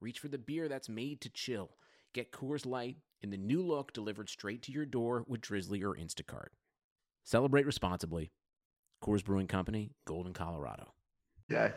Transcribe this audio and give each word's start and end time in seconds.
reach 0.00 0.18
for 0.18 0.28
the 0.28 0.38
beer 0.38 0.68
that's 0.68 0.88
made 0.88 1.20
to 1.22 1.28
chill. 1.30 1.70
Get 2.12 2.32
Coors 2.32 2.66
Light 2.66 2.96
in 3.22 3.30
the 3.30 3.36
new 3.36 3.62
look 3.62 3.92
delivered 3.92 4.28
straight 4.28 4.62
to 4.62 4.72
your 4.72 4.86
door 4.86 5.24
with 5.28 5.40
Drizzly 5.40 5.82
or 5.82 5.94
Instacart. 5.94 6.48
Celebrate 7.24 7.66
responsibly. 7.66 8.32
Coors 9.02 9.24
Brewing 9.24 9.46
Company, 9.46 9.92
Golden, 10.06 10.32
Colorado. 10.32 10.92
Yeah. 11.48 11.70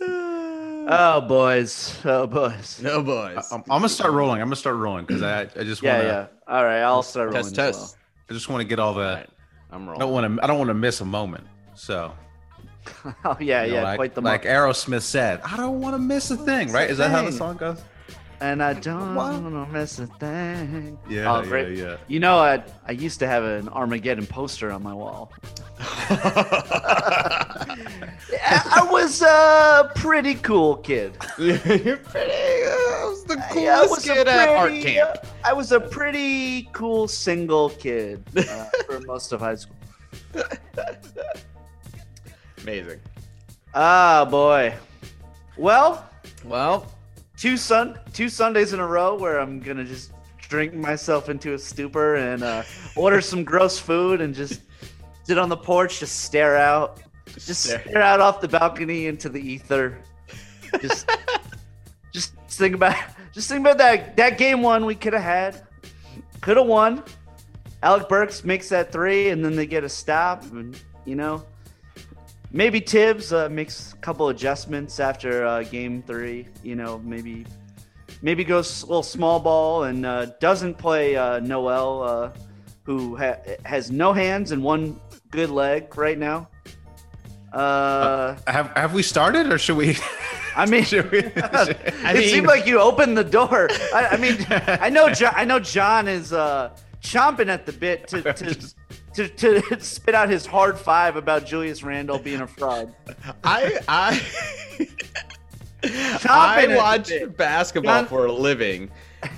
Oh 0.00 1.20
boys, 1.26 1.98
oh 2.04 2.26
boys. 2.26 2.80
No 2.82 3.02
boys. 3.02 3.48
I'm, 3.50 3.60
I'm 3.62 3.66
gonna 3.78 3.88
start 3.88 4.12
rolling. 4.12 4.40
I'm 4.40 4.46
gonna 4.48 4.56
start 4.56 4.76
rolling 4.76 5.04
because 5.06 5.22
I 5.22 5.42
I 5.42 5.64
just 5.64 5.82
Yeah, 5.82 5.96
wanna 5.96 6.08
yeah. 6.08 6.26
All 6.54 6.64
right, 6.64 6.80
I'll 6.80 7.02
start 7.02 7.28
rolling. 7.30 7.42
Test, 7.44 7.58
as 7.58 7.76
test. 7.76 7.96
I 8.28 8.32
just 8.34 8.48
want 8.48 8.60
to 8.60 8.66
get 8.68 8.78
all 8.78 8.94
the. 8.94 9.00
Alright, 9.08 9.30
I'm 9.70 9.82
I 9.82 9.86
rolling. 9.86 10.00
don't 10.00 10.12
want 10.12 10.36
to. 10.36 10.44
I 10.44 10.46
don't 10.46 10.58
want 10.58 10.68
to 10.68 10.74
miss 10.74 11.00
a 11.00 11.04
moment. 11.04 11.46
So 11.74 11.94
well. 11.96 12.16
Oh 13.24 13.36
yeah, 13.40 13.64
you 13.64 13.70
know, 13.72 13.76
yeah. 13.78 13.82
like, 13.84 13.96
quite 13.96 14.14
the 14.14 14.20
like. 14.20 14.42
Aerosmith 14.44 15.02
said, 15.02 15.40
I 15.42 15.56
don't 15.56 15.80
want 15.80 15.94
to 15.94 15.98
miss 15.98 16.30
a 16.30 16.36
thing. 16.36 16.70
Right? 16.70 16.90
Is 16.90 16.98
that 16.98 17.10
how 17.10 17.22
the 17.22 17.32
song 17.32 17.56
goes? 17.56 17.82
And 18.40 18.62
I 18.62 18.74
don't 18.74 19.14
wanna 19.14 19.66
miss 19.72 19.98
a 19.98 20.06
thing. 20.06 20.98
Yeah, 21.08 21.32
Oh, 21.32 21.42
yeah, 21.42 21.66
yeah. 21.68 21.96
You 22.06 22.20
know, 22.20 22.36
I 22.38 22.62
I 22.86 22.92
used 22.92 23.18
to 23.20 23.26
have 23.26 23.44
an 23.44 23.68
Armageddon 23.70 24.26
poster 24.26 24.70
on 24.70 24.82
my 24.82 24.92
wall. 24.92 25.32
I 28.48 28.86
was 28.90 29.22
a 29.22 29.90
pretty 29.94 30.34
cool 30.34 30.76
kid. 30.76 31.16
You're 31.38 31.56
pretty. 31.58 32.64
Uh, 32.66 32.76
I 32.98 33.04
was 33.08 33.24
the 33.24 33.42
coolest 33.50 33.90
was 33.90 34.04
kid 34.04 34.28
at 34.28 34.48
art 34.50 34.72
camp. 34.72 35.18
I 35.44 35.52
was 35.52 35.72
a 35.72 35.80
pretty 35.80 36.68
cool 36.72 37.08
single 37.08 37.70
kid 37.70 38.22
uh, 38.36 38.66
for 38.86 39.00
most 39.00 39.32
of 39.32 39.40
high 39.40 39.54
school. 39.56 39.76
Amazing. 42.66 42.98
Ah, 43.74 44.26
boy. 44.28 44.74
Well, 45.56 46.04
Well, 46.44 46.92
two 47.36 47.56
sun 47.56 47.96
two 48.12 48.28
Sundays 48.28 48.72
in 48.72 48.80
a 48.80 48.86
row 48.86 49.14
where 49.16 49.38
I'm 49.38 49.60
gonna 49.60 49.84
just 49.84 50.10
drink 50.48 50.74
myself 50.74 51.28
into 51.28 51.54
a 51.54 51.58
stupor 51.60 52.16
and 52.16 52.42
uh, 52.42 52.64
order 52.96 53.20
some 53.20 53.44
gross 53.44 53.78
food 53.78 54.20
and 54.20 54.34
just 54.34 54.62
sit 55.22 55.38
on 55.38 55.48
the 55.48 55.56
porch, 55.56 56.00
just 56.00 56.24
stare 56.24 56.56
out, 56.56 57.00
just 57.34 57.62
stare. 57.62 57.82
stare 57.82 58.02
out 58.02 58.20
off 58.20 58.40
the 58.40 58.48
balcony 58.48 59.06
into 59.06 59.28
the 59.28 59.38
ether. 59.40 60.02
Just, 60.80 61.08
just 62.12 62.34
think 62.48 62.74
about, 62.74 62.96
just 63.32 63.48
think 63.48 63.60
about 63.60 63.78
that 63.78 64.16
that 64.16 64.38
game 64.38 64.60
one 64.60 64.84
we 64.84 64.96
could 64.96 65.12
have 65.12 65.22
had, 65.22 65.62
could 66.40 66.56
have 66.56 66.66
won. 66.66 67.04
Alec 67.84 68.08
Burks 68.08 68.42
makes 68.42 68.68
that 68.70 68.90
three, 68.90 69.28
and 69.28 69.44
then 69.44 69.54
they 69.54 69.66
get 69.66 69.84
a 69.84 69.88
stop, 69.88 70.42
and 70.50 70.76
you 71.04 71.14
know. 71.14 71.44
Maybe 72.52 72.80
Tibbs 72.80 73.32
uh, 73.32 73.48
makes 73.48 73.92
a 73.92 73.96
couple 73.96 74.28
adjustments 74.28 74.98
after 75.00 75.44
uh, 75.46 75.62
game 75.64 76.02
three. 76.02 76.48
You 76.62 76.76
know, 76.76 76.98
maybe 77.04 77.46
maybe 78.22 78.44
goes 78.44 78.82
a 78.82 78.86
little 78.86 79.02
small 79.02 79.40
ball 79.40 79.84
and 79.84 80.06
uh, 80.06 80.26
doesn't 80.40 80.78
play 80.78 81.16
uh, 81.16 81.40
Noel, 81.40 82.02
uh, 82.02 82.30
who 82.84 83.16
ha- 83.16 83.36
has 83.64 83.90
no 83.90 84.12
hands 84.12 84.52
and 84.52 84.62
one 84.62 84.98
good 85.30 85.50
leg 85.50 85.96
right 85.98 86.18
now. 86.18 86.48
Uh, 87.52 88.36
Have 88.46 88.70
Have 88.76 88.94
we 88.94 89.02
started 89.02 89.52
or 89.52 89.58
should 89.58 89.76
we? 89.76 89.96
I 90.54 90.66
mean, 90.66 90.84
should 90.84 91.10
we? 91.10 91.18
it 91.18 92.14
mean- 92.14 92.28
seemed 92.30 92.46
like 92.46 92.66
you 92.66 92.80
opened 92.80 93.18
the 93.18 93.24
door. 93.24 93.68
I, 93.94 94.08
I 94.12 94.16
mean, 94.16 94.36
I 94.50 94.88
know, 94.88 95.10
John, 95.12 95.32
I 95.36 95.44
know, 95.44 95.58
John 95.58 96.08
is 96.08 96.32
uh, 96.32 96.70
chomping 97.02 97.48
at 97.48 97.66
the 97.66 97.72
bit 97.72 98.08
to 98.08 98.22
to, 98.22 98.74
to 99.16 99.28
to 99.28 99.80
spit 99.80 100.14
out 100.14 100.28
his 100.28 100.46
hard 100.46 100.78
five 100.78 101.16
about 101.16 101.46
Julius 101.46 101.82
Randle 101.82 102.18
being 102.18 102.42
a 102.42 102.46
fraud. 102.46 102.94
I 103.42 103.78
I 103.88 104.22
I 106.28 106.76
watch 106.76 107.12
basketball 107.36 108.00
John- 108.00 108.06
for 108.06 108.26
a 108.26 108.32
living, 108.32 108.90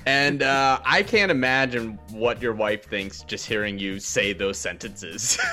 and 0.06 0.42
uh, 0.42 0.80
I 0.84 1.02
can't 1.02 1.30
imagine 1.30 1.98
what 2.10 2.42
your 2.42 2.52
wife 2.52 2.88
thinks 2.88 3.22
just 3.22 3.46
hearing 3.46 3.78
you 3.78 3.98
say 4.00 4.32
those 4.32 4.58
sentences. 4.58 5.38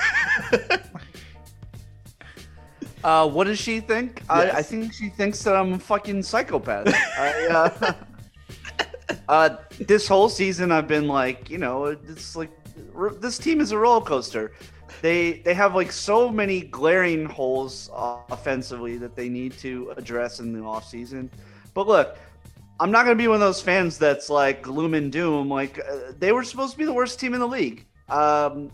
Uh, 3.04 3.28
what 3.28 3.44
does 3.44 3.58
she 3.58 3.78
think? 3.78 4.20
I, 4.28 4.50
I 4.50 4.62
think 4.62 4.92
she 4.92 5.10
thinks 5.10 5.40
that 5.44 5.54
I'm 5.54 5.74
a 5.74 5.78
fucking 5.78 6.24
psychopath. 6.24 6.92
I, 7.16 7.46
uh, 7.46 7.92
uh, 9.28 9.56
this 9.78 10.08
whole 10.08 10.28
season, 10.28 10.72
I've 10.72 10.88
been 10.88 11.06
like, 11.06 11.48
you 11.48 11.58
know, 11.58 11.84
it's 11.84 12.34
like 12.34 12.50
this 13.20 13.38
team 13.38 13.60
is 13.60 13.72
a 13.72 13.78
roller 13.78 14.04
coaster. 14.04 14.52
They 15.02 15.40
they 15.44 15.54
have 15.54 15.74
like 15.74 15.92
so 15.92 16.30
many 16.30 16.62
glaring 16.62 17.26
holes 17.26 17.90
offensively 17.94 18.96
that 18.98 19.14
they 19.14 19.28
need 19.28 19.52
to 19.58 19.92
address 19.96 20.40
in 20.40 20.52
the 20.52 20.60
offseason. 20.60 21.28
But 21.74 21.86
look, 21.86 22.16
I'm 22.78 22.90
not 22.90 23.04
going 23.04 23.16
to 23.16 23.22
be 23.22 23.28
one 23.28 23.36
of 23.36 23.40
those 23.40 23.60
fans 23.60 23.98
that's 23.98 24.30
like 24.30 24.62
gloom 24.62 24.94
and 24.94 25.10
doom. 25.10 25.48
Like 25.48 25.78
uh, 25.78 26.12
they 26.18 26.32
were 26.32 26.44
supposed 26.44 26.72
to 26.72 26.78
be 26.78 26.84
the 26.84 26.92
worst 26.92 27.18
team 27.18 27.34
in 27.34 27.40
the 27.40 27.48
league. 27.48 27.86
Um, 28.08 28.70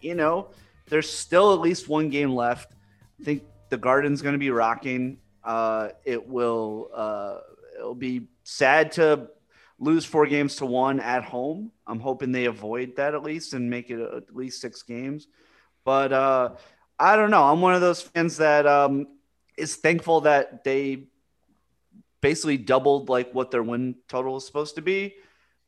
you 0.00 0.14
know, 0.14 0.48
there's 0.88 1.10
still 1.10 1.52
at 1.52 1.60
least 1.60 1.88
one 1.88 2.08
game 2.08 2.34
left. 2.34 2.74
I 3.20 3.24
think 3.24 3.42
the 3.68 3.76
Garden's 3.76 4.22
going 4.22 4.34
to 4.34 4.38
be 4.38 4.50
rocking. 4.50 5.18
Uh, 5.44 5.90
it 6.04 6.26
will 6.26 6.90
uh, 6.94 7.38
it'll 7.76 7.94
be 7.94 8.22
sad 8.44 8.92
to 8.92 9.28
lose 9.78 10.04
four 10.04 10.26
games 10.26 10.56
to 10.56 10.66
one 10.66 11.00
at 11.00 11.24
home. 11.24 11.72
I'm 11.90 12.00
hoping 12.00 12.30
they 12.30 12.44
avoid 12.44 12.96
that 12.96 13.14
at 13.14 13.22
least 13.22 13.52
and 13.52 13.68
make 13.68 13.90
it 13.90 14.00
at 14.00 14.34
least 14.34 14.60
six 14.60 14.82
games. 14.82 15.26
But 15.84 16.12
uh, 16.12 16.50
I 16.98 17.16
don't 17.16 17.30
know. 17.30 17.42
I'm 17.42 17.60
one 17.60 17.74
of 17.74 17.80
those 17.80 18.00
fans 18.00 18.36
that 18.36 18.66
um, 18.66 19.08
is 19.56 19.76
thankful 19.76 20.22
that 20.22 20.62
they 20.62 21.08
basically 22.20 22.58
doubled 22.58 23.08
like 23.08 23.32
what 23.32 23.50
their 23.50 23.62
win 23.62 23.96
total 24.08 24.36
is 24.36 24.46
supposed 24.46 24.76
to 24.76 24.82
be. 24.82 25.16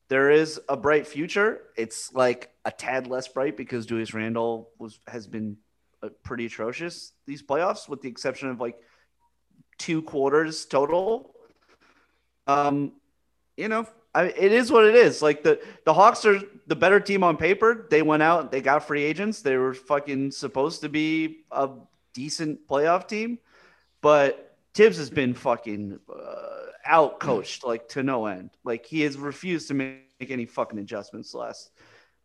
There 0.08 0.30
is 0.30 0.60
a 0.68 0.76
bright 0.76 1.06
future. 1.06 1.62
It's 1.76 2.12
like 2.12 2.52
a 2.64 2.70
tad 2.70 3.06
less 3.06 3.28
bright 3.28 3.56
because 3.56 3.86
Julius 3.86 4.14
Randle 4.14 4.70
was 4.78 5.00
has 5.08 5.26
been 5.26 5.56
uh, 6.02 6.10
pretty 6.22 6.46
atrocious 6.46 7.12
these 7.26 7.42
playoffs, 7.42 7.88
with 7.88 8.02
the 8.02 8.08
exception 8.08 8.48
of 8.48 8.60
like 8.60 8.76
two 9.78 10.02
quarters 10.02 10.66
total. 10.66 11.34
Um, 12.46 12.92
you 13.56 13.68
know, 13.68 13.86
I, 14.14 14.24
it 14.24 14.52
is 14.52 14.70
what 14.70 14.84
it 14.84 14.94
is. 14.94 15.22
Like 15.22 15.42
the 15.42 15.60
the 15.84 15.94
Hawks 15.94 16.24
are 16.24 16.40
the 16.66 16.76
better 16.76 17.00
team 17.00 17.24
on 17.24 17.36
paper. 17.36 17.86
They 17.90 18.02
went 18.02 18.22
out, 18.22 18.50
they 18.50 18.60
got 18.60 18.86
free 18.86 19.02
agents. 19.02 19.42
They 19.42 19.56
were 19.56 19.74
fucking 19.74 20.32
supposed 20.32 20.82
to 20.82 20.88
be 20.88 21.44
a 21.50 21.70
decent 22.12 22.68
playoff 22.68 23.08
team, 23.08 23.38
but 24.00 24.56
Tibbs 24.74 24.98
has 24.98 25.10
been 25.10 25.34
fucking 25.34 25.98
uh, 26.14 26.52
out 26.84 27.20
coached 27.20 27.64
like 27.64 27.88
to 27.90 28.02
no 28.02 28.26
end. 28.26 28.50
Like 28.64 28.86
he 28.86 29.02
has 29.02 29.16
refused 29.16 29.68
to 29.68 29.74
make, 29.74 30.04
make 30.20 30.30
any 30.30 30.46
fucking 30.46 30.78
adjustments 30.78 31.32
the 31.32 31.38
last 31.38 31.70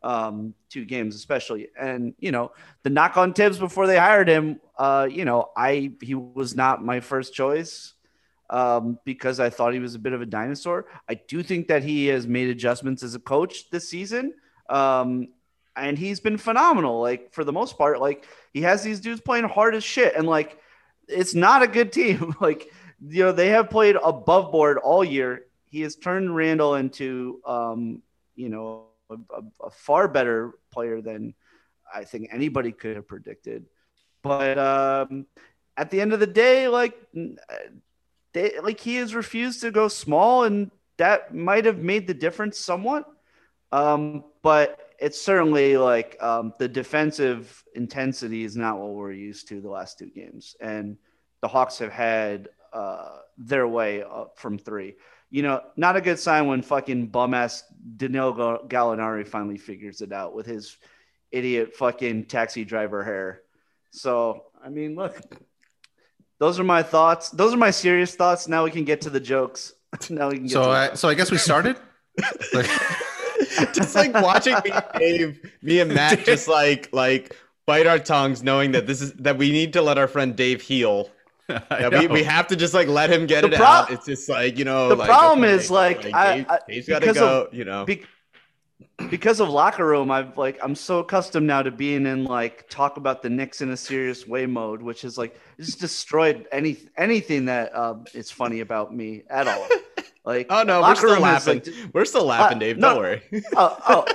um, 0.04 0.54
two 0.70 0.86
games, 0.86 1.16
especially. 1.16 1.70
And 1.80 2.14
you 2.20 2.32
know, 2.32 2.52
the 2.84 2.90
knock 2.90 3.16
on 3.16 3.34
Tibbs 3.34 3.60
before 3.60 3.88
they 3.88 3.98
hired 3.98 4.28
him, 4.28 4.60
uh, 4.78 5.08
you 5.10 5.24
know, 5.24 5.50
I 5.56 5.94
he 6.02 6.16
was 6.16 6.56
not 6.56 6.84
my 6.84 7.00
first 7.00 7.34
choice 7.34 7.94
um, 8.50 9.00
because 9.06 9.40
I 9.40 9.50
thought 9.50 9.74
he 9.74 9.80
was 9.80 9.96
a 9.96 10.00
bit 10.00 10.14
of 10.14 10.22
a 10.22 10.26
dinosaur. 10.26 10.86
I 11.10 11.16
do 11.16 11.44
think 11.44 11.68
that 11.68 11.84
he 11.84 12.08
has 12.08 12.28
made 12.28 12.50
adjustments 12.50 13.04
as 13.04 13.16
a 13.16 13.20
coach 13.20 13.70
this 13.70 13.90
season. 13.90 14.34
Um, 14.70 15.30
and 15.76 15.98
he's 15.98 16.20
been 16.20 16.38
phenomenal. 16.38 17.00
Like 17.00 17.34
for 17.34 17.44
the 17.44 17.54
most 17.54 17.78
part, 17.78 18.00
like 18.02 18.26
he 18.54 18.62
has 18.62 18.84
these 18.84 19.00
dudes 19.00 19.22
playing 19.22 19.46
hard 19.46 19.76
as 19.76 19.84
shit, 19.84 20.16
and 20.16 20.28
like 20.28 20.60
it's 21.08 21.36
not 21.36 21.62
a 21.62 21.68
good 21.68 21.92
team. 21.92 22.36
like 22.42 22.72
you 23.08 23.24
know, 23.24 23.32
they 23.32 23.50
have 23.50 23.70
played 23.70 23.96
above 24.04 24.52
board 24.52 24.78
all 24.78 25.04
year. 25.04 25.46
He 25.66 25.82
has 25.82 25.96
turned 25.96 26.36
Randle 26.36 26.76
into, 26.76 27.42
um, 27.46 28.02
you 28.36 28.50
know, 28.50 28.86
a, 29.10 29.14
a, 29.14 29.68
a 29.68 29.70
far 29.70 30.08
better 30.08 30.54
player 30.72 31.02
than 31.02 31.36
I 31.94 32.04
think 32.06 32.30
anybody 32.32 32.72
could 32.72 32.96
have 32.96 33.08
predicted. 33.08 33.66
But 34.24 34.58
um, 34.58 35.28
at 35.76 35.92
the 35.92 36.02
end 36.02 36.14
of 36.14 36.20
the 36.20 36.28
day, 36.28 36.68
like 36.68 36.98
they 38.38 38.60
like 38.60 38.80
he 38.80 38.96
has 38.96 39.16
refused 39.16 39.62
to 39.62 39.72
go 39.72 39.88
small, 39.88 40.44
and 40.44 40.72
that 40.98 41.34
might 41.34 41.66
have 41.66 41.80
made 41.80 42.08
the 42.08 42.14
difference 42.14 42.60
somewhat. 42.60 43.06
Um, 43.72 44.24
but 44.44 44.80
it's 45.00 45.20
certainly 45.22 45.78
like 45.78 46.18
um, 46.22 46.54
the 46.60 46.68
defensive 46.68 47.64
intensity 47.76 48.44
is 48.44 48.56
not 48.56 48.80
what 48.80 48.94
we're 48.94 49.12
used 49.12 49.48
to 49.50 49.62
the 49.62 49.70
last 49.70 50.00
two 50.00 50.10
games, 50.10 50.56
and 50.60 50.98
the 51.42 51.48
Hawks 51.48 51.80
have 51.80 51.92
had 51.92 52.50
uh, 52.74 53.20
their 53.38 53.68
way 53.68 54.04
up 54.04 54.38
from 54.38 54.58
three. 54.58 54.96
You 55.30 55.44
know, 55.44 55.62
not 55.76 55.98
a 55.98 56.02
good 56.02 56.20
sign 56.20 56.48
when 56.48 56.62
fucking 56.62 57.08
bum 57.08 57.34
ass 57.34 57.64
Danilo 57.98 58.66
Gallinari 58.68 59.28
finally 59.28 59.58
figures 59.58 60.02
it 60.02 60.14
out 60.14 60.34
with 60.34 60.46
his 60.46 60.78
idiot 61.32 61.76
fucking 61.76 62.26
taxi 62.26 62.64
driver 62.64 63.04
hair. 63.04 63.42
So, 63.92 64.46
I 64.64 64.70
mean, 64.70 64.96
look, 64.96 65.20
those 66.40 66.60
are 66.60 66.64
my 66.64 66.84
thoughts. 66.84 67.30
Those 67.30 67.54
are 67.54 67.58
my 67.58 67.72
serious 67.72 68.16
thoughts. 68.16 68.48
Now 68.48 68.64
we 68.64 68.72
can 68.72 68.84
get 68.84 69.02
to 69.02 69.10
the 69.10 69.20
jokes. 69.20 69.74
now 70.10 70.30
we 70.30 70.36
can 70.36 70.44
get 70.44 70.52
So 70.54 70.64
to 70.64 70.70
I 70.70 70.94
so 70.96 71.10
I 71.10 71.14
guess 71.14 71.32
we 71.32 71.38
started. 71.38 71.78
Like- 72.54 72.70
just 73.74 73.94
like 73.96 74.14
watching 74.16 74.56
me, 74.66 74.72
and 74.72 74.84
Dave, 74.98 75.52
me 75.62 75.80
and 75.80 75.94
Matt, 75.94 76.26
just 76.26 76.48
like 76.48 76.90
like 76.92 77.36
bite 77.68 77.86
our 77.86 78.00
tongues, 78.00 78.42
knowing 78.42 78.72
that 78.72 78.88
this 78.88 79.02
is 79.02 79.14
that 79.14 79.38
we 79.38 79.52
need 79.52 79.74
to 79.74 79.82
let 79.82 79.98
our 80.00 80.08
friend 80.08 80.36
Dave 80.36 80.62
heal. 80.62 81.10
I 81.50 81.60
That 81.70 81.94
we, 81.94 82.08
we 82.08 82.24
have 82.24 82.48
to 82.48 82.56
just 82.56 82.74
like 82.74 82.88
let 82.88 83.10
him 83.12 83.26
get 83.28 83.42
The 83.42 83.50
it 83.52 83.56
pro- 83.56 83.66
out. 83.66 83.92
It's 83.92 84.06
just 84.06 84.28
like 84.28 84.58
you 84.58 84.66
know. 84.66 84.90
The 84.90 84.96
like, 84.96 85.08
problem 85.08 85.44
okay, 85.44 85.54
is, 85.54 85.72
like, 85.72 86.06
I- 86.14 86.36
Dave, 86.38 86.46
I- 86.50 86.60
Dave's 86.68 86.88
got 86.90 87.00
to 87.04 87.14
go. 87.14 87.42
of- 87.44 87.54
you 87.54 87.64
know. 87.66 87.86
Be- 87.86 88.04
because 89.10 89.40
of 89.40 89.50
locker 89.50 89.86
room, 89.86 90.10
I've 90.12 90.38
like 90.38 90.58
I'm 90.62 90.76
so 90.76 91.00
accustomed 91.00 91.48
now 91.48 91.62
to 91.62 91.72
being 91.72 92.06
in 92.06 92.24
like 92.26 92.68
talk 92.70 92.98
about 92.98 93.22
the 93.22 93.30
Knicks 93.30 93.62
in 93.62 93.70
a 93.70 93.78
serious 93.78 94.28
way 94.28 94.46
mode, 94.46 94.82
which 94.82 95.04
is 95.04 95.18
like 95.18 95.40
it's 95.58 95.76
destroyed 95.76 96.48
any 96.52 96.78
anything 96.98 97.46
that 97.46 97.76
um, 97.78 98.06
is 98.14 98.32
funny 98.32 98.62
about 98.62 98.94
me 98.96 99.24
at 99.30 99.48
all. 99.48 99.68
Like 100.26 100.48
oh 100.50 100.64
no, 100.64 100.82
we're 100.82 100.96
still 100.96 101.20
laughing. 101.20 101.62
like, 101.66 101.74
we're 101.94 102.06
still 102.06 102.26
laughing, 102.26 102.58
Uh, 102.58 102.60
Dave. 102.60 102.78
no. 102.78 102.90
Don't 102.90 102.98
worry. 102.98 103.22
oh, 103.56 104.06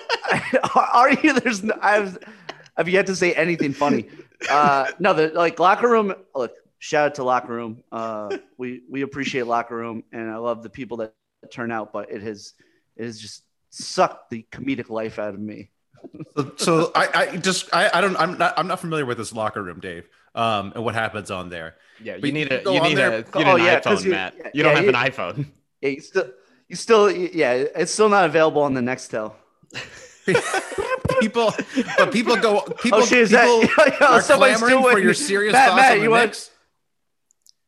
oh, 0.75 0.89
are 0.93 1.11
you? 1.13 1.39
There's 1.41 1.63
no, 1.63 1.75
I've 1.81 2.19
I've 2.77 2.89
yet 2.89 3.07
to 3.07 3.17
say 3.17 3.33
anything 3.35 3.73
funny. 3.73 4.09
Uh, 4.51 4.91
no, 4.99 5.15
the 5.15 5.29
like 5.29 5.59
locker 5.59 5.89
room. 5.89 6.13
Look, 6.35 6.53
shout 6.81 7.07
out 7.07 7.15
to 7.15 7.25
locker 7.25 7.53
room. 7.55 7.83
Uh, 7.93 8.37
we 8.59 8.83
we 8.91 9.03
appreciate 9.03 9.47
locker 9.47 9.77
room, 9.77 10.03
and 10.13 10.29
I 10.31 10.37
love 10.37 10.63
the 10.63 10.69
people 10.71 10.99
that 10.99 11.15
turn 11.51 11.71
out. 11.73 11.93
But 11.93 12.11
it 12.11 12.21
has 12.23 12.53
it 12.97 13.05
has 13.05 13.19
just 13.21 13.45
sucked 13.75 14.31
the 14.31 14.45
comedic 14.53 14.89
life 14.91 15.19
out 15.19 15.35
of 15.35 15.41
me. 15.41 15.71
So, 16.37 16.53
so 16.57 16.93
I, 16.95 17.09
I 17.33 17.37
just 17.37 17.69
I, 17.75 17.89
I 17.95 18.01
don't 18.01 18.17
I'm 18.17 18.37
not 18.39 18.55
I'm 18.59 18.67
not 18.67 18.81
familiar 18.81 19.07
with 19.07 19.19
this 19.19 19.33
locker 19.33 19.63
room, 19.63 19.81
Dave. 19.81 20.09
Um, 20.35 20.73
and 20.75 20.85
what 20.85 20.95
happens 20.95 21.31
on 21.31 21.49
there? 21.49 21.75
Yeah, 22.03 22.15
But 22.19 22.25
you 22.27 22.33
need 22.33 22.51
a 22.51 22.63
go 22.63 22.73
you 22.73 22.81
need 22.83 22.95
there- 22.97 23.13
a 23.13 23.19
you 23.19 23.25
Oh, 23.47 23.57
need 23.57 23.65
yeah, 23.65 23.81
iPhone, 23.81 24.05
you- 24.05 24.11
Matt. 24.11 24.35
yeah, 24.37 24.51
You 24.55 24.63
don't 24.63 24.73
yeah, 24.73 24.77
have 24.77 24.85
you- 24.85 24.91
an 24.91 24.95
iPhone. 25.13 25.47
Yeah, 25.81 25.89
you 25.91 26.01
still 26.01 26.31
you 26.69 26.77
still 26.77 27.11
yeah, 27.11 27.53
it's 27.53 27.93
still 27.93 28.09
not 28.09 28.25
available 28.25 28.63
on 28.63 28.75
the 28.75 28.81
Nextel. 28.81 29.35
people, 31.21 31.53
but 31.99 32.13
people 32.13 32.37
go. 32.37 32.61
People, 32.83 33.01
oh 33.01 33.07
shit, 33.07 33.19
is 33.19 33.31
people 33.31 33.61
that 33.63 33.97
yo, 34.01 34.07
yo, 34.07 34.13
are 34.15 34.21
somebody's 34.23 34.59
clamoring 34.59 34.81
still 34.83 34.91
for 34.93 34.99
your 34.99 35.15
serious 35.15 35.53
Matt, 35.53 35.69
thoughts 35.71 35.83
Matt, 35.83 35.93
on 35.93 35.99
the 35.99 36.05
you 36.05 36.11
want- 36.11 36.23
Knicks. 36.27 36.51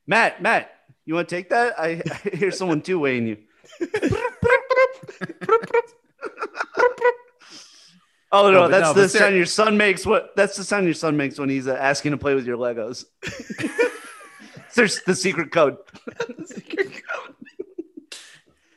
Matt, 0.07 0.43
Matt, 0.43 0.71
you 1.05 1.15
want 1.15 1.29
to 1.29 1.35
take 1.37 1.51
that? 1.51 1.79
I, 1.79 2.03
I 2.25 2.37
hear 2.37 2.51
someone 2.51 2.83
two 2.83 2.99
weighing 2.99 3.27
you. 3.27 3.37
Oh 8.33 8.51
no, 8.51 8.63
No, 8.63 8.69
that's 8.69 8.83
no, 8.89 8.93
the 8.95 9.03
but 9.03 9.11
ser- 9.11 9.19
sound 9.19 9.37
your 9.37 9.47
son 9.47 9.77
makes. 9.77 10.05
What? 10.05 10.35
That's 10.35 10.57
the 10.57 10.65
sound 10.65 10.87
your 10.87 10.95
son 10.95 11.17
makes 11.17 11.39
when 11.39 11.49
he's 11.49 11.69
uh, 11.69 11.75
asking 11.75 12.11
to 12.13 12.17
play 12.19 12.35
with 12.35 12.47
your 12.47 12.57
Legos. 12.57 13.05
There's 14.75 15.01
the 15.03 15.15
secret 15.15 15.53
code. 15.53 15.77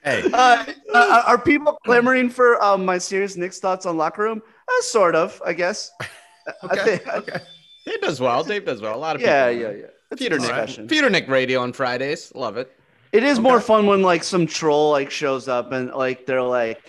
Hey, 0.03 0.23
Uh, 0.31 0.63
uh, 0.93 1.23
are 1.27 1.37
people 1.37 1.73
clamoring 1.83 2.29
for 2.29 2.63
um, 2.63 2.85
my 2.85 2.97
serious 2.97 3.35
Knicks 3.35 3.59
thoughts 3.59 3.85
on 3.85 3.97
locker 3.97 4.21
room? 4.23 4.41
Uh, 4.65 4.81
sort 4.81 5.15
of, 5.15 5.41
I 5.45 5.51
guess. 5.51 5.91
I 6.47 6.65
okay, 6.67 6.97
think- 6.99 7.07
okay. 7.13 7.39
Dave 7.85 7.99
does 8.01 8.21
well. 8.21 8.41
Dave 8.45 8.63
does 8.63 8.79
well. 8.79 8.95
A 8.95 8.97
lot 8.97 9.17
of 9.17 9.21
Yeah, 9.21 9.49
people. 9.51 9.63
yeah, 9.69 9.77
yeah. 9.79 9.85
A 10.11 10.15
Peter 10.15 10.39
Nick. 10.39 10.87
Peter 10.87 11.09
Nick 11.09 11.27
Radio 11.27 11.59
on 11.59 11.73
Fridays. 11.73 12.31
Love 12.35 12.55
it. 12.55 12.71
It 13.17 13.23
is 13.23 13.39
more 13.39 13.59
fun 13.59 13.87
when 13.87 14.01
like 14.03 14.23
some 14.23 14.45
troll 14.45 14.91
like 14.91 15.09
shows 15.11 15.47
up 15.47 15.71
and 15.71 15.91
like 15.91 16.25
they're 16.27 16.41
like, 16.43 16.81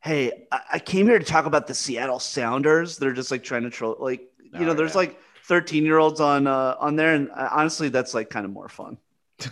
"Hey, 0.00 0.46
I, 0.50 0.60
I 0.74 0.78
came 0.80 1.06
here 1.06 1.18
to 1.18 1.24
talk 1.24 1.46
about 1.46 1.66
the 1.68 1.74
Seattle 1.74 2.18
Sounders." 2.18 2.98
They're 2.98 3.12
just 3.12 3.30
like 3.30 3.44
trying 3.44 3.62
to 3.62 3.70
troll. 3.70 3.96
Like 3.98 4.20
you 4.42 4.50
Oh, 4.54 4.64
know, 4.64 4.74
there's 4.74 4.92
yeah. 4.92 4.98
like 4.98 5.20
13 5.44 5.84
year 5.84 5.98
olds 5.98 6.20
on 6.20 6.46
uh, 6.46 6.74
on 6.80 6.96
there, 6.96 7.14
and 7.14 7.30
uh, 7.30 7.48
honestly, 7.52 7.88
that's 7.88 8.12
like 8.12 8.28
kind 8.28 8.44
of 8.44 8.50
more 8.52 8.68
fun. 8.68 8.98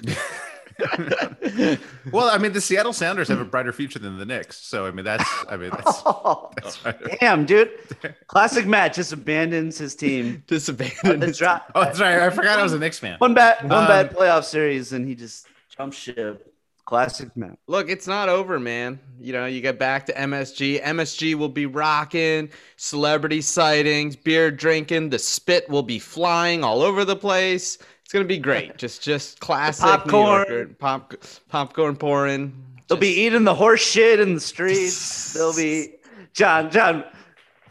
well, 2.13 2.29
I 2.31 2.39
mean, 2.39 2.53
the 2.53 2.61
Seattle 2.61 2.93
Sounders 2.93 3.29
have 3.29 3.41
a 3.41 3.45
brighter 3.45 3.73
future 3.73 3.99
than 3.99 4.19
the 4.19 4.25
Knicks, 4.25 4.57
so 4.59 4.87
I 4.87 4.91
mean, 4.91 5.05
that's 5.05 5.29
I 5.49 5.57
mean, 5.57 5.71
that's, 5.71 6.03
Oh, 6.07 6.51
that's 6.63 6.85
right. 6.85 6.97
damn, 7.21 7.45
dude! 7.47 7.71
Classic 8.27 8.67
Matt 8.67 8.95
just 8.95 9.13
abandons 9.13 9.79
his 9.79 9.95
team. 9.95 10.43
Disadvantage. 10.47 11.21
The 11.21 11.33
dra- 11.33 11.65
Oh, 11.75 11.85
that's 11.85 12.01
right. 12.01 12.21
I 12.21 12.31
forgot 12.31 12.59
I 12.59 12.63
was 12.63 12.73
a 12.73 12.79
Knicks 12.79 12.99
fan. 12.99 13.19
one 13.19 13.35
bad 13.35 13.63
one 13.63 13.73
Um, 13.73 13.87
bad 13.87 14.15
playoff 14.15 14.45
series, 14.45 14.93
and 14.93 15.07
he 15.07 15.15
just 15.15 15.47
jumps 15.81 15.97
ship. 15.97 16.47
Classic 16.85 17.35
Matt. 17.37 17.59
Look, 17.69 17.89
it's 17.89 18.07
not 18.07 18.29
over, 18.29 18.59
man. 18.59 18.99
You 19.19 19.33
know, 19.33 19.47
you 19.47 19.61
get 19.61 19.79
back 19.79 20.07
to 20.07 20.13
MSG. 20.13 20.83
MSG 20.83 21.37
will 21.37 21.49
be 21.49 21.65
rocking, 21.65 22.51
celebrity 22.77 23.41
sightings, 23.41 24.17
beer 24.17 24.51
drinking, 24.51 25.11
the 25.11 25.19
spit 25.19 25.69
will 25.71 25.85
be 25.85 25.99
flying 25.99 26.65
all 26.65 26.83
over 26.83 27.05
the 27.05 27.17
place. 27.17 27.79
It's 28.03 28.13
gonna 28.13 28.25
be 28.25 28.39
great. 28.39 28.77
Just 28.77 29.03
just 29.03 29.41
classic 29.47 29.85
New 29.85 29.91
popcorn. 29.91 30.47
Yorker. 30.49 30.67
Pop 30.79 31.15
popcorn 31.49 31.97
pouring. 31.97 32.53
They'll 32.89 32.99
be 32.99 33.21
eating 33.23 33.45
the 33.45 33.55
horse 33.55 33.81
shit 33.83 34.19
in 34.21 34.35
the 34.35 34.41
streets. 34.41 35.33
They'll 35.35 35.57
be 35.57 35.95
John, 36.35 36.71
John. 36.71 37.05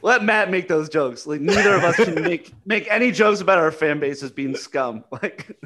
Let 0.01 0.23
Matt 0.23 0.49
make 0.49 0.67
those 0.67 0.87
jokes. 0.89 1.27
Like 1.27 1.41
neither 1.41 1.73
of 1.75 1.83
us 1.83 1.95
can 1.97 2.15
make 2.21 2.53
make 2.65 2.87
any 2.89 3.11
jokes 3.11 3.41
about 3.41 3.57
our 3.57 3.71
fan 3.71 3.99
base 3.99 4.23
as 4.23 4.31
being 4.31 4.55
scum. 4.55 5.03
Like 5.21 5.57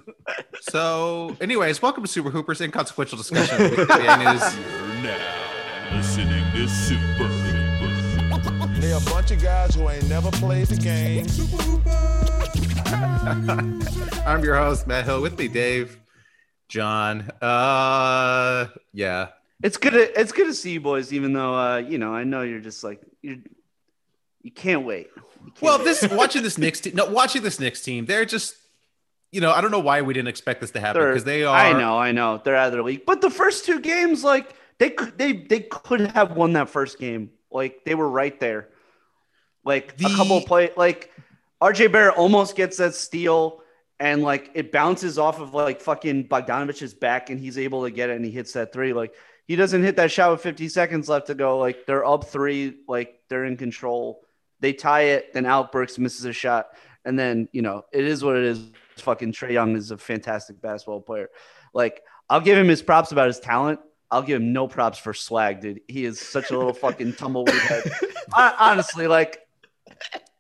So, 0.62 1.36
anyways, 1.42 1.82
welcome 1.82 2.04
to 2.04 2.10
Super 2.10 2.30
Hoopers 2.30 2.62
Inconsequential 2.62 3.18
Discussion 3.18 3.62
of 3.62 3.72
Weekly 3.72 3.86
News. 3.86 4.56
You're 4.56 5.04
now 5.04 5.44
listening 5.92 6.44
to 6.54 6.68
Super 6.68 7.26
Hoopers. 7.26 8.80
They 8.82 8.94
a 8.94 9.00
bunch 9.02 9.32
of 9.32 9.42
guys 9.42 9.76
who 9.76 9.88
ain't 9.90 10.10
never 10.10 10.32
played 10.32 10.68
the 10.68 10.78
game. 10.78 11.26
I'm 14.26 14.44
your 14.44 14.56
host, 14.56 14.88
Matt 14.88 15.06
Hill. 15.06 15.22
With 15.22 15.38
me, 15.38 15.48
Dave, 15.48 16.00
John. 16.70 17.30
Uh, 17.42 18.68
yeah. 18.94 19.28
it's 19.62 19.78
good. 19.78 19.92
To, 19.92 20.20
it's 20.20 20.32
good 20.32 20.48
to 20.48 20.54
see 20.54 20.72
you 20.72 20.82
boys, 20.82 21.14
even 21.14 21.34
though 21.34 21.54
uh, 21.54 21.78
you 21.78 21.98
know 21.98 22.14
I 22.14 22.24
know 22.24 22.42
you're 22.42 22.60
just 22.60 22.84
like 22.84 23.02
you. 23.22 23.42
You 24.44 24.52
can't 24.52 24.86
wait. 24.86 25.08
You 25.16 25.52
can't 25.52 25.62
Well, 25.62 25.78
wait. 25.80 25.86
this 25.86 26.08
watching 26.12 26.44
this 26.44 26.58
Knicks 26.58 26.82
team, 26.82 26.96
no, 26.96 27.06
watching 27.06 27.42
this 27.42 27.60
Knicks 27.60 27.82
team, 27.82 28.06
they're 28.06 28.26
just, 28.26 28.56
you 29.32 29.42
know, 29.42 29.52
I 29.52 29.62
don't 29.62 29.72
know 29.72 29.80
why 29.80 30.02
we 30.02 30.14
didn't 30.14 30.28
expect 30.28 30.62
this 30.62 30.72
to 30.72 30.80
happen 30.80 31.02
because 31.02 31.24
they 31.24 31.44
are. 31.44 31.56
I 31.56 31.74
know, 31.74 31.98
I 31.98 32.12
know. 32.12 32.40
They're 32.44 32.56
out 32.56 32.68
of 32.68 32.74
their 32.74 32.84
league. 32.84 33.06
But 33.06 33.22
the 33.22 33.30
first 33.32 33.66
two 33.66 33.80
games, 33.80 34.24
like 34.24 34.54
they 34.78 34.90
could 34.92 35.18
they 35.18 35.34
they 35.34 35.62
could 35.62 36.02
have 36.12 36.34
won 36.34 36.54
that 36.54 36.70
first 36.70 37.00
game. 37.00 37.32
Like 37.50 37.84
they 37.86 37.96
were 37.96 38.10
right 38.10 38.40
there. 38.40 38.70
Like 39.66 39.96
a 40.02 40.10
couple 40.16 40.38
of 40.38 40.46
play 40.46 40.72
like 40.76 41.12
RJ 41.62 41.92
Barrett 41.92 42.18
almost 42.18 42.56
gets 42.58 42.78
that 42.78 42.94
steal 42.96 43.62
and 44.00 44.22
like 44.22 44.52
it 44.54 44.72
bounces 44.72 45.18
off 45.18 45.40
of 45.40 45.54
like 45.54 45.80
fucking 45.80 46.28
Bogdanovich's 46.28 46.94
back 46.94 47.30
and 47.30 47.40
he's 47.40 47.58
able 47.58 47.84
to 47.84 47.92
get 47.92 48.10
it 48.10 48.18
and 48.18 48.26
he 48.26 48.32
hits 48.32 48.52
that 48.54 48.74
three. 48.74 48.92
Like 48.92 49.14
he 49.48 49.56
doesn't 49.56 49.82
hit 49.82 49.96
that 49.96 50.12
shot 50.12 50.32
with 50.32 50.42
50 50.42 50.68
seconds 50.68 51.08
left 51.08 51.28
to 51.28 51.36
go. 51.36 51.58
Like 51.60 51.86
they're 51.86 52.06
up 52.06 52.26
three, 52.26 52.76
like 52.88 53.20
they're 53.30 53.46
in 53.46 53.56
control. 53.56 54.22
They 54.64 54.72
tie 54.72 55.02
it, 55.02 55.34
then 55.34 55.46
Alec 55.46 55.74
Burks 55.74 56.00
misses 56.00 56.24
a 56.24 56.32
shot. 56.32 56.70
And 57.04 57.20
then, 57.20 57.50
you 57.52 57.62
know, 57.62 57.84
it 57.92 58.06
is 58.06 58.24
what 58.24 58.38
it 58.38 58.46
is. 58.46 58.72
Fucking 58.96 59.34
Trae 59.34 59.52
Young 59.52 59.76
is 59.76 59.92
a 59.92 59.98
fantastic 59.98 60.62
basketball 60.62 61.02
player. 61.02 61.30
Like, 61.74 62.02
I'll 62.30 62.40
give 62.40 62.58
him 62.58 62.70
his 62.70 62.82
props 62.82 63.12
about 63.12 63.28
his 63.28 63.42
talent. 63.42 63.82
I'll 64.10 64.22
give 64.22 64.42
him 64.42 64.54
no 64.54 64.70
props 64.70 64.98
for 65.00 65.14
swag, 65.14 65.60
dude. 65.60 65.82
He 65.90 66.06
is 66.06 66.18
such 66.18 66.52
a 66.52 66.58
little 66.58 66.72
fucking 66.74 67.16
tumbleweed 67.16 67.54
head. 67.56 67.84
Hon- 68.32 68.54
Honestly, 68.58 69.08
like, 69.08 69.40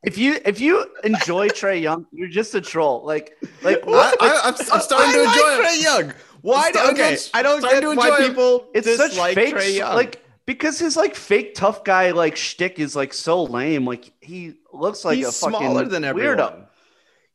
if 0.03 0.17
you 0.17 0.39
if 0.45 0.61
you 0.61 0.85
enjoy 1.03 1.49
Trae 1.49 1.81
Young, 1.81 2.05
you're 2.13 2.29
just 2.29 2.55
a 2.55 2.61
troll. 2.61 3.03
Like, 3.05 3.35
like 3.61 3.83
I, 3.85 3.91
I, 4.21 4.41
I'm, 4.45 4.53
I'm 4.71 4.81
starting 4.81 5.11
to 5.11 5.19
I 5.19 5.33
enjoy 5.33 5.63
like 5.63 5.75
it. 5.75 5.79
Trae 5.79 5.83
Young. 5.83 6.13
Why? 6.43 6.71
Do, 6.71 6.79
okay, 6.91 7.17
I 7.33 7.41
don't 7.43 7.61
get 7.61 7.81
to 7.81 7.87
why 7.95 8.07
enjoy 8.07 8.23
it. 8.23 8.27
people 8.29 8.67
it's 8.73 8.95
such 8.95 9.11
dislike 9.11 9.35
fake 9.35 9.55
Trae 9.55 9.75
Young. 9.75 9.95
like 9.95 10.22
because 10.45 10.79
his 10.79 10.97
like 10.97 11.15
fake 11.15 11.55
tough 11.55 11.83
guy 11.83 12.11
like 12.11 12.35
shtick 12.35 12.79
is 12.79 12.95
like 12.95 13.13
so 13.13 13.43
lame. 13.43 13.85
Like 13.85 14.11
he 14.21 14.55
looks 14.71 15.05
like 15.05 15.17
he's 15.17 15.27
a 15.27 15.31
fucking 15.31 15.59
smaller 15.59 15.85
than 15.85 16.03
everyone. 16.03 16.37
weirdo. 16.37 16.65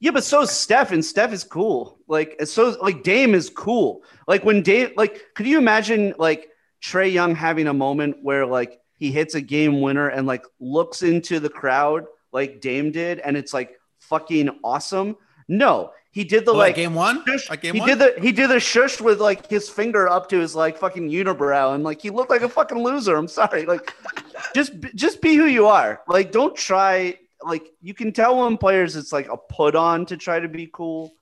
Yeah, 0.01 0.13
but 0.13 0.23
so 0.23 0.43
is 0.43 0.51
Steph, 0.51 0.93
and 0.93 1.05
Steph 1.05 1.33
is 1.33 1.43
cool. 1.43 1.99
Like, 2.07 2.41
so 2.45 2.77
like 2.81 3.03
Dame 3.03 3.35
is 3.35 3.51
cool. 3.51 4.03
Like 4.29 4.45
when 4.45 4.63
Dame, 4.63 4.91
like, 4.97 5.35
could 5.35 5.47
you 5.47 5.59
imagine 5.59 6.15
like 6.19 6.51
Trae 6.81 7.13
Young 7.13 7.35
having 7.35 7.67
a 7.67 7.75
moment 7.75 8.19
where 8.23 8.47
like 8.47 8.81
he 8.95 9.11
hits 9.11 9.35
a 9.35 9.41
game 9.41 9.81
winner 9.81 10.09
and 10.09 10.27
like 10.27 10.45
looks 10.61 11.03
into 11.03 11.41
the 11.41 11.49
crowd 11.49 12.05
like 12.33 12.61
Dame 12.61 12.93
did, 12.93 13.19
and 13.19 13.37
it's 13.37 13.53
like 13.53 13.79
fucking 13.99 14.51
awesome? 14.63 15.17
No, 15.49 15.91
he 16.11 16.25
did 16.25 16.45
the 16.47 16.53
Oh, 16.53 16.57
like 16.57 16.69
like 16.71 16.77
game 16.77 16.95
one? 16.95 17.25
shush- 17.27 17.51
Like 17.51 17.61
game 17.63 17.75
he 17.75 17.81
one? 17.81 17.89
did 17.89 17.99
the 17.99 18.15
he 18.21 18.33
did 18.33 18.51
the 18.51 18.61
shush 18.61 19.01
with 19.01 19.21
like 19.21 19.49
his 19.49 19.69
finger 19.69 20.09
up 20.09 20.29
to 20.31 20.39
his 20.39 20.55
like 20.55 20.79
fucking 20.79 21.11
unibrow, 21.11 21.75
and 21.75 21.85
like 21.85 22.01
he 22.03 22.11
looked 22.11 22.31
like 22.31 22.43
a 22.43 22.49
fucking 22.49 22.83
loser. 22.83 23.17
I'm 23.17 23.29
sorry, 23.29 23.67
like 23.67 23.93
just 24.55 24.73
just 24.95 25.21
be 25.21 25.35
who 25.37 25.45
you 25.47 25.67
are. 25.67 26.01
Like 26.09 26.33
don't 26.33 26.57
try. 26.57 27.19
Like 27.43 27.69
you 27.81 27.95
can 27.95 28.13
tell 28.13 28.43
when 28.43 28.57
players 28.57 28.97
it's 28.97 29.13
like 29.13 29.29
a 29.29 29.37
put 29.37 29.77
on 29.77 30.07
to 30.07 30.17
try 30.17 30.41
to 30.41 30.49
be 30.49 30.69
cool. 30.73 31.15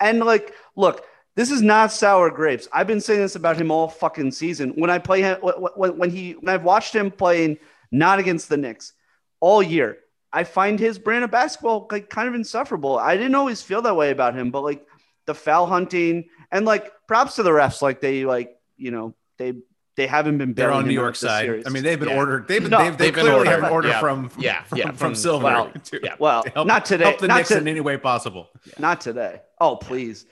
And 0.00 0.20
like, 0.20 0.54
look, 0.76 1.04
This 1.34 1.50
is 1.50 1.62
not 1.62 1.92
sour 1.92 2.30
grapes. 2.30 2.68
I've 2.72 2.86
been 2.88 3.00
saying 3.00 3.20
this 3.20 3.36
about 3.36 3.56
him 3.56 3.70
all 3.70 3.88
fucking 3.88 4.32
season. 4.32 4.70
When 4.76 4.90
I 4.90 4.98
play 4.98 5.22
him, 5.22 5.38
when, 5.40 5.96
when 5.96 6.10
he, 6.10 6.32
when 6.32 6.48
I've 6.52 6.64
watched 6.64 6.94
him 6.94 7.10
playing 7.12 7.58
not 7.92 8.18
against 8.18 8.48
the 8.48 8.56
Knicks 8.56 8.92
all 9.40 9.62
year, 9.62 9.98
I 10.32 10.44
find 10.44 10.78
his 10.78 10.98
brand 10.98 11.24
of 11.24 11.30
basketball 11.30 11.88
like 11.90 12.10
kind 12.10 12.28
of 12.28 12.34
insufferable. 12.34 12.98
I 12.98 13.16
didn't 13.16 13.34
always 13.34 13.62
feel 13.62 13.82
that 13.82 13.96
way 13.96 14.10
about 14.10 14.34
him, 14.34 14.50
but 14.50 14.62
like 14.62 14.86
the 15.26 15.34
foul 15.34 15.66
hunting 15.66 16.28
and 16.50 16.64
like 16.66 16.92
props 17.06 17.36
to 17.36 17.42
the 17.42 17.50
refs, 17.50 17.80
like 17.82 18.00
they 18.00 18.24
like 18.24 18.56
you 18.76 18.90
know 18.90 19.14
they 19.38 19.54
they 19.96 20.06
haven't 20.06 20.38
been. 20.38 20.54
They're 20.54 20.70
on 20.70 20.86
New 20.86 20.94
York 20.94 21.16
side. 21.16 21.44
series. 21.46 21.66
I 21.66 21.70
mean, 21.70 21.82
they've 21.82 21.98
been 21.98 22.10
Yeah. 22.10 22.18
ordered. 22.18 22.46
They've 22.46 22.60
been. 22.62 22.70
No, 22.70 22.78
they've, 22.84 22.96
they 22.96 23.06
they've 23.06 23.14
been 23.14 23.24
clearly 23.24 23.48
have 23.48 23.58
ordered. 23.64 23.66
an 23.66 23.72
order 23.72 23.88
Yeah. 23.88 24.00
from. 24.00 24.30
Yeah, 24.38 24.62
from, 24.64 24.78
yeah, 24.78 24.84
from, 24.88 24.96
from- 24.96 25.14
Silver. 25.16 25.44
well, 25.44 25.72
to 25.84 26.00
yeah. 26.02 26.14
well, 26.18 26.44
help- 26.54 26.68
not 26.68 26.84
today. 26.84 27.04
Help 27.04 27.18
the 27.18 27.26
not 27.28 27.38
Knicks 27.38 27.48
to- 27.48 27.58
in 27.58 27.66
any 27.66 27.80
way 27.80 27.96
possible. 27.96 28.48
not 28.78 29.00
today. 29.00 29.40
Oh, 29.60 29.74
please. 29.76 30.26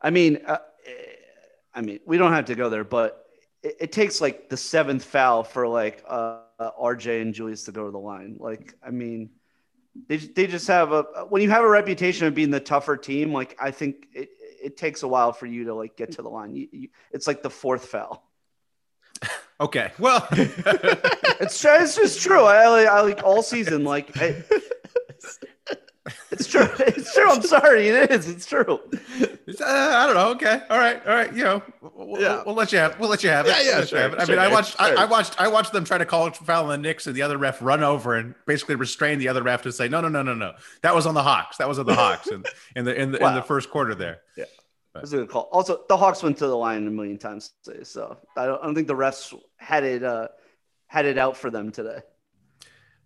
I 0.00 0.10
mean, 0.10 0.38
uh, 0.46 0.58
I 1.74 1.80
mean, 1.82 2.00
we 2.04 2.18
don't 2.18 2.32
have 2.32 2.46
to 2.46 2.54
go 2.54 2.68
there, 2.68 2.84
but 2.84 3.24
it, 3.62 3.76
it 3.80 3.92
takes 3.92 4.20
like 4.20 4.48
the 4.48 4.56
seventh 4.56 5.04
foul 5.04 5.44
for 5.44 5.68
like 5.68 6.02
uh, 6.08 6.40
uh, 6.58 6.70
RJ 6.82 7.22
and 7.22 7.32
Julius 7.32 7.62
to 7.64 7.72
go 7.72 7.84
to 7.84 7.90
the 7.92 7.98
line. 7.98 8.36
Like, 8.40 8.74
I 8.84 8.90
mean, 8.90 9.30
they 10.08 10.16
they 10.16 10.46
just 10.46 10.66
have 10.68 10.92
a 10.92 11.02
when 11.28 11.42
you 11.42 11.50
have 11.50 11.64
a 11.64 11.68
reputation 11.68 12.26
of 12.26 12.34
being 12.34 12.50
the 12.50 12.60
tougher 12.60 12.96
team. 12.96 13.32
Like, 13.32 13.56
I 13.60 13.70
think 13.70 14.06
it 14.14 14.30
it 14.62 14.76
takes 14.76 15.02
a 15.02 15.08
while 15.08 15.32
for 15.32 15.46
you 15.46 15.64
to 15.64 15.74
like 15.74 15.96
get 15.96 16.12
to 16.12 16.22
the 16.22 16.28
line. 16.28 16.54
You, 16.54 16.68
you, 16.72 16.88
it's 17.10 17.26
like 17.26 17.42
the 17.42 17.50
fourth 17.50 17.86
foul. 17.86 18.24
Okay. 19.60 19.92
Well, 19.98 20.26
It's 21.42 21.64
it's 21.64 21.96
just 21.96 22.20
true. 22.20 22.42
I, 22.44 22.68
like- 22.68 22.88
I 22.88 23.00
like 23.02 23.22
all 23.24 23.42
season. 23.42 23.84
Like, 23.84 24.16
I, 24.16 24.42
it's 26.30 26.46
true. 26.46 26.68
It's 26.78 27.14
true. 27.14 27.30
I'm 27.30 27.42
sorry. 27.42 27.88
It 27.88 28.10
is. 28.10 28.28
It's 28.28 28.46
true. 28.46 28.80
It's, 29.46 29.60
uh, 29.60 29.64
I 29.66 30.06
don't 30.06 30.16
know. 30.16 30.30
Okay. 30.30 30.60
All 30.68 30.78
right. 30.78 31.04
All 31.06 31.14
right. 31.14 31.32
You 31.34 31.44
know, 31.44 31.62
we'll, 31.80 32.20
Yeah. 32.20 32.42
we'll, 32.44 32.54
let 32.54 32.72
you 32.72 32.78
have. 32.78 32.98
We'll 32.98 33.08
let 33.08 33.22
you 33.22 33.30
have 33.30 33.46
it. 33.46 33.50
Yeah, 33.50 33.62
yeah, 33.62 33.76
We'll 33.78 33.86
sure, 33.86 33.98
have 34.00 34.12
it. 34.14 34.20
I 34.20 34.24
sure, 34.24 34.34
mean, 34.36 34.44
I 34.44 34.48
watched. 34.48 34.80
I, 34.80 34.88
sure. 34.90 34.98
I 34.98 35.04
watched. 35.04 35.40
I 35.40 35.48
watched 35.48 35.72
them 35.72 35.84
try 35.84 35.98
to 35.98 36.06
call 36.06 36.30
foul 36.30 36.64
on 36.64 36.70
the 36.70 36.78
Knicks, 36.78 37.06
and 37.06 37.14
the 37.14 37.22
other 37.22 37.38
ref 37.38 37.62
run 37.62 37.82
over 37.82 38.16
and 38.16 38.34
basically 38.46 38.74
restrain 38.74 39.18
the 39.18 39.28
other 39.28 39.42
ref 39.42 39.62
to 39.62 39.72
say, 39.72 39.88
"No, 39.88 40.00
no, 40.00 40.08
no, 40.08 40.22
no, 40.22 40.34
no. 40.34 40.52
That 40.82 40.94
was 40.94 41.06
on 41.06 41.14
the 41.14 41.22
Hawks. 41.22 41.58
That 41.58 41.68
was 41.68 41.78
on 41.78 41.86
the 41.86 41.94
Hawks." 41.94 42.28
in, 42.28 42.44
in 42.76 42.84
the 42.84 43.00
in 43.00 43.12
the 43.12 43.24
in 43.24 43.34
the 43.34 43.42
first 43.42 43.70
quarter 43.70 43.94
there. 43.94 44.22
That's 44.94 45.12
a 45.12 45.16
good 45.16 45.30
call. 45.30 45.48
Also, 45.52 45.84
the 45.88 45.96
Hawks 45.96 46.22
went 46.22 46.36
to 46.38 46.46
the 46.46 46.56
line 46.56 46.86
a 46.86 46.90
million 46.90 47.16
times 47.16 47.52
today, 47.64 47.82
so 47.82 48.18
I 48.36 48.44
don't, 48.44 48.60
I 48.62 48.66
don't 48.66 48.74
think 48.74 48.88
the 48.88 48.94
refs 48.94 49.34
had 49.56 49.84
it 49.84 50.04
uh, 50.04 50.28
had 50.86 51.06
it 51.06 51.16
out 51.16 51.36
for 51.36 51.50
them 51.50 51.70
today. 51.70 52.00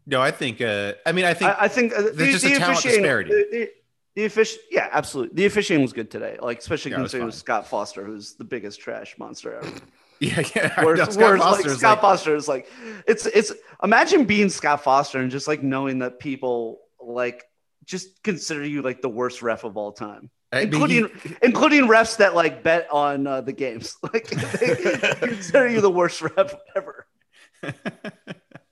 No, 0.07 0.21
I 0.23 0.31
think. 0.31 0.61
Uh, 0.61 0.93
I 1.05 1.13
mean, 1.13 1.25
I 1.25 1.35
think. 1.35 1.51
I, 1.51 1.65
I 1.65 1.69
think 1.69 1.93
uh, 1.93 2.03
there's 2.15 2.41
just 2.41 2.45
a 2.45 2.59
talent 2.59 2.83
disparity. 2.83 3.31
The, 3.31 3.47
the, 3.51 3.71
the 4.15 4.23
offici- 4.29 4.57
yeah, 4.71 4.89
absolutely. 4.93 5.35
The 5.35 5.47
officiating 5.47 5.83
was 5.83 5.93
good 5.93 6.11
today, 6.11 6.39
like 6.41 6.59
especially 6.61 6.93
Yeah, 6.93 6.99
considering. 6.99 7.31
Scott 7.33 7.67
Foster, 7.67 8.05
who's 8.05 8.35
the 8.35 8.45
biggest 8.45 8.81
trash 8.81 9.17
monster 9.19 9.57
ever. 9.57 9.69
yeah, 10.21 10.43
yeah. 10.55 10.75
Know, 10.81 10.95
Scott 10.95 11.17
like, 11.19 11.39
Foster 11.41 11.69
is 11.69 11.79
Scott 11.79 11.91
like- 11.97 12.01
Foster 12.01 12.35
is 12.37 12.49
like, 12.49 12.71
it's 13.07 13.27
it's 13.27 13.53
imagine 13.83 14.25
being 14.25 14.49
Scott 14.49 14.83
Foster 14.85 15.19
and 15.19 15.31
just 15.31 15.47
like 15.49 15.63
knowing 15.63 15.99
that 15.99 16.19
people 16.19 16.81
like 17.01 17.45
just 17.85 18.23
consider 18.23 18.65
you 18.65 18.83
like 18.83 19.03
the 19.03 19.09
worst 19.09 19.43
ref 19.43 19.65
of 19.65 19.77
all 19.77 19.93
time. 19.93 20.31
I 20.53 20.61
mean, 20.61 20.69
including 20.73 21.11
he- 21.23 21.37
including 21.43 21.83
refs 21.89 22.17
that 22.19 22.35
like 22.35 22.63
bet 22.63 22.89
on 22.91 23.27
uh, 23.27 23.41
the 23.43 23.53
games. 23.53 23.97
Like 24.03 24.29
they 24.29 24.77
consider 25.21 25.69
you 25.69 25.81
the 25.81 25.91
worst 25.91 26.23
ref 26.23 26.55
ever. 26.75 27.07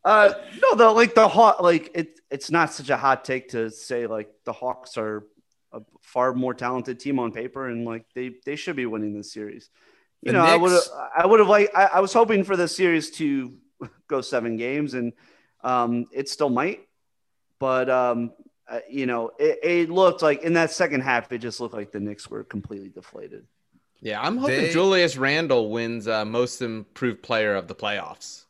Uh, 0.05 0.35
no, 0.63 0.75
the 0.77 0.91
like 0.91 1.15
the 1.15 1.27
hot 1.29 1.63
like 1.63 1.91
it. 1.95 2.21
It's 2.31 2.51
not 2.51 2.73
such 2.73 2.91
a 2.91 2.97
hot 2.97 3.25
take 3.25 3.51
to 3.51 3.71
say 3.71 4.07
like 4.07 4.29
the 4.45 4.53
Hawks 4.53 4.97
are 4.97 5.25
a 5.73 5.81
far 6.03 6.35
more 6.35 6.53
talented 6.55 7.01
team 7.01 7.19
on 7.19 7.33
paper, 7.33 7.69
and 7.69 7.85
like 7.85 8.05
they 8.15 8.33
they 8.45 8.57
should 8.57 8.77
be 8.77 8.87
winning 8.87 9.15
this 9.17 9.33
series. 9.33 9.71
You 10.23 10.33
The 10.33 10.39
know, 10.39 10.45
I 10.45 10.57
would 10.57 10.73
have 10.73 10.83
I 11.17 11.27
would 11.27 11.41
have 11.41 11.49
like 11.49 11.71
I, 11.75 11.85
I 11.95 12.01
was 12.01 12.13
hoping 12.13 12.45
for 12.45 12.57
the 12.57 12.69
series 12.69 13.11
to 13.13 13.55
go 14.09 14.21
seven 14.21 14.57
games, 14.57 14.95
and 14.95 15.13
um, 15.63 16.07
it 16.13 16.29
still 16.29 16.51
might, 16.51 16.81
but 17.59 17.89
um, 17.89 18.33
uh, 18.69 18.81
you 18.91 19.07
know, 19.07 19.31
it, 19.39 19.59
it 19.63 19.91
looked 19.91 20.21
like 20.23 20.43
in 20.43 20.55
that 20.55 20.71
second 20.71 21.01
half, 21.01 21.33
it 21.33 21.39
just 21.39 21.61
looked 21.61 21.75
like 21.75 21.93
the 21.93 22.01
Knicks 22.01 22.29
were 22.29 22.45
completely 22.45 22.89
deflated. 22.91 23.47
Yeah, 24.01 24.21
I'm 24.21 24.37
hoping 24.37 24.57
They- 24.63 24.73
Julius 24.73 25.17
Randle 25.17 25.71
wins 25.71 26.07
uh, 26.09 26.25
most 26.27 26.61
improved 26.61 27.23
player 27.23 27.55
of 27.55 27.69
the 27.69 27.75
playoffs 27.75 28.44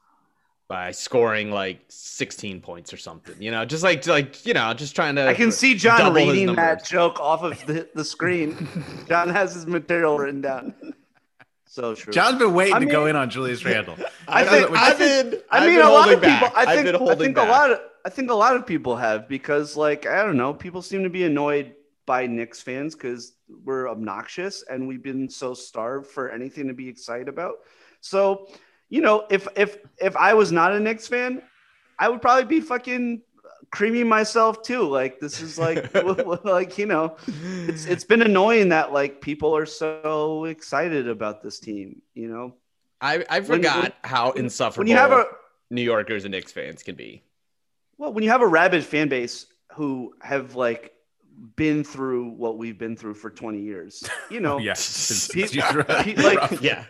by 0.75 0.91
scoring 0.91 1.53
like 1.53 1.79
16 1.89 2.61
points 2.61 2.93
or 2.93 2.97
something. 2.97 3.41
You 3.41 3.53
know, 3.53 3.65
just 3.65 3.85
like 3.85 4.05
like 4.09 4.45
you 4.45 4.55
know, 4.55 4.75
just 4.75 4.97
trying 4.97 5.15
to. 5.15 5.29
I 5.29 5.35
can 5.35 5.53
see 5.53 5.77
John 5.77 6.13
reading 6.13 6.53
that 6.57 6.85
joke 6.85 7.21
off 7.21 7.45
of 7.45 7.65
the, 7.67 7.89
the 7.95 8.05
screen. 8.05 8.69
John 9.09 9.29
has 9.29 9.55
his 9.55 9.69
material 9.69 10.19
written 10.19 10.41
down. 10.41 10.75
So 11.65 11.95
true. 11.95 12.13
John's 12.13 12.41
been 12.41 12.55
waiting 12.55 12.75
I 12.75 12.79
to 12.81 12.87
go 12.87 13.07
in 13.07 13.15
on 13.15 13.31
Julius 13.31 13.65
Randle. 13.65 13.95
I 14.27 14.45
think- 14.45 14.71
I 14.77 14.91
I've 14.91 14.99
been. 14.99 15.41
I 15.49 15.59
I've 15.59 15.63
mean, 15.67 15.77
been 15.77 15.87
a 15.87 15.91
lot 15.91 16.09
holding 16.09 16.15
of 16.15 16.23
people. 16.23 16.49
back. 16.49 16.57
I 16.57 16.61
I've 16.63 16.69
think. 16.85 16.99
been 16.99 17.09
I 17.09 17.15
think 17.15 17.37
back. 17.37 17.49
a 17.49 17.51
lot 17.53 17.71
of. 17.71 17.79
I 18.05 18.11
think 18.11 18.31
a 18.31 18.35
lot 18.35 18.57
of 18.57 18.67
people 18.67 18.97
have 18.97 19.29
because, 19.29 19.77
like, 19.77 20.07
I 20.07 20.25
don't 20.25 20.37
know, 20.37 20.53
people 20.55 20.83
seem 20.83 21.05
to 21.05 21.09
be 21.11 21.23
annoyed 21.23 21.75
by 22.05 22.27
Knicks 22.27 22.61
fans 22.61 22.97
because 22.97 23.33
we're 23.65 23.89
obnoxious 23.89 24.65
and 24.69 24.89
we've 24.89 25.05
been 25.05 25.29
so 25.31 25.55
starved 25.55 26.09
for 26.09 26.31
anything 26.31 26.67
to 26.67 26.75
be 26.75 26.89
excited 26.89 27.29
about. 27.29 27.55
So, 28.01 28.49
you 28.89 29.01
know, 29.01 29.27
if 29.31 29.47
if 29.57 29.79
if 29.99 30.17
I 30.17 30.35
was 30.35 30.53
not 30.53 30.73
a 30.73 30.81
Knicks 30.81 31.07
fan, 31.09 31.43
I 31.99 32.09
would 32.09 32.21
probably 32.23 32.45
be 32.45 32.61
fucking 32.61 33.23
creaming 33.71 34.07
myself 34.09 34.63
too. 34.63 34.83
Like 34.83 35.19
this 35.21 35.41
is 35.41 35.59
like 35.59 35.93
like 36.45 36.79
you 36.79 36.87
know, 36.87 37.17
it's 37.67 37.87
it's 37.87 38.05
been 38.05 38.23
annoying 38.23 38.69
that 38.71 38.93
like 38.93 39.21
people 39.21 39.57
are 39.57 39.67
so 39.67 40.45
excited 40.45 41.09
about 41.09 41.43
this 41.43 41.59
team. 41.59 42.03
You 42.15 42.29
know, 42.29 42.55
I 43.01 43.25
I 43.29 43.41
forgot 43.41 43.83
when- 43.83 43.93
how 44.05 44.33
when 44.33 44.45
insufferable 44.45 44.89
you 44.91 44.97
have 44.97 45.13
a 45.13 45.27
New 45.71 45.83
Yorkers 45.83 46.25
and 46.25 46.33
Knicks 46.33 46.53
fans 46.53 46.83
can 46.83 46.95
be. 46.95 47.23
Well, 47.99 48.13
when 48.13 48.23
you 48.25 48.31
have 48.31 48.43
a 48.43 48.47
rabid 48.47 48.85
fan 48.85 49.09
base 49.09 49.47
who 49.73 50.15
have 50.21 50.55
like 50.57 50.93
been 51.57 51.83
through 51.83 52.29
what 52.31 52.59
we've 52.59 52.79
been 52.79 52.97
through 52.97 53.15
for 53.15 53.31
20 53.31 53.61
years, 53.61 54.05
you 54.31 54.41
know, 54.45 54.59
yeah. 54.59 54.75
Since- 54.75 55.29
Pe- 55.29 55.49
pe- 55.49 56.15
like- 56.23 56.61
Yeah. 56.61 56.85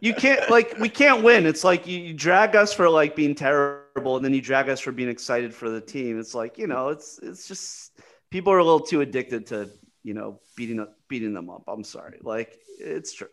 You 0.00 0.14
can't 0.14 0.48
like 0.50 0.78
we 0.78 0.88
can't 0.88 1.22
win. 1.22 1.46
It's 1.46 1.64
like 1.64 1.86
you, 1.86 1.98
you 1.98 2.14
drag 2.14 2.56
us 2.56 2.72
for 2.72 2.88
like 2.88 3.14
being 3.14 3.34
terrible, 3.34 4.16
and 4.16 4.24
then 4.24 4.32
you 4.32 4.40
drag 4.40 4.68
us 4.68 4.80
for 4.80 4.92
being 4.92 5.08
excited 5.08 5.54
for 5.54 5.68
the 5.68 5.80
team. 5.80 6.18
It's 6.18 6.34
like 6.34 6.58
you 6.58 6.66
know, 6.66 6.88
it's 6.88 7.18
it's 7.22 7.48
just 7.48 7.92
people 8.30 8.52
are 8.52 8.58
a 8.58 8.64
little 8.64 8.80
too 8.80 9.00
addicted 9.00 9.46
to 9.46 9.70
you 10.02 10.14
know 10.14 10.40
beating 10.56 10.80
up 10.80 10.96
beating 11.08 11.34
them 11.34 11.50
up. 11.50 11.64
I'm 11.68 11.84
sorry, 11.84 12.18
like 12.22 12.58
it's 12.78 13.12
true. 13.12 13.28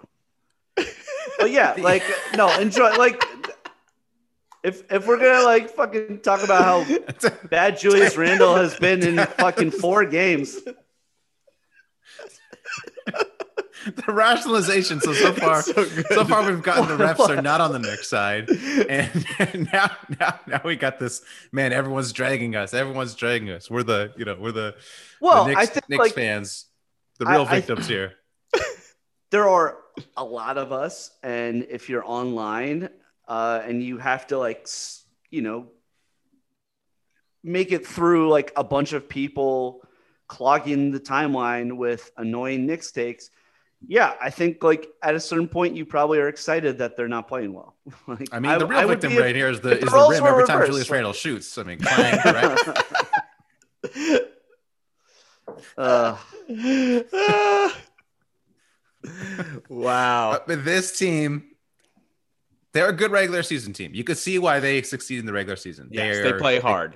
But 0.75 1.51
yeah, 1.51 1.75
like 1.79 2.03
no, 2.35 2.53
enjoy 2.59 2.95
like. 2.95 3.23
If, 4.63 4.83
if 4.91 5.07
we're 5.07 5.17
gonna 5.17 5.43
like 5.43 5.71
fucking 5.71 6.19
talk 6.19 6.43
about 6.43 6.85
how 6.85 7.29
bad 7.49 7.79
Julius 7.79 8.15
Randle 8.15 8.55
has 8.55 8.75
been 8.75 9.01
in 9.01 9.17
fucking 9.17 9.71
four 9.71 10.05
games. 10.05 10.59
the 14.05 14.13
rationalization. 14.13 14.99
So 15.01 15.13
so 15.13 15.33
far, 15.43 15.61
So 15.61 15.83
so, 15.85 16.25
far 16.25 16.49
we've 16.49 16.61
gotten 16.61 16.87
the 16.97 17.03
refs 17.03 17.27
are 17.29 17.41
not 17.41 17.61
on 17.61 17.71
the 17.71 17.79
Knicks 17.79 18.07
side, 18.09 18.49
and, 18.89 19.25
and 19.39 19.69
now 19.73 19.91
now 20.19 20.39
now 20.47 20.61
we 20.63 20.75
got 20.75 20.99
this. 20.99 21.21
Man, 21.51 21.73
everyone's 21.73 22.13
dragging 22.13 22.55
us. 22.55 22.73
Everyone's 22.73 23.15
dragging 23.15 23.49
us. 23.49 23.69
We're 23.69 23.83
the 23.83 24.13
you 24.17 24.25
know 24.25 24.37
we're 24.39 24.51
the 24.51 24.75
Well, 25.19 25.45
the 25.45 25.49
Knicks, 25.51 25.61
I 25.61 25.65
think 25.65 25.89
Knicks 25.89 25.99
like 25.99 26.13
fans, 26.13 26.65
the 27.19 27.25
real 27.25 27.45
I- 27.47 27.55
victims 27.55 27.87
here. 27.87 28.13
there 29.31 29.47
are 29.47 29.77
a 30.17 30.23
lot 30.23 30.57
of 30.57 30.71
us, 30.71 31.11
and 31.23 31.65
if 31.69 31.89
you're 31.89 32.05
online 32.05 32.89
uh, 33.27 33.61
and 33.65 33.81
you 33.83 33.97
have 33.97 34.27
to 34.27 34.37
like 34.37 34.67
you 35.29 35.41
know 35.41 35.67
make 37.43 37.71
it 37.71 37.85
through 37.87 38.29
like 38.29 38.51
a 38.55 38.63
bunch 38.63 38.93
of 38.93 39.09
people 39.09 39.81
clogging 40.27 40.91
the 40.91 40.99
timeline 40.99 41.75
with 41.75 42.11
annoying 42.17 42.65
Knicks 42.65 42.91
takes. 42.91 43.29
Yeah, 43.87 44.13
I 44.21 44.29
think 44.29 44.63
like 44.63 44.89
at 45.01 45.15
a 45.15 45.19
certain 45.19 45.47
point 45.47 45.75
you 45.75 45.85
probably 45.85 46.19
are 46.19 46.27
excited 46.27 46.77
that 46.77 46.95
they're 46.95 47.07
not 47.07 47.27
playing 47.27 47.53
well. 47.53 47.75
like, 48.07 48.27
I 48.31 48.39
mean, 48.39 48.57
the 48.59 48.67
real 48.67 48.87
would 48.87 49.01
victim 49.01 49.17
be- 49.17 49.19
right 49.21 49.35
here 49.35 49.49
is 49.49 49.59
the 49.61 49.71
if 49.71 49.79
the 49.81 49.85
is 49.87 49.91
the 49.91 50.09
rim 50.09 50.23
were 50.23 50.29
every 50.29 50.45
time 50.45 50.57
reversed, 50.59 50.69
Julius 50.71 50.89
like- 50.89 50.95
Randle 50.95 51.13
shoots. 51.13 51.57
I 51.57 51.63
mean, 51.63 51.79
clang, 51.79 52.19
right? 52.25 54.21
Uh, 55.77 56.17
wow. 59.69 60.39
But 60.45 60.65
this 60.65 60.97
team, 60.97 61.43
they're 62.73 62.89
a 62.89 62.93
good 62.93 63.11
regular 63.11 63.43
season 63.43 63.73
team. 63.73 63.93
You 63.93 64.03
could 64.03 64.17
see 64.17 64.39
why 64.39 64.59
they 64.59 64.81
succeed 64.81 65.19
in 65.19 65.25
the 65.25 65.33
regular 65.33 65.55
season. 65.55 65.89
Yes, 65.91 66.17
They're- 66.17 66.33
they 66.33 66.39
play 66.39 66.59
hard. 66.59 66.95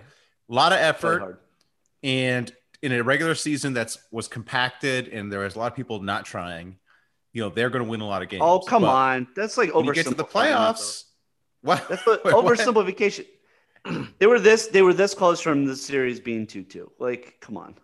A 0.50 0.54
lot 0.54 0.72
of 0.72 0.80
effort. 0.80 1.42
and 2.04 2.54
in 2.86 2.94
a 2.94 3.04
regular 3.04 3.36
season 3.36 3.74
that's 3.74 3.98
was 4.12 4.28
compacted 4.28 5.10
and 5.10 5.32
there 5.32 5.42
was 5.42 5.56
a 5.56 5.60
lot 5.60 5.72
of 5.72 5.76
people 5.76 6.02
not 6.02 6.26
trying 6.26 6.78
you 7.34 7.42
know 7.42 7.50
they're 7.50 7.70
going 7.72 7.84
to 7.84 7.90
win 7.90 8.02
a 8.02 8.08
lot 8.08 8.24
of 8.24 8.30
games 8.30 8.42
Oh 8.42 8.60
come 8.60 8.86
But 8.86 8.88
on, 8.88 9.28
that's 9.36 9.58
like 9.58 9.72
over 9.72 9.94
get 9.94 10.08
to 10.08 10.16
the 10.16 10.26
oversimplifying 10.26 10.62
it, 10.62 10.76
though. 10.78 10.94
playoffs 10.94 11.04
what 11.62 11.84
That's 11.90 12.06
what? 12.06 12.24
oversimplification. 12.30 13.26
they 14.20 14.28
were 14.28 14.40
this. 14.40 14.68
They 14.68 14.82
were 14.82 14.94
this 14.94 15.14
close 15.14 15.42
from 15.42 15.66
the 15.66 15.76
series 15.76 16.20
being 16.20 16.48
two 16.48 16.64
two. 16.64 16.92
Like, 17.00 17.38
come 17.42 17.58
on. 17.58 17.76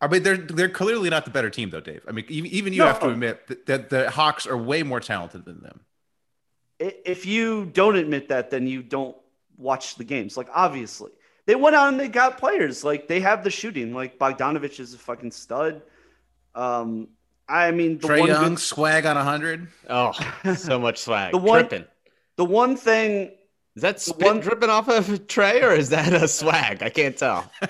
I 0.00 0.06
mean, 0.06 0.22
they're 0.22 0.36
they're 0.36 0.68
clearly 0.68 1.10
not 1.10 1.24
the 1.24 1.30
better 1.30 1.50
team, 1.50 1.70
though, 1.70 1.80
Dave. 1.80 2.04
I 2.08 2.12
mean, 2.12 2.24
even, 2.28 2.50
even 2.50 2.72
you 2.72 2.82
have 2.82 3.00
to 3.00 3.08
admit 3.10 3.46
that, 3.48 3.66
that 3.66 3.90
the 3.90 4.10
Hawks 4.10 4.46
are 4.46 4.56
way 4.56 4.82
more 4.84 5.00
talented 5.00 5.44
than 5.44 5.60
them. 5.62 5.80
If 6.78 7.26
you 7.26 7.66
don't 7.66 7.96
admit 7.96 8.28
that, 8.28 8.50
then 8.50 8.66
you 8.66 8.82
don't 8.82 9.16
watch 9.56 9.96
the 9.96 10.04
games. 10.04 10.36
Like 10.36 10.48
obviously, 10.54 11.10
they 11.48 11.54
went 11.54 11.74
out 11.74 11.88
and 11.88 11.98
they 11.98 12.08
got 12.08 12.36
players. 12.36 12.84
Like 12.84 13.08
they 13.08 13.20
have 13.20 13.42
the 13.42 13.50
shooting. 13.50 13.94
Like 13.94 14.18
Bogdanovich 14.18 14.78
is 14.80 14.92
a 14.92 14.98
fucking 14.98 15.30
stud. 15.30 15.80
Um, 16.54 17.08
I 17.48 17.70
mean, 17.70 17.96
the 17.96 18.06
Trae 18.06 18.20
one 18.20 18.28
Young 18.28 18.48
good- 18.50 18.58
swag 18.60 19.06
on 19.06 19.16
hundred. 19.16 19.68
Oh, 19.88 20.12
so 20.54 20.78
much 20.78 20.98
swag. 20.98 21.32
The 21.32 21.38
one- 21.38 21.60
Tripping. 21.60 21.86
the 22.36 22.44
one 22.44 22.76
thing 22.76 23.30
Is 23.76 23.82
that 23.82 23.98
spit 23.98 24.26
one- 24.26 24.40
dripping 24.40 24.68
off 24.68 24.88
of 24.88 25.06
Trae 25.26 25.62
or 25.62 25.72
is 25.72 25.88
that 25.88 26.12
a 26.12 26.28
swag? 26.28 26.82
I 26.82 26.90
can't 26.90 27.16
tell. 27.16 27.50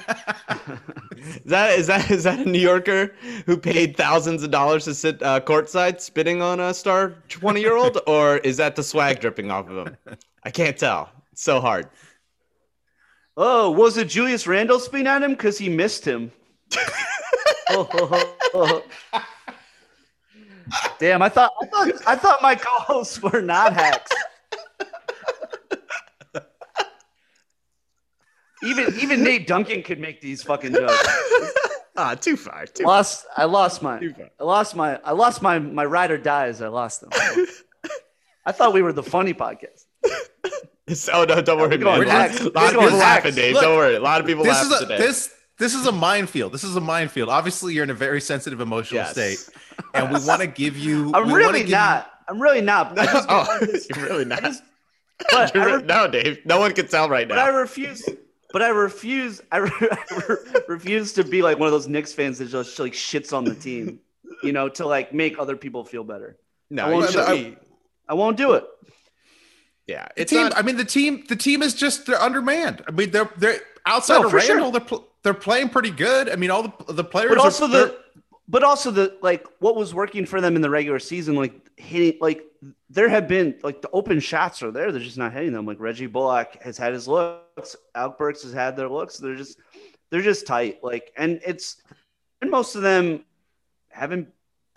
is 1.16 1.40
that 1.46 1.78
is 1.78 1.86
that 1.86 2.10
is 2.10 2.24
that 2.24 2.40
a 2.40 2.50
New 2.50 2.58
Yorker 2.58 3.12
who 3.46 3.56
paid 3.56 3.96
thousands 3.96 4.42
of 4.42 4.50
dollars 4.50 4.86
to 4.86 4.94
sit 4.94 5.22
uh, 5.22 5.38
courtside 5.40 6.00
spitting 6.00 6.42
on 6.42 6.58
a 6.58 6.74
star 6.74 7.14
twenty 7.28 7.60
year 7.60 7.76
old, 7.76 7.98
or 8.08 8.38
is 8.38 8.56
that 8.56 8.74
the 8.74 8.82
swag 8.82 9.20
dripping 9.20 9.52
off 9.52 9.68
of 9.70 9.86
him? 9.86 9.96
I 10.42 10.50
can't 10.50 10.76
tell. 10.76 11.10
It's 11.30 11.44
so 11.44 11.60
hard. 11.60 11.86
Oh, 13.40 13.70
was 13.70 13.96
it 13.96 14.08
Julius 14.08 14.48
Randle 14.48 14.80
spitting 14.80 15.06
at 15.06 15.22
him 15.22 15.30
because 15.30 15.56
he 15.56 15.68
missed 15.68 16.04
him? 16.04 16.32
Damn, 20.98 21.22
I 21.22 21.28
thought 21.28 21.52
I 21.62 21.66
thought 21.66 21.92
I 22.04 22.16
thought 22.16 22.42
my 22.42 22.56
co-hosts 22.56 23.22
were 23.22 23.40
not 23.40 23.74
hacks. 23.74 24.10
Even 28.64 28.92
even 28.98 29.22
Nate 29.22 29.46
Duncan 29.46 29.84
could 29.84 30.00
make 30.00 30.20
these 30.20 30.42
fucking 30.42 30.72
jokes. 30.72 31.08
Ah, 32.00 32.14
too 32.14 32.36
far. 32.36 32.64
Too 32.64 32.84
Lost 32.84 33.26
I 33.36 33.44
lost 33.44 33.82
my 33.82 34.00
I 34.38 34.44
lost 34.44 34.76
my 34.76 35.00
I 35.04 35.10
lost 35.10 35.42
my 35.42 35.58
my 35.58 35.84
ride 35.84 36.12
or 36.12 36.16
dies. 36.16 36.62
I 36.62 36.68
lost 36.68 37.00
them. 37.00 37.10
I 38.46 38.52
thought 38.52 38.72
we 38.72 38.82
were 38.82 38.92
the 38.92 39.02
funny 39.02 39.34
podcast. 39.34 39.84
Oh 41.12 41.24
no, 41.24 41.40
don't 41.42 41.58
worry, 41.58 41.76
We're 41.78 41.98
man. 42.04 42.06
hacks. 42.08 42.40
A 42.40 42.48
lot 42.50 42.74
of 42.74 42.80
people 42.80 42.98
laughing. 42.98 43.34
Dave. 43.34 43.54
Look, 43.54 43.62
don't 43.62 43.76
worry. 43.76 43.94
A 43.96 44.00
lot 44.00 44.20
of 44.20 44.26
people 44.26 44.44
This 44.44 44.54
laughing 44.54 44.72
is 44.72 44.80
a 44.80 44.86
today. 44.86 44.98
this 44.98 45.34
this 45.58 45.74
is 45.74 45.86
a 45.86 45.92
minefield. 45.92 46.52
This 46.52 46.64
is 46.64 46.76
a 46.76 46.80
minefield. 46.80 47.28
Obviously, 47.28 47.74
you're 47.74 47.84
in 47.84 47.90
a 47.90 47.94
very 47.94 48.20
sensitive 48.20 48.60
emotional 48.60 49.02
Yes. 49.02 49.10
state, 49.12 49.50
and 49.94 50.12
we 50.12 50.20
want 50.26 50.40
to 50.40 50.46
give 50.46 50.76
you. 50.76 51.10
I'm 51.14 51.32
really 51.32 51.60
give 51.60 51.68
you- 51.70 51.74
not. 51.76 52.10
I'm 52.28 52.40
really 52.40 52.60
not. 52.60 52.98
I 52.98 53.06
just, 53.06 53.26
oh, 53.30 53.58
you're 53.96 54.06
really 54.06 54.24
not. 54.24 54.42
Just- 54.42 54.62
but 55.32 55.52
You're 55.54 55.66
re- 55.66 55.72
re- 55.78 55.82
no, 55.82 56.06
Dave. 56.08 56.44
No 56.46 56.60
one 56.60 56.72
can 56.74 56.86
tell 56.86 57.08
right 57.08 57.26
now. 57.26 57.34
But 57.34 57.40
I 57.44 57.48
refuse. 57.48 58.08
But 58.52 58.62
I 58.62 58.68
refuse. 58.68 59.40
I, 59.50 59.56
re- 59.58 59.70
I 59.80 59.96
re- 60.28 60.36
refuse 60.68 61.12
to 61.14 61.24
be 61.24 61.42
like 61.42 61.58
one 61.58 61.66
of 61.66 61.72
those 61.72 61.88
Knicks 61.88 62.12
fans 62.12 62.38
that 62.38 62.46
just 62.50 62.78
like 62.78 62.92
shits 62.92 63.32
on 63.36 63.44
the 63.44 63.54
team, 63.54 63.98
you 64.44 64.52
know, 64.52 64.68
to 64.68 64.86
like 64.86 65.12
make 65.12 65.38
other 65.38 65.56
people 65.56 65.84
feel 65.84 66.04
better. 66.04 66.38
No, 66.70 66.84
I 66.84 66.86
No, 66.90 66.92
won't 66.96 67.10
you 67.14 67.18
do 67.20 67.26
should 67.36 67.56
I 68.08 68.14
won't 68.14 68.36
do 68.36 68.52
it. 68.52 68.64
Yeah, 69.88 70.06
The 70.14 70.22
it's 70.22 70.30
team. 70.32 70.44
not. 70.44 70.56
I 70.56 70.62
mean, 70.62 70.76
the 70.76 70.84
team. 70.84 71.24
The 71.28 71.34
team 71.36 71.62
is 71.62 71.74
just 71.74 72.06
they're 72.06 72.20
undermanned. 72.20 72.82
I 72.86 72.92
mean, 72.92 73.10
they're 73.10 73.30
they're 73.36 73.58
outside 73.86 74.20
No, 74.20 74.26
of 74.26 74.30
for 74.30 74.38
sure. 74.40 74.56
Randle. 74.56 74.70
They're 74.70 74.80
pl- 74.82 75.08
they're 75.24 75.34
playing 75.34 75.70
pretty 75.70 75.90
good. 75.90 76.28
I 76.28 76.36
mean, 76.36 76.50
all 76.50 76.62
the 76.62 76.92
the 76.92 77.04
players. 77.04 77.30
But 77.30 77.38
also 77.38 77.66
they're- 77.66 77.86
the, 77.86 77.98
but 78.46 78.62
also 78.62 78.90
the 78.90 79.16
like 79.22 79.46
what 79.60 79.74
was 79.76 79.94
working 79.94 80.24
for 80.26 80.40
them 80.40 80.54
in 80.56 80.62
the 80.62 80.70
regular 80.70 80.98
season, 80.98 81.34
like 81.36 81.54
hitting, 81.76 82.18
like 82.20 82.44
there 82.90 83.08
have 83.08 83.28
been 83.28 83.54
like 83.62 83.80
the 83.82 83.90
open 83.90 84.20
shots 84.20 84.62
are 84.62 84.70
there. 84.70 84.92
They're 84.92 85.00
just 85.02 85.18
not 85.18 85.32
hitting 85.32 85.52
them. 85.52 85.64
Like 85.66 85.80
Reggie 85.80 86.06
Bullock 86.06 86.58
has 86.62 86.76
had 86.78 86.92
his 86.92 87.08
looks. 87.08 87.74
Alec 87.94 88.18
Burks 88.18 88.42
has 88.42 88.52
had 88.52 88.76
their 88.76 88.88
looks. 88.88 89.16
They're 89.18 89.36
just 89.36 89.58
they're 90.10 90.22
just 90.22 90.46
tight. 90.46 90.78
Like 90.82 91.12
and 91.16 91.40
it's 91.46 91.76
and 92.42 92.50
most 92.50 92.74
of 92.76 92.82
them 92.82 93.24
haven't 93.90 94.28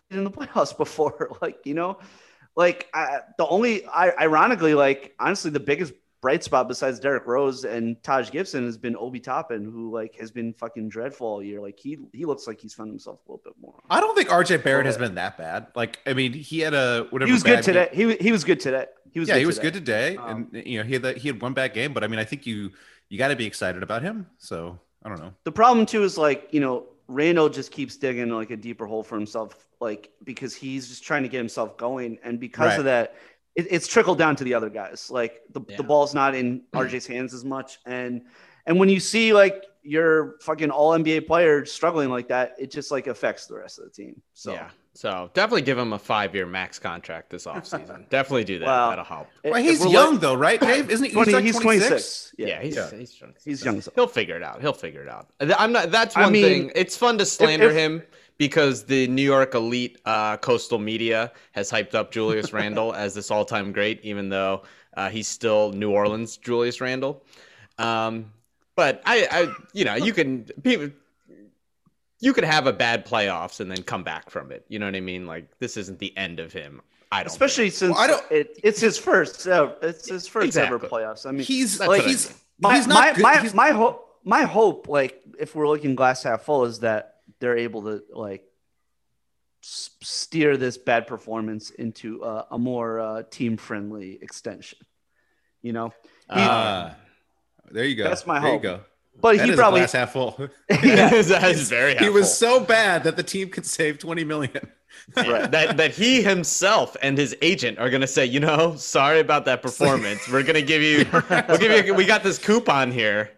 been 0.09 0.19
in 0.19 0.23
the 0.25 0.31
playoffs 0.39 0.75
before. 0.75 1.31
Like 1.41 1.59
you 1.65 1.73
know, 1.73 1.99
like 2.55 2.87
I, 2.93 3.19
the 3.37 3.47
only 3.47 3.85
I, 3.85 4.11
ironically 4.11 4.73
like 4.73 5.13
honestly 5.19 5.51
the 5.51 5.59
biggest 5.59 5.93
bright 6.21 6.43
spot 6.43 6.67
besides 6.67 6.99
Derrick 6.99 7.25
Rose 7.25 7.63
and 7.63 8.01
Taj 8.03 8.29
Gibson 8.29 8.63
has 8.65 8.77
been 8.77 8.95
Obi 8.95 9.19
Toppin, 9.19 9.63
who 9.65 9.91
like 9.91 10.15
has 10.19 10.29
been 10.29 10.53
fucking 10.53 10.89
dreadful 10.89 11.25
all 11.27 11.43
year. 11.43 11.59
Like 11.59 11.79
he 11.79 11.97
he 12.13 12.25
looks 12.25 12.45
like 12.47 12.59
he's 12.59 12.73
found 12.73 12.89
himself 12.91 13.19
a 13.27 13.31
little 13.31 13.41
bit 13.43 13.53
more. 13.59 13.73
I 13.89 13.99
don't 13.99 14.15
think 14.15 14.29
RJ 14.29 14.63
Barrett 14.63 14.85
has 14.85 14.97
been 14.97 15.15
that 15.15 15.37
bad. 15.37 15.67
Like, 15.75 15.99
I 16.05 16.13
mean, 16.13 16.33
he 16.33 16.59
had 16.59 16.73
a 16.75 17.07
whatever. 17.09 17.27
He 17.27 17.33
was 17.33 17.41
good 17.43 17.63
today. 17.63 17.89
game- 17.93 18.09
He 18.09 18.15
he 18.17 18.31
was 18.31 18.43
good 18.43 18.59
today. 18.59 18.85
He 19.11 19.19
was 19.19 19.27
yeah, 19.29 19.35
good 19.35 19.39
he 19.39 19.45
was 19.47 19.55
today. 19.55 19.67
good 19.71 19.73
today, 19.85 20.17
Um, 20.17 20.47
and 20.53 20.65
you 20.67 20.77
know 20.77 20.83
he 20.85 20.93
had 20.93 21.01
that 21.01 21.17
he 21.17 21.27
had 21.27 21.41
one 21.41 21.53
bad 21.53 21.73
game, 21.73 21.91
but 21.93 22.03
I 22.03 22.07
mean, 22.07 22.19
I 22.19 22.23
think 22.23 22.45
you 22.45 22.71
you 23.09 23.17
got 23.17 23.29
to 23.29 23.35
be 23.35 23.45
excited 23.45 23.81
about 23.83 24.03
him. 24.03 24.27
So 24.37 24.79
I 25.03 25.09
don't 25.09 25.19
know. 25.19 25.33
The 25.43 25.51
problem 25.51 25.85
too 25.87 26.03
is 26.03 26.17
like 26.17 26.47
you 26.51 26.59
know 26.59 26.85
Randle 27.11 27.49
just 27.49 27.71
keeps 27.71 27.97
digging 27.97 28.29
like 28.29 28.51
a 28.51 28.57
deeper 28.57 28.85
hole 28.85 29.03
for 29.03 29.15
himself, 29.15 29.67
like 29.79 30.11
because 30.23 30.55
he's 30.55 30.87
just 30.87 31.03
trying 31.03 31.23
to 31.23 31.29
get 31.29 31.37
himself 31.37 31.77
going, 31.77 32.17
and 32.23 32.39
because 32.39 32.69
Right. 32.71 32.79
of 32.79 32.85
that, 32.85 33.15
it, 33.55 33.67
it's 33.69 33.87
trickled 33.87 34.17
down 34.17 34.35
to 34.37 34.43
the 34.43 34.53
other 34.53 34.69
guys. 34.69 35.11
Like 35.11 35.41
the, 35.51 35.61
Yeah. 35.67 35.77
the 35.77 35.83
ball's 35.83 36.13
not 36.13 36.35
in 36.35 36.61
RJ's 36.73 37.05
hands 37.07 37.33
as 37.33 37.43
much, 37.43 37.79
and 37.85 38.23
and 38.65 38.79
when 38.79 38.89
you 38.89 38.99
see 38.99 39.33
like 39.33 39.63
your 39.83 40.35
fucking 40.41 40.69
all 40.69 40.91
NBA 40.91 41.25
player 41.27 41.65
struggling 41.65 42.09
like 42.09 42.27
that, 42.29 42.55
it 42.59 42.69
just 42.71 42.91
like 42.91 43.07
affects 43.07 43.47
the 43.47 43.55
rest 43.55 43.79
of 43.79 43.85
the 43.85 43.91
team. 43.91 44.21
So 44.33 44.53
yeah. 44.53 44.69
So 44.93 45.31
definitely 45.33 45.61
give 45.61 45.77
him 45.77 45.93
a 45.93 45.99
five 45.99 46.35
year 46.35 46.45
max 46.45 46.77
contract 46.77 47.29
this 47.29 47.45
offseason. 47.45 48.09
definitely 48.09 48.43
do 48.43 48.59
that. 48.59 48.65
Wow. 48.65 48.89
That'll 48.89 49.05
help. 49.05 49.27
if- 49.43 49.51
Well, 49.51 49.61
he's 49.63 49.85
young 49.85 50.11
like- 50.13 50.19
though, 50.21 50.33
right, 50.33 50.59
Dave? 50.59 50.89
Isn't 50.89 51.05
he? 51.05 51.11
20 51.13 51.31
like 51.31 51.43
he's 51.45 51.59
26. 51.59 52.35
Yeah, 52.37 52.47
Yeah, 52.47 52.61
he's 52.61 52.75
Yeah. 52.75 52.91
he's 52.91 53.21
young. 53.21 53.33
He's 53.45 53.63
young. 53.65 53.77
as 53.77 53.85
hell. 53.85 53.93
He'll 53.95 54.07
figure 54.07 54.35
it 54.35 54.43
out. 54.43 54.59
He'll 54.61 54.73
figure 54.73 55.01
it 55.01 55.07
out. 55.09 55.29
I'm 55.39 55.71
not. 55.71 55.91
That's 55.91 56.17
I 56.17 56.23
one 56.23 56.33
mean, 56.33 56.43
thing. 56.43 56.71
It's 56.75 56.97
fun 56.97 57.17
to 57.19 57.25
slander 57.25 57.69
if- 57.69 57.75
him 57.75 58.03
because 58.37 58.83
the 58.83 59.07
New 59.07 59.21
York 59.21 59.53
elite 59.55 59.97
uh, 60.05 60.35
coastal 60.37 60.79
media 60.79 61.31
has 61.53 61.71
hyped 61.71 61.95
up 61.95 62.11
Julius 62.11 62.51
Randle 62.59 62.93
as 62.93 63.13
this 63.13 63.31
all-time 63.31 63.71
great, 63.71 64.01
even 64.03 64.27
though 64.29 64.63
uh, 64.97 65.09
he's 65.09 65.27
still 65.27 65.71
New 65.71 65.91
Orleans 65.91 66.35
Julius 66.37 66.81
Randle. 66.81 67.23
Um, 67.77 68.31
but 68.75 69.01
I, 69.05 69.27
I, 69.31 69.53
you 69.73 69.85
know, 69.85 69.95
you 69.95 70.11
can 70.11 70.43
people. 70.63 70.89
You 72.21 72.31
could 72.33 72.43
have 72.45 72.67
a 72.67 72.73
bad 72.73 73.05
playoffs 73.05 73.59
and 73.59 73.69
then 73.69 73.83
come 73.83 74.03
back 74.03 74.29
from 74.29 74.51
it. 74.51 74.63
You 74.69 74.79
know 74.79 74.85
what 74.85 74.95
I 74.95 75.01
mean? 75.01 75.25
Like 75.27 75.57
this 75.59 75.75
isn't 75.75 75.99
the 75.99 76.15
end 76.17 76.39
of 76.39 76.53
him. 76.53 76.81
I 77.11 77.17
don't. 77.23 77.25
think. 77.25 77.33
Especially 77.33 77.69
since 77.71 77.91
Well, 77.95 77.99
I 78.03 78.07
don't- 78.07 78.31
it, 78.31 78.59
it's 78.63 78.79
his 78.79 78.97
first. 78.97 79.45
Uh, 79.47 79.73
it's 79.81 80.07
his 80.07 80.27
first 80.27 80.55
ever 80.55 80.79
playoffs. 80.79 81.25
I 81.25 81.31
mean, 81.31 81.43
He's 81.45 81.79
like 81.79 81.89
what 81.89 82.01
I 82.01 82.03
he's 82.07 82.29
mean. 82.29 82.37
my 82.59 82.75
he's 82.77 82.87
not 82.87 82.99
my 82.99 83.13
good. 83.13 83.21
my, 83.23 83.37
he's- 83.41 83.53
my 83.53 83.71
hope 83.71 84.07
my 84.23 84.43
hope 84.43 84.87
like 84.87 85.19
if 85.39 85.55
we're 85.55 85.67
looking 85.67 85.95
glass 85.95 86.23
half 86.23 86.43
full 86.43 86.63
is 86.65 86.79
that 86.79 87.15
they're 87.39 87.57
able 87.57 87.81
to 87.83 88.03
like 88.13 88.43
s- 89.63 89.89
steer 90.01 90.57
this 90.57 90.77
bad 90.77 91.07
performance 91.07 91.71
into 91.71 92.23
uh, 92.23 92.45
a 92.51 92.59
more 92.59 92.99
uh, 92.99 93.23
team 93.31 93.57
friendly 93.57 94.19
extension 94.21 94.77
you 95.63 95.73
know 95.73 95.87
He- 96.29 96.39
Ah, 96.39 96.95
there 97.71 97.85
you 97.85 97.95
go. 97.95 98.03
That's 98.03 98.27
my 98.27 98.39
there 98.39 98.51
hope. 98.51 98.63
You 98.63 98.69
go. 98.69 98.79
But 99.21 99.37
That 99.37 99.45
he 99.45 99.51
is 99.51 99.57
a 99.57 99.61
probably 99.61 99.79
glass 99.81 99.91
half 99.93 100.13
full. 100.13 100.35
yeah, 100.69 101.09
that 101.21 101.51
is 101.51 101.69
very. 101.69 101.95
he 101.97 102.09
was 102.09 102.39
helpful. 102.39 102.59
so 102.59 102.65
bad 102.65 103.03
that 103.03 103.15
the 103.17 103.23
team 103.23 103.49
could 103.49 103.65
save 103.65 103.99
twenty 103.99 104.23
million. 104.23 104.69
right. 105.15 105.49
that 105.51 105.77
that 105.77 105.91
he 105.91 106.21
himself 106.21 106.95
and 107.01 107.17
his 107.17 107.35
agent 107.41 107.79
are 107.79 107.89
gonna 107.89 108.07
say, 108.07 108.25
you 108.25 108.39
know, 108.39 108.75
sorry 108.75 109.19
about 109.19 109.45
that 109.45 109.61
performance. 109.61 110.27
We're 110.29 110.43
gonna 110.43 110.61
give 110.61 110.81
you, 110.81 111.05
we'll 111.47 111.57
give 111.57 111.85
you. 111.85 111.93
We 111.93 112.05
got 112.05 112.23
this 112.23 112.37
coupon 112.37 112.91
here, 112.91 113.31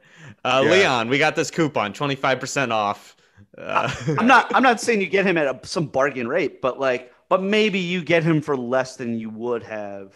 uh, 0.43 0.61
Yeah. 0.65 0.71
Leon. 0.71 1.09
We 1.09 1.17
got 1.19 1.35
this 1.35 1.51
coupon, 1.51 1.93
twenty 1.93 2.15
five 2.15 2.39
percent 2.39 2.71
off. 2.71 3.15
Uh, 3.55 3.87
i'm 4.17 4.25
not 4.25 4.51
i'm 4.55 4.63
not 4.63 4.81
saying 4.81 4.99
you 4.99 5.05
get 5.05 5.27
him 5.27 5.37
at 5.37 5.45
a, 5.45 5.67
some 5.67 5.85
bargain 5.85 6.27
rate 6.27 6.59
but 6.59 6.79
like 6.79 7.13
but 7.29 7.39
maybe 7.43 7.77
you 7.77 8.03
get 8.03 8.23
him 8.23 8.41
for 8.41 8.57
less 8.57 8.95
than 8.95 9.15
you 9.19 9.29
would 9.29 9.61
have 9.61 10.11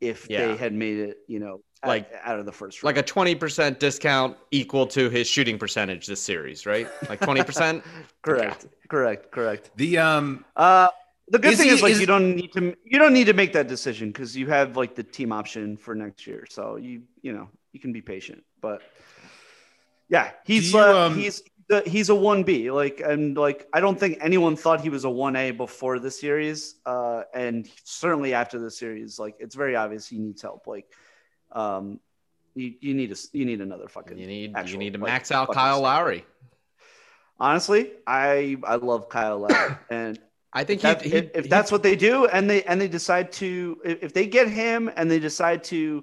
if 0.00 0.26
Yeah. 0.30 0.46
they 0.46 0.56
had 0.56 0.72
made 0.72 0.96
it 0.96 1.18
you 1.26 1.38
know 1.38 1.54
out- 1.54 1.60
Like- 1.86 2.10
out 2.24 2.38
of 2.38 2.46
the 2.46 2.52
first 2.52 2.82
round. 2.82 2.96
like 2.96 3.04
a 3.04 3.06
twenty 3.06 3.34
percent 3.34 3.78
discount 3.78 4.36
equal 4.50 4.86
to 4.88 5.08
his 5.10 5.28
shooting 5.28 5.58
percentage 5.58 6.06
this 6.06 6.20
series, 6.20 6.66
right? 6.66 6.88
Like 7.08 7.20
twenty 7.20 7.42
percent. 7.44 7.84
correct 8.22 8.66
correct 8.88 9.30
correct 9.30 9.70
The 9.76 9.98
um 9.98 10.44
Uh, 10.56 10.88
the 11.30 11.38
good 11.38 11.52
Is 11.52 11.58
thing 11.58 11.68
he- 11.68 11.74
is 11.74 11.82
like 11.82 11.92
is- 11.92 12.00
you 12.00 12.06
don't 12.06 12.34
need 12.34 12.52
to 12.54 12.74
you 12.84 12.98
don't 12.98 13.12
need 13.12 13.26
to 13.26 13.32
make 13.34 13.52
that 13.52 13.68
decision 13.68 14.08
because 14.08 14.36
you 14.36 14.46
have 14.48 14.76
like 14.76 14.94
the 14.96 15.02
team 15.04 15.30
option 15.32 15.76
for 15.76 15.94
next 15.94 16.26
year, 16.26 16.46
so 16.48 16.76
you 16.76 17.02
you 17.22 17.32
know 17.32 17.48
you 17.72 17.80
can 17.80 17.92
be 17.92 18.00
patient. 18.02 18.42
But 18.60 18.82
yeah, 20.08 20.30
he's 20.44 20.72
you, 20.72 20.78
uh, 20.80 21.06
um, 21.06 21.16
he's 21.18 21.42
the, 21.68 21.82
he's 21.86 22.08
a 22.08 22.14
one 22.14 22.42
B 22.44 22.70
like 22.70 23.00
and 23.04 23.36
like 23.36 23.68
I 23.74 23.80
don't 23.80 24.00
think 24.00 24.18
anyone 24.22 24.56
thought 24.56 24.80
he 24.80 24.88
was 24.88 25.04
a 25.04 25.10
one 25.10 25.36
A 25.36 25.50
before 25.50 25.98
the 25.98 26.10
series, 26.10 26.76
uh, 26.86 27.22
and 27.34 27.68
certainly 27.84 28.32
after 28.34 28.58
the 28.58 28.70
series, 28.70 29.18
like 29.18 29.36
it's 29.38 29.54
very 29.54 29.76
obvious 29.76 30.08
he 30.08 30.18
needs 30.18 30.40
help. 30.40 30.66
Like, 30.66 30.86
um, 31.52 32.00
you, 32.54 32.74
you 32.80 32.94
need 32.94 33.12
a 33.12 33.16
you 33.32 33.44
need 33.44 33.60
another 33.60 33.88
fucking 33.88 34.18
You 34.18 34.26
need 34.26 34.54
you 34.66 34.76
need 34.76 34.94
to 34.94 34.98
like, 34.98 35.08
max 35.10 35.30
out 35.30 35.52
Kyle. 35.52 35.80
Lowry. 35.80 36.24
Honestly, 37.40 37.92
I 38.06 38.56
I 38.64 38.76
love 38.76 39.08
Kyle 39.08 39.38
Lowry 39.40 39.76
and. 39.90 40.18
I 40.50 40.64
think 40.64 40.80
That- 40.80 41.02
he, 41.02 41.10
he, 41.10 41.16
if, 41.16 41.30
if 41.34 41.44
he- 41.44 41.50
that's 41.50 41.70
what 41.70 41.82
they 41.82 41.94
do 41.94 42.24
and 42.26 42.48
they 42.48 42.62
and 42.64 42.80
they 42.80 42.88
decide 42.88 43.30
to 43.32 43.78
if 43.84 44.02
if 44.04 44.12
they 44.14 44.26
get 44.26 44.48
him 44.48 44.90
and 44.96 45.10
they 45.10 45.18
decide 45.18 45.62
to 45.64 46.02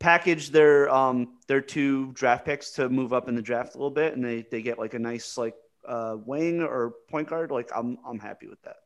package 0.00 0.50
their 0.50 0.90
um 0.92 1.38
their 1.46 1.60
two 1.60 2.10
draft 2.12 2.44
picks 2.44 2.72
to 2.72 2.88
move 2.88 3.12
up 3.12 3.28
in 3.28 3.36
the 3.36 3.40
draft 3.40 3.76
a 3.76 3.78
little 3.78 3.92
bit 3.92 4.14
and 4.14 4.24
they 4.24 4.44
they 4.50 4.62
get 4.62 4.80
like 4.80 4.94
a 4.94 4.98
nice 4.98 5.38
like 5.38 5.54
uh, 5.86 6.16
wing 6.26 6.60
or 6.60 6.94
point 7.08 7.28
guard, 7.28 7.52
like 7.52 7.70
I'm 7.74 7.96
I'm 8.06 8.18
happy 8.18 8.48
with 8.48 8.60
that. 8.62 8.78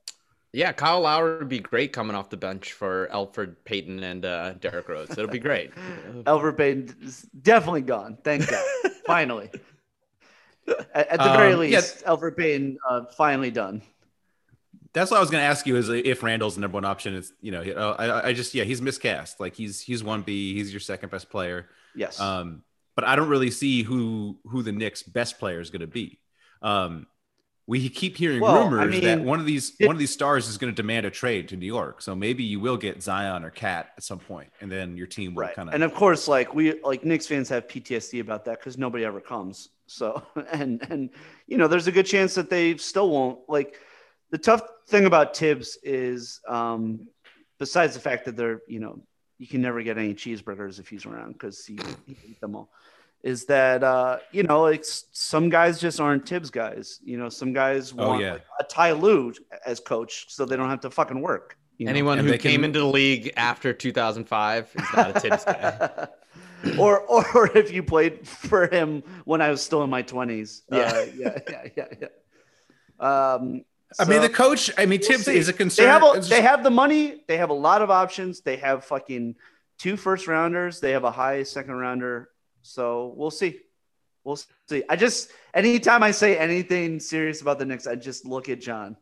Yeah, 0.53 0.73
Kyle 0.73 1.01
Lowry 1.01 1.39
would 1.39 1.49
be 1.49 1.59
great 1.61 1.93
coming 1.93 2.17
off 2.17 2.31
the 2.31 2.37
bench 2.39 2.73
for 2.73 3.09
Elfrid 3.13 3.57
Payton 3.65 4.03
and 4.03 4.25
uh, 4.25 4.53
Derrick 4.55 4.89
Rose. 4.89 5.11
It'll 5.11 5.27
be 5.29 5.39
great. 5.39 5.75
Elfrid 6.25 6.57
Payton 6.57 6.97
is 7.03 7.23
definitely 7.43 7.83
gone. 7.83 8.17
Thank 8.25 8.49
God. 8.49 8.65
finally. 9.07 9.51
At, 10.95 11.09
at 11.09 11.19
the 11.19 11.31
Um, 11.31 11.37
very 11.37 11.51
yeah. 11.51 11.79
least, 11.79 12.05
Elfrid 12.05 12.37
Payton 12.37 12.79
uh, 12.89 13.05
finally 13.17 13.51
done. 13.51 13.83
That's 14.95 15.11
what 15.11 15.19
I 15.19 15.21
was 15.21 15.31
going 15.31 15.43
to 15.43 15.47
ask 15.47 15.67
you 15.67 15.77
is 15.77 15.91
if 15.91 16.23
Randle's 16.23 16.55
the 16.55 16.63
number 16.63 16.77
one 16.77 16.85
option. 16.87 17.15
It's 17.15 17.33
you 17.43 17.53
know 17.53 17.61
uh, 17.63 17.97
I, 17.99 18.29
I 18.29 18.33
just 18.33 18.55
yeah 18.55 18.65
he's 18.65 18.81
miscast. 18.81 19.39
Like 19.41 19.55
he's 19.55 19.81
he's 19.81 20.03
one 20.03 20.23
B. 20.23 20.55
He's 20.55 20.73
your 20.73 20.81
second 20.81 21.11
best 21.11 21.29
player. 21.31 21.69
Yes. 21.95 22.19
Um, 22.19 22.63
but 22.97 23.05
I 23.05 23.15
don't 23.17 23.29
really 23.29 23.51
see 23.51 23.83
who 23.83 24.39
who 24.45 24.63
the 24.63 24.73
Knicks' 24.73 25.03
best 25.03 25.39
player 25.39 25.61
is 25.61 25.71
going 25.71 25.83
to 25.83 25.87
be. 25.87 26.19
Um, 26.63 27.07
we 27.69 27.87
keep 27.91 28.17
hearing 28.17 28.41
Well, 28.41 28.57
I 28.57 28.67
rumors 28.67 29.01
that 29.03 29.21
one 29.21 29.41
of 29.41 29.45
these 29.45 29.75
it- 29.79 29.87
one 29.87 29.95
of 29.95 30.01
these 30.01 30.11
stars 30.11 30.49
is 30.49 30.57
going 30.57 30.73
to 30.73 30.75
demand 30.75 31.05
a 31.05 31.11
trade 31.11 31.49
to 31.49 31.57
New 31.57 31.67
York. 31.67 32.01
So 32.01 32.15
maybe 32.15 32.43
you 32.43 32.61
will 32.61 32.79
get 32.79 33.03
Zion 33.03 33.45
or 33.45 33.51
Cat 33.51 33.91
at 33.99 34.03
some 34.03 34.19
point, 34.19 34.51
and 34.63 34.73
then 34.73 34.97
your 34.97 35.07
team 35.07 35.35
will 35.35 35.43
right. 35.43 35.55
kind 35.55 35.69
of. 35.69 35.75
And 35.75 35.85
of. 35.85 35.93
course, 35.93 36.27
like 36.27 36.55
we 36.55 36.81
like 36.83 37.05
Knicks 37.05 37.27
fans 37.27 37.51
have 37.51 37.69
PTSD 37.69 38.21
about 38.21 38.47
that 38.47 38.59
because 38.59 38.79
nobody 38.79 39.05
ever 39.05 39.21
comes. 39.21 39.69
So 39.87 40.23
and 40.51 40.83
and 40.91 41.11
you 41.47 41.59
know, 41.59 41.69
there's 41.69 41.87
a 41.89 41.93
good 41.93 42.07
chance 42.07 42.35
that 42.37 42.49
they 42.49 42.79
still 42.79 43.11
won't. 43.11 43.41
Like 43.49 43.77
the 44.31 44.39
tough 44.39 44.63
thing 44.89 45.05
about 45.05 45.35
Tibbs 45.35 45.77
is, 45.83 46.41
um, 46.49 47.07
besides 47.59 47.93
the 47.93 48.01
fact 48.01 48.25
that 48.25 48.37
they're 48.37 48.63
you 48.67 48.81
know 48.81 48.99
you 49.37 49.47
can 49.47 49.61
never 49.61 49.83
get 49.83 49.99
any 49.99 50.15
cheeseburgers 50.15 50.81
if 50.81 50.89
he's 50.89 51.05
around 51.05 51.35
because 51.35 51.67
he, 51.67 51.79
he 52.07 52.17
eat 52.29 52.41
them 52.41 52.57
all. 52.57 52.71
Is 53.23 53.47
that 53.47 53.83
uh, 53.83 54.19
you 54.33 54.45
know 54.45 54.63
like 54.63 54.85
some 54.85 55.49
guys 55.51 55.81
just 55.81 56.01
aren't 56.01 56.25
Tibbs 56.27 56.51
guys. 56.51 57.01
You 57.03 57.19
know, 57.19 57.29
some 57.29 57.53
guys 57.53 57.93
Oh, 57.97 58.09
want 58.09 58.23
yeah. 58.23 58.33
like, 58.33 58.43
a 58.61 58.65
Ty 58.65 58.93
Lue 58.93 59.35
as 59.67 59.81
coach 59.81 60.27
so 60.29 60.45
they 60.45 60.57
don't 60.57 60.71
have 60.71 60.81
to 60.83 60.91
fucking 60.91 61.21
work. 61.21 61.57
You 61.79 61.87
know? 61.87 61.91
Anyone 61.91 62.19
And 62.19 62.27
who 62.27 62.33
they 62.33 62.39
can- 62.39 62.51
came 62.53 62.65
into 62.65 62.79
the 62.79 62.87
league 62.87 63.33
after 63.37 63.73
2005 63.73 64.71
is 64.75 64.83
not 64.97 65.17
a 65.17 65.21
Tibbs 65.21 65.45
guy. 65.45 66.09
or 66.79 67.01
or 67.01 67.57
if 67.57 67.73
you 67.73 67.83
played 67.83 68.27
for 68.27 68.67
him 68.73 69.03
when 69.25 69.41
I 69.41 69.51
was 69.51 69.63
still 69.63 69.83
in 69.83 69.91
my 69.91 70.03
twenties. 70.03 70.63
Yeah. 70.71 70.79
Uh, 70.79 71.07
yeah, 71.17 71.39
yeah, 71.51 71.69
yeah, 71.77 71.87
yeah. 72.01 72.07
Um, 73.01 73.65
I 73.99 74.05
mean, 74.05 74.21
the 74.23 74.29
coach. 74.29 74.71
I 74.77 74.87
mean, 74.87 75.01
we'll 75.01 75.09
Tibbs 75.09 75.25
see. 75.25 75.37
is 75.37 75.49
a 75.49 75.53
concern. 75.53 75.87
They 75.87 75.91
have 75.91 76.03
a, 76.03 76.13
it's 76.13 76.29
they 76.29 76.43
have 76.43 76.63
the 76.63 76.71
money. 76.71 77.23
They 77.27 77.37
have 77.39 77.51
a 77.51 77.55
lot 77.55 77.81
of 77.83 77.91
options. 77.91 78.41
They 78.43 78.57
have 78.57 78.85
fucking 78.85 79.37
two 79.79 79.97
first 79.97 80.27
rounders. 80.29 80.81
They 80.81 80.93
have 80.93 81.05
a 81.05 81.11
high 81.11 81.43
second 81.45 81.75
rounder. 81.75 82.29
So 82.69 83.15
we'll 83.17 83.31
see. 83.31 83.61
We'll 84.25 84.39
see. 84.69 84.83
I 84.91 84.97
just 84.97 85.31
anytime 85.55 86.03
I 86.03 86.11
say 86.11 86.37
anything 86.37 87.01
serious 87.01 87.41
about 87.41 87.59
the 87.59 87.65
Knicks, 87.65 87.87
I 87.87 87.95
just 87.95 88.27
look 88.27 88.51
at 88.51 88.61
John. 88.61 88.97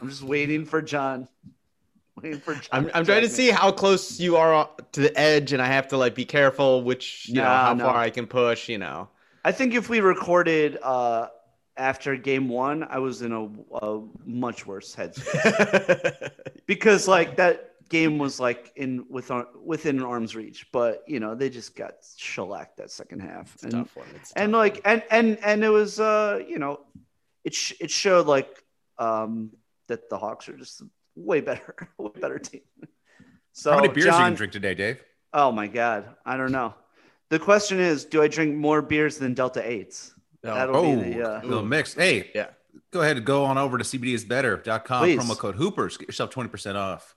I'm 0.00 0.08
just 0.08 0.22
waiting 0.22 0.64
for 0.64 0.80
John. 0.80 1.28
Waiting 2.22 2.38
for 2.38 2.54
John. 2.54 2.68
I'm, 2.70 2.90
I'm 2.94 3.04
trying 3.04 3.22
to 3.22 3.28
see 3.28 3.50
how 3.50 3.72
close 3.72 4.20
you 4.20 4.36
are 4.36 4.70
to 4.92 5.00
the 5.00 5.18
edge, 5.18 5.52
and 5.52 5.60
I 5.60 5.66
have 5.66 5.88
to 5.88 5.96
like 5.96 6.14
be 6.14 6.24
careful 6.24 6.84
which 6.84 7.28
you 7.28 7.34
know 7.34 7.44
how 7.44 7.74
no. 7.74 7.86
far 7.86 7.96
I 7.96 8.08
can 8.08 8.28
push. 8.28 8.68
You 8.68 8.78
know, 8.78 9.08
I 9.44 9.50
think 9.50 9.74
if 9.74 9.88
we 9.88 9.98
recorded 9.98 10.78
uh, 10.80 11.26
after 11.76 12.14
game 12.16 12.48
one, 12.48 12.84
I 12.84 13.00
was 13.00 13.22
in 13.22 13.32
a, 13.32 13.48
a 13.84 14.00
much 14.24 14.64
worse 14.64 14.94
headspace 14.94 16.30
because 16.66 17.08
like 17.08 17.36
that 17.36 17.73
game 17.94 18.18
was 18.18 18.40
like 18.40 18.72
in 18.76 19.04
with 19.08 19.30
ar- 19.30 19.48
within 19.62 20.02
arm's 20.02 20.34
reach, 20.34 20.66
but 20.72 21.02
you 21.06 21.20
know 21.20 21.34
they 21.34 21.48
just 21.48 21.76
got 21.76 21.94
shellacked 22.16 22.76
that 22.78 22.90
second 22.90 23.20
half, 23.20 23.54
it's 23.54 23.62
and 23.64 23.72
tough 23.72 23.94
one. 23.96 24.06
It's 24.16 24.32
and 24.32 24.52
tough 24.52 24.58
like 24.58 24.80
and 24.84 25.02
and 25.10 25.38
and 25.44 25.62
it 25.64 25.68
was 25.68 26.00
uh 26.00 26.40
you 26.48 26.58
know 26.58 26.80
it 27.44 27.54
sh- 27.54 27.74
it 27.80 27.90
showed 27.90 28.26
like 28.26 28.50
um 28.98 29.50
that 29.88 30.08
the 30.10 30.18
Hawks 30.18 30.48
are 30.48 30.56
just 30.56 30.80
a 30.80 30.86
way 31.14 31.40
better 31.40 31.74
way 31.98 32.10
better 32.20 32.38
team. 32.38 32.62
So 33.52 33.70
How 33.70 33.76
many 33.80 33.88
beers 33.92 34.06
you 34.06 34.10
John, 34.10 34.30
can 34.30 34.34
drink 34.34 34.52
today, 34.52 34.74
Dave? 34.74 35.02
Oh 35.32 35.52
my 35.52 35.66
god, 35.68 36.08
I 36.26 36.36
don't 36.36 36.52
know. 36.52 36.74
The 37.30 37.38
question 37.38 37.78
is, 37.80 38.04
do 38.04 38.22
I 38.22 38.28
drink 38.28 38.54
more 38.56 38.82
beers 38.82 39.18
than 39.18 39.34
Delta 39.34 39.62
Eights? 39.68 40.12
one. 40.42 40.54
That'll 40.54 40.76
Oh, 40.76 40.96
be 40.96 41.12
the 41.12 41.22
uh, 41.30 41.42
little 41.42 41.64
mix. 41.64 41.94
Hey, 41.94 42.30
Yeah. 42.34 42.48
Go 42.90 43.00
ahead 43.02 43.16
and 43.16 43.24
go 43.26 43.44
on 43.44 43.56
over 43.56 43.78
to 43.78 43.84
cbdsbetter.com. 43.84 45.00
Please. 45.04 45.18
Promo 45.20 45.38
code 45.38 45.54
Hoopers. 45.56 45.96
Get 45.96 46.08
yourself 46.08 46.30
twenty 46.30 46.48
percent 46.50 46.76
off. 46.76 47.14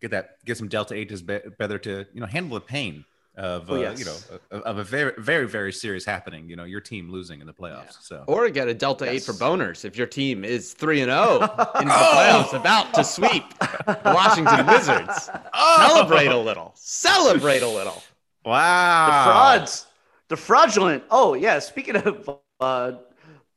Get 0.00 0.10
that. 0.12 0.44
Get 0.44 0.56
some 0.56 0.68
Delta 0.68 0.94
Eight 0.94 1.10
is 1.12 1.22
be- 1.22 1.40
better 1.58 1.78
to 1.78 2.06
you 2.12 2.20
know 2.20 2.26
handle 2.26 2.54
the 2.54 2.60
pain 2.60 3.04
of 3.36 3.70
Oh, 3.70 3.76
uh, 3.76 3.94
you 3.96 4.04
know 4.04 4.16
of, 4.50 4.62
of 4.62 4.78
a 4.78 4.84
very 4.84 5.12
very 5.18 5.46
very 5.46 5.72
serious 5.72 6.04
happening. 6.04 6.48
You 6.48 6.56
know 6.56 6.64
your 6.64 6.80
team 6.80 7.10
losing 7.10 7.40
in 7.40 7.46
the 7.46 7.52
playoffs. 7.52 7.96
So 8.02 8.24
Or 8.26 8.48
get 8.50 8.66
a 8.68 8.74
Delta 8.74 9.04
Yes. 9.06 9.28
8 9.28 9.34
for 9.34 9.40
boners 9.40 9.84
if 9.84 9.96
your 9.96 10.06
team 10.06 10.44
is 10.44 10.72
3 10.74 11.02
and 11.02 11.10
0 11.10 11.34
in 11.80 11.88
the 11.88 11.94
playoffs 11.94 12.52
about 12.54 12.92
to 12.94 13.04
sweep 13.04 13.44
the 13.60 14.00
Washington 14.04 14.66
Wizards. 14.66 15.30
Celebrate 15.54 16.26
a 16.28 16.36
little. 16.38 16.72
Celebrate 16.76 17.62
a 17.62 17.68
little. 17.68 18.02
wow. 18.44 19.06
the 19.06 19.30
frauds, 19.30 19.86
the 20.28 20.36
fraudulent. 20.36 21.04
Oh 21.10 21.34
yeah, 21.34 21.58
speaking 21.60 21.96
of 21.96 22.38
uh, 22.58 22.92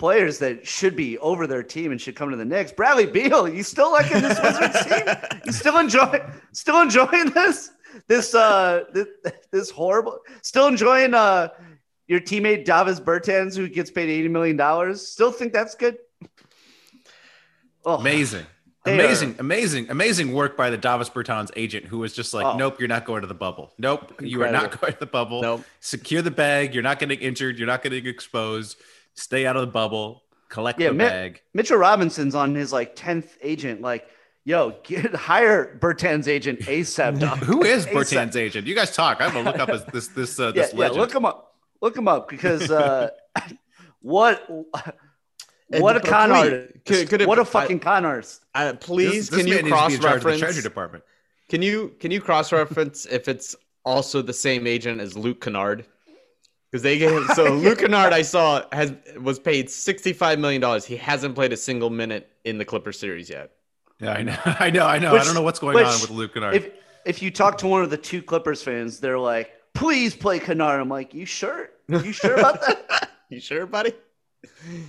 players 0.04 0.38
that 0.40 0.68
should 0.68 0.98
be 0.98 1.18
over 1.20 1.48
their 1.48 1.64
team 1.64 1.90
and 1.94 2.02
should 2.02 2.14
come 2.14 2.30
to 2.30 2.36
the 2.36 2.44
Knicks, 2.44 2.74
Bradley 2.74 3.06
Beal, 3.06 3.48
you 3.48 3.64
still 3.64 3.90
liking 3.90 4.22
this 4.22 4.38
Wizards 4.38 4.84
team? 4.86 5.16
You 5.46 5.52
still 5.54 5.78
enjoy, 5.78 6.22
still 6.52 6.82
enjoying 6.82 7.30
this, 7.30 7.72
this, 8.10 8.36
uh, 8.36 8.84
this, 8.94 9.08
this 9.52 9.70
horrible, 9.70 10.20
still 10.42 10.68
enjoying 10.68 11.14
uh, 11.14 11.48
your 12.08 12.20
teammate 12.20 12.66
Davis 12.66 13.00
Bertans 13.00 13.56
who 13.56 13.70
gets 13.70 13.92
paid 13.92 14.10
eighty 14.10 14.28
million 14.28 14.58
dollars. 14.58 15.08
Still 15.08 15.32
think 15.32 15.54
that's 15.54 15.74
good? 15.76 15.96
Oh, 17.86 17.96
Amazing. 17.96 18.46
They 18.84 18.96
Amazing, 18.96 19.36
are- 19.36 19.40
amazing, 19.40 19.90
amazing 19.90 20.34
work 20.34 20.58
by 20.58 20.70
the 20.70 20.78
Davis 20.78 21.10
Bertans 21.10 21.50
agent, 21.56 21.86
who 21.86 22.00
was 22.00 22.12
just 22.12 22.34
like, 22.34 22.46
Oh. 22.46 22.58
"Nope, 22.58 22.78
you're 22.78 22.90
not 22.90 23.06
going 23.06 23.22
to 23.22 23.28
the 23.28 23.34
bubble. 23.34 23.72
Nope, 23.78 24.20
you 24.22 24.44
are 24.44 24.52
not 24.52 24.78
going 24.82 24.92
to 24.92 25.00
the 25.00 25.06
bubble. 25.06 25.42
Nope. 25.42 25.64
Secure 25.80 26.22
the 26.22 26.30
bag. 26.32 26.74
You're 26.74 26.84
not 26.84 27.00
getting 27.00 27.20
injured. 27.22 27.58
You're 27.58 27.68
not 27.68 27.82
getting 27.84 28.06
exposed. 28.06 28.76
Stay 29.16 29.46
out 29.46 29.56
of 29.56 29.62
the 29.62 29.68
bubble. 29.72 30.24
Collect 30.50 30.80
Yeah, 30.80 30.90
the 30.90 30.94
Mi- 30.94 31.06
bag." 31.06 31.42
Mitchell 31.54 31.78
Robinson's 31.78 32.36
on 32.36 32.54
his 32.56 32.72
like 32.74 32.96
tenth 32.96 33.38
agent. 33.42 33.82
Like, 33.82 34.06
yo, 34.46 34.76
get 34.84 35.14
hire 35.30 35.78
Bertan's 35.80 36.28
agent 36.28 36.60
ASAP. 36.62 37.20
Who 37.40 37.64
is 37.64 37.86
ASAP. 37.88 37.94
Bertan's 37.94 38.36
agent? 38.38 38.68
You 38.68 38.76
guys 38.76 38.96
talk. 38.96 39.18
I'm 39.22 39.32
gonna 39.34 39.50
look 39.50 39.60
up 39.60 39.70
as 39.70 39.84
this 39.86 40.08
this 40.10 40.40
uh, 40.40 40.48
Yeah, 40.48 40.62
this 40.64 40.74
yeah, 40.74 40.80
legend. 40.80 41.00
look 41.00 41.14
him 41.16 41.26
up. 41.26 41.56
Look 41.82 41.98
him 41.98 42.08
up 42.08 42.30
because 42.30 42.70
uh, 42.72 43.10
what 44.02 44.48
what 45.70 45.96
a 45.98 46.00
con 46.00 46.30
please, 46.30 46.38
artist! 46.38 46.74
could- 46.86 47.10
could 47.10 47.22
it- 47.22 47.28
what 47.28 47.40
a 47.40 47.46
fucking 47.46 47.80
con 47.80 48.06
artist! 48.06 48.46
Uh, 48.54 48.72
This- 48.74 48.86
please, 48.86 49.30
this 49.30 49.40
can 49.40 49.48
you 49.48 49.56
man 49.56 49.66
needs 49.66 49.70
to 49.70 49.70
be 49.70 49.70
in 49.70 49.72
cross 49.72 49.92
charge 49.92 49.96
of 49.96 50.02
the 50.02 50.08
reference? 50.30 50.40
Treasury 50.40 50.62
Department. 50.64 51.04
Can 51.50 51.62
you 51.62 51.96
can 52.00 52.12
you 52.12 52.22
cross 52.22 52.52
reference 52.52 53.06
if 53.06 53.28
it's 53.28 53.56
also 53.86 54.22
the 54.22 54.34
same 54.34 54.66
agent 54.68 55.02
as 55.02 55.18
Luke 55.18 55.42
Kennard? 55.42 55.86
Because 56.74 56.82
they 56.82 56.98
gave 56.98 57.24
so 57.36 57.54
Luke 57.54 57.78
Kennard 57.78 58.14
I 58.14 58.24
saw 58.24 58.64
has 58.72 58.92
was 59.22 59.38
paid 59.38 59.70
sixty 59.70 60.12
five 60.12 60.40
million 60.40 60.60
dollars. 60.60 60.86
He 60.86 60.98
hasn't 60.98 61.36
played 61.36 61.54
a 61.54 61.58
single 61.58 61.92
minute 61.92 62.32
in 62.46 62.58
the 62.58 62.66
Clipper 62.66 62.92
series 62.92 63.30
yet. 63.30 63.52
Yeah, 64.00 64.14
I 64.14 64.24
know, 64.24 64.38
I 64.46 64.72
know, 64.72 64.88
I 64.88 64.98
know. 64.98 65.16
I 65.16 65.24
don't 65.24 65.36
know 65.36 65.44
what's 65.44 65.60
going 65.60 65.76
which- 65.76 65.86
on 65.86 66.02
with 66.02 66.10
Luke 66.10 66.34
Kennard. 66.34 66.56
If 66.56 66.72
if 67.06 67.22
you 67.22 67.30
talk 67.30 67.60
to 67.60 67.68
one 67.68 67.84
of 67.84 67.92
the 67.92 67.98
two 67.98 68.24
Clippers 68.24 68.64
fans, 68.64 69.00
they're 69.00 69.20
like, 69.20 69.52
"Please 69.76 70.16
play 70.16 70.40
Kennard." 70.40 70.82
I'm 70.82 70.90
like, 70.90 71.14
"You 71.14 71.28
sure? 71.28 71.70
You 71.88 72.12
sure 72.12 72.34
about 72.34 72.60
that?" 72.62 73.12
You 73.30 73.40
sure, 73.40 73.66
buddy? 73.68 73.94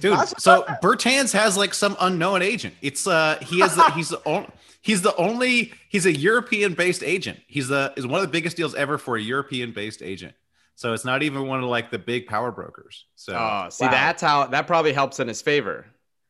Dude, 0.00 0.18
so 0.38 0.64
Bertans 0.82 1.32
has 1.32 1.56
like 1.56 1.74
some 1.74 1.96
unknown 2.00 2.40
agent. 2.40 2.74
It's 2.80 3.06
uh 3.06 3.38
he 3.42 3.60
has 3.60 3.76
the, 3.76 3.90
he's 3.94 4.08
the 4.08 4.22
only 4.24 4.48
he's 4.80 5.02
the 5.02 5.14
only 5.16 5.72
he's 5.90 6.06
a 6.06 6.12
European 6.12 6.72
based 6.72 7.02
agent. 7.02 7.40
He's 7.46 7.68
the 7.68 7.92
is 7.96 8.06
one 8.06 8.20
of 8.20 8.26
the 8.26 8.32
biggest 8.32 8.56
deals 8.56 8.74
ever 8.74 8.96
for 8.96 9.18
a 9.18 9.20
European 9.20 9.72
based 9.72 10.00
agent. 10.00 10.34
So 10.76 10.92
it's 10.92 11.04
not 11.04 11.22
even 11.22 11.46
one 11.46 11.62
of 11.62 11.68
like 11.70 11.90
the 11.90 11.98
big 11.98 12.26
power 12.26 12.50
brokers. 12.50 13.06
So 13.14 13.34
Oh, 13.34 13.68
see, 13.70 13.84
Wow. 13.84 13.90
that's 13.92 14.20
how 14.22 14.46
that 14.46 14.66
probably 14.66 14.92
helps 14.92 15.20
in 15.20 15.28
his 15.28 15.40
favor. 15.42 15.86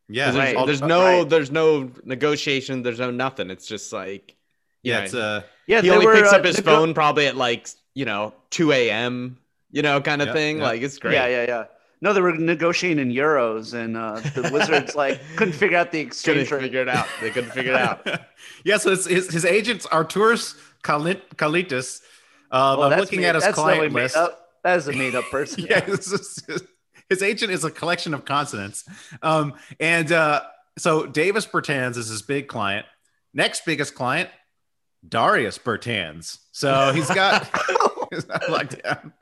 yeah, 0.09 0.27
'Cause 0.27 0.35
There's, 0.35 0.47
Right. 0.47 0.57
all- 0.57 0.67
there's 0.67 0.83
no 0.83 1.03
Right. 1.21 1.29
there's 1.29 1.51
no 1.51 1.91
negotiation. 2.05 2.83
There's 2.83 3.01
no 3.01 3.11
nothing. 3.11 3.51
It's 3.51 3.67
just 3.67 3.93
like 3.93 4.37
yeah, 4.83 4.99
know, 4.99 5.05
it's 5.05 5.15
uh 5.15 5.43
Yeah, 5.67 5.81
he 5.81 5.89
only 5.91 6.05
were, 6.07 6.15
picks 6.15 6.33
uh, 6.33 6.37
up 6.37 6.45
his 6.45 6.59
nego- 6.59 6.71
phone 6.77 6.93
probably 6.95 7.27
at 7.27 7.37
like 7.37 7.69
you 7.95 8.05
know 8.05 8.35
2 8.51 8.71
a.m. 8.73 9.39
You 9.71 9.81
know, 9.83 10.01
kind 10.03 10.21
of 10.23 10.29
Yeah, 10.29 10.35
thing. 10.35 10.59
yeah. 10.59 10.65
Like 10.65 10.83
it's 10.83 10.99
great. 10.99 11.15
Yeah, 11.15 11.27
yeah, 11.27 11.45
yeah. 11.49 11.65
No, 12.03 12.13
they 12.13 12.21
were 12.21 12.33
negotiating 12.37 12.99
in 12.99 13.17
euros, 13.17 13.73
and 13.73 13.97
uh, 13.97 14.21
the 14.21 14.51
Wizards 14.53 14.95
like 14.95 15.21
couldn't 15.37 15.55
figure 15.55 15.79
out 15.79 15.91
the 15.91 16.01
exchange 16.01 16.49
Couldn't 16.51 16.53
rate. 16.59 16.63
figure 16.67 16.83
it 16.83 16.89
out. 16.91 17.07
They 17.23 17.31
couldn't 17.31 17.53
figure 17.53 17.73
it 17.73 17.81
out. 17.81 18.07
yeah, 18.65 18.77
so 18.77 18.93
it's 18.93 19.07
his, 19.07 19.33
his 19.33 19.45
agents 19.47 19.87
Arturis 19.87 20.55
Kalit- 20.83 21.23
Kalitis. 21.37 22.03
Um, 22.55 22.79
Well, 22.79 22.93
I'm 22.93 22.99
looking 23.01 23.21
made- 23.21 23.27
at 23.27 23.35
his 23.43 23.55
client 23.55 23.93
list. 23.93 24.17
That 24.63 24.79
is 24.79 24.89
a 24.89 24.93
made 24.93 25.15
up 25.15 25.25
person. 25.31 25.67
yeah, 25.71 25.81
this 25.81 26.11
is- 26.13 26.43
his 27.11 27.23
agent 27.23 27.53
is 27.53 27.65
a 27.65 27.71
collection 27.71 28.15
of 28.15 28.25
consonants. 28.25 28.85
Um, 29.23 29.55
and 29.79 30.11
uh, 30.11 30.41
so 30.79 31.05
Davis 31.07 31.47
Bertans 31.47 31.97
is 31.99 32.09
his 32.09 32.23
big 32.23 32.49
client. 32.49 32.87
Next 33.35 33.65
biggest 33.67 33.95
client, 33.95 34.31
Darius 35.07 35.59
Bertans. 35.59 36.39
So 36.53 36.93
he's 36.95 37.11
got 37.11 37.47
he's 38.13 38.27
not 38.27 38.49
locked 38.49 38.83
down. 38.83 39.13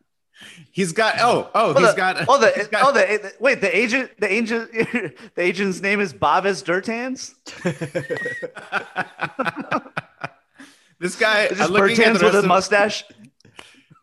He's 0.71 0.93
got 0.93 1.17
oh 1.21 1.51
oh 1.55 1.75
Oh, 1.75 1.81
he's 1.81 1.91
the, 1.91 1.97
got 1.97 2.25
oh, 2.29 2.39
the, 2.39 2.69
got- 2.71 2.83
oh, 2.85 2.93
the, 2.93 3.33
wait, 3.41 3.61
the 3.61 3.77
agent, 3.77 4.11
the 4.19 4.33
agent, 4.33 4.71
the 4.73 5.43
agent's 5.43 5.81
name 5.81 5.99
is 6.01 6.13
Bavis 6.13 6.63
Durtans. 6.63 7.35
this 11.01 11.17
guy. 11.17 11.43
It's 11.45 11.59
just 11.59 11.69
I'm 11.69 11.73
looking 11.73 11.99
at 12.05 12.15
Bertans 12.17 12.23
with 12.23 12.35
a 12.37 12.43
mustache. 12.47 13.05
Yeah, 13.11 13.17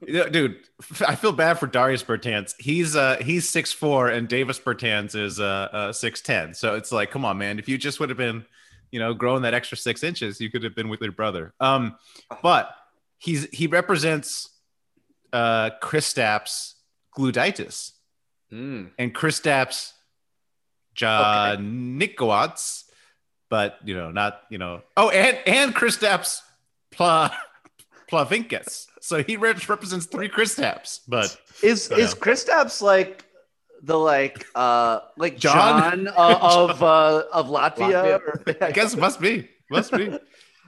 dude, 0.06 0.58
I 1.06 1.16
feel 1.16 1.32
bad 1.32 1.60
for 1.60 1.68
Darius 1.68 2.04
Bertans. 2.04 2.54
He's 2.60 2.96
uh 2.96 3.18
he's 3.22 3.48
six 3.50 3.72
four 3.74 4.08
and 4.10 4.28
Davis 4.28 4.60
Bertans 4.60 5.16
is 5.16 5.40
uh, 5.40 5.44
uh 5.72 5.94
six 5.94 6.22
ten. 6.22 6.54
So 6.54 6.76
it's 6.76 6.92
like, 6.92 7.12
come 7.12 7.26
on, 7.26 7.38
man. 7.38 7.60
If 7.60 7.68
you 7.68 7.78
just 7.78 8.00
would 8.00 8.10
have 8.10 8.18
been, 8.18 8.46
you 8.92 9.00
know, 9.00 9.14
growing 9.14 9.42
that 9.44 9.54
extra 9.54 9.78
six 9.78 10.04
inches, 10.04 10.40
you 10.40 10.50
could 10.50 10.64
have 10.64 10.76
been 10.76 10.90
with 10.90 11.02
your 11.02 11.12
brother. 11.12 11.54
Um, 11.60 11.96
but 12.42 12.74
he's 13.18 13.48
he 13.52 13.68
represents 13.68 14.50
uh 15.34 15.72
Kristaps 15.82 16.74
gluditis 17.18 17.92
Mm. 18.52 18.90
and 18.98 19.14
Kristaps 19.14 19.92
Janikowicz, 20.96 22.84
but 23.50 23.78
you 23.84 23.96
know, 23.96 24.12
not 24.12 24.42
you 24.50 24.58
know. 24.58 24.82
Oh, 24.98 25.10
and 25.10 25.38
and 25.46 25.76
Kristaps 25.76 26.42
Pla 26.92 27.32
Plavinkis. 28.12 28.88
So 29.02 29.24
he 29.24 29.38
re- 29.38 29.54
represents 29.68 30.06
three 30.06 30.30
Kristaps, 30.30 31.00
but 31.08 31.36
Is 31.62 31.90
Yeah. 31.92 31.98
is 31.98 32.14
Kristaps 32.16 32.82
like 32.82 33.26
the 33.82 33.98
like 33.98 34.46
uh 34.56 35.00
like 35.18 35.38
John? 35.38 36.06
John, 36.06 36.08
uh, 36.10 36.40
of 36.42 36.84
uh 36.84 37.24
of 37.32 37.48
Latvia? 37.48 38.20
Latvia. 38.20 38.62
I 38.70 38.72
guess 38.72 38.94
it 38.94 39.00
must 39.00 39.20
be, 39.22 39.50
must 39.70 39.92
be. 39.92 40.18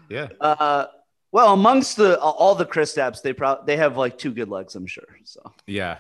Yeah. 0.10 0.28
Uh, 0.42 0.86
well, 1.34 1.54
amongst 1.54 1.96
the 1.96 2.20
all 2.20 2.56
the 2.56 2.66
Kristaps, 2.66 3.22
they 3.22 3.32
probably 3.32 3.64
they 3.66 3.78
have 3.78 3.96
like 3.96 4.18
two 4.18 4.34
good 4.34 4.50
legs, 4.50 4.76
I'm 4.76 4.86
sure. 4.86 5.08
So 5.24 5.54
Yeah. 5.66 6.00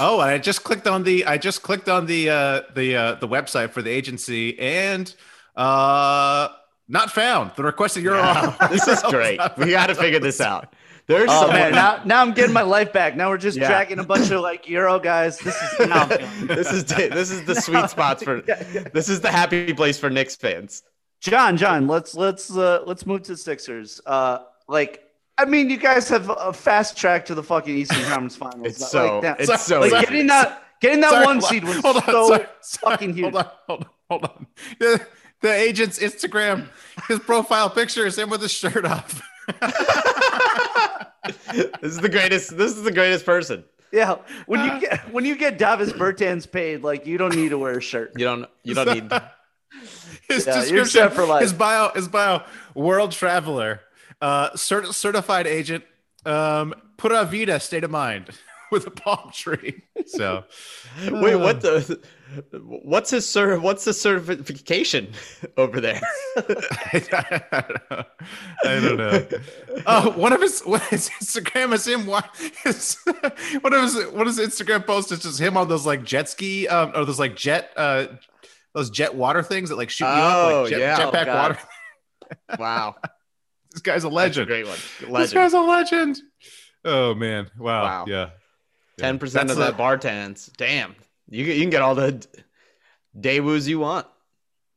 Oh, 0.00 0.20
and 0.20 0.30
I 0.30 0.38
just 0.38 0.64
clicked 0.64 0.88
on 0.88 1.04
the 1.04 1.24
I 1.24 1.38
just 1.38 1.62
clicked 1.62 1.88
on 1.88 2.06
the 2.06 2.28
uh 2.30 2.62
the 2.74 2.96
uh 2.96 3.14
the 3.14 3.28
website 3.28 3.70
for 3.70 3.80
the 3.82 3.90
agency 3.90 4.58
and 4.58 5.14
uh 5.56 6.48
not 6.88 7.10
found. 7.12 7.52
The 7.54 7.62
requested 7.62 8.02
URL. 8.04 8.70
This 8.70 8.88
is 8.88 9.00
great. 9.02 9.40
We 9.58 9.70
got 9.72 9.88
to 9.88 9.94
figure 9.94 10.18
this 10.20 10.40
out. 10.40 10.74
There's 11.08 11.28
Oh 11.32 11.48
man, 11.50 11.72
now 11.72 12.02
now 12.04 12.20
I'm 12.20 12.32
getting 12.32 12.52
my 12.52 12.62
life 12.62 12.92
back. 12.92 13.16
Now 13.16 13.30
we're 13.30 13.38
just 13.38 13.56
Yeah. 13.56 13.66
dragging 13.68 13.98
a 13.98 14.04
bunch 14.04 14.30
of 14.30 14.42
like 14.42 14.68
Euro 14.68 14.98
guys. 15.00 15.38
This 15.38 15.56
is 15.56 15.88
now 15.88 16.02
I'm 16.02 16.08
feeling 16.10 16.46
good. 16.46 16.56
this 16.58 16.72
is 16.72 16.84
this 16.84 17.30
is 17.30 17.44
the 17.46 17.54
sweet 17.60 17.88
spots 17.88 18.22
for. 18.22 18.42
This 18.42 19.08
is 19.08 19.20
the 19.22 19.30
happy 19.32 19.72
place 19.72 19.98
for 19.98 20.10
Knicks 20.10 20.36
fans. 20.36 20.82
John. 21.20 21.56
John, 21.56 21.86
let's 21.88 22.14
let's 22.14 22.54
uh, 22.54 22.82
let's 22.86 23.06
move 23.06 23.22
to 23.24 23.36
Sixers. 23.38 24.00
Uh, 24.04 24.40
like 24.68 25.02
I 25.38 25.46
mean, 25.46 25.70
you 25.70 25.78
guys 25.78 26.08
have 26.10 26.28
a 26.30 26.52
fast 26.52 26.96
track 26.96 27.24
to 27.26 27.34
the 27.34 27.42
fucking 27.42 27.74
Eastern 27.74 28.02
Conference 28.04 28.36
Finals. 28.36 28.66
It's 28.66 28.80
Like, 28.80 28.90
so. 28.90 29.20
that- 29.22 29.40
It's 29.40 29.62
so. 29.64 29.80
like 29.80 29.92
getting 30.04 30.26
that 30.26 30.62
getting 30.82 31.00
that 31.00 31.10
Sorry, 31.10 31.24
one 31.26 31.40
seed 31.40 31.64
was 31.64 31.78
hold 31.78 31.96
on, 31.96 32.02
so 32.04 32.28
sorry, 32.28 32.46
sorry, 32.60 32.92
fucking 32.96 33.14
huge. 33.14 33.32
Hold 33.32 33.36
on, 33.36 33.50
hold 33.66 33.80
on, 33.84 33.88
hold 34.10 34.24
on. 34.24 34.46
The, 34.78 35.06
the 35.40 35.52
agent's 35.52 35.98
Instagram, 36.00 36.68
his 37.08 37.18
profile 37.20 37.70
picture 37.70 38.04
is 38.06 38.18
him 38.18 38.28
with 38.30 38.42
his 38.42 38.52
shirt 38.52 38.84
off. 38.84 39.22
this 41.52 41.66
is 41.82 41.96
the 41.98 42.08
greatest. 42.08 42.56
This 42.56 42.76
is 42.76 42.82
the 42.82 42.92
greatest 42.92 43.24
person. 43.26 43.64
Yeah, 43.90 44.16
when 44.46 44.64
you 44.64 44.80
get 44.80 45.12
when 45.12 45.24
you 45.24 45.34
get 45.36 45.56
Davis 45.58 45.92
Bertans 45.92 46.50
paid, 46.50 46.82
like 46.82 47.06
you 47.06 47.16
don't 47.16 47.34
need 47.34 47.50
to 47.50 47.58
wear 47.58 47.78
a 47.78 47.80
shirt. 47.80 48.12
You 48.16 48.24
don't. 48.26 48.46
You 48.62 48.74
don't 48.74 48.92
need. 48.92 49.10
His 50.28 50.46
Yeah, 50.46 50.56
you're 50.64 50.84
description, 50.84 50.86
set 50.86 51.12
for 51.14 51.24
life. 51.24 51.40
his 51.42 51.52
bio, 51.54 51.90
his 51.94 52.06
bio, 52.08 52.42
world 52.74 53.12
traveler, 53.12 53.80
uh, 54.20 54.50
cert- 54.50 54.92
certified 54.92 55.46
agent, 55.46 55.84
um, 56.26 56.74
pura 56.98 57.24
vida, 57.24 57.58
state 57.60 57.84
of 57.84 57.90
mind, 57.90 58.28
with 58.72 58.86
a 58.86 58.90
palm 58.90 59.30
tree. 59.32 59.82
So, 60.06 60.44
Wait, 61.10 61.36
what 61.36 61.60
the? 61.60 62.00
What's 62.60 63.10
his 63.10 63.24
cert? 63.26 63.62
What's 63.62 63.84
the 63.84 63.94
certification 63.94 65.12
over 65.56 65.80
there? 65.80 66.00
I 66.36 67.64
don't 67.66 67.90
know. 67.90 68.04
I 68.64 68.80
don't 68.80 68.96
know. 68.98 69.26
Oh, 69.86 70.10
one 70.10 70.32
of 70.32 70.40
his, 70.42 70.60
what 70.62 70.82
his 70.84 71.08
Instagram 71.20 71.72
is 71.72 71.86
him. 71.86 72.06
wa- 72.06 72.22
His, 72.64 72.96
one 73.60 73.72
of 73.72 73.82
his, 73.82 73.94
one 74.08 74.26
Instagram 74.26 74.86
posts 74.86 75.10
It's 75.12 75.22
just 75.22 75.40
him 75.40 75.56
on 75.56 75.68
those 75.68 75.86
like 75.86 76.04
jet 76.04 76.28
ski, 76.28 76.68
um, 76.68 76.92
or 76.94 77.04
those 77.04 77.18
like 77.18 77.34
jet, 77.36 77.70
uh, 77.76 78.06
those 78.74 78.90
jet 78.90 79.14
water 79.14 79.42
things 79.42 79.70
that 79.70 79.76
like 79.76 79.88
shoot 79.90 80.04
you 80.04 80.10
up, 80.10 80.46
Oh, 80.52 80.60
like 80.62 80.70
jet, 80.70 80.80
yeah. 80.80 80.98
jetpack 80.98 81.26
Oh, 81.28 81.34
water. 81.36 81.58
Wow, 82.58 82.96
This 83.72 83.80
guy's 83.80 84.04
a 84.04 84.08
legend. 84.10 84.48
great 84.48 84.66
one. 84.66 84.76
This 85.14 85.32
guy's 85.32 85.54
a 85.54 85.60
legend. 85.60 86.20
Oh 86.84 87.14
man! 87.14 87.50
Wow. 87.58 87.82
Wow. 87.82 88.04
Yeah. 88.06 88.30
Ten 88.98 89.18
percent 89.18 89.50
of 89.50 89.56
That's 89.56 89.76
that 89.76 89.82
Bertans. 89.82 90.50
Damn, 90.56 90.94
you 91.30 91.44
can- 91.44 91.54
you 91.54 91.60
can 91.62 91.70
get 91.70 91.82
all 91.82 91.94
the 91.94 92.26
day 93.18 93.40
woos 93.40 93.66
you 93.68 93.78
want. 93.78 94.06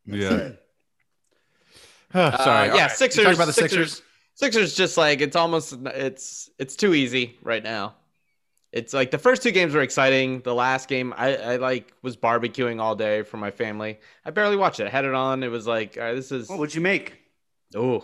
Yeah. 0.06 0.52
Oh, 2.14 2.30
sorry. 2.44 2.70
Uh, 2.70 2.76
yeah, 2.76 2.82
right. 2.84 2.92
Sixers. 2.92 3.18
You 3.20 3.24
talking 3.24 3.38
about 3.38 3.46
the 3.46 3.54
Sixers. 3.54 3.92
Sixers. 3.92 4.02
Sixers 4.36 4.76
just 4.76 4.98
like 4.98 5.22
it's 5.22 5.36
almost 5.36 5.74
it's 5.86 6.50
it's 6.60 6.76
too 6.76 6.94
easy 6.94 7.38
right 7.42 7.64
now. 7.64 7.96
It's 8.74 8.94
like 8.94 9.12
the 9.12 9.18
first 9.18 9.42
two 9.44 9.52
games 9.52 9.74
were 9.74 9.82
exciting. 9.82 10.42
The 10.42 10.54
last 10.54 10.90
game 10.90 11.14
I, 11.16 11.36
I 11.38 11.56
like 11.58 11.94
was 12.02 12.18
barbecuing 12.18 12.82
all 12.82 12.96
day 12.96 13.22
for 13.24 13.38
my 13.38 13.52
family. 13.52 14.00
I 14.26 14.32
barely 14.32 14.56
watched 14.58 14.80
it. 14.82 14.88
I 14.88 14.90
had 14.90 15.06
it 15.06 15.14
on. 15.14 15.44
It 15.44 15.50
was 15.50 15.68
like 15.68 15.98
all 15.98 16.04
right, 16.04 16.14
this 16.14 16.32
is 16.34 16.50
What 16.50 16.60
would 16.60 16.76
you 16.76 16.82
make? 16.82 17.18
ooh 17.78 18.04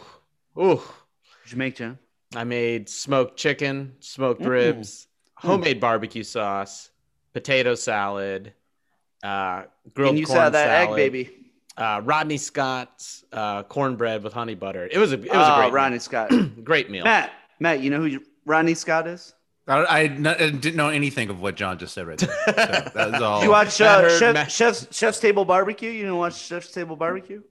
ooh. 0.57 0.75
What'd 0.75 1.51
you 1.51 1.57
make, 1.57 1.75
John? 1.75 1.97
I 2.35 2.43
made 2.43 2.87
smoked 2.89 3.37
chicken, 3.37 3.95
smoked 3.99 4.41
Mm. 4.41 4.47
ribs, 4.47 5.06
homemade 5.37 5.79
barbecue 5.79 6.23
sauce, 6.23 6.89
potato 7.33 7.75
salad, 7.75 8.53
uh, 9.23 9.63
grilled 9.93 10.11
And 10.11 10.19
you 10.19 10.25
corn 10.25 10.37
saw 10.37 10.49
that 10.49 10.89
egg, 10.89 10.95
baby. 10.95 11.29
uh, 11.77 12.01
Rodney 12.03 12.37
Scott's 12.37 13.23
uh, 13.31 13.63
cornbread 13.63 14.23
with 14.23 14.33
honey 14.33 14.55
butter. 14.55 14.87
It 14.91 14.97
was 14.97 15.11
a 15.13 15.15
it 15.15 15.21
was 15.29 15.29
oh, 15.33 15.55
a 15.55 15.61
great 15.61 15.73
Ronnie 15.73 15.99
Scott. 15.99 16.31
meal. 16.31 16.49
great 16.63 16.89
meal. 16.89 17.03
Matt, 17.03 17.31
Matt, 17.59 17.81
you 17.81 17.89
know 17.89 18.01
who 18.01 18.19
Rodney 18.45 18.73
Scott 18.73 19.07
is? 19.07 19.33
I 19.69 20.07
didn't 20.07 20.75
know 20.77 20.87
anything 20.87 21.29
of 21.29 21.41
what 21.41 21.55
John 21.55 21.77
just 21.77 21.93
said 21.93 22.07
right 22.07 22.17
there. 22.17 22.29
So 22.45 22.51
that 22.95 23.11
was 23.11 23.21
all. 23.21 23.43
You 23.43 23.49
watch 23.49 23.81
uh, 23.81 24.17
Chef, 24.17 24.33
Matt- 24.33 24.49
Chef's, 24.51 24.87
Chef's 24.95 25.19
Table 25.19 25.43
Barbecue? 25.43 25.89
You 25.89 26.03
didn't 26.03 26.15
watch 26.17 26.37
Chef's 26.39 26.71
Table 26.71 26.95
Barbecue? 26.95 27.41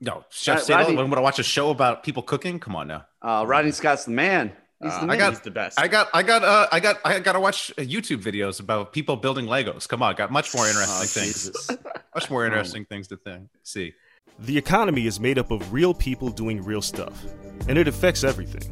no, 0.00 0.24
Chef 0.30 0.56
Uh, 0.56 0.60
Stable. 0.60 0.78
Rodney- 0.80 0.92
I'm 0.98 1.06
going 1.10 1.16
to 1.16 1.20
watch 1.22 1.38
a 1.38 1.42
show 1.42 1.68
about 1.68 2.02
people 2.02 2.22
cooking. 2.22 2.58
Come 2.60 2.74
on 2.76 2.88
now. 2.88 3.04
Uh, 3.20 3.44
Rodney 3.46 3.72
Scott's 3.72 4.06
the 4.06 4.12
man. 4.12 4.52
He's 4.82 4.92
Uh, 4.92 5.06
I 5.08 5.16
got- 5.16 5.32
He's 5.32 5.40
the 5.40 5.50
best. 5.50 5.80
I 5.80 5.88
got, 5.88 6.08
I 6.12 6.22
got, 6.22 6.44
uh, 6.44 6.66
I 6.70 6.80
got, 6.80 6.98
I 7.04 7.18
got 7.20 7.32
to 7.32 7.40
watch 7.40 7.70
uh, 7.78 7.82
YouTube 7.82 8.22
videos 8.22 8.60
about 8.60 8.92
people 8.92 9.16
building 9.16 9.46
Legos. 9.46 9.88
Come 9.88 10.02
on, 10.02 10.14
got 10.16 10.30
much 10.30 10.54
more 10.54 10.66
interesting 10.68 10.96
Oh, 10.98 11.04
things. 11.04 11.70
Much 12.14 12.30
more 12.30 12.46
interesting 12.46 12.84
things 12.86 13.08
to 13.08 13.16
think, 13.18 13.48
see. 13.62 13.92
The 14.38 14.56
economy 14.56 15.06
is 15.06 15.20
made 15.20 15.38
up 15.38 15.50
of 15.50 15.70
real 15.72 15.92
people 15.92 16.28
doing 16.30 16.62
real 16.62 16.80
stuff, 16.82 17.24
and 17.68 17.76
it 17.78 17.88
affects 17.88 18.24
everything. 18.24 18.62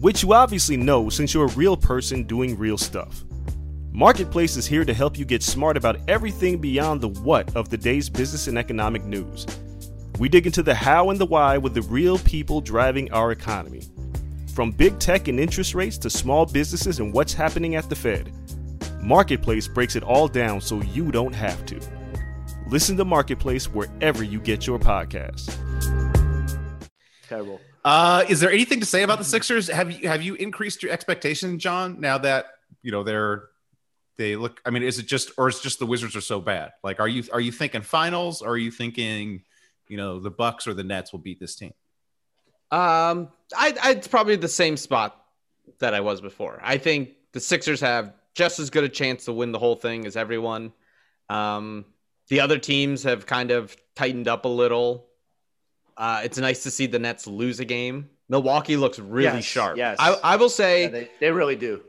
Which 0.00 0.22
you 0.22 0.32
obviously 0.32 0.76
know 0.76 1.08
since 1.10 1.34
you're 1.34 1.46
a 1.46 1.54
real 1.54 1.76
person 1.76 2.22
doing 2.24 2.56
real 2.56 2.78
stuff. 2.78 3.24
Marketplace 3.92 4.56
is 4.56 4.66
here 4.66 4.84
to 4.84 4.94
help 4.94 5.18
you 5.18 5.24
get 5.24 5.42
smart 5.42 5.76
about 5.76 5.98
everything 6.08 6.58
beyond 6.58 7.00
the 7.00 7.08
what 7.08 7.54
of 7.56 7.68
the 7.70 7.76
day's 7.76 8.08
business 8.08 8.46
and 8.46 8.56
economic 8.56 9.04
news. 9.04 9.46
We 10.20 10.28
dig 10.28 10.46
into 10.46 10.62
the 10.62 10.74
how 10.74 11.10
and 11.10 11.18
the 11.18 11.26
why 11.26 11.58
with 11.58 11.74
the 11.74 11.82
real 11.82 12.18
people 12.18 12.60
driving 12.60 13.10
our 13.12 13.32
economy. 13.32 13.82
From 14.54 14.72
big 14.72 14.98
tech 14.98 15.28
and 15.28 15.38
interest 15.38 15.74
rates 15.74 15.96
to 15.98 16.10
small 16.10 16.44
businesses 16.46 16.98
and 16.98 17.12
what's 17.12 17.32
happening 17.32 17.76
at 17.76 17.88
the 17.88 17.96
Fed. 17.96 18.32
Marketplace 19.00 19.68
breaks 19.68 19.96
it 19.96 20.02
all 20.02 20.28
down 20.28 20.60
so 20.60 20.82
you 20.82 21.10
don't 21.10 21.34
have 21.34 21.64
to. 21.66 21.80
Listen 22.66 22.96
to 22.96 23.04
Marketplace 23.04 23.66
wherever 23.66 24.22
you 24.22 24.40
get 24.40 24.66
your 24.66 24.78
podcasts. 24.78 25.56
Terrible. 27.28 27.60
Uh, 27.84 28.24
is 28.28 28.40
there 28.40 28.50
anything 28.50 28.80
to 28.80 28.86
say 28.86 29.02
about 29.02 29.18
the 29.18 29.24
Sixers? 29.24 29.68
Have 29.68 29.90
you 29.90 30.08
have 30.08 30.22
you 30.22 30.34
increased 30.34 30.82
your 30.82 30.92
expectation, 30.92 31.58
John? 31.58 32.00
Now 32.00 32.18
that 32.18 32.46
you 32.82 32.92
know 32.92 33.02
they're 33.02 33.44
they 34.18 34.36
look. 34.36 34.60
I 34.66 34.70
mean, 34.70 34.82
is 34.82 34.98
it 34.98 35.06
just 35.06 35.30
or 35.38 35.48
is 35.48 35.58
it 35.58 35.62
just 35.62 35.78
the 35.78 35.86
Wizards 35.86 36.14
are 36.14 36.20
so 36.20 36.40
bad? 36.40 36.72
Like, 36.84 37.00
are 37.00 37.08
you 37.08 37.24
are 37.32 37.40
you 37.40 37.52
thinking 37.52 37.82
finals? 37.82 38.42
Or 38.42 38.50
are 38.50 38.58
you 38.58 38.70
thinking, 38.70 39.44
you 39.88 39.96
know, 39.96 40.20
the 40.20 40.30
Bucks 40.30 40.66
or 40.66 40.74
the 40.74 40.84
Nets 40.84 41.12
will 41.12 41.20
beat 41.20 41.40
this 41.40 41.54
team? 41.54 41.72
Um, 42.70 43.28
I, 43.56 43.74
I 43.82 43.90
it's 43.92 44.08
probably 44.08 44.36
the 44.36 44.48
same 44.48 44.76
spot 44.76 45.16
that 45.80 45.94
I 45.94 46.00
was 46.00 46.20
before. 46.20 46.60
I 46.62 46.78
think 46.78 47.10
the 47.32 47.40
Sixers 47.40 47.80
have 47.80 48.12
just 48.34 48.58
as 48.58 48.70
good 48.70 48.84
a 48.84 48.88
chance 48.88 49.24
to 49.24 49.32
win 49.32 49.52
the 49.52 49.58
whole 49.58 49.74
thing 49.76 50.06
as 50.06 50.16
everyone. 50.16 50.72
Um, 51.28 51.84
the 52.28 52.40
other 52.40 52.58
teams 52.58 53.02
have 53.02 53.26
kind 53.26 53.50
of 53.50 53.76
tightened 53.96 54.28
up 54.28 54.44
a 54.44 54.48
little. 54.48 55.06
Uh, 55.96 56.22
it's 56.24 56.38
nice 56.38 56.62
to 56.62 56.70
see 56.70 56.86
the 56.86 56.98
Nets 56.98 57.26
lose 57.26 57.60
a 57.60 57.64
game. 57.64 58.08
Milwaukee 58.28 58.76
looks 58.76 58.98
really 58.98 59.24
Yes, 59.38 59.44
sharp. 59.44 59.76
yes. 59.76 59.96
I, 59.98 60.12
I 60.22 60.36
will 60.36 60.48
say 60.48 60.82
Yeah, 60.82 60.88
they, 60.88 61.10
they 61.18 61.30
really 61.32 61.56
do. 61.56 61.82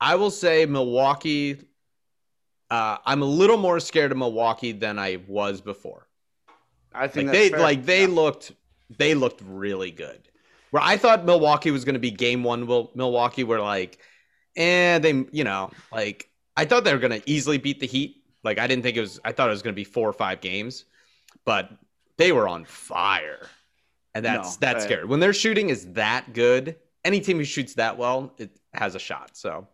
I 0.00 0.16
will 0.16 0.32
say 0.32 0.66
Milwaukee. 0.66 1.60
Uh, 2.70 2.98
I'm 3.06 3.22
a 3.22 3.26
little 3.26 3.56
more 3.56 3.78
scared 3.78 4.10
of 4.10 4.18
Milwaukee 4.18 4.72
than 4.72 4.98
I 4.98 5.20
was 5.28 5.60
before. 5.60 6.08
I 6.92 7.06
think 7.06 7.28
Like 7.28 7.34
that's 7.34 7.38
they 7.38 7.50
fair. 7.50 7.60
like 7.60 7.84
they 7.84 8.02
Yeah. 8.02 8.08
looked 8.08 8.52
they 8.90 9.14
looked 9.14 9.40
really 9.44 9.90
good. 9.90 10.28
Where 10.70 10.82
I 10.82 10.96
thought 10.96 11.24
Milwaukee 11.24 11.70
was 11.70 11.84
going 11.84 11.94
to 11.94 12.00
be 12.00 12.10
game 12.10 12.42
one, 12.42 12.66
Wil- 12.66 12.90
Milwaukee, 12.94 13.44
were 13.44 13.60
like 13.60 13.98
and 14.56 15.02
they, 15.02 15.24
you 15.32 15.44
know, 15.44 15.70
like 15.92 16.28
I 16.56 16.64
thought 16.64 16.84
they 16.84 16.92
were 16.92 17.00
gonna 17.00 17.20
easily 17.26 17.58
beat 17.58 17.80
the 17.80 17.86
Heat. 17.86 18.22
Like 18.44 18.58
I 18.58 18.66
didn't 18.66 18.82
think 18.84 18.96
it 18.96 19.00
was. 19.00 19.18
I 19.24 19.32
thought 19.32 19.48
it 19.48 19.52
was 19.52 19.62
gonna 19.62 19.74
be 19.74 19.84
four 19.84 20.08
or 20.08 20.12
five 20.12 20.40
games, 20.40 20.84
but 21.44 21.70
they 22.18 22.30
were 22.30 22.46
on 22.48 22.64
fire, 22.64 23.48
and 24.14 24.24
that's 24.24 24.52
No, 24.54 24.56
that's 24.60 24.84
I- 24.84 24.86
scary. 24.86 25.04
When 25.06 25.18
their 25.20 25.32
shooting 25.32 25.70
is 25.70 25.92
that 25.94 26.32
good, 26.32 26.76
any 27.04 27.20
team 27.20 27.38
who 27.38 27.44
shoots 27.44 27.74
that 27.74 27.98
well, 27.98 28.32
it 28.38 28.50
has 28.74 28.94
a 28.94 29.00
shot. 29.00 29.36
So, 29.36 29.66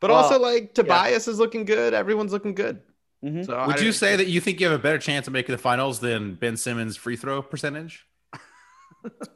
but 0.00 0.10
Well, 0.10 0.18
also 0.24 0.40
like 0.40 0.74
Tobias 0.74 1.28
is 1.28 1.38
looking 1.38 1.64
good. 1.64 1.94
Everyone's 1.94 2.32
looking 2.32 2.54
good. 2.54 2.80
Mhm. 3.24 3.46
So 3.46 3.66
Would 3.68 3.80
you 3.80 3.92
say 3.92 4.16
that 4.16 4.26
you 4.26 4.40
think 4.40 4.58
you 4.58 4.66
have 4.66 4.78
a 4.78 4.82
better 4.82 4.98
chance 4.98 5.28
of 5.28 5.32
making 5.32 5.52
the 5.52 5.58
finals 5.62 6.00
than 6.00 6.34
Ben 6.34 6.56
Simmons' 6.56 6.96
free 6.96 7.14
throw 7.16 7.40
percentage? 7.40 8.04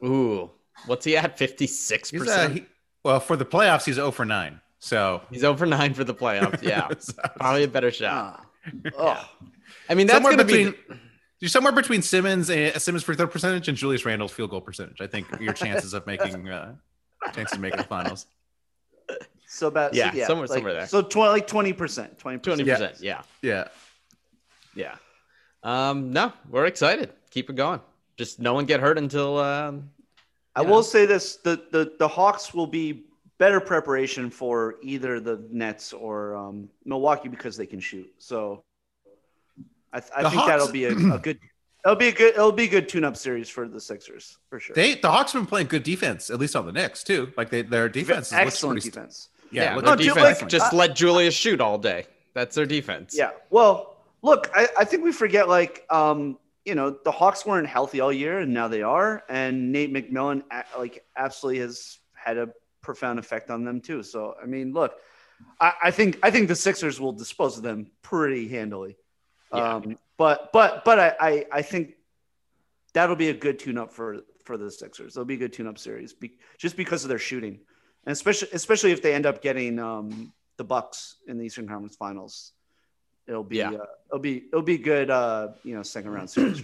Ooh, 0.03 0.51
what's 0.85 1.05
he 1.05 1.17
at? 1.17 1.37
Fifty 1.37 1.67
six 1.67 2.09
He's 2.09 2.21
uh, 2.21 2.25
percent. 2.25 2.67
well 3.03 3.19
for 3.19 3.35
the 3.35 3.45
playoffs. 3.45 3.85
He's 3.85 3.95
0 3.95 4.11
for 4.11 4.25
9. 4.25 4.61
So 4.79 5.21
He's 5.31 5.43
over 5.43 5.65
nine 5.65 5.93
for 5.93 6.03
the 6.03 6.13
playoffs. 6.13 6.61
Yeah, 6.61 6.87
probably 7.39 7.63
a 7.63 7.67
better 7.67 7.91
shot. 7.91 8.45
Ah. 8.97 9.31
I 9.89 9.95
mean, 9.95 10.05
that's 10.07 10.23
gonna 10.23 10.43
be. 10.45 10.73
you're 11.39 11.49
somewhere 11.49 11.73
between 11.73 12.01
Simmons 12.01 12.49
and 12.49 12.79
Simmons 12.81 13.03
free 13.03 13.15
throw 13.15 13.27
percentage 13.27 13.67
and 13.67 13.77
Julius 13.77 14.05
Randle's 14.05 14.31
field 14.31 14.51
goal 14.51 14.61
percentage. 14.61 15.01
I 15.01 15.07
think 15.07 15.27
your 15.39 15.53
chances 15.53 15.93
of 15.93 16.05
making 16.05 16.47
uh, 16.49 16.75
chances 17.33 17.53
of 17.55 17.59
making 17.61 17.77
the 17.77 17.83
finals. 17.85 18.27
So 19.47 19.67
about 19.67 19.93
Yeah, 19.95 20.11
so, 20.11 20.17
yeah 20.17 20.27
somewhere- 20.27 20.47
like, 20.47 20.57
somewhere 20.57 20.73
there. 20.73 20.87
So 20.87 21.01
twenty 21.01 21.29
like 21.31 21.47
twenty 21.47 21.73
percent, 21.73 22.19
twenty 22.19 22.37
Twenty 22.39 22.63
percent. 22.63 22.93
percent. 22.99 23.03
Yeah. 23.03 23.21
Yeah. 23.41 23.67
Yeah. 24.75 24.95
Um, 25.63 26.11
no, 26.13 26.33
we're 26.49 26.65
excited. 26.65 27.13
Keep 27.31 27.49
it 27.49 27.55
going. 27.55 27.81
Just 28.17 28.39
no 28.39 28.53
one 28.53 28.65
get 28.65 28.79
hurt 28.79 28.97
until 28.97 29.37
um 29.39 29.89
I 30.55 30.61
Yeah. 30.63 30.69
will 30.69 30.83
say 30.83 31.05
this: 31.05 31.35
the, 31.37 31.61
the 31.71 31.93
the 31.99 32.07
Hawks 32.07 32.53
will 32.53 32.67
be 32.67 33.05
better 33.37 33.59
preparation 33.59 34.29
for 34.31 34.75
either 34.81 35.19
the 35.19 35.39
Nets 35.51 35.93
or 35.93 36.35
um, 36.35 36.67
Milwaukee 36.85 37.29
because 37.29 37.55
they 37.55 37.67
can 37.67 37.79
shoot. 37.79 38.11
So 38.17 38.63
I, 39.93 39.99
th- 39.99 40.11
I 40.15 40.23
think 40.23 40.33
Hawks- 40.33 40.47
that'll 40.47 40.71
be 40.71 40.85
a, 40.85 40.91
a 41.13 41.19
good. 41.19 41.39
It'll 41.85 41.95
be 41.95 42.07
a 42.07 42.11
good. 42.11 42.33
It'll 42.33 42.51
be 42.51 42.63
a 42.63 42.67
good 42.67 42.89
tune-up 42.89 43.15
series 43.15 43.47
for 43.49 43.67
the 43.67 43.79
Sixers 43.79 44.37
for 44.49 44.59
sure. 44.59 44.73
They 44.73 44.95
the 44.95 45.11
Hawks 45.11 45.31
have 45.33 45.43
been 45.43 45.47
playing 45.47 45.67
good 45.67 45.83
defense, 45.83 46.29
at 46.31 46.39
least 46.39 46.55
on 46.55 46.65
the 46.65 46.71
Knicks 46.71 47.03
too. 47.03 47.31
Like 47.37 47.49
they, 47.51 47.61
their 47.61 47.87
defense 47.87 48.27
is 48.27 48.33
excellent 48.33 48.81
pretty- 48.81 48.89
defense. 48.89 49.29
Yeah, 49.51 49.63
yeah, 49.63 49.73
their 49.75 49.81
No, 49.83 49.95
defense. 49.95 50.41
like, 50.41 50.49
just 50.49 50.73
uh, 50.73 50.75
let 50.75 50.93
Julius 50.95 51.33
shoot 51.33 51.61
all 51.61 51.77
day. 51.77 52.05
That's 52.33 52.55
their 52.55 52.65
defense. 52.65 53.15
Yeah. 53.17 53.29
Well, 53.49 53.95
look, 54.21 54.49
I, 54.53 54.67
I 54.79 54.83
think 54.83 55.03
we 55.05 55.13
forget 55.13 55.47
like 55.47 55.85
um, 55.89 56.37
you 56.67 56.75
know 56.75 56.97
the 57.05 57.11
Hawks 57.11 57.45
weren't 57.45 57.65
healthy 57.67 58.01
all 58.01 58.11
year, 58.11 58.39
and 58.39 58.53
now 58.53 58.67
they 58.67 58.81
are, 58.81 59.23
and 59.29 59.71
Nate 59.71 59.93
McMillan 59.93 60.43
like 60.77 61.05
absolutely 61.15 61.61
has 61.61 61.97
had 62.13 62.37
a 62.37 62.49
profound 62.81 63.19
effect 63.19 63.49
on 63.49 63.63
them 63.63 63.79
too. 63.79 64.03
So 64.03 64.35
I 64.43 64.45
mean, 64.47 64.73
look, 64.73 64.93
I, 65.61 65.73
I 65.85 65.91
think 65.91 66.19
I 66.21 66.29
think 66.29 66.49
the 66.49 66.55
Sixers 66.55 66.99
will 66.99 67.13
dispose 67.13 67.55
of 67.55 67.63
them 67.63 67.89
pretty 68.01 68.49
handily. 68.49 68.97
Yeah. 69.53 69.75
Um, 69.75 69.97
but 70.17 70.49
but 70.51 70.83
but 70.83 70.99
I, 70.99 71.15
I 71.19 71.45
I 71.53 71.61
think 71.61 71.93
that'll 72.93 73.15
be 73.15 73.29
a 73.29 73.33
good 73.33 73.59
tune-up 73.59 73.93
for 73.93 74.17
for 74.43 74.57
the 74.57 74.69
Sixers. 74.69 75.15
It'll 75.15 75.23
be 75.23 75.35
a 75.35 75.37
good 75.37 75.53
tune-up 75.53 75.77
series, 75.77 76.13
be, 76.13 76.37
just 76.57 76.75
because 76.75 77.05
of 77.05 77.09
their 77.09 77.19
shooting, 77.19 77.61
and 78.05 78.11
especially 78.11 78.49
especially 78.51 78.91
if 78.91 79.01
they 79.01 79.13
end 79.13 79.25
up 79.25 79.41
getting 79.41 79.79
um, 79.79 80.33
the 80.57 80.65
Bucks 80.65 81.15
in 81.29 81.37
the 81.37 81.45
Eastern 81.45 81.65
Conference 81.65 81.95
Finals. 81.95 82.51
It'll 83.27 83.43
be 83.43 83.57
Yeah. 83.57 83.71
uh, 83.71 83.85
it'll 84.09 84.19
be 84.19 84.37
it'll 84.47 84.61
be 84.61 84.77
good. 84.77 85.09
Uh, 85.09 85.49
you 85.63 85.75
know, 85.75 85.83
second 85.83 86.11
round 86.11 86.29
series. 86.29 86.63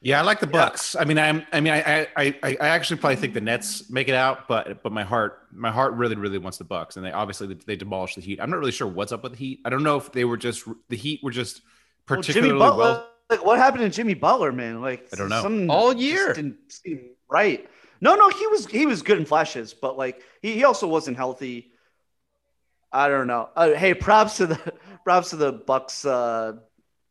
Yeah, 0.00 0.20
I 0.20 0.22
like 0.22 0.38
the 0.38 0.46
Bucks. 0.46 0.94
I 0.94 1.04
mean, 1.04 1.18
I'm. 1.18 1.44
I 1.52 1.60
mean, 1.60 1.72
I, 1.72 2.02
I, 2.16 2.36
I, 2.44 2.56
I 2.60 2.68
actually 2.68 3.00
probably 3.00 3.16
think 3.16 3.34
the 3.34 3.40
Nets 3.40 3.90
make 3.90 4.08
it 4.08 4.14
out, 4.14 4.46
but 4.46 4.80
but 4.84 4.92
my 4.92 5.02
heart, 5.02 5.42
my 5.52 5.72
heart 5.72 5.94
really, 5.94 6.14
really 6.14 6.38
wants 6.38 6.56
the 6.56 6.62
Bucks, 6.64 6.96
and 6.96 7.04
they 7.04 7.10
obviously 7.10 7.52
they 7.66 7.74
demolished 7.74 8.14
the 8.14 8.20
Heat. 8.20 8.38
I'm 8.40 8.48
not 8.48 8.60
really 8.60 8.70
sure 8.70 8.86
what's 8.86 9.10
up 9.10 9.24
with 9.24 9.32
the 9.32 9.38
Heat. 9.38 9.60
I 9.64 9.70
don't 9.70 9.82
know 9.82 9.96
if 9.96 10.12
they 10.12 10.24
were 10.24 10.36
just 10.36 10.68
the 10.88 10.96
Heat 10.96 11.20
were 11.24 11.32
just 11.32 11.62
Well, 12.08 12.18
particularly 12.18 12.50
Jimmy 12.50 12.60
well. 12.60 13.08
Like, 13.28 13.44
what 13.44 13.58
happened 13.58 13.82
to 13.82 13.90
Jimmy 13.90 14.14
Butler, 14.14 14.52
man? 14.52 14.80
Like 14.80 15.08
I 15.12 15.16
don't 15.16 15.28
know. 15.28 15.42
something 15.42 15.68
All 15.68 15.92
year. 15.92 16.32
didn't 16.32 16.58
seem 16.68 17.10
right. 17.28 17.68
No, 18.00 18.14
no, 18.14 18.28
he 18.28 18.46
was 18.46 18.66
he 18.66 18.86
was 18.86 19.02
good 19.02 19.18
in 19.18 19.24
flashes, 19.26 19.74
but 19.74 19.98
like 19.98 20.22
he, 20.42 20.54
he 20.54 20.64
also 20.64 20.86
wasn't 20.86 21.16
healthy. 21.16 21.72
I 22.92 23.08
don't 23.08 23.26
know. 23.26 23.48
Uh, 23.54 23.72
hey, 23.72 23.94
props 23.94 24.36
to 24.38 24.46
the 24.46 24.72
props 25.04 25.30
to 25.30 25.36
the 25.36 25.52
Bucks 25.52 26.04
uh, 26.04 26.54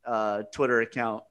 uh, 0.06 0.44
Twitter 0.54 0.82
account 0.82 1.24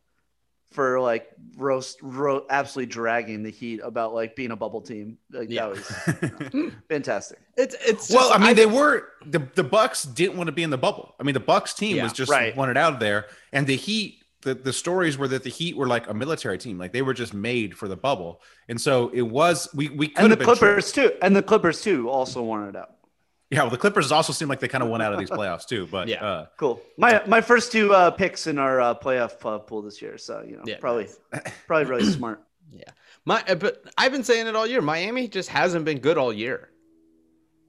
for 0.72 1.00
like 1.00 1.28
roast, 1.56 1.98
ro- 2.02 2.44
absolutely 2.50 2.92
dragging 2.92 3.42
the 3.42 3.50
Heat 3.50 3.80
about 3.82 4.12
like 4.14 4.36
being 4.36 4.50
a 4.50 4.56
bubble 4.56 4.82
team. 4.82 5.16
Like 5.32 5.48
Yeah. 5.50 5.68
that 5.68 5.70
was 5.70 6.72
fantastic. 6.88 7.38
It's 7.56 7.74
it's 7.84 8.10
well, 8.10 8.32
I 8.32 8.38
mean, 8.38 8.56
they 8.56 8.66
were 8.66 9.08
the 9.24 9.40
the 9.54 9.64
Bucks 9.64 10.02
didn't 10.04 10.36
want 10.36 10.48
to 10.48 10.52
be 10.52 10.62
in 10.62 10.70
the 10.70 10.78
bubble. 10.78 11.14
I 11.18 11.22
mean, 11.22 11.34
the 11.34 11.40
Bucks 11.40 11.74
team 11.74 11.96
Yeah, 11.96 12.02
was 12.04 12.12
just 12.12 12.30
right. 12.30 12.54
wanted 12.56 12.76
out 12.76 12.94
of 12.94 13.00
there, 13.00 13.26
and 13.52 13.66
the 13.66 13.76
Heat. 13.76 14.20
The, 14.42 14.54
the 14.54 14.72
stories 14.72 15.18
were 15.18 15.26
that 15.28 15.42
the 15.42 15.50
Heat 15.50 15.76
were 15.76 15.88
like 15.88 16.08
a 16.08 16.14
military 16.14 16.56
team, 16.56 16.78
like 16.78 16.92
they 16.92 17.02
were 17.02 17.14
just 17.14 17.34
made 17.34 17.76
for 17.76 17.88
the 17.88 17.96
bubble, 17.96 18.42
and 18.68 18.80
so 18.80 19.08
it 19.12 19.22
was. 19.22 19.68
We 19.74 19.88
we 19.88 20.06
could 20.06 20.18
And 20.22 20.26
the 20.26 20.36
have 20.36 20.38
been 20.38 20.46
tricked. 20.46 20.58
Clippers 20.60 20.92
too. 20.92 21.12
And 21.20 21.34
the 21.34 21.42
Clippers 21.42 21.82
too 21.82 22.08
also 22.08 22.42
wanted 22.44 22.76
out. 22.76 22.95
Yeah, 23.50 23.60
well, 23.62 23.70
the 23.70 23.76
Clippers 23.78 24.10
also 24.10 24.32
seem 24.32 24.48
like 24.48 24.58
they 24.58 24.66
kind 24.68 24.82
of 24.82 24.90
won 24.90 25.00
out 25.00 25.12
of 25.12 25.18
these 25.20 25.30
playoffs 25.30 25.66
too. 25.66 25.86
But 25.90 26.08
Yeah. 26.08 26.24
uh, 26.24 26.46
Cool. 26.56 26.80
My 26.98 27.22
my 27.26 27.40
first 27.40 27.70
two 27.72 27.94
uh, 27.94 28.10
picks 28.10 28.46
in 28.46 28.58
our 28.58 28.80
uh, 28.80 28.94
playoff 28.94 29.34
uh, 29.44 29.58
pool 29.58 29.82
this 29.82 30.02
year. 30.02 30.18
So 30.18 30.42
you 30.46 30.56
know, 30.56 30.62
Yeah, 30.66 30.78
probably 30.80 31.06
probably 31.66 31.88
really 31.90 32.10
smart. 32.10 32.42
yeah. 32.72 32.84
My 33.24 33.42
uh, 33.48 33.54
but 33.54 33.84
I've 33.96 34.12
been 34.12 34.24
saying 34.24 34.46
it 34.48 34.56
all 34.56 34.66
year. 34.66 34.80
Miami 34.82 35.28
just 35.28 35.48
hasn't 35.48 35.84
been 35.84 35.98
good 35.98 36.18
all 36.18 36.32
year. 36.32 36.70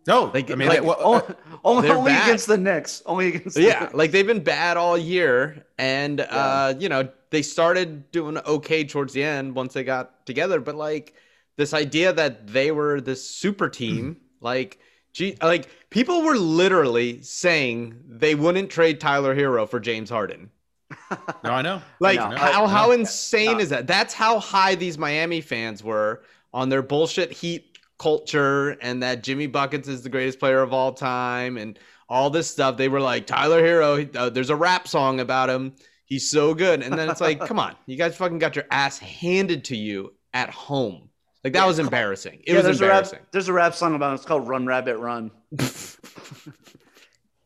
no, 0.07 0.31
Like- 0.33 0.49
I 0.51 0.55
mean, 0.55 0.69
like- 0.69 0.79
they- 0.81 0.85
well, 0.87 0.97
Only, 1.01 1.35
only, 1.63 1.87
they're 1.87 1.97
only 1.97 2.11
bad. 2.11 2.27
against 2.27 2.47
the 2.47 2.57
Knicks. 2.57 3.03
Only 3.05 3.27
against. 3.27 3.55
The 3.55 3.63
Yeah, 3.63 3.79
Knicks. 3.81 3.93
like 3.93 4.11
they've 4.11 4.25
been 4.27 4.43
bad 4.43 4.77
all 4.77 4.97
year, 4.97 5.65
and 5.77 6.21
uh, 6.21 6.73
you 6.79 6.89
know 6.89 7.09
they 7.29 7.41
started 7.43 8.09
doing 8.11 8.37
okay 8.37 8.83
towards 8.83 9.13
the 9.13 9.21
end 9.23 9.53
once 9.53 9.73
they 9.73 9.83
got 9.83 10.25
together. 10.25 10.59
But 10.59 10.75
like 10.75 11.13
this 11.57 11.73
idea 11.73 12.13
that 12.13 12.47
they 12.47 12.71
were 12.71 12.99
this 13.01 13.21
super 13.29 13.69
team, 13.69 14.17
like 14.41 14.79
gee, 15.17 15.35
like 15.41 15.69
people 15.89 16.21
were 16.21 16.37
literally 16.37 17.21
saying 17.23 17.99
they 18.07 18.35
wouldn't 18.35 18.69
trade 18.69 18.99
Tyler 18.99 19.35
Herro 19.35 19.67
for 19.67 19.79
James 19.79 20.09
Harden. 20.09 20.51
no, 21.43 21.51
I 21.51 21.61
know. 21.63 21.81
Like 21.99 22.19
I 22.19 22.29
know. 22.29 22.37
how 22.37 22.65
I- 22.65 22.69
how 22.69 22.91
insane 22.91 23.59
is 23.59 23.69
that? 23.69 23.87
That's 23.87 24.13
how 24.13 24.39
high 24.39 24.75
these 24.75 24.97
Miami 24.97 25.41
fans 25.41 25.83
were 25.83 26.21
on 26.53 26.69
their 26.69 26.81
bullshit 26.81 27.31
Heat 27.31 27.77
culture 27.97 28.77
and 28.81 29.01
that 29.01 29.23
Jimmy 29.23 29.47
Buckets 29.47 29.87
is 29.87 30.03
the 30.03 30.09
greatest 30.09 30.39
player 30.39 30.61
of 30.61 30.71
all 30.71 30.93
time 30.93 31.57
and 31.57 31.79
all 32.07 32.29
this 32.29 32.49
stuff. 32.49 32.77
They 32.77 32.87
were 32.89 33.01
like 33.01 33.25
Tyler 33.25 33.61
Herro. 33.61 34.15
Uh, 34.15 34.29
there's 34.29 34.51
a 34.51 34.55
rap 34.55 34.87
song 34.87 35.19
about 35.19 35.49
him. 35.49 35.73
He's 36.05 36.29
so 36.29 36.53
good. 36.53 36.83
And 36.83 36.93
then 36.97 37.09
it's 37.09 37.19
like, 37.21 37.39
come 37.47 37.59
on, 37.59 37.75
you 37.87 37.97
guys 37.97 38.15
fucking 38.15 38.37
got 38.39 38.55
your 38.55 38.65
ass 38.71 38.99
handed 38.99 39.65
to 39.65 39.75
you 39.75 40.13
at 40.33 40.51
home. 40.51 41.09
Like 41.43 41.53
that 41.53 41.65
was 41.67 41.79
embarrassing. 41.79 42.41
It 42.45 42.49
yeah. 42.49 42.55
was 42.55 42.63
There's 42.65 42.81
a 42.81 42.83
embarrassing. 42.85 43.19
rap. 43.19 43.27
There's 43.31 43.47
a 43.47 43.53
rap 43.53 43.73
song 43.75 43.95
about 43.95 44.11
it. 44.11 44.15
It's 44.15 44.25
called 44.25 44.47
"Run 44.47 44.65
Rabbit 44.65 44.97
Run." 44.97 45.31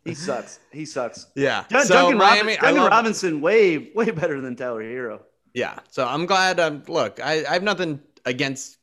He 0.03 0.15
sucks. 0.15 0.59
He 0.71 0.85
sucks. 0.85 1.27
yeah. 1.35 1.63
Dun- 1.69 1.85
so 1.85 1.93
Duncan, 1.93 2.17
Robin- 2.17 2.35
Miami, 2.45 2.57
I 2.57 2.61
Duncan 2.61 2.81
love- 2.81 2.91
Robinson, 2.91 3.39
way 3.41 3.91
way 3.93 4.09
better 4.09 4.41
than 4.41 4.55
Tyler 4.55 4.81
Herro. 4.81 5.21
Yeah. 5.53 5.77
So 5.91 6.07
I'm 6.07 6.25
glad. 6.25 6.59
Um, 6.59 6.83
look, 6.87 7.19
I, 7.23 7.45
I 7.45 7.53
have 7.53 7.61
nothing 7.63 7.99
against 8.25 8.77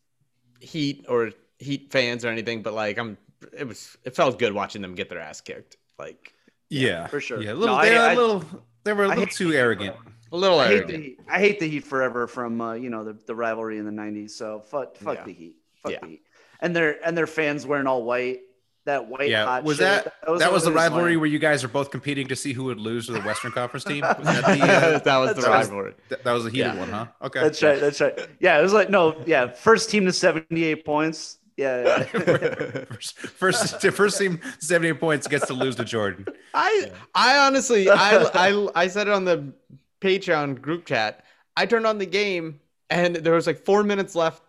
Heat 0.60 1.06
or 1.08 1.32
Heat 1.58 1.90
fans 1.90 2.24
or 2.24 2.28
anything, 2.28 2.62
but 2.62 2.72
like 2.72 2.98
I'm, 2.98 3.18
it 3.56 3.66
was, 3.66 3.96
it 4.04 4.14
felt 4.14 4.38
good 4.38 4.52
watching 4.52 4.80
them 4.80 4.94
get 4.94 5.08
their 5.08 5.18
ass 5.18 5.40
kicked. 5.40 5.76
Like 5.98 6.34
Yeah, 6.70 7.08
for 7.08 7.20
sure. 7.20 7.42
Yeah, 7.42 7.52
a 7.52 7.54
little. 7.54 7.76
No, 7.76 7.82
they, 7.82 7.96
I- 7.96 7.98
were 7.98 8.08
I- 8.08 8.12
a 8.12 8.16
little. 8.16 8.44
They 8.84 8.92
were 8.92 9.02
a 9.02 9.06
I 9.06 9.08
little 9.10 9.24
hate- 9.24 9.34
too 9.34 9.52
arrogant. 9.54 9.96
A 10.32 10.36
little 10.36 10.58
I 10.60 10.68
hate, 10.68 10.86
the 10.86 10.96
Heat. 10.96 11.20
I 11.28 11.38
hate 11.38 11.60
the 11.60 11.68
Heat 11.68 11.84
forever 11.84 12.26
from 12.26 12.60
uh, 12.60 12.74
you 12.74 12.90
know 12.90 13.04
the, 13.04 13.12
the 13.26 13.34
rivalry 13.34 13.78
in 13.78 13.84
the 13.84 13.92
'90s. 13.92 14.30
So 14.30 14.60
fuck, 14.60 14.96
fuck 14.96 15.18
Yeah. 15.18 15.24
the 15.24 15.32
Heat. 15.32 15.56
Fuck 15.82 15.92
Yeah. 15.92 15.98
the 16.02 16.06
Heat. 16.08 16.22
And 16.60 16.74
their 16.74 17.04
and 17.06 17.16
their 17.16 17.26
fans 17.26 17.66
wearing 17.66 17.86
all 17.86 18.02
white. 18.04 18.40
That 18.84 19.06
white 19.06 19.28
Yeah, 19.28 19.44
hot 19.44 19.64
was 19.64 19.76
shit, 19.76 19.84
that 19.84 20.14
that 20.38 20.50
was 20.50 20.64
the 20.64 20.72
rivalry 20.72 21.02
annoying. 21.12 21.20
where 21.20 21.28
you 21.28 21.38
guys 21.38 21.62
are 21.62 21.68
both 21.68 21.90
competing 21.90 22.26
to 22.28 22.36
see 22.36 22.54
who 22.54 22.64
would 22.64 22.80
lose 22.80 23.04
to 23.08 23.12
the 23.12 23.20
Western 23.20 23.52
Conference 23.52 23.84
team? 23.84 24.00
Was 24.00 24.16
that, 24.24 24.46
the, 24.46 24.62
uh, 24.96 24.98
that 25.00 25.16
was 25.18 25.28
the 25.30 25.34
That's 25.34 25.46
right. 25.46 25.54
rivalry. 25.60 25.94
that, 26.08 26.24
that 26.24 26.32
was 26.32 26.46
a 26.46 26.50
heated 26.50 26.68
Yeah. 26.72 26.78
one, 26.80 26.88
huh? 26.88 27.06
Okay, 27.20 27.40
That's 27.40 27.62
right. 27.62 27.78
That's 27.80 28.00
right. 28.00 28.18
Yeah, 28.40 28.58
it 28.58 28.62
was 28.62 28.72
like 28.72 28.88
no. 28.88 29.20
Yeah, 29.26 29.48
first 29.48 29.90
team 29.90 30.06
to 30.06 30.12
78 30.12 30.86
points. 30.86 31.36
Yeah. 31.58 32.04
yeah. 32.14 32.84
first, 32.84 33.18
first, 33.18 33.80
first 33.90 34.18
team, 34.18 34.40
seventy-eight 34.60 35.00
points 35.00 35.26
gets 35.26 35.48
to 35.48 35.54
lose 35.54 35.76
to 35.76 35.84
Jordan. 35.84 36.24
I, 36.54 36.90
I 37.14 37.38
honestly, 37.46 37.90
I, 37.90 38.22
I, 38.32 38.68
I 38.74 38.86
said 38.86 39.08
it 39.08 39.12
on 39.12 39.24
the 39.26 39.52
Patreon 40.00 40.60
group 40.60 40.86
chat. 40.86 41.24
I 41.56 41.66
turned 41.66 41.86
on 41.86 41.98
the 41.98 42.06
game 42.06 42.60
and 42.90 43.16
there 43.16 43.34
was 43.34 43.46
like 43.46 43.64
four 43.64 43.82
minutes 43.82 44.14
left 44.14 44.42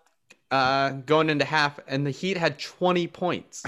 uh 0.52 0.90
going 1.06 1.30
into 1.30 1.46
half 1.46 1.80
and 1.88 2.06
the 2.08 2.12
heat 2.12 2.36
had 2.36 2.58
20 2.58 3.06
points 3.08 3.64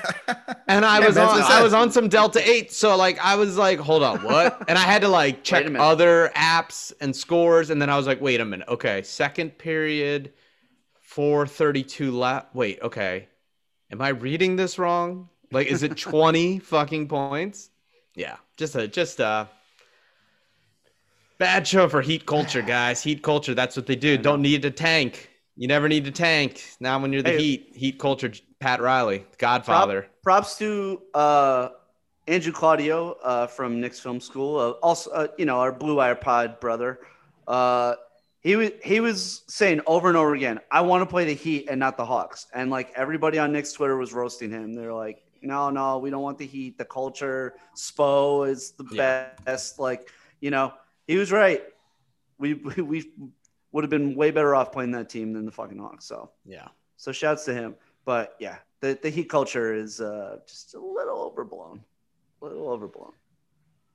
and 0.68 0.84
i 0.84 0.98
Yeah, 0.98 1.06
was 1.06 1.16
on 1.18 1.40
I 1.40 1.60
i 1.60 1.62
was 1.62 1.72
on 1.72 1.92
some 1.92 2.08
delta 2.08 2.40
8 2.48 2.72
so 2.72 2.96
like 2.96 3.18
i 3.24 3.36
was 3.36 3.56
like 3.56 3.78
hold 3.78 4.02
on 4.02 4.22
what 4.24 4.60
and 4.68 4.76
i 4.76 4.82
had 4.82 5.02
to 5.02 5.08
like 5.08 5.44
check 5.44 5.72
other 5.78 6.32
apps 6.34 6.92
and 7.00 7.14
scores 7.14 7.70
and 7.70 7.80
then 7.80 7.88
i 7.90 7.96
was 7.96 8.08
like 8.08 8.20
wait 8.20 8.40
a 8.40 8.44
minute 8.44 8.66
okay 8.68 9.02
second 9.02 9.56
period 9.56 10.32
432 11.00 12.10
left 12.10 12.54
wait 12.54 12.80
okay 12.82 13.28
am 13.90 14.02
I 14.02 14.08
reading 14.08 14.56
this 14.56 14.78
wrong? 14.78 15.28
Like, 15.50 15.68
is 15.68 15.82
it 15.82 15.96
20 15.96 16.58
fucking 16.58 17.08
points? 17.08 17.70
Yeah, 18.14 18.36
just 18.56 18.74
a 18.74 18.88
just 18.88 19.20
a 19.20 19.48
bad 21.38 21.66
show 21.66 21.88
for 21.88 22.00
Heat 22.02 22.26
culture, 22.26 22.62
guys. 22.62 23.02
Heat 23.02 23.22
culture, 23.22 23.54
that's 23.54 23.76
what 23.76 23.86
they 23.86 23.96
do. 23.96 24.16
Don't 24.16 24.42
need 24.42 24.62
to 24.62 24.70
tank. 24.70 25.30
You 25.56 25.68
never 25.68 25.88
need 25.88 26.04
to 26.04 26.10
tank. 26.10 26.62
Now 26.80 26.98
when 27.00 27.12
you're 27.12 27.22
the 27.22 27.30
Hey. 27.30 27.38
Heat, 27.38 27.72
Heat 27.74 27.98
culture, 27.98 28.32
Pat 28.60 28.80
Riley, 28.80 29.24
Godfather. 29.38 30.06
props 30.22 30.58
to 30.58 31.00
uh, 31.14 31.68
Andrew 32.28 32.52
Claudio 32.52 33.12
uh, 33.22 33.46
from 33.46 33.80
Knicks 33.80 33.98
Film 34.00 34.20
School. 34.20 34.58
Uh, 34.58 34.70
also, 34.82 35.10
uh, 35.12 35.28
you 35.38 35.44
know, 35.46 35.58
our 35.60 35.72
Blue 35.72 35.96
Wire 35.96 36.14
Pod 36.14 36.60
brother. 36.60 37.00
Uh, 37.46 37.94
he 38.42 38.54
was 38.56 38.70
he 38.82 39.00
was 39.00 39.42
saying 39.48 39.80
over 39.86 40.08
and 40.08 40.16
over 40.16 40.34
again, 40.34 40.60
"I 40.70 40.80
want 40.82 41.02
to 41.02 41.06
play 41.06 41.24
the 41.24 41.34
Heat 41.34 41.68
and 41.70 41.80
not 41.80 41.96
the 41.96 42.04
Hawks." 42.04 42.46
And 42.54 42.70
like 42.70 42.92
everybody 42.94 43.38
on 43.38 43.52
Knicks 43.52 43.72
Twitter 43.72 43.96
was 43.96 44.12
roasting 44.12 44.50
him. 44.50 44.72
They're 44.74 44.92
like, 44.94 45.22
"No, 45.42 45.70
no, 45.70 45.98
we 45.98 46.10
don't 46.10 46.22
want 46.22 46.38
the 46.38 46.46
Heat. 46.46 46.76
The 46.78 46.84
culture, 46.84 47.54
Spo 47.76 48.48
is 48.48 48.72
the 48.72 48.84
Yeah. 48.92 49.28
best." 49.44 49.78
Like, 49.78 50.10
you 50.40 50.50
know, 50.50 50.72
he 51.06 51.16
was 51.16 51.30
right. 51.32 51.62
We 52.38 52.54
we, 52.54 52.82
we 52.82 53.10
would 53.72 53.84
have 53.84 53.90
been 53.90 54.14
way 54.14 54.30
better 54.30 54.54
off 54.54 54.72
playing 54.72 54.92
that 54.92 55.08
team 55.08 55.32
than 55.32 55.44
the 55.46 55.52
fucking 55.52 55.78
Hawks. 55.78 56.04
So. 56.06 56.30
Yeah. 56.44 56.68
So 56.96 57.12
shouts 57.12 57.44
to 57.44 57.54
him. 57.54 57.74
But 58.04 58.36
yeah, 58.38 58.56
the, 58.80 58.98
the 59.02 59.10
heat 59.10 59.28
culture 59.28 59.74
is 59.74 60.00
uh, 60.00 60.38
just 60.46 60.74
a 60.74 60.80
little 60.80 61.18
overblown. 61.18 61.82
A 62.40 62.44
little 62.44 62.68
overblown. 62.70 63.12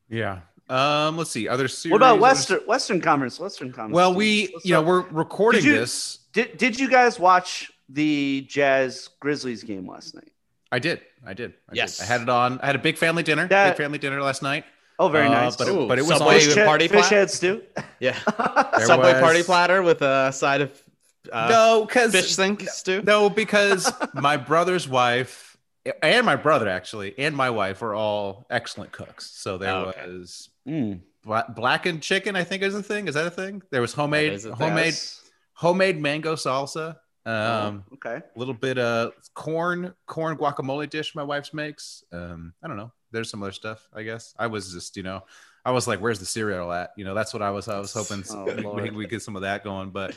Yeah. 0.10 0.40
Um. 0.70 1.18
Let's 1.18 1.32
see. 1.32 1.48
Other 1.48 1.68
series. 1.68 1.92
What 1.92 1.98
about 1.98 2.20
Western 2.20 2.60
Western 2.68 3.02
Conference? 3.02 3.40
Western 3.40 3.72
Conference. 3.72 3.96
Well, 3.96 4.10
teams? 4.12 4.18
we 4.18 4.50
What's 4.54 4.66
you 4.66 4.74
know 4.74 4.82
we're 4.82 5.02
recording 5.10 5.62
Did 5.62 5.68
you- 5.68 5.80
this. 5.80 6.20
did 6.34 6.58
did 6.58 6.80
you 6.80 6.90
guys 6.90 7.20
watch 7.20 7.72
the 7.90 8.46
Jazz 8.48 9.10
Grizzlies 9.20 9.64
game 9.64 9.88
last 9.88 10.16
night? 10.16 10.32
I 10.72 10.80
did. 10.80 11.02
I 11.26 11.34
did. 11.34 11.54
I 11.70 11.74
Yes. 11.74 11.98
Did. 11.98 12.04
I 12.04 12.08
had 12.08 12.22
it 12.22 12.30
on. 12.30 12.60
I 12.62 12.68
had 12.68 12.76
a 12.76 12.80
big 12.80 12.98
family 12.98 13.24
dinner. 13.24 13.48
That- 13.48 13.72
big 13.76 13.84
family 13.84 13.98
dinner 13.98 14.22
last 14.22 14.42
night. 14.42 14.64
Oh, 15.02 15.10
very 15.10 15.28
Uh, 15.28 15.32
nice. 15.32 15.56
But 15.56 15.68
it, 15.68 15.88
but 15.88 15.98
it 16.00 16.04
was 16.04 16.18
Subway 16.20 16.36
on. 16.36 16.48
with 16.48 16.54
fish, 16.54 16.66
party 16.66 16.88
fish 16.88 17.00
plat? 17.00 17.12
head 17.12 17.32
stew. 17.32 17.64
Yeah. 18.00 18.18
There 18.78 18.86
Subway 18.92 19.14
was- 19.14 19.22
party 19.22 19.44
platter 19.44 19.82
with 19.82 20.02
a 20.02 20.32
side 20.32 20.62
of 20.62 20.84
uh, 21.32 21.48
no, 21.50 21.86
because 21.86 22.12
fish 22.12 22.34
sink 22.36 22.62
stew. 22.70 23.02
No, 23.04 23.30
because 23.30 23.92
my 24.14 24.38
brother's 24.38 24.88
wife 24.90 25.58
and 26.02 26.26
my 26.26 26.36
brother 26.36 26.68
actually 26.70 27.14
and 27.18 27.36
my 27.36 27.50
wife 27.50 27.82
are 27.84 27.94
all 27.96 28.46
excellent 28.50 28.92
cooks. 28.92 29.30
So 29.32 29.58
there 29.58 29.72
Oh, 29.74 29.86
okay. 29.90 30.08
was 30.08 30.50
Mm. 30.68 31.02
bla- 31.24 31.46
blackened 31.56 32.02
chicken. 32.04 32.36
I 32.36 32.44
think 32.44 32.62
is 32.64 32.76
a 32.76 32.84
thing. 32.84 33.08
Is 33.08 33.16
that 33.16 33.26
a 33.28 33.32
thing? 33.32 33.62
There 33.72 33.82
was 33.82 33.94
homemade 33.94 34.34
is 34.34 34.46
a 34.46 34.50
thing. 34.50 34.58
homemade 34.58 34.86
Yes. 34.94 35.22
homemade 35.54 36.00
mango 36.00 36.36
salsa. 36.36 36.98
Um, 37.26 37.84
Oh, 37.92 37.96
okay. 37.96 38.18
a 38.36 38.40
little 38.40 38.54
bit 38.56 38.78
of 38.80 39.14
corn 39.36 39.94
corn 40.08 40.38
guacamole 40.38 40.90
dish 40.90 41.14
my 41.16 41.24
wife's 41.24 41.54
makes. 41.54 42.04
Um, 42.12 42.54
I 42.64 42.68
don't 42.68 42.78
know. 42.78 42.92
There's 43.12 43.30
some 43.30 43.42
other 43.44 43.52
stuff. 43.52 43.88
I 43.94 44.04
guess 44.04 44.34
I 44.40 44.48
was 44.48 44.72
just 44.74 44.98
you 44.98 45.04
know. 45.04 45.24
I 45.64 45.72
was 45.72 45.88
like, 45.88 46.00
"Where's 46.02 46.20
the 46.20 46.26
cereal 46.26 46.72
at?" 46.72 46.92
You 46.98 47.06
know, 47.06 47.14
that's 47.14 47.34
what 47.34 47.42
I 47.44 47.52
was. 47.52 47.68
I 47.68 47.78
was 47.80 47.94
hoping 47.94 48.24
Oh, 48.32 48.74
we, 48.82 48.90
we 48.92 49.06
get 49.08 49.22
some 49.22 49.36
of 49.36 49.44
that 49.44 49.64
going, 49.64 49.92
but 49.92 50.16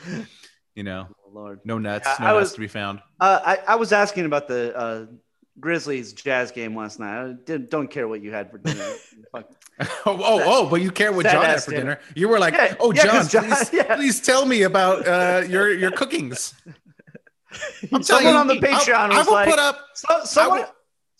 you 0.74 0.82
know, 0.84 1.06
Oh, 1.26 1.30
Lord. 1.32 1.60
no 1.64 1.78
nuts, 1.78 2.08
no 2.18 2.26
I 2.26 2.32
nuts 2.32 2.40
was- 2.40 2.52
to 2.54 2.60
be 2.60 2.68
found. 2.68 3.00
Uh, 3.20 3.40
I, 3.44 3.58
I 3.68 3.74
was 3.76 3.92
asking 3.92 4.24
about 4.24 4.48
the 4.48 4.74
uh, 4.76 5.06
Grizzlies 5.60 6.12
Jazz 6.14 6.50
game 6.50 6.74
last 6.76 6.98
night. 6.98 7.22
I 7.28 7.32
didn't, 7.44 7.70
don't 7.70 7.88
care 7.88 8.08
what 8.08 8.22
you 8.22 8.32
had 8.32 8.50
for 8.50 8.58
dinner. 8.58 8.90
Oh, 9.80 9.84
oh, 10.06 10.40
oh, 10.44 10.68
but 10.70 10.80
you 10.82 10.92
care 10.92 11.12
what 11.12 11.26
John 11.26 11.44
had 11.44 11.60
for 11.62 11.72
dinner. 11.72 11.82
dinner. 11.96 12.00
You 12.14 12.28
were 12.28 12.38
like, 12.38 12.54
Yeah, 12.54 12.76
"Oh, 12.78 12.92
yeah, 12.92 13.02
John, 13.02 13.28
John- 13.28 13.44
please, 13.46 13.72
yeah. 13.72 13.96
please 13.96 14.20
tell 14.20 14.46
me 14.46 14.62
about 14.62 15.06
uh, 15.08 15.42
your 15.48 15.72
your 15.72 15.90
cookings." 15.90 16.54
I'm 17.92 18.02
Someone 18.02 18.02
telling 18.04 18.26
you, 18.26 18.32
on 18.34 18.46
the 18.46 18.54
Patreon 18.54 18.94
I 19.10 19.18
was 19.18 19.26
will 19.26 19.34
like- 19.34 19.48
put 19.50 19.58
up. 19.58 19.80
So, 19.94 20.20
someone, 20.24 20.64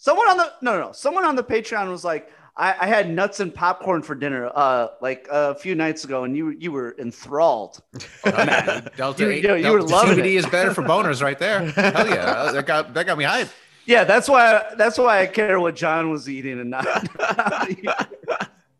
someone 0.04 0.28
on 0.28 0.36
the 0.36 0.52
no, 0.60 0.76
no, 0.78 0.86
no, 0.88 0.92
someone 0.92 1.24
on 1.24 1.34
the 1.34 1.42
Patreon 1.42 1.90
was 1.90 2.04
like, 2.04 2.30
I, 2.58 2.74
I 2.82 2.86
had 2.86 3.08
nuts 3.10 3.40
and 3.40 3.52
popcorn 3.54 4.02
for 4.02 4.14
dinner, 4.14 4.50
uh, 4.54 4.88
like 5.00 5.26
a 5.30 5.54
few 5.54 5.74
nights 5.74 6.04
ago, 6.04 6.24
and 6.24 6.36
you 6.36 6.50
you 6.50 6.70
were 6.72 6.94
enthralled. 6.98 7.80
Oh, 8.26 8.30
man, 8.44 8.90
Delta 8.96 9.22
You- 9.24 9.30
eight, 9.30 9.42
you- 9.44 9.54
you 9.54 9.62
Delta 9.62 9.72
were 9.72 9.82
loving 9.82 10.18
CBD 10.18 10.34
it. 10.34 10.36
is 10.36 10.46
better 10.46 10.74
for 10.74 10.82
boners 10.82 11.22
right 11.22 11.38
there. 11.38 11.60
Hell 11.70 12.06
yeah, 12.08 12.52
that 12.52 12.66
got 12.66 12.92
that 12.94 13.06
got 13.06 13.16
me 13.16 13.24
hyped. 13.24 13.50
Yeah, 13.86 14.04
that's 14.04 14.28
why 14.28 14.72
that's 14.76 14.98
why 14.98 15.20
I 15.22 15.26
care 15.26 15.58
what 15.58 15.74
John 15.74 16.10
was 16.10 16.28
eating 16.28 16.60
and 16.60 16.70
not. 16.70 16.84
not. 17.82 18.10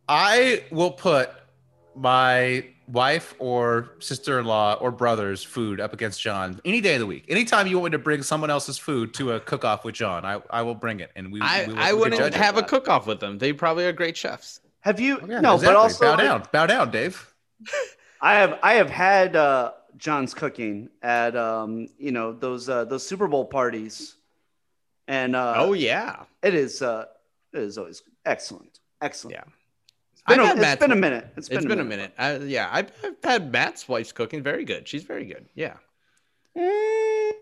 I 0.09 0.65
will 0.71 0.91
put 0.93 1.31
my 1.97 2.67
wife 2.89 3.35
or 3.39 3.91
sister-in-law 3.99 4.75
or 4.75 4.91
brother's 4.91 5.43
food 5.43 5.81
up 5.81 5.93
against 5.93 6.21
John 6.21 6.61
any 6.65 6.81
day 6.81 6.95
of 6.95 7.01
the 7.01 7.07
week. 7.07 7.25
Anytime 7.29 7.67
you 7.67 7.79
want 7.79 7.93
me 7.93 7.99
to 7.99 8.03
bring 8.03 8.23
someone 8.23 8.51
else's 8.51 8.79
food 8.79 9.15
to 9.15 9.33
a 9.33 9.41
cook-off 9.41 9.85
with 9.85 9.95
John, 9.95 10.25
I, 10.25 10.43
I 10.51 10.63
will 10.63 10.75
bring 10.75 11.01
it, 11.01 11.11
and 11.17 11.33
we. 11.33 11.41
I, 11.41 11.67
we 11.67 11.73
will, 11.73 11.81
I 11.81 11.93
we 11.93 11.99
wouldn't 12.01 12.21
judge 12.21 12.35
have 12.35 12.57
a 12.57 12.63
cook 12.63 12.89
off 12.89 13.07
with 13.07 13.21
them. 13.21 13.39
They 13.39 13.53
probably 13.53 13.87
are 13.87 13.93
great 13.93 14.17
chefs. 14.17 14.61
Have 14.81 15.01
you? 15.01 15.19
Oh, 15.23 15.27
yeah, 15.27 15.41
no, 15.41 15.55
exactly. 15.55 15.67
but 15.67 15.77
also 15.77 16.05
bow 16.05 16.11
like, 16.11 16.19
down, 16.19 16.43
bow 16.53 16.67
down, 16.67 16.91
Dave. 16.91 17.35
I 18.21 18.35
have 18.35 18.59
I 18.63 18.75
have 18.75 18.91
had 18.91 19.37
uh, 19.37 19.73
John's 19.97 20.35
cooking 20.35 20.89
at 21.03 21.37
um, 21.37 21.89
you 21.99 22.13
know 22.13 22.33
those 22.33 22.69
uh, 22.69 22.85
those 22.85 23.07
Super 23.07 23.29
Bowl 23.29 23.45
parties, 23.45 24.17
and 25.09 25.35
uh, 25.37 25.55
oh 25.59 25.73
yeah, 25.73 26.25
it 26.43 26.55
is 26.55 26.83
uh, 26.83 27.07
it 27.53 27.61
is 27.61 27.79
always 27.79 28.03
excellent, 28.25 28.81
excellent. 29.01 29.37
Yeah. 29.37 29.45
It's 30.27 30.37
been, 30.37 30.41
I've 30.41 30.45
a, 30.45 30.47
had 30.49 30.57
it's 30.57 30.63
Matt's- 30.63 30.81
been 30.81 30.93
a 30.93 30.97
minute. 30.97 31.29
it's 31.37 31.49
been, 31.49 31.81
a 31.81 31.85
minute. 31.85 32.15
I, 32.19 32.37
yeah, 32.39 32.69
I've, 32.73 32.91
I've 33.05 33.17
had 33.23 33.53
Matt's 33.53 33.87
wife's 33.89 34.13
cooking. 34.13 34.43
Very 34.43 34.65
good. 34.65 34.89
She's 34.89 35.03
very 35.05 35.27
good. 35.27 35.47
Yeah. 35.55 35.75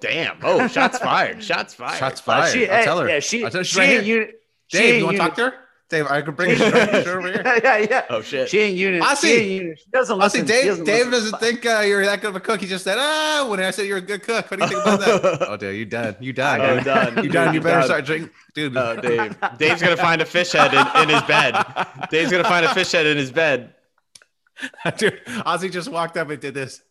Damn. 0.00 0.38
Oh, 0.42 0.66
shots 0.68 0.98
fired. 0.98 1.42
Shots 1.44 1.74
fired. 1.74 1.98
Shots 1.98 2.20
Uh, 2.20 2.24
fired. 2.24 2.52
she, 2.52 2.68
I'll 2.68 2.76
hey, 2.78 2.84
tell 2.84 2.98
her. 3.00 3.08
Yeah, 3.08 3.20
she, 3.20 3.44
I'll 3.44 3.50
tell 3.50 3.60
her 3.60 3.64
she's 3.64 3.74
she 3.74 3.78
right 3.80 3.88
ain't 3.90 4.04
here. 4.04 4.20
uni- 4.22 4.32
she 4.68 4.78
Dave, 4.78 4.98
you 4.98 5.04
want 5.04 5.16
to 5.16 5.22
talk 5.22 5.34
to 5.36 5.42
her? 5.50 5.54
Dave, 5.90 6.06
I 6.06 6.22
could 6.22 6.36
bring 6.36 6.56
her 6.56 6.70
right 6.70 7.06
over 7.08 7.20
here. 7.32 7.42
yeah, 7.44 7.58
yeah, 7.62 7.86
yeah. 7.90 8.04
Oh 8.08 8.22
shit. 8.22 8.48
She 8.48 8.60
ain't 8.60 8.76
unit. 8.76 9.02
I 9.02 9.14
She 9.14 9.26
see. 9.26 9.34
ain't 9.40 9.50
unit. 9.62 9.78
She 9.80 9.90
doesn't 9.90 10.20
I 10.22 10.28
see. 10.28 10.42
Dave, 10.42 10.64
doesn't 10.66 10.84
Dave 10.84 11.06
listen. 11.08 11.32
doesn't 11.32 11.40
think 11.40 11.66
uh, 11.66 11.80
you're 11.80 12.04
that 12.06 12.20
good 12.20 12.30
of 12.30 12.36
a 12.36 12.40
cook. 12.40 12.60
He 12.60 12.66
just 12.68 12.84
said, 12.84 12.96
"Ah," 12.98 13.46
when 13.50 13.60
I 13.60 13.72
said 13.72 13.86
you're 13.86 13.98
a 13.98 14.00
good 14.00 14.22
cook. 14.22 14.50
What 14.50 14.60
do 14.60 14.64
you 14.66 14.70
think 14.70 14.82
about 14.82 15.00
that? 15.00 15.38
oh, 15.50 15.56
dude, 15.56 15.76
you 15.76 15.84
done. 15.84 16.16
You 16.20 16.32
done. 16.32 16.60
Oh, 16.60 16.80
done. 16.80 17.24
You 17.24 17.28
done. 17.30 17.48
You 17.48 17.54
You 17.54 17.60
better 17.60 17.78
done. 17.80 17.84
start 17.86 18.04
drinking, 18.04 18.30
dude. 18.54 18.76
Oh, 18.76 18.96
Dave. 19.00 19.36
Dave's 19.58 19.82
gonna 19.82 19.96
find 19.96 20.22
a 20.22 20.26
fish 20.26 20.52
head 20.52 20.72
in, 20.72 21.02
in 21.02 21.08
his 21.08 21.22
bed. 21.24 21.54
Dave's 22.10 22.30
gonna 22.30 22.44
find 22.44 22.64
a 22.64 22.72
fish 22.72 22.92
head 22.92 23.06
in 23.06 23.16
his 23.16 23.32
bed. 23.32 23.74
dude, 24.96 25.20
Ozzy 25.26 25.72
just 25.72 25.88
walked 25.90 26.16
up 26.16 26.30
and 26.30 26.40
did 26.40 26.54
this. 26.54 26.82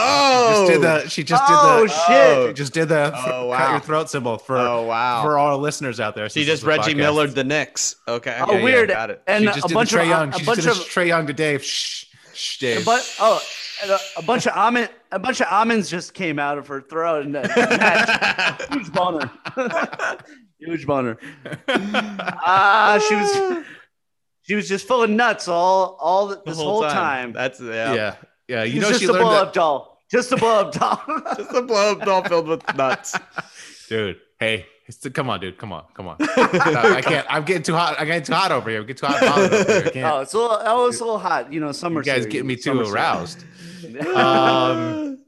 Oh. 0.00 0.66
she 0.66 0.72
Just 0.72 0.72
did 0.72 0.82
the. 0.82 1.08
She 1.08 1.24
just 1.24 1.42
Oh, 1.46 1.80
did 1.86 1.90
the. 1.90 1.94
shit. 2.06 2.48
She 2.48 2.54
just 2.62 2.72
did 2.72 2.88
the. 2.88 3.12
Oh, 3.26 3.46
wow. 3.48 3.58
cut 3.58 3.70
your 3.72 3.80
throat 3.80 4.10
symbol 4.10 4.38
for 4.38 4.56
Oh 4.56 4.84
wow. 4.84 5.22
for 5.22 5.36
all 5.38 5.48
our 5.48 5.56
listeners 5.56 5.98
out 6.00 6.14
there. 6.14 6.28
She 6.28 6.44
just 6.44 6.62
this 6.62 6.66
Reggie 6.68 6.92
podcast. 6.94 6.96
Millard 6.96 7.34
the 7.34 7.44
Knicks. 7.44 7.96
Okay. 8.06 8.38
Oh, 8.40 8.54
yeah, 8.56 8.62
weird. 8.62 8.88
Got 8.90 9.10
it. 9.10 9.22
And 9.26 9.40
She 9.44 9.46
just 9.46 9.64
a 9.64 9.68
did 9.68 9.74
bunch 9.74 9.90
Trae 9.92 10.02
of 10.02 10.08
Young. 10.08 10.28
a 10.30 10.32
She 10.38 10.44
just 10.44 10.46
bunch 10.46 10.66
of 10.66 10.84
Trae 10.86 11.06
Young 11.08 11.26
to 11.26 11.32
Dave. 11.32 11.64
Shh, 11.64 12.04
shh, 12.34 12.56
a 12.56 12.60
Dave. 12.60 12.84
bu- 12.84 12.98
oh, 13.20 13.40
and 13.82 13.90
a, 13.92 13.98
a 14.16 14.22
bunch 14.22 14.46
of 14.46 14.56
almond, 14.56 14.90
a 15.12 15.18
bunch 15.18 15.40
of 15.40 15.46
almonds 15.50 15.88
just 15.90 16.14
came 16.14 16.38
out 16.38 16.58
of 16.58 16.66
her 16.68 16.80
throat 16.80 17.26
and 17.26 17.36
uh, 17.36 18.56
huge 18.70 18.92
boner, 18.92 19.30
huge 20.58 20.86
boner. 20.86 21.16
Ah, 21.68 23.02
she 23.08 23.14
was, 23.14 23.64
she 24.42 24.54
was 24.54 24.68
just 24.68 24.86
full 24.88 25.02
of 25.02 25.10
nuts 25.10 25.48
all 25.48 25.96
all 26.00 26.28
th- 26.28 26.40
The 26.44 26.50
this 26.50 26.58
whole 26.58 26.82
time. 26.82 26.92
time. 26.92 27.32
That's 27.32 27.60
yeah. 27.60 27.94
yeah, 27.94 28.14
yeah. 28.48 28.64
You 28.64 28.80
know 28.80 28.88
just 28.88 29.00
she 29.00 29.06
a 29.06 29.12
learned 29.12 29.24
blow 29.24 29.42
up 29.42 29.52
doll, 29.52 29.98
just 30.10 30.32
a 30.32 30.36
blow 30.36 30.60
up 30.60 30.72
doll. 30.72 31.02
Just 31.36 31.52
a 31.54 31.62
blow 31.62 31.92
up 31.92 32.04
doll 32.04 32.24
filled 32.24 32.48
with 32.48 32.76
nuts. 32.76 33.14
dude. 33.88 34.18
Hey, 34.40 34.66
come 35.12 35.28
on, 35.28 35.40
dude. 35.40 35.58
Come 35.58 35.72
on, 35.72 35.84
come 35.94 36.08
on. 36.08 36.16
I 36.20 37.02
can't. 37.02 37.26
I'm 37.28 37.44
getting 37.44 37.62
too 37.62 37.74
hot. 37.74 37.96
I'm 37.98 38.06
getting 38.06 38.22
too 38.22 38.32
hot 38.32 38.52
over 38.52 38.70
here. 38.70 38.80
I'm 38.80 38.86
getting 38.86 39.06
too 39.08 39.12
hot. 39.12 39.22
over 39.38 39.90
here. 39.90 40.06
I 40.06 40.10
oh, 40.12 40.20
it's 40.20 40.32
a 40.32 40.38
little, 40.38 40.58
oh, 40.60 40.86
it's 40.88 41.00
a 41.00 41.04
little 41.04 41.18
hot, 41.18 41.52
you 41.52 41.60
know. 41.60 41.72
Summer. 41.72 42.00
you 42.00 42.04
guys 42.04 42.22
series, 42.22 42.32
getting 42.32 42.46
me 42.46 42.56
too 42.56 42.80
aroused. 42.80 43.44
Um, 44.14 45.18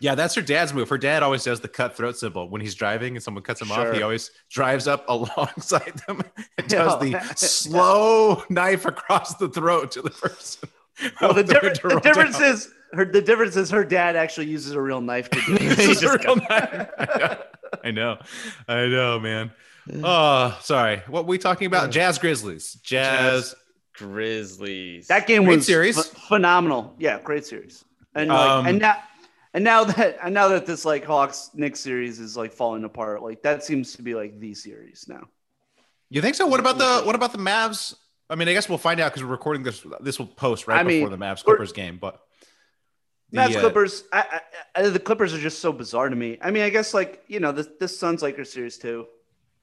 yeah, 0.00 0.14
that's 0.14 0.34
her 0.34 0.42
dad's 0.42 0.74
move. 0.74 0.88
Her 0.88 0.98
dad 0.98 1.22
always 1.22 1.44
does 1.44 1.60
the 1.60 1.68
cut 1.68 1.96
throat 1.96 2.18
symbol 2.18 2.48
when 2.48 2.60
he's 2.60 2.74
driving 2.74 3.16
and 3.16 3.22
someone 3.22 3.42
cuts 3.42 3.62
him 3.62 3.72
off. 3.72 3.94
He 3.94 4.02
always 4.02 4.30
drives 4.50 4.86
up 4.86 5.04
alongside 5.08 5.92
them 6.06 6.22
and 6.58 6.68
does 6.68 6.94
Oh, 6.94 6.98
the 6.98 7.18
slow 7.34 8.42
knife 8.48 8.84
across 8.84 9.34
the 9.36 9.48
throat 9.48 9.92
to 9.92 10.02
the 10.02 10.10
person. 10.10 10.68
Well, 11.20 11.34
the, 11.34 11.42
They're 11.42 11.60
difference, 11.60 11.78
the 11.94 12.00
difference 12.00 12.40
is 12.40 12.72
her. 12.92 13.04
The 13.04 13.20
difference 13.20 13.56
is 13.56 13.70
her 13.70 13.84
dad 13.84 14.16
actually 14.16 14.46
uses 14.46 14.72
a 14.72 14.80
real 14.80 15.00
knife 15.00 15.28
to 15.30 15.40
do 15.46 15.54
it. 15.54 15.76
This 15.76 16.02
is 16.02 16.02
a 16.02 16.16
real 16.18 16.36
knife. 16.36 16.88
I 17.84 17.90
know, 17.90 18.18
I 18.66 18.86
know, 18.86 19.20
man. 19.20 19.52
Oh, 20.02 20.56
sorry. 20.62 21.02
What 21.06 21.24
were 21.24 21.30
we 21.30 21.38
talking 21.38 21.66
about? 21.66 21.90
Jazz 21.90 22.18
Grizzlies. 22.18 22.74
Jazz. 22.82 23.54
Grizzlies. 23.94 25.06
That 25.08 25.26
game 25.26 25.44
Great 25.44 25.56
was 25.56 25.66
series. 25.66 25.96
ph- 25.96 26.24
phenomenal. 26.28 26.94
Yeah, 26.98 27.20
great 27.20 27.44
series. 27.46 27.84
And 28.14 28.28
like, 28.30 28.50
Um, 28.50 28.66
and 28.66 28.78
now 28.78 28.96
and 29.54 29.64
now 29.64 29.84
that 29.84 30.18
and 30.22 30.32
now 30.34 30.48
that 30.48 30.66
this 30.66 30.84
like 30.84 31.04
Hawks 31.04 31.50
Knicks 31.54 31.80
series 31.80 32.18
is 32.20 32.36
like 32.36 32.52
falling 32.52 32.84
apart, 32.84 33.22
like 33.22 33.42
that 33.42 33.64
seems 33.64 33.94
to 33.96 34.02
be 34.02 34.14
like 34.14 34.38
the 34.40 34.54
series 34.54 35.06
now. 35.08 35.24
You 36.10 36.20
think 36.22 36.34
so? 36.36 36.46
What 36.46 36.60
about 36.60 36.78
the 36.78 37.02
what 37.04 37.14
about 37.14 37.32
the 37.32 37.38
Mavs? 37.38 37.94
I 38.28 38.34
mean, 38.34 38.48
I 38.48 38.52
guess 38.52 38.68
we'll 38.68 38.78
find 38.78 38.98
out 39.00 39.12
because 39.12 39.22
we're 39.24 39.30
recording 39.30 39.62
this. 39.62 39.84
This 40.00 40.18
will 40.18 40.26
post 40.26 40.66
right 40.66 40.80
I 40.80 40.82
before 40.82 41.10
mean, 41.10 41.18
the 41.18 41.24
Mavs 41.24 41.44
Clippers 41.44 41.72
game. 41.72 41.98
But 42.00 42.20
Mavs 43.32 43.56
uh, 43.56 43.60
Clippers. 43.60 44.04
I, 44.12 44.40
I, 44.74 44.80
I, 44.82 44.88
the 44.88 44.98
Clippers 44.98 45.32
are 45.34 45.38
just 45.38 45.60
so 45.60 45.72
bizarre 45.72 46.08
to 46.08 46.16
me. 46.16 46.38
I 46.40 46.50
mean, 46.50 46.62
I 46.62 46.70
guess 46.70 46.92
like 46.94 47.22
you 47.28 47.40
know 47.40 47.52
this 47.52 47.68
this 47.78 47.98
Suns 47.98 48.22
Lakers 48.22 48.52
series 48.52 48.78
too. 48.78 49.06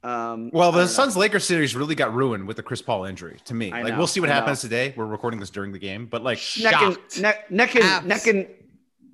Um, 0.04 0.50
Well, 0.52 0.74
the. 0.74 0.86
Suns 0.88 1.16
Lakers 1.16 1.46
series 1.46 1.76
really 1.78 1.96
got 1.96 2.14
ruined 2.14 2.46
with 2.46 2.58
the 2.58 2.64
Chris 2.64 2.82
Paul 2.82 3.06
injury. 3.06 3.38
To 3.46 3.54
me, 3.54 3.72
I 3.72 3.84
like 3.84 3.94
know, 3.94 3.98
we'll 4.00 4.08
see 4.08 4.20
what 4.20 4.30
I 4.30 4.34
know. 4.34 4.40
happens 4.42 4.60
today. 4.62 4.94
We're 4.98 5.06
recording 5.06 5.40
this 5.40 5.50
during 5.50 5.72
the 5.72 5.80
game, 5.80 6.08
but 6.08 6.24
like, 6.24 6.40
neck 6.62 6.76
and 6.82 6.98
neck 7.22 7.52
neck 7.52 7.76
and 7.76 7.84
Abs- 7.86 8.06
neck 8.06 8.28
and 8.28 8.48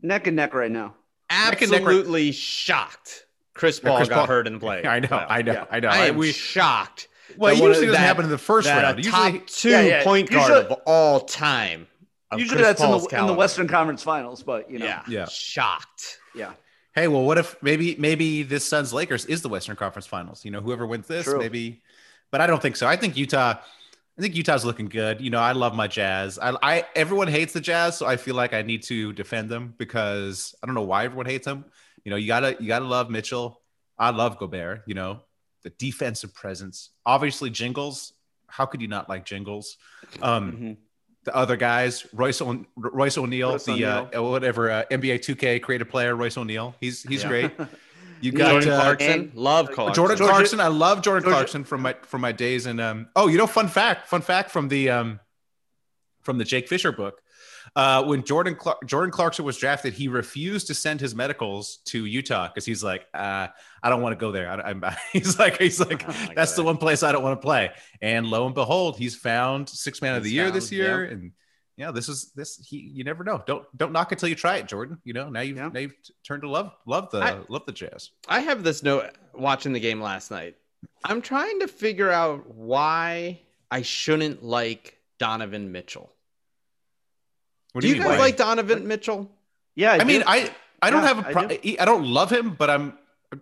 neck 0.01 0.25
and 0.27 0.35
neck 0.35 0.53
right 0.55 0.71
now. 0.71 0.95
Neck 1.31 1.61
neck 1.61 1.61
right- 1.61 1.71
Absolutely 1.73 2.31
shocked. 2.31 3.25
Chris 3.53 3.79
Paul 3.79 3.97
Chris 3.97 4.09
got 4.09 4.15
Paul- 4.19 4.25
hurt 4.27 4.47
in 4.47 4.53
the 4.53 4.59
play. 4.59 4.83
I 4.85 4.99
know, 4.99 5.07
I 5.11 5.41
know, 5.43 5.53
Yeah. 5.53 5.65
I 5.69 5.79
know. 5.79 5.89
I 5.89 5.97
I- 5.97 6.05
am 6.07 6.17
we, 6.17 6.31
shocked. 6.31 7.07
Well, 7.37 7.51
it 7.53 7.55
that 7.55 7.61
one 7.61 7.69
usually 7.69 7.87
of- 7.87 7.91
doesn't 7.93 8.01
that- 8.01 8.07
happen 8.07 8.25
in 8.25 8.31
the 8.31 8.37
first 8.37 8.67
round. 8.67 8.99
A 8.99 9.01
Usually, 9.01 9.39
top 9.39 9.47
two 9.47 9.69
Yeah, 9.69 9.81
yeah. 9.81 10.03
point 10.03 10.29
guard 10.29 10.49
Usually- 10.49 10.65
of 10.75 10.79
all 10.85 11.21
time. 11.21 11.87
of 12.31 12.39
Usually 12.39 12.57
Chris 12.63 12.67
that's 12.79 12.81
in 12.81 12.91
the 12.91 13.19
in 13.21 13.27
the. 13.27 13.33
Western 13.33 13.67
Conference 13.67 14.03
Finals, 14.03 14.43
but 14.43 14.69
you 14.69 14.79
know, 14.79 14.85
Yeah, 14.85 15.01
Yeah. 15.07 15.25
shocked. 15.27 16.19
yeah. 16.35 16.51
hey, 16.93 17.07
well, 17.07 17.23
what 17.23 17.37
if 17.37 17.55
maybe 17.63 17.95
maybe 17.97 18.43
this 18.43 18.67
Suns 18.67 18.91
Lakers 18.93 19.25
is 19.25 19.41
the 19.41 19.49
Western 19.49 19.75
Conference 19.75 20.05
Finals? 20.07 20.43
You 20.45 20.51
know, 20.51 20.59
whoever 20.61 20.85
wins 20.85 21.07
this, 21.07 21.25
True. 21.25 21.39
maybe. 21.39 21.81
But 22.31 22.41
I 22.41 22.47
don't 22.47 22.61
think 22.61 22.75
so. 22.75 22.87
I 22.87 22.95
think 22.95 23.15
Utah. 23.17 23.55
I 24.17 24.21
think 24.21 24.35
Utah's 24.35 24.65
looking 24.65 24.89
good. 24.89 25.21
You 25.21 25.29
know, 25.29 25.39
I 25.39 25.53
love 25.53 25.73
my 25.73 25.87
Jazz. 25.87 26.37
I, 26.37 26.55
I 26.61 26.85
everyone 26.95 27.29
hates 27.29 27.53
the 27.53 27.61
Jazz, 27.61 27.97
so 27.97 28.05
I 28.05 28.17
feel 28.17 28.35
like 28.35 28.53
I 28.53 28.61
need 28.63 28.83
to 28.83 29.13
defend 29.13 29.49
them 29.49 29.73
because 29.77 30.53
I 30.61 30.65
don't 30.67 30.75
know 30.75 30.81
why 30.83 31.05
everyone 31.05 31.25
hates 31.25 31.45
them. 31.45 31.63
You 32.03 32.09
know, 32.11 32.15
you 32.17 32.27
gotta 32.27 32.57
you 32.59 32.67
gotta 32.67 32.85
love 32.85 33.09
Mitchell. 33.09 33.61
I 33.97 34.09
love 34.11 34.37
Gobert. 34.37 34.83
You 34.87 34.93
know, 34.95 35.21
the 35.63 35.69
defensive 35.71 36.33
presence. 36.33 36.89
Obviously, 37.05 37.49
Jingles. 37.49 38.13
How 38.47 38.65
could 38.65 38.81
you 38.81 38.87
not 38.87 39.07
like 39.09 39.25
Jingles? 39.25 39.77
Um, 40.21 40.51
Mhm. 40.51 40.77
the 41.25 41.35
other 41.35 41.55
guys, 41.57 42.05
Royce 42.13 42.41
o- 42.41 42.65
Royce 42.75 43.17
O'Neale, 43.17 43.51
Royce 43.51 43.65
the 43.65 43.85
uh, 43.85 44.21
whatever 44.23 44.71
uh, 44.71 44.83
NBA 44.89 45.19
2K 45.19 45.59
creative 45.61 45.89
player, 45.89 46.15
Royce 46.15 46.37
O'Neale. 46.37 46.75
He's 46.79 47.03
he's 47.03 47.23
Yeah. 47.23 47.29
great. 47.29 47.51
You 48.21 48.33
got 48.33 48.49
Jordan 48.51 48.69
uh, 48.71 48.81
Clarkson. 48.81 49.31
Love 49.33 49.71
Clarkson. 49.71 49.95
Jordan 49.95 50.17
Georgia- 50.17 50.33
Clarkson. 50.33 50.59
I 50.59 50.67
love 50.67 51.01
Jordan 51.01 51.23
Georgia- 51.23 51.35
Clarkson 51.37 51.63
from 51.63 51.81
my 51.83 51.93
from 52.03 52.19
my 52.19 52.33
days 52.33 52.65
And 52.65 52.81
um 52.81 53.07
oh 53.15 53.27
you 53.29 53.37
know 53.37 53.47
fun 53.47 53.69
fact 53.69 54.09
fun 54.09 54.21
fact 54.21 54.51
from 54.51 54.67
the 54.67 54.89
um 54.89 55.21
from 56.21 56.37
the 56.37 56.43
Jake 56.43 56.67
Fisher 56.67 56.91
book. 56.91 57.21
Uh, 57.75 58.03
when 58.03 58.23
Jordan 58.23 58.55
Clark, 58.55 58.85
Jordan 58.85 59.11
Clarkson 59.11 59.45
was 59.45 59.57
drafted, 59.57 59.93
he 59.93 60.07
refused 60.07 60.67
to 60.67 60.73
send 60.73 60.99
his 60.99 61.15
medicals 61.15 61.79
to 61.85 62.05
Utah 62.05 62.47
because 62.47 62.65
he's 62.65 62.83
like, 62.83 63.05
uh, 63.13 63.47
I 63.83 63.89
don't 63.89 64.01
want 64.01 64.13
to 64.13 64.19
go 64.19 64.31
there. 64.31 64.49
I, 64.49 64.69
I'm, 64.69 64.83
he's 65.13 65.37
like, 65.39 65.57
he's 65.59 65.79
like, 65.85 66.05
that's 66.35 66.55
the 66.55 66.63
one 66.63 66.77
place 66.77 67.03
I 67.03 67.11
don't 67.11 67.23
want 67.23 67.39
to 67.39 67.45
play. 67.45 67.71
And 68.01 68.27
lo 68.27 68.45
and 68.45 68.55
behold, 68.55 68.97
he's 68.97 69.15
found 69.15 69.69
six 69.69 70.01
man 70.01 70.15
of 70.15 70.23
the 70.23 70.29
He's 70.29 70.35
year 70.35 70.51
this 70.51 70.65
found, 70.69 70.77
year. 70.77 71.03
And 71.05 71.31
yeah, 71.77 71.91
this 71.91 72.09
is 72.09 72.31
this. 72.35 72.57
He, 72.67 72.77
you 72.93 73.03
never 73.05 73.23
know. 73.23 73.41
Don't 73.47 73.65
don't 73.77 73.93
knock 73.93 74.11
until 74.11 74.27
you 74.27 74.35
try 74.35 74.57
it, 74.57 74.67
Jordan. 74.67 74.97
You 75.05 75.13
know 75.13 75.29
now 75.29 75.39
you've 75.41 75.57
Yeah. 75.57 75.69
now 75.73 75.79
you've 75.79 75.93
turned 76.25 76.41
to 76.41 76.49
love 76.49 76.73
love 76.85 77.09
the 77.11 77.19
I- 77.19 77.39
love 77.47 77.65
the 77.65 77.71
Jazz. 77.71 78.09
I 78.27 78.41
have 78.41 78.63
this 78.63 78.83
note 78.83 79.11
watching 79.33 79.71
the 79.71 79.79
game 79.79 80.01
last 80.01 80.29
night. 80.29 80.55
I'm 81.05 81.21
trying 81.21 81.59
to 81.61 81.67
figure 81.67 82.11
out 82.11 82.53
why 82.53 83.41
I 83.71 83.81
shouldn't 83.81 84.43
like 84.43 84.97
Donovan 85.19 85.71
Mitchell. 85.71 86.11
What 87.79 87.81
do 87.83 87.87
you, 87.87 87.93
mean, 87.95 88.03
guys 88.03 88.17
why? 88.19 88.25
like 88.25 88.37
Donovan 88.37 88.87
Mitchell? 88.87 89.31
Yeah, 89.75 89.93
I 89.93 90.03
mean. 90.03 90.23
I 90.27 90.51
I 90.81 90.89
don't 90.91 91.01
Yeah, 91.01 91.07
have 91.07 91.19
a 91.19 91.23
pro- 91.31 91.47
do. 91.47 91.57
I, 91.79 91.85
don't 91.85 92.05
love 92.05 92.29
him, 92.31 92.51
but 92.51 92.69
I'm 92.69 92.93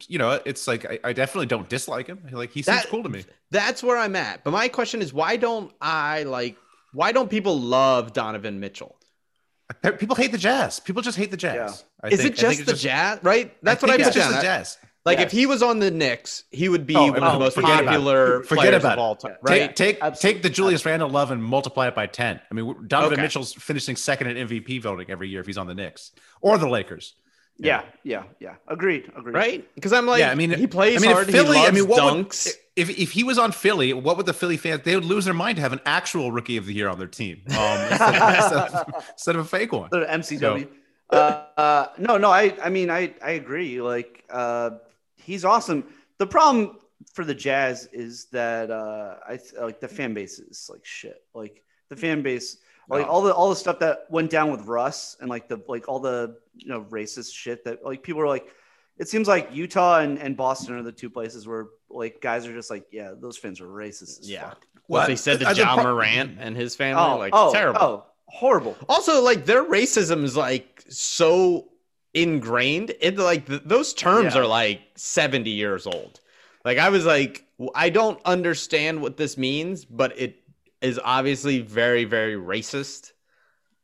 you 0.07 0.17
know 0.19 0.39
it's 0.45 0.67
like 0.67 0.85
I, 0.85 0.99
I 1.03 1.13
definitely 1.13 1.45
don't 1.47 1.67
dislike 1.69 2.07
him. 2.07 2.19
Like 2.31 2.51
he 2.51 2.61
seems 2.61 2.77
That- 2.83 2.89
cool 2.89 3.03
to 3.03 3.09
me. 3.09 3.25
That's 3.51 3.81
where 3.83 3.97
I'm 3.97 4.15
at. 4.15 4.43
But 4.43 4.51
my 4.51 4.67
question 4.67 5.01
is, 5.01 5.13
why 5.13 5.37
don't 5.37 5.71
I 5.81 6.23
like? 6.23 6.55
Why 6.93 7.11
don't 7.11 7.29
people 7.29 7.59
love 7.59 8.13
Donovan 8.13 8.59
Mitchell? 8.59 8.95
People 9.99 10.15
hate 10.15 10.31
the 10.31 10.37
Jazz. 10.37 10.79
People 10.79 11.01
just 11.01 11.17
hate 11.17 11.29
the 11.31 11.37
Jazz. 11.37 11.83
I 12.01 12.07
Is 12.07 12.21
think- 12.21 12.33
it 12.39 12.43
I 12.43 12.47
think 12.53 12.59
just 12.65 12.65
the 12.65 12.73
Jazz? 12.73 13.19
Right? 13.21 13.55
That's 13.61 13.81
what 13.81 13.91
I 13.91 13.95
think 13.97 14.05
put 14.05 14.15
it's 14.15 14.15
just 14.15 14.29
down. 14.29 14.37
the 14.39 14.43
Jazz. 14.43 14.77
Like 15.07 15.19
Yes. 15.19 15.25
if 15.27 15.31
he 15.31 15.45
was 15.45 15.63
on 15.63 15.79
the 15.79 15.89
Knicks, 15.89 16.43
he 16.51 16.69
would 16.69 16.85
be 16.85 16.95
Oh, 16.95 17.07
one 17.11 17.23
of 17.23 17.33
the 17.33 17.39
most 17.39 17.55
forget 17.55 17.69
about 17.71 17.83
it. 17.83 17.85
popular 17.87 18.43
Forget 18.43 18.63
players 18.63 18.83
about 18.83 18.91
of 18.93 18.97
it. 18.99 19.01
all 19.01 19.15
time. 19.15 19.31
Yeah. 19.31 19.37
Right? 19.53 19.75
Take 19.75 19.99
take 20.01 20.13
take 20.15 20.41
the 20.43 20.49
Julius 20.49 20.85
Randle 20.85 21.09
love 21.09 21.31
and 21.31 21.43
multiply 21.43 21.87
it 21.87 21.95
by 21.95 22.07
ten. 22.07 22.39
I 22.51 22.53
mean, 22.53 22.85
Donovan 22.87 23.13
Okay. 23.13 23.21
Mitchell's 23.23 23.53
finishing 23.53 23.95
second 23.95 24.27
in 24.35 24.47
MVP 24.47 24.79
voting 24.81 25.09
every 25.09 25.29
year 25.29 25.39
if 25.41 25.47
he's 25.47 25.57
on 25.57 25.67
the 25.67 25.75
Knicks 25.75 26.11
or 26.41 26.57
the 26.57 26.69
Lakers. 26.69 27.15
yeah, 27.59 27.81
yeah, 28.03 28.23
yeah. 28.39 28.55
Agreed, 28.67 29.11
agreed. 29.17 29.33
right? 29.33 29.75
Because 29.75 29.91
I'm 29.91 30.05
like, 30.05 30.19
yeah, 30.19 30.29
I 30.31 30.35
mean, 30.35 30.51
he 30.51 30.67
plays 30.67 30.97
I 30.97 31.01
mean, 31.01 31.09
if 31.09 31.15
hard. 31.15 31.27
Philly, 31.31 31.57
he 31.57 31.63
loves 31.63 31.69
I 31.69 31.71
mean, 31.71 31.87
what 31.87 32.01
dunks. 32.03 32.45
would 32.45 32.55
if 32.75 32.89
if 32.99 33.11
he 33.11 33.23
was 33.23 33.39
on 33.39 33.51
Philly, 33.51 33.93
what 33.93 34.17
would 34.17 34.25
the 34.27 34.33
Philly 34.33 34.57
fans? 34.57 34.81
They 34.83 34.93
would 34.95 35.05
lose 35.05 35.25
their 35.25 35.33
mind 35.33 35.55
to 35.55 35.61
have 35.63 35.73
an 35.73 35.81
actual 35.85 36.31
rookie 36.31 36.57
of 36.57 36.65
the 36.67 36.73
year 36.73 36.87
on 36.89 36.99
their 36.99 37.07
team 37.07 37.41
um, 37.49 37.55
instead, 37.91 38.13
instead 38.35 38.53
of, 38.53 39.05
instead 39.13 39.35
of 39.37 39.41
a 39.45 39.45
fake 39.45 39.71
one. 39.71 39.89
The 39.91 40.01
MCW. 40.05 40.67
Uh, 41.09 41.15
uh, 41.15 41.87
no, 41.97 42.17
no. 42.17 42.29
I, 42.29 42.53
I 42.61 42.69
mean, 42.69 42.89
I, 42.91 43.13
I 43.23 43.31
agree. 43.31 43.81
Like, 43.81 44.23
uh, 44.29 44.71
he's 45.27 45.45
awesome. 45.45 45.83
The 46.17 46.25
problem 46.27 46.77
for 47.13 47.23
the 47.23 47.35
Jazz 47.35 47.87
is 47.93 48.25
that 48.31 48.71
uh, 48.71 49.15
I 49.27 49.37
th- 49.37 49.53
like 49.59 49.79
the 49.79 49.87
fan 49.87 50.13
base 50.13 50.39
is 50.39 50.67
like 50.71 50.83
shit. 50.85 51.21
Like 51.33 51.63
the 51.89 51.95
fan 51.95 52.21
base, 52.23 52.57
like 52.89 53.05
No. 53.05 53.11
all 53.11 53.21
the 53.21 53.33
all 53.33 53.49
the 53.49 53.55
stuff 53.55 53.77
that 53.79 54.05
went 54.09 54.29
down 54.31 54.49
with 54.51 54.61
Russ 54.65 55.17
and 55.19 55.29
like 55.29 55.47
the 55.47 55.61
like 55.67 55.87
all 55.87 55.99
the 55.99 56.37
you 56.55 56.69
know 56.69 56.81
racist 56.89 57.33
shit 57.33 57.63
that 57.65 57.85
like 57.85 58.01
people 58.03 58.21
are 58.21 58.27
like. 58.27 58.47
It 58.99 59.07
seems 59.07 59.27
like 59.27 59.53
Utah 59.53 59.99
and, 59.99 60.17
and 60.17 60.35
Boston 60.35 60.73
are 60.73 60.81
the 60.81 60.91
two 60.91 61.11
places 61.11 61.45
where 61.47 61.67
like 61.87 62.19
guys 62.19 62.47
are 62.47 62.53
just 62.53 62.71
like, 62.71 62.87
yeah, 62.91 63.11
those 63.15 63.37
fans 63.37 63.61
are 63.61 63.67
racist. 63.67 64.21
As 64.21 64.27
Yeah. 64.27 64.49
fuck. 64.49 64.65
What 64.87 65.01
What? 65.01 65.07
they 65.07 65.15
said 65.15 65.39
to 65.41 65.53
Ja 65.53 65.75
pro- 65.75 65.83
Morant 65.93 66.37
and 66.39 66.57
his 66.57 66.75
family, 66.75 66.99
Oh, 67.03 67.17
like 67.19 67.29
oh, 67.35 67.53
terrible. 67.53 67.79
oh, 67.79 68.05
horrible. 68.25 68.75
Also, 68.89 69.21
like 69.21 69.45
their 69.45 69.63
racism 69.63 70.23
is 70.23 70.35
like 70.35 70.83
so 70.89 71.67
ingrained. 72.13 72.93
It 72.99 73.17
like 73.17 73.45
th- 73.47 73.63
those 73.65 73.93
terms 73.93 74.35
Yeah. 74.35 74.41
are 74.41 74.45
like 74.47 74.81
seventy 74.95 75.51
years 75.51 75.85
old. 75.87 76.19
Like 76.65 76.77
I 76.77 76.89
was 76.89 77.05
like, 77.05 77.45
i 77.75 77.89
don't 77.89 78.19
understand 78.25 79.01
what 79.01 79.17
this 79.17 79.37
means, 79.37 79.85
but 79.85 80.17
it 80.19 80.35
is 80.81 80.99
obviously 81.03 81.61
very, 81.61 82.03
very 82.03 82.35
racist 82.35 83.11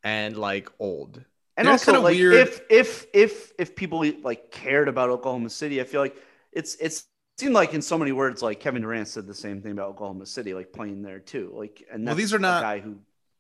and 0.04 0.38
like 0.38 0.70
old. 0.80 1.24
And 1.56 1.68
They're 1.68 1.74
also, 1.74 2.02
like, 2.02 2.16
weird. 2.16 2.34
if 2.34 2.62
if 2.70 3.06
if 3.14 3.52
if 3.60 3.76
people 3.76 4.04
like 4.24 4.52
cared 4.52 4.88
about 4.88 5.10
Oklahoma 5.12 5.50
City, 5.50 5.80
I 5.82 5.84
feel 5.84 6.02
like 6.02 6.16
it's 6.52 6.76
it's 6.76 7.06
seemed 7.38 7.54
like 7.54 7.74
in 7.74 7.82
so 7.82 7.98
many 7.98 8.12
words, 8.12 8.42
like 8.42 8.60
Kevin 8.60 8.82
Durant 8.82 9.08
said 9.08 9.28
the 9.28 9.34
same 9.36 9.62
thing 9.62 9.72
about 9.72 9.90
Oklahoma 9.90 10.26
City, 10.26 10.54
like 10.54 10.72
playing 10.74 11.02
there 11.04 11.20
too. 11.20 11.52
Like, 11.56 11.84
and 11.92 12.06
Well, 12.06 12.16
these 12.16 12.34
are 12.34 12.40
not- 12.40 12.62
a 12.62 12.66
guy 12.66 12.80
who 12.80 12.98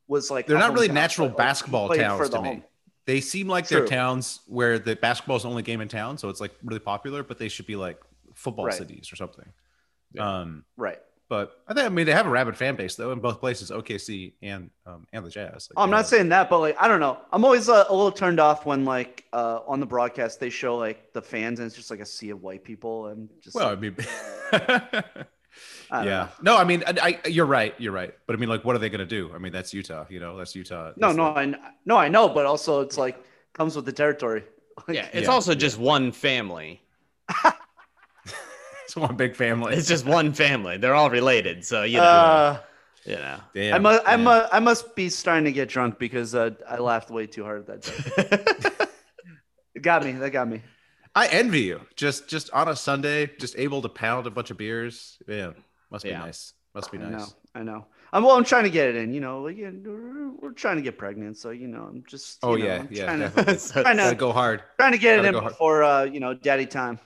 was 0.08 0.30
like 0.32 0.48
They're 0.48 0.58
not 0.58 0.74
really 0.74 0.90
natural 0.90 1.28
but, 1.30 1.38
like, 1.38 1.46
he 1.46 1.50
basketball 1.50 1.88
played 1.88 2.02
towns 2.02 2.30
to 2.30 2.36
the 2.38 2.42
me. 2.42 2.64
They 3.06 3.20
seem 3.22 3.47
like 3.47 3.68
they're 3.68 3.86
towns 3.86 4.39
where 4.47 4.80
the 4.80 4.95
basketball 4.95 5.36
is 5.38 5.43
the 5.43 5.49
only 5.49 5.64
game 5.64 5.82
in 5.82 5.88
town, 5.89 6.18
so 6.18 6.30
it's 6.30 6.39
like 6.41 6.51
really 6.64 6.80
popular, 6.80 7.22
but 7.24 7.38
they 7.38 7.49
should 7.49 7.66
be 7.68 7.76
like 7.76 7.99
football 8.34 8.66
Right. 8.66 8.74
cities 8.74 9.12
or 9.12 9.16
something. 9.18 9.45
Um, 10.18 10.64
Right. 10.78 10.99
but 11.28 11.60
I 11.68 11.74
think 11.74 11.86
I 11.86 11.89
mean 11.89 12.06
they 12.06 12.14
have 12.14 12.28
a 12.28 12.30
rabid 12.30 12.56
fan 12.56 12.76
base 12.76 12.95
though 12.95 13.12
in 13.12 13.20
both 13.20 13.39
places, 13.39 13.72
OKC 13.72 14.34
and 14.41 14.70
um, 14.86 15.06
and 15.12 15.26
the 15.26 15.30
Jazz. 15.30 15.70
Like, 15.70 15.78
Oh, 15.78 15.82
I'm 15.84 15.89
not 15.89 15.97
have- 15.97 16.08
saying 16.08 16.30
that, 16.30 16.49
but 16.49 16.60
like 16.60 16.78
I 16.80 16.88
don't 16.88 16.99
know. 16.99 17.18
I'm 17.32 17.43
always 17.43 17.68
uh, 17.68 17.86
a 17.89 17.93
little 17.93 18.12
turned 18.12 18.39
off 18.39 18.66
when 18.66 18.86
like 18.86 19.26
uh, 19.34 19.60
on 19.68 19.80
the 19.80 19.86
broadcast 19.86 20.39
they 20.39 20.49
show 20.49 20.78
like 20.78 21.12
the 21.14 21.22
fans 21.22 21.60
and 21.60 21.66
it's 21.66 21.76
just 21.76 21.89
like 21.91 21.99
a 21.99 22.06
sea 22.06 22.30
of 22.30 22.41
white 22.43 22.64
people 22.64 23.08
and 23.08 23.28
just 23.41 23.56
Well, 23.56 23.76
like, 23.76 23.99
I 24.54 24.58
don't 24.93 25.06
yeah, 25.94 26.30
know. 26.41 26.54
no, 26.54 26.58
I 26.58 26.64
mean, 26.64 26.84
I, 26.88 27.20
I, 27.24 27.28
you're 27.28 27.46
right, 27.46 27.76
you're 27.78 27.91
right, 27.94 28.14
but 28.26 28.36
I 28.36 28.39
mean, 28.39 28.50
like, 28.50 28.64
what 28.66 28.76
are 28.76 28.80
they 28.80 28.89
gonna 28.89 29.06
do? 29.06 29.32
I 29.36 29.38
mean, 29.38 29.52
that's 29.54 29.74
Utah, 29.74 30.06
you 30.10 30.20
know, 30.20 30.36
that's 30.38 30.56
Utah. 30.56 30.91
No, 30.98 31.08
That's 31.08 31.18
no, 31.18 31.32
like- 31.32 31.56
I 31.56 31.72
no, 31.86 31.98
I 31.98 32.08
know, 32.10 32.28
but 32.30 32.46
also 32.46 32.82
it's 32.82 32.98
like 32.98 33.24
comes 33.54 33.76
with 33.76 33.86
the 33.86 33.94
territory. 33.94 34.44
Yeah, 34.89 35.08
it's 35.14 35.28
Yeah, 35.28 35.34
also 35.34 35.54
just 35.54 35.78
one 35.78 36.12
family. 36.12 36.82
it's 38.86 38.96
one 38.96 39.16
big 39.16 39.36
family. 39.36 39.76
It's 39.76 39.88
just 39.88 40.06
one 40.06 40.34
family. 40.34 40.78
They're 40.78 40.96
all 40.96 41.10
related, 41.10 41.66
so 41.66 41.84
you 41.84 41.98
know, 41.98 42.04
Uh, 42.04 42.58
you 43.06 43.16
know. 43.16 43.38
Damn, 43.54 43.76
I 43.76 43.80
must, 43.80 44.04
I 44.08 44.16
man. 44.18 44.24
must, 44.24 44.54
I 44.54 44.60
must 44.60 44.96
be 44.96 45.10
starting 45.10 45.46
to 45.46 45.52
get 45.52 45.70
drunk 45.70 46.00
because 46.00 46.34
uh, 46.36 46.52
I 46.68 46.78
laughed 46.78 47.10
way 47.12 47.28
too 47.28 47.44
hard 47.44 47.70
at 47.70 47.82
that 47.82 47.82
day. 47.84 48.89
It 49.76 49.82
got 49.82 50.04
me. 50.04 50.14
That 50.14 50.32
got 50.32 50.48
me. 50.48 50.62
I 51.16 51.28
envy 51.28 51.62
you. 51.62 51.82
Just, 51.96 52.28
just 52.28 52.50
on 52.52 52.68
a 52.68 52.76
Sunday, 52.76 53.30
just 53.39 53.56
able 53.58 53.84
to 53.84 53.89
pound 53.89 54.26
a 54.26 54.32
bunch 54.32 54.50
of 54.50 54.58
beers. 54.58 55.20
Man, 55.28 55.54
must 55.94 56.04
be 56.04 56.12
nice. 56.12 56.54
Must 56.76 56.91
be 56.91 56.98
nice. 56.98 57.08
I 57.08 57.18
know. 57.18 57.28
I 57.56 57.64
know. 57.64 57.86
I'm 58.12 58.24
well. 58.24 58.36
I'm 58.36 58.44
trying 58.44 58.64
to 58.64 58.70
get 58.70 58.89
it 58.89 58.96
in. 58.96 59.14
You 59.14 59.22
know, 59.22 59.41
like, 59.41 59.58
yeah, 59.58 59.70
we're, 59.72 60.52
trying 60.52 60.76
to 60.76 60.82
get 60.82 60.98
pregnant, 60.98 61.38
so 61.38 61.52
you 61.52 61.68
know, 61.68 61.84
I'm 61.84 62.04
just. 62.08 62.39
Oh 62.44 62.56
you 62.56 62.64
know, 62.64 62.66
yeah, 62.66 62.80
I'm 62.80 62.88
yeah, 62.91 63.30
Trying 63.30 63.46
to, 63.46 63.74
trying 63.84 63.98
Gotta 63.98 64.16
go 64.16 64.32
hard. 64.32 64.64
trying 64.78 64.91
to 64.91 64.98
get 64.98 65.14
it 65.14 65.18
gotta 65.18 65.28
in 65.30 65.34
go 65.34 65.39
hard. 65.41 65.52
before 65.54 65.84
uh, 65.84 66.04
you 66.04 66.20
know, 66.20 66.34
daddy 66.34 66.66
time. 66.66 67.00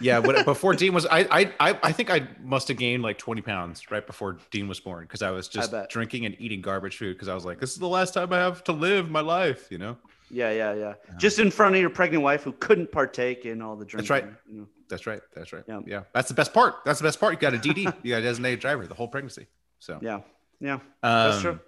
Yeah, 0.00 0.18
when, 0.18 0.44
before 0.44 0.74
Dean 0.74 0.92
was, 0.92 1.06
I, 1.06 1.20
I, 1.30 1.52
I, 1.60 1.78
I 1.84 1.92
think 1.92 2.10
I 2.10 2.26
must 2.42 2.68
have 2.68 2.76
gained 2.76 3.02
like 3.02 3.16
20 3.16 3.42
pounds 3.42 3.90
right 3.90 4.06
before 4.06 4.38
Dean 4.50 4.68
was 4.68 4.80
born 4.80 5.04
because 5.04 5.22
I 5.22 5.30
was 5.30 5.48
just 5.48 5.70
bet. 5.70 5.88
drinking 5.88 6.26
and 6.26 6.34
eating 6.38 6.60
garbage 6.60 6.96
food 6.96 7.14
because 7.14 7.28
I 7.28 7.34
was 7.34 7.44
like, 7.44 7.60
this 7.60 7.72
is 7.72 7.78
the 7.78 7.88
last 7.88 8.14
time 8.14 8.32
I 8.32 8.38
have 8.38 8.64
to 8.64 8.72
live 8.72 9.10
my 9.10 9.20
life, 9.20 9.68
you 9.70 9.78
know. 9.78 9.96
Yeah, 10.30 10.50
yeah, 10.50 10.74
yeah. 10.74 10.94
Just 11.16 11.38
in 11.38 11.50
front 11.50 11.74
of 11.74 11.80
your 11.80 11.90
pregnant 11.90 12.22
wife 12.22 12.42
who 12.42 12.52
couldn't 12.52 12.92
partake 12.92 13.46
in 13.46 13.62
all 13.62 13.76
the 13.76 13.84
drinking. 13.84 14.08
That's 14.08 14.24
right. 14.24 14.32
You 14.50 14.60
know. 14.60 14.66
That's 14.88 15.06
right. 15.06 15.20
That's 15.34 15.52
right. 15.52 15.64
Yeah. 15.66 15.80
Yeah, 15.86 16.02
that's 16.12 16.28
the 16.28 16.34
best 16.34 16.52
part. 16.52 16.76
That's 16.84 16.98
the 16.98 17.04
best 17.04 17.20
part. 17.20 17.34
You 17.34 17.38
got 17.38 17.54
a 17.54 17.58
DD. 17.58 17.94
you 18.02 18.10
got 18.10 18.18
a 18.18 18.22
designated 18.22 18.60
driver 18.60 18.86
the 18.86 18.94
whole 18.94 19.08
pregnancy. 19.08 19.46
So 19.78 19.98
Yeah, 20.00 20.20
yeah. 20.60 20.78
That's 21.02 21.36
um, 21.36 21.42
true. 21.42 21.60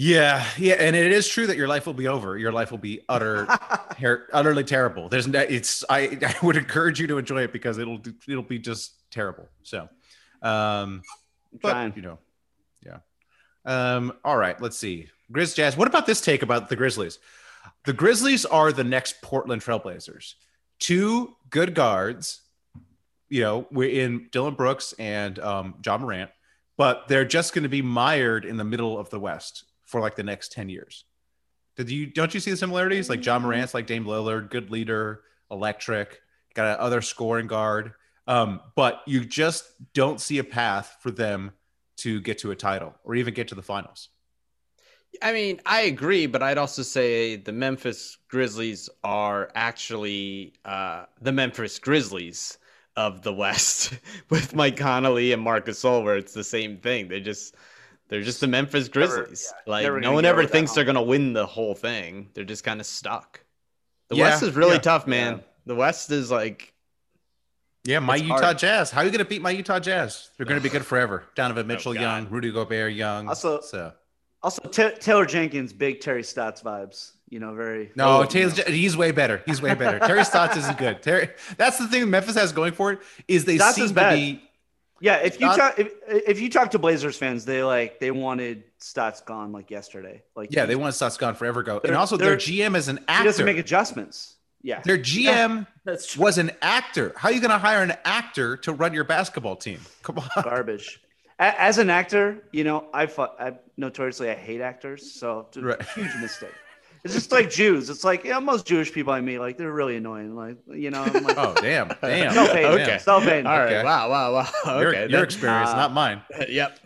Yeah, 0.00 0.46
yeah, 0.58 0.74
and 0.74 0.94
it 0.94 1.10
is 1.10 1.26
true 1.26 1.48
that 1.48 1.56
your 1.56 1.66
life 1.66 1.84
will 1.84 1.94
be 1.94 2.06
over. 2.06 2.38
Your 2.38 2.52
life 2.52 2.70
will 2.70 2.78
be 2.78 3.00
utter, 3.08 3.48
ter- 3.98 4.28
utterly 4.32 4.62
terrible. 4.62 5.08
There's 5.08 5.26
no, 5.26 5.40
it's. 5.40 5.84
I, 5.90 6.16
I 6.22 6.36
would 6.46 6.56
encourage 6.56 7.00
you 7.00 7.08
to 7.08 7.18
enjoy 7.18 7.42
it 7.42 7.52
because 7.52 7.78
it'll 7.78 8.00
it'll 8.28 8.44
be 8.44 8.60
just 8.60 8.92
terrible. 9.10 9.48
So, 9.64 9.88
um, 10.40 11.02
but 11.60 11.96
you 11.96 12.02
know, 12.02 12.18
yeah. 12.86 12.98
Um, 13.64 14.12
all 14.24 14.36
right, 14.36 14.60
let's 14.62 14.78
see. 14.78 15.08
Grizz 15.32 15.54
Jazz. 15.54 15.76
What 15.76 15.88
about 15.88 16.06
this 16.06 16.20
take 16.20 16.42
about 16.42 16.68
the 16.68 16.76
Grizzlies? 16.76 17.18
The 17.84 17.92
Grizzlies 17.92 18.44
are 18.44 18.72
the 18.72 18.84
next 18.84 19.20
Portland 19.22 19.62
Trailblazers. 19.62 20.34
Two 20.78 21.36
good 21.50 21.74
guards. 21.74 22.42
You 23.28 23.42
know, 23.42 23.66
we're 23.70 23.90
in 23.90 24.28
Dillon 24.32 24.54
Brooks 24.54 24.94
and 24.98 25.38
um, 25.38 25.74
Ja 25.84 25.98
Morant, 25.98 26.30
but 26.76 27.08
they're 27.08 27.26
just 27.26 27.52
going 27.52 27.64
to 27.64 27.68
be 27.68 27.82
mired 27.82 28.44
in 28.44 28.56
the 28.56 28.64
middle 28.64 28.98
of 28.98 29.10
the 29.10 29.20
West 29.20 29.64
for 29.84 30.00
like 30.00 30.16
the 30.16 30.22
next 30.22 30.52
10 30.52 30.68
years. 30.68 31.04
Did 31.76 31.90
you 31.90 32.06
don't 32.06 32.32
you 32.34 32.40
see 32.40 32.50
the 32.50 32.56
similarities? 32.56 33.08
Like 33.08 33.24
Ja 33.24 33.38
Morant's 33.38 33.74
like 33.74 33.86
Dame 33.86 34.04
Lillard, 34.04 34.50
good 34.50 34.70
leader, 34.70 35.22
electric, 35.50 36.20
got 36.54 36.76
a 36.76 36.80
other 36.80 37.02
scoring 37.02 37.46
guard. 37.46 37.92
Um, 38.26 38.60
but 38.74 39.00
you 39.06 39.24
just 39.24 39.64
don't 39.94 40.20
see 40.20 40.38
a 40.38 40.44
path 40.44 40.96
for 41.00 41.10
them 41.10 41.52
to 41.98 42.20
get 42.20 42.38
to 42.38 42.50
a 42.50 42.56
title 42.56 42.94
or 43.04 43.14
even 43.14 43.32
get 43.32 43.48
to 43.48 43.54
the 43.54 43.62
finals. 43.62 44.08
I 45.22 45.32
mean, 45.32 45.60
I 45.66 45.82
agree, 45.82 46.26
but 46.26 46.42
I'd 46.42 46.58
also 46.58 46.82
say 46.82 47.36
the 47.36 47.52
Memphis 47.52 48.18
Grizzlies 48.28 48.88
are 49.02 49.50
actually 49.54 50.54
uh, 50.64 51.06
the 51.20 51.32
Memphis 51.32 51.78
Grizzlies 51.78 52.58
of 52.96 53.22
the 53.22 53.32
West 53.32 53.94
with 54.30 54.54
Mike 54.54 54.76
Conley 54.76 55.32
and 55.32 55.42
Marc 55.42 55.66
Gasol, 55.66 56.04
where 56.04 56.16
it's 56.16 56.34
the 56.34 56.44
same 56.44 56.76
thing. 56.78 57.08
They 57.08 57.20
just 57.20 57.56
they're 58.08 58.22
just 58.22 58.40
the 58.40 58.46
Memphis 58.46 58.88
Never- 58.94 59.16
Grizzlies. 59.24 59.52
yeah, 59.66 59.70
like 59.72 59.92
no 60.02 60.12
one 60.12 60.24
ever 60.24 60.46
thinks 60.46 60.72
they're 60.72 60.84
gonna 60.84 61.02
win 61.02 61.32
the 61.32 61.46
whole 61.46 61.74
thing. 61.74 62.28
They're 62.34 62.44
just 62.44 62.64
kind 62.64 62.80
of 62.80 62.86
stuck. 62.86 63.40
The 64.08 64.16
Yeah, 64.16 64.24
West 64.24 64.42
is 64.42 64.54
really 64.56 64.74
yeah. 64.74 64.78
tough, 64.80 65.06
man. 65.06 65.36
Yeah. 65.36 65.42
The 65.66 65.74
West 65.74 66.10
is 66.10 66.30
like 66.30 66.72
Yeah, 67.84 67.98
my 67.98 68.14
It's 68.16 68.22
Utah 68.24 68.40
hard. 68.40 68.58
Jazz. 68.58 68.90
How 68.90 69.00
are 69.00 69.04
you 69.04 69.10
going 69.10 69.18
to 69.24 69.28
beat 69.28 69.42
my 69.42 69.50
Utah 69.50 69.78
Jazz? 69.80 70.30
They're 70.36 70.46
going 70.46 70.60
to 70.60 70.62
be 70.62 70.68
good 70.76 70.86
forever. 70.86 71.24
Donovan 71.34 71.66
Mitchell, 71.66 71.92
God. 71.92 72.00
young. 72.00 72.28
Rudy 72.30 72.50
Gobert, 72.52 72.92
young. 72.94 73.28
Also- 73.28 73.60
so 73.60 73.92
Also, 74.42 74.62
Ta 74.68 74.90
Taylor 75.00 75.26
Jenkins, 75.26 75.72
big 75.72 76.00
Terry 76.00 76.22
Stotts 76.22 76.62
vibes. 76.62 77.12
You 77.28 77.40
know, 77.40 77.54
very. 77.54 77.90
no, 77.96 78.20
Oh, 78.20 78.24
Taylor's, 78.24 78.58
he's 78.66 78.96
way 78.96 79.10
better. 79.10 79.42
He's 79.44 79.60
way 79.60 79.74
better. 79.74 79.98
Terry 79.98 80.24
Stotts 80.24 80.56
isn't 80.56 80.78
good. 80.78 81.02
Terry, 81.02 81.28
that's 81.56 81.76
the 81.78 81.86
thing 81.88 82.08
Memphis 82.08 82.36
has 82.36 82.52
going 82.52 82.72
for 82.72 82.92
it 82.92 83.00
is 83.26 83.44
they 83.44 83.56
Stotts 83.56 83.76
seem 83.76 83.84
is 83.86 83.90
to 83.90 83.94
bad. 83.94 84.14
be. 84.14 84.42
Yeah, 85.00 85.16
if 85.16 85.40
you 85.40 85.46
talk 85.46 85.78
if, 85.78 85.92
if 86.08 86.40
you 86.40 86.48
talk 86.50 86.70
to 86.72 86.78
Blazers 86.78 87.16
fans, 87.16 87.44
they 87.44 87.62
like 87.62 88.00
they 88.00 88.10
wanted 88.10 88.64
Stotts 88.78 89.20
gone 89.20 89.52
like 89.52 89.70
yesterday. 89.70 90.22
Like 90.34 90.52
Yeah, 90.52 90.64
they 90.66 90.74
want 90.76 90.94
Stotts 90.94 91.16
gone 91.18 91.34
forever 91.34 91.60
ago. 91.60 91.80
And 91.84 91.94
also, 91.94 92.16
their 92.16 92.36
GM 92.36 92.76
is 92.76 92.88
an 92.88 92.96
he 92.96 93.04
actor. 93.08 93.24
doesn't 93.24 93.44
make 93.46 93.58
adjustments. 93.58 94.36
Yeah, 94.62 94.80
Their 94.82 94.98
GM 94.98 95.68
that's 95.84 96.14
true. 96.14 96.22
was 96.24 96.38
an 96.38 96.50
actor. 96.62 97.12
How 97.16 97.28
are 97.28 97.32
you 97.32 97.40
going 97.40 97.52
to 97.52 97.58
hire 97.58 97.80
an 97.80 97.92
actor 98.04 98.56
to 98.58 98.72
run 98.72 98.92
your 98.92 99.04
basketball 99.04 99.54
team? 99.54 99.80
Come 100.02 100.18
on. 100.18 100.28
garbage. 100.42 101.00
A- 101.40 101.60
As 101.60 101.78
an 101.78 101.90
actor, 101.90 102.42
you 102.52 102.64
know, 102.64 102.86
I, 102.92 103.06
fu- 103.06 103.22
I 103.22 103.54
notoriously 103.76 104.30
I 104.30 104.34
hate 104.34 104.60
actors, 104.60 105.12
so 105.12 105.46
it's 105.48 105.56
a 105.56 105.62
Right. 105.62 105.82
huge 105.94 106.10
mistake. 106.20 106.54
It's 107.04 107.14
just 107.14 107.30
like 107.30 107.48
Jews. 107.48 107.88
It's 107.90 108.02
like 108.02 108.24
yeah, 108.24 108.40
most 108.40 108.66
Jewish 108.66 108.92
people 108.92 109.12
I 109.12 109.20
meet, 109.20 109.38
like 109.38 109.56
they're 109.56 109.72
really 109.72 109.96
annoying. 109.96 110.34
Like 110.34 110.56
you 110.68 110.90
know, 110.90 111.04
I'm 111.04 111.22
like, 111.22 111.38
Oh, 111.38 111.54
damn. 111.54 111.88
Damn. 112.02 112.32
self-hating, 112.34 112.70
Okay. 112.82 112.98
self-hating. 112.98 113.46
all 113.46 113.56
right. 113.58 113.72
Okay. 113.72 113.84
Wow, 113.84 114.10
wow, 114.10 114.32
wow. 114.34 114.48
Your, 114.80 114.88
Okay. 114.88 115.00
your 115.02 115.08
that- 115.20 115.22
experience, 115.22 115.70
uh, 115.70 115.76
not 115.76 115.92
mine. 115.92 116.22
yep. 116.48 116.76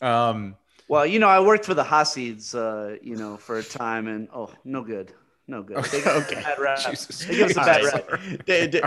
Um, 0.00 0.56
Well, 0.88 1.04
you 1.06 1.18
know, 1.18 1.28
I 1.28 1.40
worked 1.40 1.64
for 1.66 1.74
the 1.74 1.84
Hasids, 1.84 2.54
uh, 2.54 2.96
you 3.02 3.16
know, 3.16 3.36
for 3.36 3.58
a 3.58 3.62
time, 3.62 4.08
and 4.08 4.28
oh, 4.34 4.50
no 4.64 4.82
good, 4.82 5.12
no 5.52 5.62
good. 5.62 5.84
They 5.84 5.98
give 5.98 6.06
Okay. 6.08 6.34
bad 6.42 6.58
rap. 6.58 6.78
Jesus. 6.78 7.24
They 7.24 7.36
give 7.36 7.50
us 7.50 7.56
a 7.56 7.60
bad 7.60 7.84
rap. 7.84 8.10
Dave- 8.46 8.70
Dave- 8.72 8.82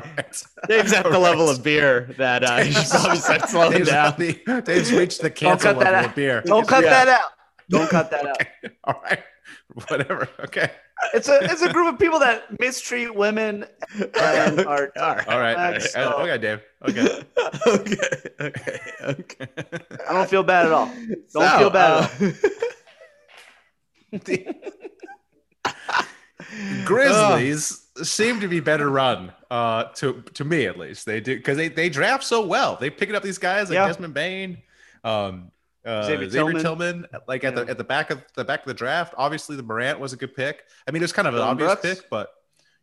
Dave's 0.68 0.94
at 0.94 1.04
the 1.04 1.20
level 1.20 1.50
of 1.50 1.64
beer 1.64 2.14
that 2.18 2.44
uh, 2.44 2.62
you 2.66 2.72
should 2.74 2.90
probably 2.90 3.18
start 3.18 3.48
slowing 3.50 3.72
Dave's, 3.78 3.90
down. 3.90 4.16
the- 4.18 4.62
Dave's 4.66 4.92
reached 4.92 5.22
the 5.22 5.30
cancel 5.30 5.74
cut 5.74 5.80
that 5.80 5.86
level 5.94 6.00
out. 6.00 6.06
of 6.10 6.16
beer. 6.16 6.42
Don't 6.46 6.68
cut 6.68 6.84
Yeah. 6.84 6.90
that 7.06 7.08
out. 7.08 7.32
Don't 7.70 7.90
cut 7.90 8.12
that 8.12 8.26
out. 8.28 8.38
All 8.84 9.02
right. 9.04 9.20
Whatever. 9.88 10.28
Okay. 10.40 10.72
It's 11.14 11.28
a 11.28 11.38
it's 11.44 11.62
a 11.62 11.72
group 11.72 11.94
of 11.94 12.00
people 12.00 12.20
that 12.20 12.58
mistreat 12.60 13.14
women 13.14 13.66
and 14.20 14.60
are 14.66 14.92
All 14.98 15.16
right. 15.16 15.28
All 15.28 15.40
right. 15.40 15.56
Thanks, 15.56 15.96
Uh, 15.96 16.04
so- 16.12 16.18
okay, 16.24 16.38
Dave. 16.38 16.62
Okay. 16.88 17.24
okay. 17.68 17.98
Okay. 18.40 18.80
Okay. 19.02 19.48
I 20.10 20.14
don't 20.14 20.30
feel 20.30 20.44
bad 20.44 20.66
at 20.68 20.72
all. 20.72 20.86
Don't 20.88 21.30
So, 21.30 21.58
feel 21.60 21.70
bad. 21.70 22.04
at 22.04 22.22
all. 22.22 22.32
Grizzlies 26.86 27.88
seem 28.04 28.40
to 28.42 28.48
be 28.48 28.60
better 28.60 28.90
run, 28.90 29.32
uh, 29.50 29.86
to 29.96 30.22
to 30.34 30.44
me 30.44 30.66
at 30.66 30.78
least. 30.78 31.06
They 31.06 31.20
do 31.22 31.36
because 31.36 31.58
they, 31.58 31.68
they 31.68 31.90
draft 31.90 32.24
so 32.24 32.46
well. 32.46 32.78
They 32.80 32.90
picking 32.90 33.16
up 33.16 33.24
these 33.24 33.38
guys 33.38 33.70
like 33.70 33.76
Yeah. 33.76 33.88
Desmond 33.88 34.14
Bane, 34.14 34.58
um, 35.04 35.52
uh, 35.86 36.04
Xavier 36.04 36.30
Tillman. 36.30 36.62
Tillman. 36.62 37.06
like 37.28 37.44
at 37.44 37.56
the 37.56 37.62
at 37.68 37.78
the 37.78 37.84
back 37.84 38.10
of 38.12 38.24
the 38.36 38.44
back 38.44 38.62
of 38.62 38.68
the 38.68 38.74
draft. 38.74 39.14
Obviously, 39.18 39.56
the 39.56 39.64
Morant 39.64 40.00
was 40.00 40.14
a 40.14 40.18
good 40.18 40.36
pick. 40.36 40.64
I 40.88 40.92
mean, 40.92 41.02
it 41.02 41.06
was 41.06 41.14
kind 41.14 41.28
of 41.28 41.36
an 41.36 41.42
obvious 41.42 41.76
Brooks? 41.76 42.00
pick, 42.02 42.10
but 42.10 42.30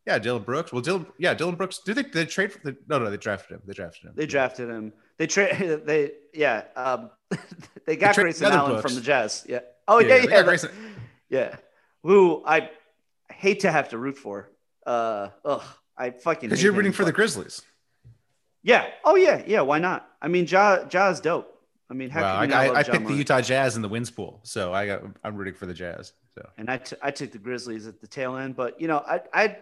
yeah, 0.06 0.18
Dillon 0.18 0.42
Brooks. 0.42 0.72
Well, 0.72 0.82
Dillon, 0.82 1.06
yeah, 1.18 1.32
Dillon 1.34 1.54
Brooks. 1.54 1.78
Do 1.84 1.94
they, 1.94 2.02
they 2.02 2.26
trade 2.26 2.52
for 2.52 2.58
the? 2.64 2.76
No, 2.88 2.98
no, 2.98 3.08
they 3.10 3.16
drafted 3.16 3.56
him. 3.56 3.62
They 3.66 3.72
drafted 3.74 4.04
him. 4.08 4.12
They 4.16 4.26
drafted 4.26 4.68
him. 4.68 4.92
They 5.18 5.26
trade. 5.26 5.82
They 5.86 6.12
yeah. 6.34 6.64
Um, 6.76 7.10
they 7.86 7.96
got 7.96 8.14
tra- 8.14 8.24
Grayson 8.24 8.46
Allen 8.52 8.72
Brooks. 8.72 8.82
from 8.82 8.94
the 8.96 9.00
Jazz. 9.00 9.44
Yeah. 9.48 9.60
Oh 9.86 9.98
yeah, 10.00 10.08
they 10.08 10.22
yeah, 10.24 10.30
yeah. 10.30 10.42
Grayson- 10.42 10.70
yeah. 11.28 11.56
Who 12.02 12.42
I 12.46 12.70
hate 13.42 13.60
to 13.60 13.72
have 13.72 13.88
to 13.88 13.98
root 13.98 14.16
for. 14.16 14.50
Uh, 14.86 15.28
ugh, 15.44 15.64
I 15.98 16.10
fucking. 16.10 16.48
Because 16.48 16.62
you're 16.62 16.72
rooting 16.72 16.92
for 16.92 17.04
the 17.04 17.12
Grizzlies. 17.12 17.60
Yeah. 18.62 18.86
Oh 19.04 19.16
yeah, 19.16 19.42
yeah. 19.46 19.62
Why 19.62 19.78
not? 19.80 20.08
I 20.22 20.28
mean, 20.28 20.46
Ja 20.46 20.84
Ja's 20.84 21.20
dope. 21.20 21.48
I 21.90 21.94
mean, 21.94 22.08
how 22.08 22.22
Well, 22.22 22.36
I, 22.36 22.46
can 22.46 22.50
you 22.50 22.54
not 22.54 22.76
I, 22.76 22.78
I 22.78 22.82
Ja 22.82 22.92
picked 22.92 23.08
the 23.08 23.14
Utah 23.14 23.40
Jazz 23.40 23.74
in 23.76 23.82
the 23.82 23.88
wins 23.88 24.10
pool, 24.10 24.40
so 24.44 24.72
I 24.72 24.86
got 24.86 25.02
I'm 25.24 25.34
rooting 25.36 25.54
for 25.54 25.66
the 25.66 25.74
Jazz. 25.74 26.12
So 26.34 26.48
and 26.56 26.70
I, 26.70 26.78
t- 26.78 26.96
I 27.02 27.10
took 27.10 27.32
the 27.32 27.38
Grizzlies 27.38 27.86
at 27.88 28.00
the 28.00 28.06
tail 28.06 28.36
end. 28.36 28.54
But 28.54 28.80
you 28.80 28.86
know, 28.86 28.98
I 28.98 29.20
I 29.34 29.58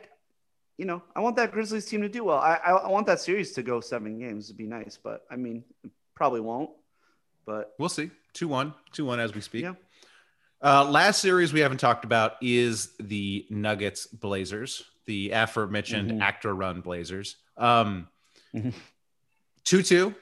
you 0.76 0.85
know 0.85 1.03
I 1.16 1.20
want 1.20 1.37
that 1.37 1.51
Grizzlies 1.51 1.87
team 1.87 2.03
to 2.03 2.09
do 2.09 2.22
well. 2.22 2.39
I 2.39 2.57
I, 2.57 2.70
I 2.72 2.89
want 2.89 3.07
that 3.07 3.20
series 3.20 3.53
to 3.53 3.62
go 3.62 3.81
seven 3.81 4.18
games. 4.18 4.47
It'd 4.47 4.59
be 4.59 4.66
nice, 4.66 4.99
but 5.03 5.24
I 5.31 5.37
mean, 5.37 5.64
probably 6.14 6.43
won't. 6.43 6.70
But 7.47 7.72
we'll 7.78 7.89
see. 7.89 8.11
Two 8.35 8.49
one, 8.49 8.74
two 8.93 9.07
one 9.07 9.18
as 9.18 9.35
we 9.35 9.41
speak. 9.41 9.62
Yeah. 9.62 9.74
Uh, 10.63 10.85
last 10.91 11.21
series 11.21 11.53
we 11.53 11.61
haven't 11.61 11.79
talked 11.79 12.05
about 12.05 12.35
is 12.43 12.93
the 13.01 13.47
Nuggets 13.49 14.07
Blazers, 14.07 14.83
the 15.07 15.31
aforementioned 15.31 16.11
Mhm. 16.13 16.21
actor 16.21 16.55
run 16.55 16.81
Blazers. 16.83 17.37
Um, 17.57 18.09
Mhm. 18.55 18.75
two 19.65 19.83
two. 19.83 20.15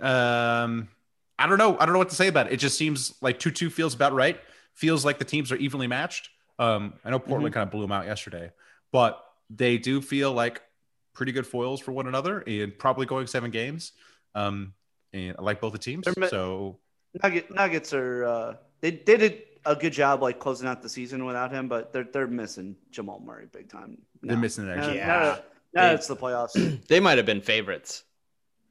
Um, 0.00 0.88
I 1.38 1.46
don't 1.46 1.58
know. 1.58 1.76
I 1.78 1.84
don't 1.84 1.92
know 1.94 1.98
what 1.98 2.10
to 2.10 2.14
say 2.14 2.28
about 2.28 2.46
it. 2.46 2.52
It 2.54 2.56
just 2.58 2.78
seems 2.78 3.14
like 3.20 3.38
two 3.38 3.50
two 3.50 3.68
feels 3.70 3.94
about 3.94 4.12
right. 4.12 4.40
Feels 4.74 5.04
like 5.04 5.18
the 5.18 5.24
teams 5.24 5.50
are 5.50 5.56
evenly 5.56 5.86
matched. 5.86 6.30
Um, 6.58 6.94
I 7.04 7.10
know 7.10 7.18
Portland 7.18 7.52
kind 7.52 7.64
of 7.66 7.70
blew 7.70 7.82
them 7.82 7.92
out 7.92 8.06
yesterday, 8.06 8.52
but 8.92 9.22
they 9.50 9.78
do 9.78 10.00
feel 10.00 10.32
like 10.32 10.62
pretty 11.12 11.32
good 11.32 11.46
foils 11.46 11.80
for 11.80 11.92
one 11.92 12.06
another 12.06 12.40
and 12.46 12.78
probably 12.78 13.06
going 13.06 13.26
seven 13.26 13.50
games. 13.50 13.92
Um, 14.34 14.74
and 15.12 15.34
I 15.38 15.42
like 15.42 15.60
both 15.60 15.72
the 15.72 15.78
teams. 15.78 16.04
They're 16.04 16.28
So 16.28 16.78
Nugget, 17.22 17.50
Nuggets 17.50 17.92
are 17.94 18.24
uh, 18.24 18.56
they 18.80 18.90
they 18.92 19.16
did 19.16 19.42
a 19.66 19.74
good 19.76 19.92
job 19.92 20.22
like 20.22 20.38
closing 20.38 20.68
out 20.68 20.82
the 20.82 20.88
season 20.88 21.24
without 21.24 21.50
him, 21.52 21.68
but 21.68 21.92
they're 21.92 22.04
they're 22.04 22.26
missing 22.26 22.76
Jamal 22.90 23.20
Murray 23.20 23.46
big 23.52 23.68
time. 23.68 23.98
They're 24.22 24.36
missing 24.36 24.66
that 24.66 24.76
Now, 24.78 24.86
now, 24.86 24.92
Yeah. 24.92 25.06
that- 25.24 25.52
now 25.74 25.88
They- 25.88 25.94
it's 25.94 26.06
the 26.06 26.16
playoffs. 26.16 26.86
they 26.88 27.00
might 27.00 27.18
have 27.18 27.26
been 27.26 27.40
favorites 27.42 28.04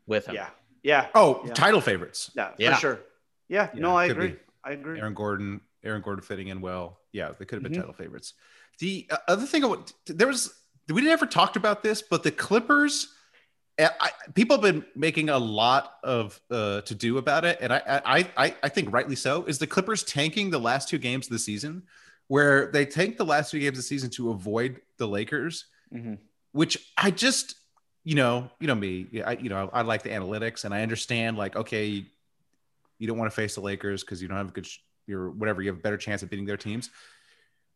with 0.07 0.27
him. 0.27 0.35
yeah, 0.35 0.49
yeah, 0.83 1.07
Oh, 1.13 1.41
Yeah. 1.45 1.53
title 1.53 1.81
favorites. 1.81 2.31
yeah, 2.35 2.51
Yeah. 2.57 2.73
for 2.75 2.79
sure. 2.81 2.99
Yeah, 3.47 3.69
Yeah, 3.73 3.79
no, 3.79 3.95
I 3.95 4.05
agree. 4.05 4.29
be. 4.29 4.37
I 4.63 4.71
agree. 4.71 4.99
Aaron 4.99 5.13
Gordon, 5.13 5.61
Aaron 5.83 6.01
Gordon 6.01 6.23
fitting 6.23 6.47
in 6.47 6.61
well. 6.61 6.99
Yeah, 7.11 7.31
they 7.37 7.45
could 7.45 7.57
have 7.57 7.63
been 7.63 7.73
Mhm. 7.73 7.81
title 7.81 7.93
favorites. 7.93 8.33
The 8.79 9.05
uh, 9.11 9.17
other 9.27 9.45
thing, 9.45 9.63
I 9.63 9.67
want- 9.67 9.93
there 10.07 10.27
was 10.27 10.53
we 10.89 11.01
never 11.01 11.25
talked 11.25 11.55
about 11.55 11.81
this, 11.83 12.01
but 12.01 12.23
the 12.23 12.31
Clippers. 12.31 13.11
I, 13.79 14.11
people 14.33 14.55
have 14.55 14.61
been 14.61 14.85
making 14.95 15.29
a 15.29 15.37
lot 15.37 15.95
of 16.03 16.39
uh, 16.49 16.81
to 16.81 16.95
do 16.95 17.17
about 17.17 17.43
it, 17.43 17.57
and 17.61 17.73
I, 17.73 17.81
I, 18.05 18.29
I, 18.37 18.55
I 18.63 18.69
think 18.69 18.91
rightly 18.93 19.15
so. 19.15 19.43
Is 19.45 19.59
the 19.59 19.67
Clippers 19.67 20.03
tanking 20.03 20.49
the 20.49 20.59
last 20.59 20.87
two 20.87 20.97
games 20.97 21.27
of 21.27 21.31
the 21.33 21.39
season, 21.39 21.83
where 22.27 22.67
they 22.71 22.85
tanked 22.85 23.17
the 23.17 23.25
last 23.25 23.51
two 23.51 23.59
games 23.59 23.77
of 23.77 23.83
the 23.83 23.87
season 23.87 24.09
to 24.11 24.31
avoid 24.31 24.81
the 24.97 25.07
Lakers, 25.07 25.65
Mhm. 25.93 26.17
which 26.53 26.77
I 26.97 27.11
just, 27.11 27.55
you 28.03 28.15
know, 28.15 28.49
you 28.59 28.67
know 28.67 28.75
me, 28.75 29.07
I, 29.25 29.33
you 29.33 29.49
know, 29.49 29.69
I 29.73 29.81
like 29.81 30.03
the 30.03 30.09
analytics, 30.09 30.63
and 30.63 30.73
I 30.73 30.81
understand 30.81 31.37
like, 31.37 31.55
okay, 31.55 32.05
you 32.97 33.07
don't 33.07 33.17
want 33.17 33.29
to 33.29 33.35
face 33.35 33.55
the 33.55 33.61
Lakers 33.61 34.03
because 34.03 34.21
you 34.21 34.27
don't 34.29 34.37
have 34.37 34.49
a 34.49 34.51
good, 34.51 34.65
sh- 34.65 34.79
you're 35.05 35.29
whatever, 35.31 35.61
you 35.61 35.69
have 35.69 35.77
a 35.79 35.81
better 35.81 35.97
chance 35.97 36.23
of 36.23 36.29
beating 36.29 36.45
their 36.45 36.55
teams. 36.57 36.89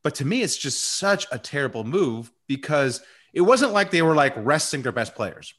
But 0.02 0.16
to 0.16 0.26
me, 0.26 0.43
it's 0.43 0.56
just 0.56 0.82
such 0.82 1.28
a 1.30 1.38
terrible 1.38 1.84
move 1.84 2.32
because 2.47 3.02
it 3.34 3.41
wasn't 3.41 3.74
like 3.74 3.91
they 3.91 4.02
were 4.02 4.16
like 4.16 4.34
resting 4.38 4.82
their 4.82 4.93
best 4.93 5.14
players. 5.14 5.54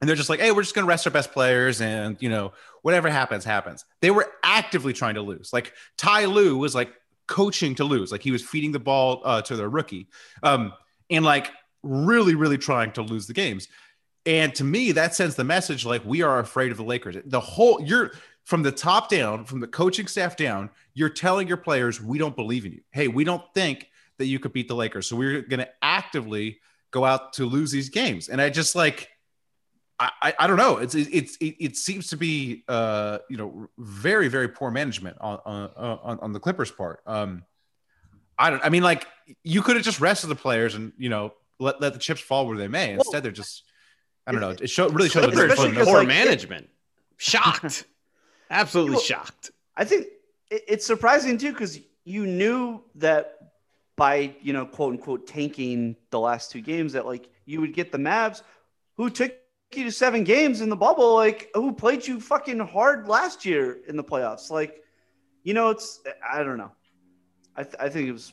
And 0.00 0.08
they're 0.08 0.16
just 0.16 0.30
like, 0.30 0.40
hey, 0.40 0.52
we're 0.52 0.62
just 0.62 0.74
going 0.74 0.84
to 0.84 0.88
rest 0.88 1.06
our 1.06 1.12
best 1.12 1.32
players 1.32 1.80
and, 1.80 2.16
you 2.20 2.28
know, 2.28 2.52
whatever 2.82 3.10
happens, 3.10 3.44
happens. 3.44 3.84
They 4.00 4.10
were 4.10 4.30
actively 4.44 4.92
trying 4.92 5.14
to 5.14 5.22
lose. 5.22 5.52
Like 5.52 5.72
Ty 5.96 6.26
Lue 6.26 6.56
was 6.56 6.74
like 6.74 6.92
coaching 7.26 7.74
to 7.76 7.84
lose. 7.84 8.12
Like 8.12 8.22
he 8.22 8.30
was 8.30 8.42
feeding 8.42 8.72
the 8.72 8.78
ball 8.78 9.22
uh, 9.24 9.42
to 9.42 9.56
their 9.56 9.68
rookie, 9.68 10.08
um, 10.42 10.72
and 11.10 11.24
like 11.24 11.50
really, 11.82 12.34
really 12.34 12.58
trying 12.58 12.92
to 12.92 13.02
lose 13.02 13.26
the 13.26 13.34
games. 13.34 13.68
And 14.24 14.54
to 14.56 14.64
me, 14.64 14.92
that 14.92 15.14
sends 15.14 15.34
the 15.36 15.44
message 15.44 15.84
like 15.84 16.04
we 16.04 16.22
are 16.22 16.38
afraid 16.38 16.70
of 16.70 16.76
the 16.76 16.84
Lakers. 16.84 17.16
The 17.24 17.40
whole 17.40 17.82
you're 17.82 18.12
from 18.44 18.62
the 18.62 18.72
top 18.72 19.08
down, 19.08 19.44
from 19.44 19.60
the 19.60 19.66
coaching 19.66 20.06
staff 20.06 20.36
down, 20.36 20.70
you're 20.94 21.08
telling 21.08 21.48
your 21.48 21.56
players 21.56 22.00
we 22.00 22.18
don't 22.18 22.36
believe 22.36 22.64
in 22.64 22.72
you. 22.72 22.80
Hey, 22.92 23.08
we 23.08 23.24
don't 23.24 23.42
think 23.54 23.88
that 24.18 24.26
you 24.26 24.38
could 24.38 24.52
beat 24.52 24.68
the 24.68 24.74
Lakers, 24.74 25.06
so 25.06 25.16
we're 25.16 25.42
going 25.42 25.60
to 25.60 25.68
actively 25.82 26.60
go 26.90 27.04
out 27.04 27.34
to 27.34 27.44
lose 27.44 27.70
these 27.70 27.88
games. 27.88 28.28
And 28.28 28.40
I 28.40 28.48
just 28.50 28.74
like. 28.74 29.08
I, 30.00 30.10
I, 30.22 30.34
I 30.40 30.46
don't 30.46 30.56
know. 30.56 30.76
It's 30.76 30.94
it's 30.94 31.36
it, 31.36 31.56
it 31.58 31.76
seems 31.76 32.08
to 32.08 32.16
be 32.16 32.64
uh 32.68 33.18
you 33.28 33.36
know 33.36 33.68
very 33.78 34.28
very 34.28 34.48
poor 34.48 34.70
management 34.70 35.16
on 35.20 35.38
on 35.44 35.70
on, 35.76 36.18
on 36.20 36.32
the 36.32 36.40
Clippers 36.40 36.70
part. 36.70 37.00
Um, 37.06 37.44
I 38.38 38.50
don't. 38.50 38.64
I 38.64 38.68
mean, 38.68 38.82
like 38.82 39.06
you 39.42 39.62
could 39.62 39.76
have 39.76 39.84
just 39.84 40.00
rested 40.00 40.28
the 40.28 40.36
players 40.36 40.74
and 40.74 40.92
you 40.98 41.08
know 41.08 41.34
let 41.58 41.80
let 41.80 41.92
the 41.94 41.98
chips 41.98 42.20
fall 42.20 42.46
where 42.46 42.56
they 42.56 42.68
may. 42.68 42.92
Instead, 42.92 43.22
they're 43.24 43.32
just 43.32 43.64
I 44.26 44.32
don't 44.32 44.40
know. 44.40 44.50
It 44.50 44.70
show, 44.70 44.88
really 44.88 45.08
shows 45.08 45.24
a 45.24 45.28
Especially 45.28 45.68
difference. 45.70 45.88
Poor 45.88 45.98
like, 45.98 46.08
management. 46.08 46.68
Shocked. 47.16 47.84
Absolutely 48.50 48.92
Well, 48.94 49.00
shocked. 49.02 49.50
I 49.76 49.84
think 49.84 50.06
it- 50.50 50.64
it's 50.68 50.86
surprising 50.86 51.38
too 51.38 51.52
because 51.52 51.78
you 52.04 52.26
knew 52.26 52.82
that 52.94 53.34
by 53.96 54.34
you 54.40 54.52
know 54.52 54.64
quote 54.64 54.92
unquote 54.92 55.26
tanking 55.26 55.96
the 56.10 56.20
last 56.20 56.52
two 56.52 56.60
games 56.60 56.92
that 56.92 57.04
like 57.04 57.28
you 57.46 57.60
would 57.60 57.74
get 57.74 57.90
the 57.90 57.98
Mavs 57.98 58.42
who 58.96 59.10
took 59.10 59.34
you 59.74 59.84
to 59.84 59.92
seven 59.92 60.24
games 60.24 60.60
in 60.60 60.68
the 60.68 60.76
bubble 60.76 61.14
like 61.14 61.50
who 61.54 61.72
played 61.72 62.06
you 62.06 62.20
fucking 62.20 62.58
hard 62.58 63.06
last 63.06 63.44
year 63.44 63.78
in 63.88 63.96
the 63.96 64.04
playoffs 64.04 64.50
like 64.50 64.82
you 65.42 65.52
know 65.54 65.68
it's 65.68 66.00
I 66.26 66.42
don't 66.42 66.56
know 66.56 66.72
I 67.54 67.62
th- 67.64 67.76
I 67.78 67.88
think 67.88 68.08
it 68.08 68.12
was 68.12 68.32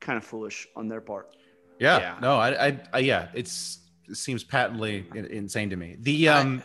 kind 0.00 0.16
of 0.16 0.24
foolish 0.24 0.66
on 0.76 0.88
their 0.88 1.00
part 1.00 1.34
Yeah. 1.78 1.98
Yeah. 1.98 2.16
No, 2.20 2.36
I, 2.36 2.66
I, 2.66 2.80
I, 2.92 2.98
yeah, 2.98 3.28
it's 3.34 3.78
it 4.08 4.16
seems 4.16 4.44
patently 4.44 5.06
insane 5.14 5.70
to 5.70 5.76
me. 5.76 5.96
The 6.00 6.28
um, 6.28 6.62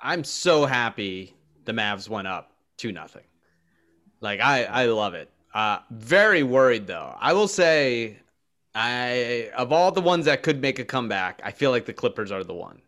I'm 0.00 0.24
so 0.24 0.64
happy 0.64 1.34
the 1.64 1.72
Mavs 1.72 2.08
went 2.08 2.26
up 2.26 2.52
two 2.76 2.92
nothing. 2.92 3.24
Like 4.20 4.40
I, 4.40 4.64
I 4.64 4.86
love 4.86 5.14
it. 5.14 5.30
Uh, 5.54 5.78
very 5.90 6.42
worried 6.42 6.86
though. 6.86 7.14
I 7.20 7.32
will 7.34 7.48
say, 7.48 8.18
I 8.74 9.50
of 9.56 9.72
all 9.72 9.92
the 9.92 10.00
ones 10.00 10.24
that 10.24 10.42
could 10.42 10.60
make 10.60 10.78
a 10.78 10.84
comeback, 10.84 11.40
I 11.44 11.52
feel 11.52 11.70
like 11.70 11.84
the 11.84 11.92
Clippers 11.92 12.32
are 12.32 12.42
the 12.42 12.54
one. 12.54 12.80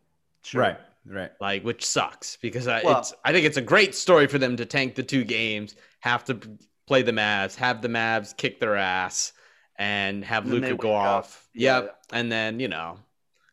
Right, 0.54 0.78
right. 1.06 1.30
Like, 1.40 1.62
which 1.64 1.84
sucks 1.84 2.36
because 2.40 2.66
I, 2.68 2.82
Well- 2.82 2.98
it's, 3.00 3.12
I 3.24 3.32
think 3.32 3.46
it's 3.46 3.56
a 3.56 3.62
great 3.62 3.94
story 3.94 4.26
for 4.26 4.38
them 4.38 4.56
to 4.56 4.66
tank 4.66 4.94
the 4.94 5.02
two 5.02 5.24
games, 5.24 5.74
have 6.00 6.24
to 6.24 6.38
play 6.86 7.02
the 7.02 7.12
Mavs, 7.12 7.54
have 7.56 7.82
the 7.82 7.88
Mavs 7.88 8.36
kick 8.36 8.58
their 8.60 8.76
ass, 8.76 9.32
and 9.76 10.24
have 10.24 10.44
And 10.44 10.52
Luka 10.54 10.74
go 10.76 10.92
off. 10.94 11.48
Yeah. 11.54 11.80
Yep, 11.80 11.96
and 12.12 12.32
then 12.32 12.60
you 12.60 12.68
know. 12.68 12.98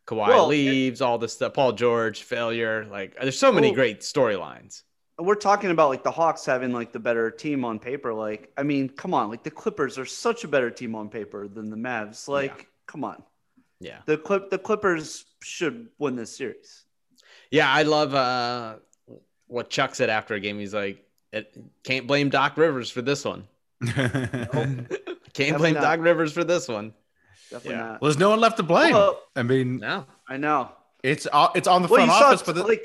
Kawhi 0.07 0.27
Well, 0.29 0.47
leaves, 0.47 1.01
all 1.01 1.17
this 1.17 1.33
stuff. 1.33 1.53
Paul 1.53 1.73
George 1.73 2.23
failure. 2.23 2.85
Like, 2.89 3.13
there's 3.19 3.37
so 3.37 3.51
many 3.51 3.67
Well- 3.67 3.75
great 3.75 3.99
storylines. 3.99 4.83
we're 5.19 5.35
talking 5.35 5.69
about 5.71 5.89
like 5.89 6.03
the 6.03 6.11
Hawks 6.11 6.45
having 6.45 6.71
like 6.71 6.93
the 6.93 6.99
better 6.99 7.29
team 7.29 7.65
on 7.65 7.77
paper. 7.77 8.13
Like, 8.13 8.51
I 8.57 8.63
mean, 8.63 8.87
come 8.87 9.13
on, 9.13 9.29
like 9.29 9.43
the 9.43 9.51
Clippers 9.51 9.97
are 9.97 10.05
such 10.05 10.43
a 10.45 10.47
better 10.47 10.69
team 10.71 10.95
on 10.95 11.09
paper 11.09 11.47
than 11.49 11.69
the 11.69 11.75
Mavs. 11.75 12.27
Like, 12.29 12.67
come 12.85 13.03
on, 13.03 13.21
Yeah. 13.81 13.99
the 14.05 14.17
clip 14.17 14.49
the 14.49 14.57
Clippers 14.59 15.25
should 15.41 15.89
win 15.97 16.15
this 16.15 16.35
series. 16.35 16.83
Yeah, 17.51 17.71
I 17.71 17.83
love 17.83 18.13
uh, 18.13 18.75
what 19.47 19.69
Chuck 19.69 19.95
said 19.95 20.09
after 20.09 20.33
a 20.33 20.39
game. 20.39 20.59
He's 20.59 20.73
like, 20.73 21.03
it, 21.31 21.55
"Can't 21.83 22.07
blame 22.07 22.29
Doc 22.29 22.57
Rivers 22.57 22.89
for 22.89 23.01
this 23.01 23.23
one. 23.25 23.47
Can't 23.85 24.87
Definitely 25.33 25.57
blame 25.57 25.73
not. 25.75 25.81
Doc 25.81 25.99
Rivers 26.01 26.33
for 26.33 26.43
this 26.43 26.67
one." 26.67 26.93
Definitely 27.49 27.71
Yeah. 27.71 27.77
not. 27.85 28.01
Well, 28.01 28.09
there's 28.09 28.19
no 28.19 28.29
one 28.29 28.39
left 28.39 28.57
to 28.57 28.63
blame. 28.63 28.93
Well, 28.93 29.21
I 29.35 29.43
mean, 29.43 29.77
No, 29.77 30.05
I 30.27 30.37
know. 30.37 30.71
it's 31.03 31.27
it's 31.55 31.67
on 31.67 31.81
the 31.81 31.87
Well, 31.87 32.05
front 32.05 32.11
you 32.11 32.17
saw 32.17 32.27
office, 32.27 32.43
but 32.43 32.55
the, 32.55 32.63
like 32.63 32.83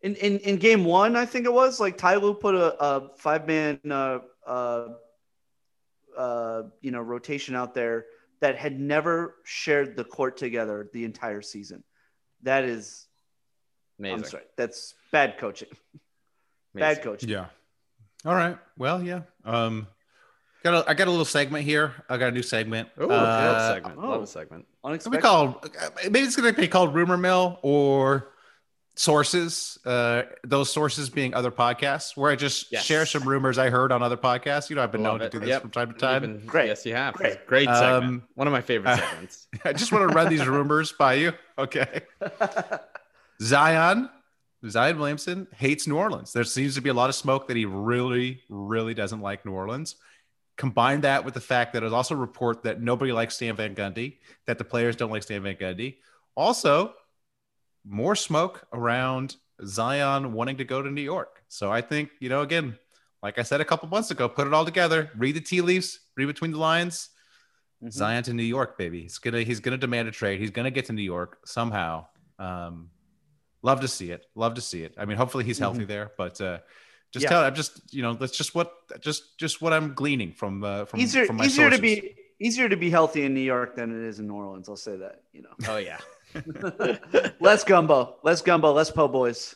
in, 0.00 0.14
in 0.16 0.38
in 0.38 0.56
game 0.56 0.84
one, 0.84 1.14
I 1.16 1.26
think 1.26 1.44
it 1.44 1.52
was 1.52 1.78
like 1.80 1.98
Ty 1.98 2.16
Lue 2.16 2.34
put 2.34 2.54
a, 2.54 2.82
a 2.82 3.08
five 3.18 3.46
man 3.46 3.78
uh, 3.90 4.20
uh, 4.46 4.88
uh, 6.16 6.62
you 6.80 6.90
know 6.90 7.00
rotation 7.02 7.54
out 7.54 7.74
there 7.74 8.06
that 8.42 8.56
had 8.56 8.78
never 8.78 9.36
shared 9.44 9.96
the 9.96 10.04
court 10.04 10.36
together 10.36 10.90
the 10.92 11.04
entire 11.04 11.40
season. 11.42 11.82
That 12.42 12.64
is, 12.64 13.06
amazing. 13.98 14.18
I'm 14.18 14.24
sorry, 14.24 14.44
that's 14.56 14.94
bad 15.10 15.38
coaching. 15.38 15.68
Amazing. 16.74 16.94
Bad 16.96 17.02
coaching. 17.02 17.28
yeah. 17.30 17.46
All 18.24 18.34
right. 18.34 18.58
Well, 18.76 19.02
yeah. 19.02 19.22
Um, 19.44 19.86
got 20.62 20.74
a, 20.86 20.90
I 20.90 20.94
got 20.94 21.08
a 21.08 21.10
little 21.10 21.24
segment 21.24 21.64
here. 21.64 21.92
I 22.08 22.16
got 22.18 22.28
a 22.28 22.32
new 22.32 22.42
segment. 22.42 22.88
Ooh, 23.00 23.04
Uh, 23.04 23.08
love 23.08 23.74
segment. 23.74 23.98
oh. 24.02 24.08
Love 24.10 24.22
a 24.22 24.26
segment. 24.26 24.66
What 24.80 24.90
we 24.90 24.92
Unexpected. 24.94 25.22
call 25.22 25.62
maybe 26.04 26.20
it's 26.20 26.36
going 26.36 26.52
to 26.54 26.60
be 26.60 26.68
called 26.68 26.94
rumor 26.94 27.16
mill 27.16 27.58
or 27.62 28.31
sources. 29.02 29.78
Uh, 29.84 30.22
those 30.44 30.72
sources 30.72 31.10
being 31.10 31.34
other 31.34 31.50
podcasts 31.50 32.16
where 32.16 32.30
I 32.30 32.36
just 32.36 32.70
Yes. 32.70 32.84
share 32.84 33.04
some 33.04 33.24
rumors 33.28 33.58
I 33.58 33.68
heard 33.68 33.90
on 33.90 34.00
other 34.00 34.16
podcasts. 34.16 34.70
You 34.70 34.76
know, 34.76 34.82
I've 34.84 34.92
been 34.92 35.02
Love 35.02 35.18
known 35.18 35.28
to 35.28 35.30
do 35.30 35.40
this 35.40 35.48
Yep. 35.48 35.62
from 35.62 35.70
time 35.72 35.92
to 35.92 35.98
time. 35.98 36.22
been- 36.22 36.46
Great. 36.46 36.68
Yes, 36.68 36.86
you 36.86 36.94
have. 36.94 37.14
Great. 37.14 37.44
Great 37.48 37.68
segment. 37.68 38.04
Um, 38.04 38.22
One 38.34 38.46
of 38.46 38.52
my 38.52 38.60
favorite 38.60 38.90
uh, 38.92 38.96
segments. 39.10 39.48
I 39.64 39.72
just 39.72 39.90
want 39.92 40.08
to 40.08 40.14
run 40.14 40.28
these 40.28 40.46
rumors 40.46 40.92
by 40.92 41.14
you. 41.14 41.32
Okay. 41.58 42.02
Zion, 43.42 44.08
Zion 44.68 44.98
Williamson 44.98 45.48
hates 45.56 45.86
New 45.88 45.96
Orleans. 45.96 46.32
There 46.32 46.44
seems 46.44 46.76
to 46.76 46.80
be 46.80 46.90
a 46.90 46.94
lot 46.94 47.08
of 47.08 47.16
smoke 47.16 47.48
that 47.48 47.56
he 47.56 47.64
really, 47.64 48.42
really 48.48 48.94
doesn't 48.94 49.20
like 49.20 49.44
New 49.44 49.52
Orleans. 49.52 49.96
Combine 50.56 51.00
that 51.00 51.24
with 51.24 51.34
the 51.34 51.40
fact 51.40 51.72
that 51.72 51.80
there's 51.80 51.92
also 51.92 52.14
a 52.14 52.18
report 52.18 52.62
that 52.62 52.80
nobody 52.80 53.10
likes 53.10 53.34
Stan 53.34 53.56
Van 53.56 53.74
Gundy, 53.74 54.18
that 54.46 54.58
the 54.58 54.64
players 54.64 54.94
don't 54.94 55.10
like 55.10 55.24
Stan 55.24 55.42
Van 55.42 55.56
Gundy. 55.56 55.96
Also, 56.36 56.94
more 57.84 58.14
smoke 58.16 58.66
around 58.72 59.36
Zion 59.64 60.32
wanting 60.32 60.56
to 60.58 60.64
go 60.64 60.82
to 60.82 60.90
New 60.90 61.02
York. 61.02 61.42
So 61.48 61.70
I 61.70 61.80
think, 61.80 62.10
you 62.20 62.28
know, 62.28 62.42
again, 62.42 62.78
like 63.22 63.38
I 63.38 63.42
said 63.42 63.60
a 63.60 63.64
couple 63.64 63.88
months 63.88 64.10
ago, 64.10 64.28
put 64.28 64.46
it 64.46 64.54
all 64.54 64.64
together, 64.64 65.10
read 65.16 65.36
the 65.36 65.40
tea 65.40 65.60
leaves, 65.60 66.00
read 66.16 66.26
between 66.26 66.52
the 66.52 66.58
lines. 66.58 67.08
Mhm. 67.82 67.92
Zion 67.92 68.22
to 68.24 68.32
New 68.32 68.42
York, 68.44 68.78
baby. 68.78 69.02
He's 69.02 69.18
gonna 69.18 69.42
he's 69.42 69.60
gonna 69.60 69.76
demand 69.76 70.08
a 70.08 70.12
trade. 70.12 70.40
He's 70.40 70.50
gonna 70.50 70.70
get 70.70 70.86
to 70.86 70.92
New 70.92 71.02
York 71.02 71.38
somehow. 71.44 72.06
Um, 72.38 72.90
love 73.62 73.80
to 73.80 73.88
see 73.88 74.10
it. 74.12 74.26
Love 74.36 74.54
to 74.54 74.60
see 74.60 74.82
it. 74.84 74.94
I 74.96 75.04
mean, 75.04 75.16
hopefully 75.16 75.42
he's 75.44 75.58
healthy 75.58 75.84
there, 75.84 76.12
but 76.16 76.40
uh, 76.40 76.58
just 77.12 77.24
Yeah. 77.24 77.28
tell. 77.30 77.42
I'm 77.44 77.54
just 77.56 77.92
you 77.92 78.02
know 78.02 78.14
that's 78.14 78.36
just 78.36 78.54
what 78.54 78.72
just 79.00 79.36
just 79.38 79.60
what 79.60 79.72
I'm 79.72 79.94
gleaning 79.94 80.32
from 80.32 80.62
uh, 80.62 80.84
from 80.84 81.00
easier 81.00 81.26
from 81.26 81.36
my 81.36 81.44
easier 81.46 81.70
to 81.70 81.78
be 81.78 82.14
easier 82.40 82.68
to 82.68 82.76
be 82.76 82.88
healthy 82.90 83.24
in 83.24 83.34
New 83.34 83.40
York 83.40 83.74
than 83.76 83.90
it 83.90 84.08
is 84.08 84.18
in 84.20 84.26
New 84.28 84.34
Orleans. 84.34 84.68
I'll 84.68 84.76
say 84.76 84.96
that. 84.98 85.22
You 85.32 85.42
know. 85.42 85.54
Oh 85.68 85.76
yeah. 85.78 85.98
know, 86.46 86.98
less 87.40 87.64
gumbo, 87.64 88.16
less 88.22 88.42
gumbo, 88.42 88.72
less 88.72 88.90
po' 88.90 89.08
boys. 89.08 89.54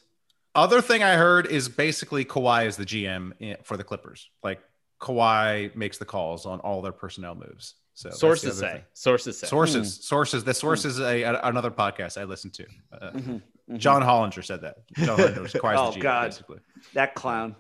Other 0.54 0.80
thing 0.80 1.02
I 1.02 1.14
heard 1.14 1.46
is 1.46 1.68
basically 1.68 2.24
Kawhi 2.24 2.66
is 2.66 2.76
the 2.76 2.84
GM 2.86 3.56
for 3.64 3.76
the 3.76 3.84
Clippers. 3.84 4.30
Like 4.42 4.60
Kawhi 5.00 5.74
makes 5.76 5.98
the 5.98 6.04
calls 6.06 6.46
on 6.46 6.60
all 6.60 6.80
their 6.82 6.92
personnel 6.92 7.34
moves. 7.34 7.74
So 7.94 8.08
that's 8.08 8.20
Sources 8.20 8.58
say. 8.58 8.72
thing. 8.72 8.82
Sources 8.92 9.38
say. 9.38 9.46
Sources, 9.46 10.04
sources. 10.04 10.44
The 10.44 10.54
source 10.54 10.84
is 10.84 10.98
a, 11.00 11.22
a- 11.22 11.40
another 11.44 11.70
podcast 11.70 12.18
I 12.20 12.24
listened 12.24 12.54
to. 12.54 12.66
Uh, 12.92 13.10
Mhm, 13.12 13.42
mhm. 13.70 13.78
John 13.78 14.02
Hollinger 14.02 14.44
said 14.44 14.60
that. 14.62 14.76
John 14.96 15.18
Hollinger 15.18 15.40
was 15.42 15.52
Kawhi's 15.54 15.78
Oh, 15.80 15.90
the 15.92 15.98
GM, 15.98 16.02
God. 16.02 16.24
basically. 16.30 16.58
that 16.94 17.14
clown. 17.14 17.56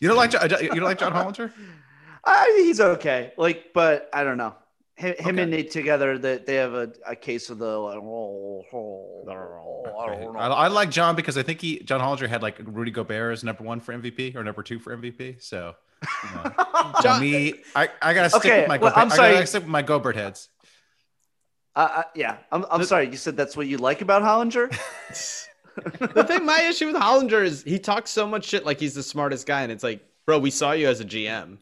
You 0.00 0.08
don't 0.08 0.16
like 0.16 0.32
you 0.32 0.68
don't 0.68 0.80
like 0.82 0.98
John 0.98 1.12
Hollinger? 1.12 1.52
I, 2.24 2.52
think 2.54 2.66
he's 2.66 2.80
okay. 2.80 3.32
Like, 3.38 3.72
but 3.74 4.10
I 4.12 4.24
don't 4.24 4.36
know. 4.36 4.54
Him, 5.00 5.14
him 5.18 5.26
Okay. 5.34 5.42
and 5.42 5.50
Nate 5.50 5.70
together, 5.70 6.18
that 6.18 6.44
they 6.44 6.56
have 6.56 6.74
a, 6.74 6.92
a 7.06 7.16
case 7.16 7.48
of 7.48 7.56
the 7.58 7.78
like, 7.78 7.96
oh, 7.96 8.64
oh, 8.72 9.24
I 9.98 10.06
don't 10.14 10.34
know. 10.34 10.38
I, 10.38 10.48
I 10.48 10.68
like 10.68 10.90
John 10.90 11.16
because 11.16 11.38
I 11.38 11.42
think 11.42 11.60
he 11.62 11.78
John 11.80 12.00
Hollinger 12.00 12.28
had 12.28 12.42
like 12.42 12.58
Rudy 12.62 12.90
Gobert 12.90 13.32
as 13.32 13.42
number 13.42 13.64
one 13.64 13.80
for 13.80 13.94
MVP 13.94 14.36
or 14.36 14.44
number 14.44 14.62
two 14.62 14.78
for 14.78 14.94
MVP. 14.96 15.42
So 15.42 15.74
you 16.02 16.30
know, 16.34 16.52
John- 17.02 17.20
me, 17.20 17.54
I, 17.74 17.88
I 18.02 18.12
gotta 18.12 18.28
stick 18.28 18.44
Okay, 18.44 18.60
with 18.60 18.68
my 18.68 18.76
well, 18.78 18.90
Gobert, 18.90 19.02
I'm 19.06 19.12
I 19.12 19.16
sorry. 19.16 19.32
gotta 19.34 19.46
stick 19.46 19.62
with 19.62 19.70
my 19.70 19.82
Gobert 19.82 20.16
heads. 20.16 20.48
Uh, 21.76 21.88
uh, 21.96 22.02
yeah, 22.14 22.36
I'm, 22.52 22.66
I'm 22.70 22.84
sorry. 22.84 23.08
You 23.08 23.16
said 23.16 23.36
that's 23.36 23.56
what 23.56 23.66
you 23.68 23.78
like 23.78 24.02
about 24.02 24.22
Hollinger? 24.22 24.68
the 26.14 26.24
thing, 26.24 26.44
my 26.44 26.60
issue 26.62 26.86
with 26.88 26.96
Hollinger 26.96 27.42
is 27.44 27.62
he 27.62 27.78
talks 27.78 28.10
so 28.10 28.26
much 28.26 28.44
shit 28.44 28.66
like 28.66 28.78
he's 28.80 28.94
the 28.94 29.02
smartest 29.02 29.46
guy, 29.46 29.62
and 29.62 29.72
it's 29.72 29.84
like, 29.84 30.04
bro, 30.26 30.38
we 30.38 30.50
saw 30.50 30.72
you 30.72 30.88
as 30.88 31.00
a 31.00 31.04
GM. 31.04 31.58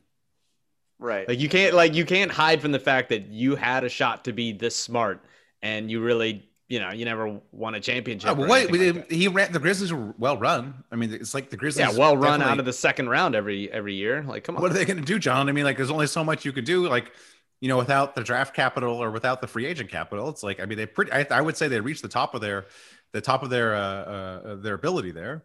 Right. 0.98 1.28
Like 1.28 1.38
you 1.40 1.48
can't 1.48 1.74
like 1.74 1.94
you 1.94 2.04
can't 2.04 2.30
hide 2.30 2.60
from 2.60 2.72
the 2.72 2.78
fact 2.78 3.08
that 3.10 3.28
you 3.28 3.56
had 3.56 3.84
a 3.84 3.88
shot 3.88 4.24
to 4.24 4.32
be 4.32 4.52
this 4.52 4.76
smart, 4.76 5.24
and 5.62 5.90
you 5.90 6.00
really, 6.00 6.48
you 6.68 6.80
know, 6.80 6.90
you 6.90 7.04
never 7.04 7.40
won 7.52 7.74
a 7.74 7.80
championship. 7.80 8.30
Oh, 8.30 8.44
or 8.44 8.48
wait, 8.48 8.70
like 8.70 9.10
he 9.10 9.28
ran 9.28 9.52
the 9.52 9.58
Grizzlies 9.58 9.92
were 9.92 10.14
well 10.18 10.36
run. 10.36 10.84
I 10.90 10.96
mean, 10.96 11.12
it's 11.12 11.34
like 11.34 11.50
the 11.50 11.56
Grizzlies. 11.56 11.92
yeah, 11.92 11.98
well 11.98 12.16
run 12.16 12.42
out 12.42 12.58
of 12.58 12.64
the 12.64 12.72
second 12.72 13.08
round 13.08 13.34
every 13.34 13.70
every 13.70 13.94
year. 13.94 14.22
Like, 14.22 14.44
come 14.44 14.56
on. 14.56 14.62
What 14.62 14.70
are 14.70 14.74
they 14.74 14.84
going 14.84 14.98
to 14.98 15.04
do, 15.04 15.18
John? 15.18 15.48
I 15.48 15.52
mean, 15.52 15.64
like, 15.64 15.76
there's 15.76 15.90
only 15.90 16.06
so 16.06 16.24
much 16.24 16.44
you 16.44 16.52
could 16.52 16.64
do. 16.64 16.88
Like, 16.88 17.12
you 17.60 17.68
know, 17.68 17.76
without 17.76 18.14
the 18.14 18.22
draft 18.22 18.54
capital 18.54 19.02
or 19.02 19.10
without 19.10 19.40
the 19.40 19.46
free 19.46 19.66
agent 19.66 19.90
capital, 19.90 20.28
it's 20.28 20.42
like, 20.42 20.60
I 20.60 20.66
mean, 20.66 20.78
they 20.78 20.86
pretty. 20.86 21.12
I, 21.12 21.26
I 21.30 21.40
would 21.40 21.56
say 21.56 21.68
they 21.68 21.80
reached 21.80 22.02
the 22.02 22.08
top 22.08 22.34
of 22.34 22.40
their, 22.40 22.66
the 23.12 23.20
top 23.20 23.42
of 23.42 23.50
their, 23.50 23.74
uh, 23.74 23.80
uh, 23.80 24.54
their 24.56 24.74
ability 24.74 25.10
there. 25.10 25.44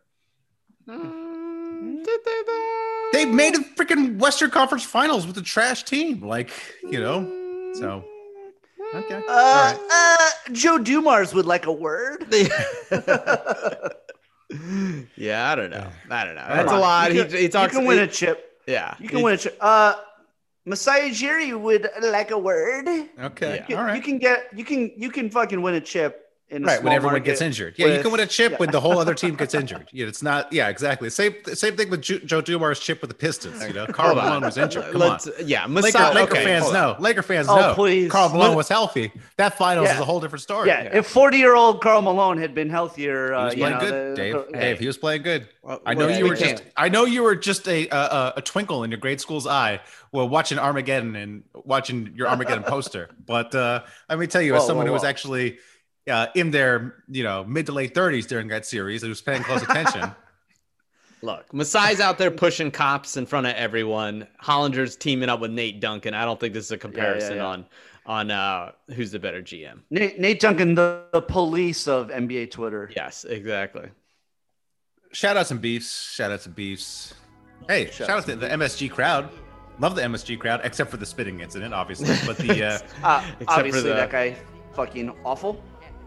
Mm, 0.88 2.04
did 2.04 2.20
they 2.26 2.41
though? 2.45 3.03
They 3.14 3.26
made 3.26 3.55
a 3.55 3.59
freaking 3.59 4.18
Western 4.18 4.49
Conference 4.49 4.84
Finals 4.84 5.26
with 5.28 5.38
a 5.38 5.41
trash 5.41 5.84
team. 5.84 6.20
Like, 6.22 6.49
you 6.84 6.99
know, 6.99 7.72
so 7.76 8.03
okay. 8.95 9.16
Uh, 9.16 9.22
right. 9.30 9.78
uh, 9.91 10.30
Joe 10.51 10.78
Dumars 10.80 11.34
would 11.34 11.45
like 11.45 11.66
a 11.68 11.72
word. 11.72 12.26
yeah, 15.16 15.51
I 15.51 15.55
don't 15.55 15.70
know. 15.72 15.88
I 16.09 16.26
don't 16.26 16.36
know. 16.36 16.45
That's 16.47 16.72
a 16.72 16.78
lot. 16.78 17.14
You 17.14 17.24
He, 17.24 17.30
can, 17.30 17.38
he 17.38 17.49
talks. 17.49 17.74
you 17.74 17.80
can 17.80 17.88
win 17.88 17.97
he- 17.99 18.03
a 18.03 18.07
chip. 18.07 18.49
Yeah, 18.66 18.95
You 18.97 19.09
can 19.09 19.22
win 19.22 19.34
a 19.34 19.38
chip. 19.38 19.57
Uh, 19.59 19.95
Masai 20.66 21.09
Ujiri 21.11 21.59
would 21.59 21.89
like 22.01 22.32
a 22.32 22.38
word. 22.38 22.88
Okay. 23.20 23.66
Yeah. 23.68 23.78
All 23.78 23.84
right. 23.84 23.97
You 23.97 24.01
can 24.01 24.18
get. 24.20 24.45
You 24.55 24.64
can. 24.64 24.91
You 24.95 25.11
can 25.11 25.30
fucking 25.30 25.61
win 25.61 25.76
a 25.76 25.82
chip 25.82 26.23
in 26.50 26.64
right 26.64 26.84
when 26.84 26.94
everyone 26.94 27.24
gets 27.24 27.41
injured. 27.41 27.76
Yeah, 27.78 27.88
you 27.88 28.02
can 28.02 28.12
win 28.12 28.22
a 28.22 28.28
chip 28.28 28.52
yeah. 28.54 28.58
when 28.58 28.72
the 28.72 28.80
whole 28.80 29.00
other 29.00 29.14
team 29.16 29.36
gets 29.36 29.54
injured. 29.62 29.88
Yeah, 29.91 30.08
it's 30.08 30.22
not. 30.22 30.52
Yeah, 30.54 30.70
exactly. 30.70 31.10
Same 31.10 31.34
same 31.54 31.76
thing 31.76 31.89
with 31.89 32.02
Ju- 32.02 32.20
Joe 32.20 32.41
Dumars' 32.41 32.80
chip 32.80 33.02
with 33.02 33.10
the 33.10 33.16
Pistons. 33.16 33.62
You 33.66 33.74
know, 33.74 33.88
Karl 33.88 34.16
Malone 34.16 34.44
was 34.44 34.58
injured. 34.58 34.91
Come 34.91 35.02
on. 35.02 35.10
Let's, 35.12 35.30
Yeah, 35.44 35.66
Laker. 35.68 35.98
Laker 35.98 36.22
okay, 36.34 36.44
fans 36.44 36.72
know. 36.72 36.96
Laker 37.00 37.22
fans 37.24 37.48
Oh, 37.50 37.56
know. 37.56 37.74
please. 37.74 38.12
Karl 38.12 38.30
Malone 38.30 38.50
Let- 38.50 38.58
was 38.58 38.70
healthy. 38.70 39.12
That 39.38 39.58
finals 39.58 39.88
Yeah. 39.88 39.96
is 39.96 40.00
a 40.00 40.06
whole 40.06 40.20
different 40.20 40.44
story. 40.44 40.68
Yeah, 40.68 40.89
if 40.94 41.08
forty-year-old 41.08 41.82
Karl 41.82 42.02
Malone 42.02 42.38
had 42.38 42.54
been 42.54 42.70
healthier, 42.70 43.30
he 43.30 43.34
uh, 43.34 43.46
was 43.46 43.54
you 43.56 43.60
playing 43.62 43.74
know, 43.76 43.80
good, 43.82 44.12
the- 44.12 44.16
Dave. 44.16 44.34
the- 44.52 44.58
Dave, 44.60 44.80
he 44.80 44.88
was 44.88 44.98
playing 44.98 45.24
good. 45.24 45.48
Well, 45.64 45.82
I 45.86 45.94
know 45.94 46.08
well, 46.08 46.18
you 46.18 46.24
we 46.26 46.30
were 46.30 46.36
just. 46.36 46.64
I 46.78 46.89
know 46.89 47.06
you 47.06 47.24
were 47.24 47.36
just 47.36 47.68
a, 47.68 47.88
a 48.38 48.41
twinkle 48.41 48.84
in 48.84 48.91
your 48.91 49.00
grade 49.00 49.22
school's 49.22 49.48
eye 49.48 49.80
while 50.12 50.28
watching 50.30 50.60
Armageddon 50.60 51.16
and 51.16 51.44
watching 51.54 52.14
your 52.16 52.28
Armageddon 52.28 52.64
poster. 52.64 53.10
But 53.26 53.56
uh, 53.56 53.84
let 54.10 54.20
me 54.20 54.28
tell 54.28 54.41
you, 54.41 54.56
as 54.56 54.66
someone 54.68 54.86
whoa, 54.86 54.89
who 54.89 54.94
was 54.94 55.06
actually 55.06 55.58
uh, 56.10 56.28
in 56.36 56.51
their 56.51 57.04
you 57.08 57.24
know 57.24 57.43
mid 57.43 57.66
to 57.68 57.72
late 57.72 57.93
thirties 57.93 58.26
during 58.28 58.47
that 58.49 58.66
series, 58.66 59.01
who 59.01 59.10
was 59.10 59.22
paying 59.22 59.43
close 59.43 59.62
attention. 59.70 60.12
Look, 61.22 61.49
Masai's 61.54 62.01
out 62.01 62.18
there 62.18 62.32
pushing 62.32 62.70
cops 62.70 63.16
in 63.16 63.26
front 63.26 63.47
of 63.47 63.56
everyone. 63.56 64.28
Hollinger's 64.43 64.97
teaming 64.97 65.30
up 65.30 65.39
with 65.39 65.51
Nate 65.51 65.80
Duncan. 65.80 66.14
I 66.14 66.26
don't 66.26 66.38
think 66.38 66.54
this 66.54 66.66
is 66.66 66.72
a 66.72 66.78
comparison 66.78 67.38
yeah. 67.38 67.45
on 67.45 67.66
on 68.06 68.32
uh 68.32 68.72
who's 68.93 69.12
the 69.12 69.20
better 69.20 69.41
GM. 69.41 69.80
Nate, 69.89 70.20
Nate 70.20 70.39
Duncan, 70.41 70.76
the, 70.76 71.06
the 71.14 71.22
police 71.22 71.88
of 71.88 72.10
NBA 72.10 72.51
Twitter. 72.51 72.91
Yes, 72.93 73.24
exactly. 73.24 73.89
Shout 75.14 75.38
out 75.38 75.47
some 75.47 75.60
beefs. 75.60 76.12
Shout 76.12 76.32
out 76.32 76.41
some 76.41 76.54
beefs. 76.54 77.14
Hey, 77.70 77.86
shout, 77.86 77.95
Shout 77.95 78.10
out 78.10 78.18
out 78.18 78.26
to 78.26 78.36
the 78.36 78.47
MSG 78.49 78.91
crowd. 78.91 79.30
Love 79.80 79.95
the 79.95 80.01
MSG 80.01 80.39
crowd, 80.39 80.62
except 80.64 80.91
for 80.91 80.97
the 80.97 81.06
spitting 81.06 81.39
incident, 81.39 81.74
obviously. 81.74 82.16
But 82.26 82.38
the 82.38 82.64
uh, 83.04 83.08
Uh, 83.08 83.26
obviously, 83.47 83.84
the- 83.84 83.95
that 83.95 84.10
guy, 84.10 84.36
fucking 84.74 85.16
awful. 85.24 85.64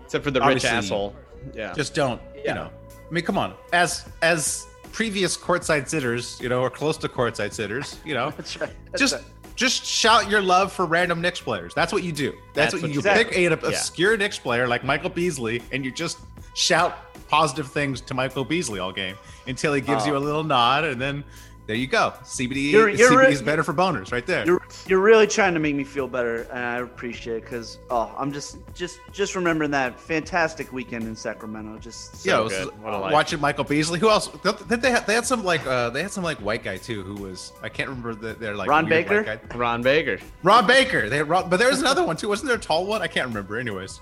Except 0.07 0.25
for 0.25 0.31
the 0.31 0.41
rich 0.41 0.65
asshole. 0.65 1.15
Yeah. 1.55 1.73
just 1.75 1.95
don't, 1.95 2.21
Yeah. 2.35 2.43
you 2.49 2.55
know. 2.55 2.71
I 3.09 3.13
mean, 3.13 3.25
come 3.25 3.39
on. 3.39 3.55
As 3.73 4.05
as 4.23 4.67
previous 4.93 5.37
courtside 5.37 5.89
sitters, 5.89 6.39
you 6.41 6.49
know, 6.49 6.61
or 6.63 6.71
close 6.71 6.97
to 6.99 7.09
courtside 7.09 7.53
sitters, 7.53 7.99
you 8.05 8.15
know, 8.15 8.31
That's 8.37 8.59
right. 8.61 8.71
That's 8.91 9.01
just 9.01 9.15
right. 9.15 9.25
just 9.55 9.85
shout 9.85 10.31
your 10.31 10.41
love 10.43 10.73
for 10.73 10.87
random 10.87 11.21
Knicks 11.21 11.41
players. 11.41 11.75
That's 11.75 11.93
what 11.93 12.03
you 12.03 12.13
do. 12.13 12.31
That's, 12.55 12.73
That's 12.73 12.75
what, 12.75 12.83
what 12.83 12.89
you 12.91 12.97
you 12.97 13.03
do. 13.03 13.09
pick 13.11 13.33
a, 13.37 13.47
an 13.47 13.53
Yeah. 13.63 13.69
obscure 13.69 14.17
Knicks 14.17 14.39
player 14.39 14.67
like 14.67 14.83
Michael 14.85 15.11
Beasley, 15.11 15.63
and 15.73 15.85
you 15.85 15.93
just 15.93 16.19
shout 16.55 16.97
positive 17.29 17.69
things 17.71 18.01
to 18.01 18.15
Michael 18.15 18.45
Beasley 18.45 18.79
all 18.81 18.93
game 18.93 19.17
until 19.47 19.75
he 19.75 19.81
gives 19.81 20.07
you 20.07 20.15
Oh. 20.15 20.19
a 20.19 20.21
little 20.21 20.45
nod, 20.45 20.85
and 20.85 21.01
then 21.01 21.23
there 21.67 21.77
you 21.77 21.87
go. 21.87 22.13
CBD, 22.23 22.71
You're- 22.71 22.97
you're 22.97 23.11
CBD 23.11 23.17
right. 23.17 23.33
is 23.33 23.43
better 23.43 23.63
for 23.63 23.75
boners, 23.75 24.13
right 24.13 24.25
there. 24.25 24.47
You're 24.47 24.63
you're 24.87 25.01
really 25.01 25.27
trying 25.27 25.55
to 25.55 25.61
make 25.61 25.75
me 25.75 25.85
feel 25.85 26.07
better, 26.07 26.43
and 26.53 26.65
I 26.65 26.79
appreciate 26.79 27.39
it 27.39 27.43
because 27.43 27.79
oh, 27.91 28.15
I'm 28.17 28.33
just 28.33 28.59
just 28.75 29.01
just 29.13 29.35
remembering 29.35 29.71
that 29.73 29.99
fantastic 29.99 30.73
weekend 30.73 31.05
in 31.05 31.17
Sacramento. 31.17 31.79
Just 31.79 32.17
So 32.17 32.45
yeah, 32.45 32.49
good. 32.49 32.83
What 32.83 33.01
life. 33.01 33.13
watching 33.13 33.41
Michael 33.41 33.65
Beasley. 33.65 33.99
Who 33.99 34.09
else? 34.11 34.29
Did 34.29 34.81
they, 34.81 34.91
had, 34.91 35.07
they 35.07 35.15
had 35.15 35.27
some 35.27 35.45
like 35.45 35.67
uh, 35.67 35.91
they 35.91 36.03
had 36.03 36.13
some 36.13 36.25
like 36.25 36.39
white 36.39 36.63
guy 36.63 36.77
too 36.77 37.03
who 37.03 37.15
was 37.15 37.53
I 37.63 37.69
can't 37.69 37.89
remember 37.89 38.15
the, 38.15 38.35
their 38.35 38.55
like 38.55 38.69
Ron 38.69 38.89
Baker? 38.89 39.41
Ron 39.55 39.83
Baker. 39.83 40.19
Ron 40.43 40.67
Baker. 40.67 41.09
They 41.09 41.17
had 41.19 41.29
Ron, 41.29 41.51
but 41.51 41.59
there 41.59 41.69
was 41.69 41.81
another 41.81 42.05
one 42.05 42.17
too. 42.17 42.29
Wasn't 42.29 42.47
there 42.47 42.57
a 42.57 42.61
tall 42.61 42.87
one? 42.87 43.03
I 43.03 43.09
can't 43.09 43.27
remember. 43.27 43.59
Anyways, 43.59 44.01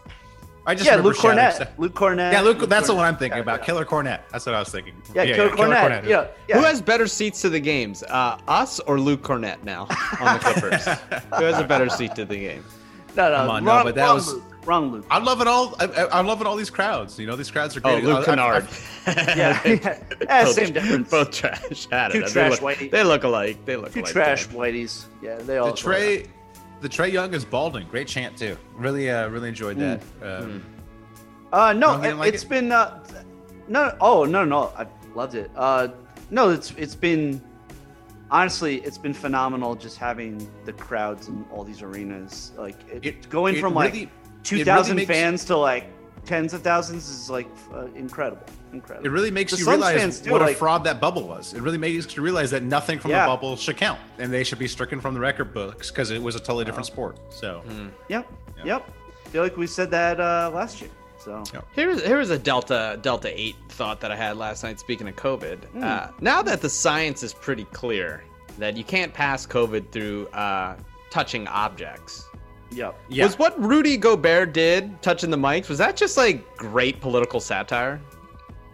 I 0.67 0.75
just 0.75 0.87
yeah, 0.89 0.97
Luke 0.97 1.17
Kornet. 1.17 1.53
stuff. 1.53 1.69
Luke 1.79 1.95
Kornet. 1.95 2.33
Yeah, 2.33 2.41
Luke. 2.41 2.59
That's 2.69 2.87
the 2.87 2.93
Kornet. 2.95 2.97
one 2.97 3.05
I'm 3.07 3.17
thinking 3.17 3.37
Yeah, 3.37 3.43
about. 3.43 3.61
yeah. 3.61 3.65
Killer 3.67 3.85
Kornet. 3.85 4.21
That's 4.33 4.47
what 4.47 4.55
I 4.55 4.61
was 4.61 4.69
thinking. 4.71 4.95
Yeah, 5.15 5.27
Killer 5.27 5.51
Kornet. 5.51 6.09
Yeah, 6.09 6.29
yeah. 6.49 6.57
Who 6.59 6.63
has 6.65 6.81
better 6.81 7.07
seats 7.07 7.41
to 7.43 7.51
the 7.51 7.61
games? 7.61 8.03
Uh, 8.05 8.39
us 8.49 8.81
or 8.81 8.99
Luke 8.99 9.23
Kornet 9.23 9.63
now 9.65 9.83
on 10.21 10.39
the 10.39 10.41
Clippers? 10.43 10.85
Who 11.39 11.45
has 11.45 11.59
a 11.61 11.65
better 11.65 11.89
seat 11.91 12.15
to 12.15 12.25
the 12.25 12.37
game? 12.37 12.65
no, 13.17 13.29
no, 13.31 13.37
Come 13.37 13.51
on, 13.51 13.65
no, 13.65 13.85
but 13.85 13.95
that 13.95 14.05
wrong 14.07 14.15
was- 14.17 14.33
Luke. 14.35 14.43
Wrong 14.67 14.91
Luke. 14.91 15.05
I'm 15.11 15.27
loving 15.27 15.47
all. 15.47 15.75
I, 15.79 15.85
I- 15.85 16.19
I'm 16.19 16.27
loving 16.27 16.47
all 16.47 16.57
these 16.57 16.71
crowds. 16.71 17.19
You 17.19 17.27
know, 17.27 17.37
these 17.37 17.51
crowds 17.51 17.77
are 17.77 17.83
Oh. 17.85 17.97
Luke 17.99 18.17
I- 18.17 18.23
I- 18.23 18.25
Kennard. 18.25 18.67
Yeah, 19.07 19.61
yeah. 19.67 19.99
Eh, 20.27 20.45
Both- 20.45 20.55
same 20.55 20.73
difference. 20.73 21.11
Both 21.11 21.31
trash. 21.33 21.87
I 21.93 22.09
Two 22.09 22.21
know. 22.21 22.27
trash 22.29 22.33
they, 22.33 22.49
look, 22.49 22.61
whitey. 22.61 22.91
they 22.91 23.05
look 23.05 23.25
alike. 23.25 23.63
They 23.67 23.77
look 23.77 23.93
Two 23.93 24.01
alike. 24.01 24.13
trash 24.13 24.47
whiteys. 24.49 25.05
Yeah, 25.21 25.37
they 25.37 25.59
all. 25.59 25.67
the 25.67 25.73
Trae, 25.77 26.27
the 26.81 26.89
Trae 26.89 27.11
Young 27.13 27.33
is 27.35 27.45
balding. 27.45 27.87
Great 27.89 28.09
chant 28.09 28.37
too. 28.37 28.57
Really, 28.77 29.11
uh, 29.11 29.29
really 29.29 29.49
enjoyed 29.49 29.79
that. 29.79 30.03
Um, 30.23 30.65
Uh, 31.53 31.73
no, 31.73 31.93
No, 31.93 31.97
he 31.99 32.03
didn't 32.03 32.17
it, 32.17 32.19
like 32.21 32.33
has 32.33 32.43
it? 32.43 32.49
been 32.49 32.73
uh, 32.73 32.99
no. 33.69 33.97
Oh 34.01 34.25
no, 34.25 34.45
no, 34.45 34.73
I 34.77 34.87
loved 35.15 35.35
it. 35.37 35.51
Uh, 35.57 35.89
no, 36.31 36.51
it's 36.51 36.73
it's 36.77 36.95
been 36.97 37.41
honestly, 38.31 38.77
it's 38.83 38.99
been 38.99 39.15
phenomenal 39.15 39.75
just 39.77 39.97
having 39.99 40.51
the 40.65 40.73
crowds 40.73 41.29
in 41.29 41.45
all 41.53 41.63
these 41.65 41.81
arenas. 41.83 42.53
Like 42.57 42.77
it, 42.91 43.07
It- 43.07 43.31
going 43.31 43.57
it 43.57 43.61
from 43.61 43.77
really- 43.79 44.01
like 44.07 44.43
two 44.43 44.65
thousand 44.65 44.97
really 44.97 45.07
makes- 45.07 45.19
fans 45.21 45.45
to 45.47 45.57
like 45.57 45.87
tens 46.25 46.55
of 46.55 46.63
thousands 46.63 47.09
is 47.09 47.29
like 47.31 47.47
uh, 47.73 47.87
incredible, 47.95 48.45
incredible. 48.73 49.07
It 49.07 49.11
really 49.11 49.31
makes 49.31 49.53
The 49.53 49.59
you 49.59 49.65
Suns 49.65 49.77
realize 49.77 50.01
fans, 50.01 50.21
too, 50.21 50.31
what 50.33 50.43
a 50.43 50.55
fraud 50.55 50.85
that 50.85 51.01
bubble 51.01 51.27
was. 51.29 51.55
It 51.55 51.61
really 51.63 51.79
makes 51.79 52.15
you 52.17 52.23
realize 52.23 52.51
that 52.51 52.63
nothing 52.63 52.99
from 52.99 53.11
Yeah. 53.11 53.23
the 53.25 53.29
bubble 53.33 53.57
should 53.57 53.77
count, 53.77 54.01
and 54.19 54.33
they 54.33 54.45
should 54.45 54.59
be 54.59 54.69
stricken 54.69 55.01
from 55.01 55.15
the 55.15 55.21
record 55.21 55.53
books 55.55 55.91
because 55.91 56.11
it 56.11 56.23
was 56.23 56.35
a 56.37 56.41
totally 56.41 56.65
different 56.65 56.87
sport. 56.87 57.19
So, 57.31 57.63
Yep, 58.09 58.27
Yeah. 58.59 58.65
yep. 58.65 58.91
I 59.27 59.29
feel 59.31 59.43
like 59.43 59.57
we 59.57 59.67
said 59.67 59.91
that 59.91 60.21
uh, 60.21 60.51
last 60.55 60.81
year. 60.81 60.91
So 61.19 61.43
Yeah. 61.55 61.61
Here's 61.75 62.03
here's 62.03 62.31
a 62.31 62.39
Delta 62.39 62.99
Delta 63.01 63.29
Eight 63.35 63.57
thought 63.71 64.01
that 64.03 64.11
I 64.13 64.17
had 64.17 64.37
last 64.37 64.63
night. 64.63 64.79
Speaking 64.79 65.09
of 65.09 65.17
COVID, 65.17 65.83
uh, 65.83 66.09
now 66.21 66.43
that 66.43 66.61
the 66.61 66.69
science 66.69 67.23
is 67.23 67.33
pretty 67.33 67.65
clear 67.67 68.23
that 68.59 68.77
you 68.77 68.85
can't 68.85 69.13
pass 69.13 69.47
COVID 69.47 69.91
through 69.91 70.27
uh, 70.29 70.77
touching 71.11 71.49
objects. 71.49 72.29
Yep. 72.75 72.99
yeah, 73.09 73.25
Was 73.25 73.39
what 73.39 73.61
Rudy 73.61 73.97
Gobert 73.97 74.53
did 74.53 75.01
touching 75.03 75.31
the 75.31 75.37
mics? 75.37 75.69
Was 75.69 75.79
that 75.79 75.97
just 75.97 76.17
like 76.17 76.57
great 76.57 77.01
political 77.01 77.41
satire? 77.41 78.01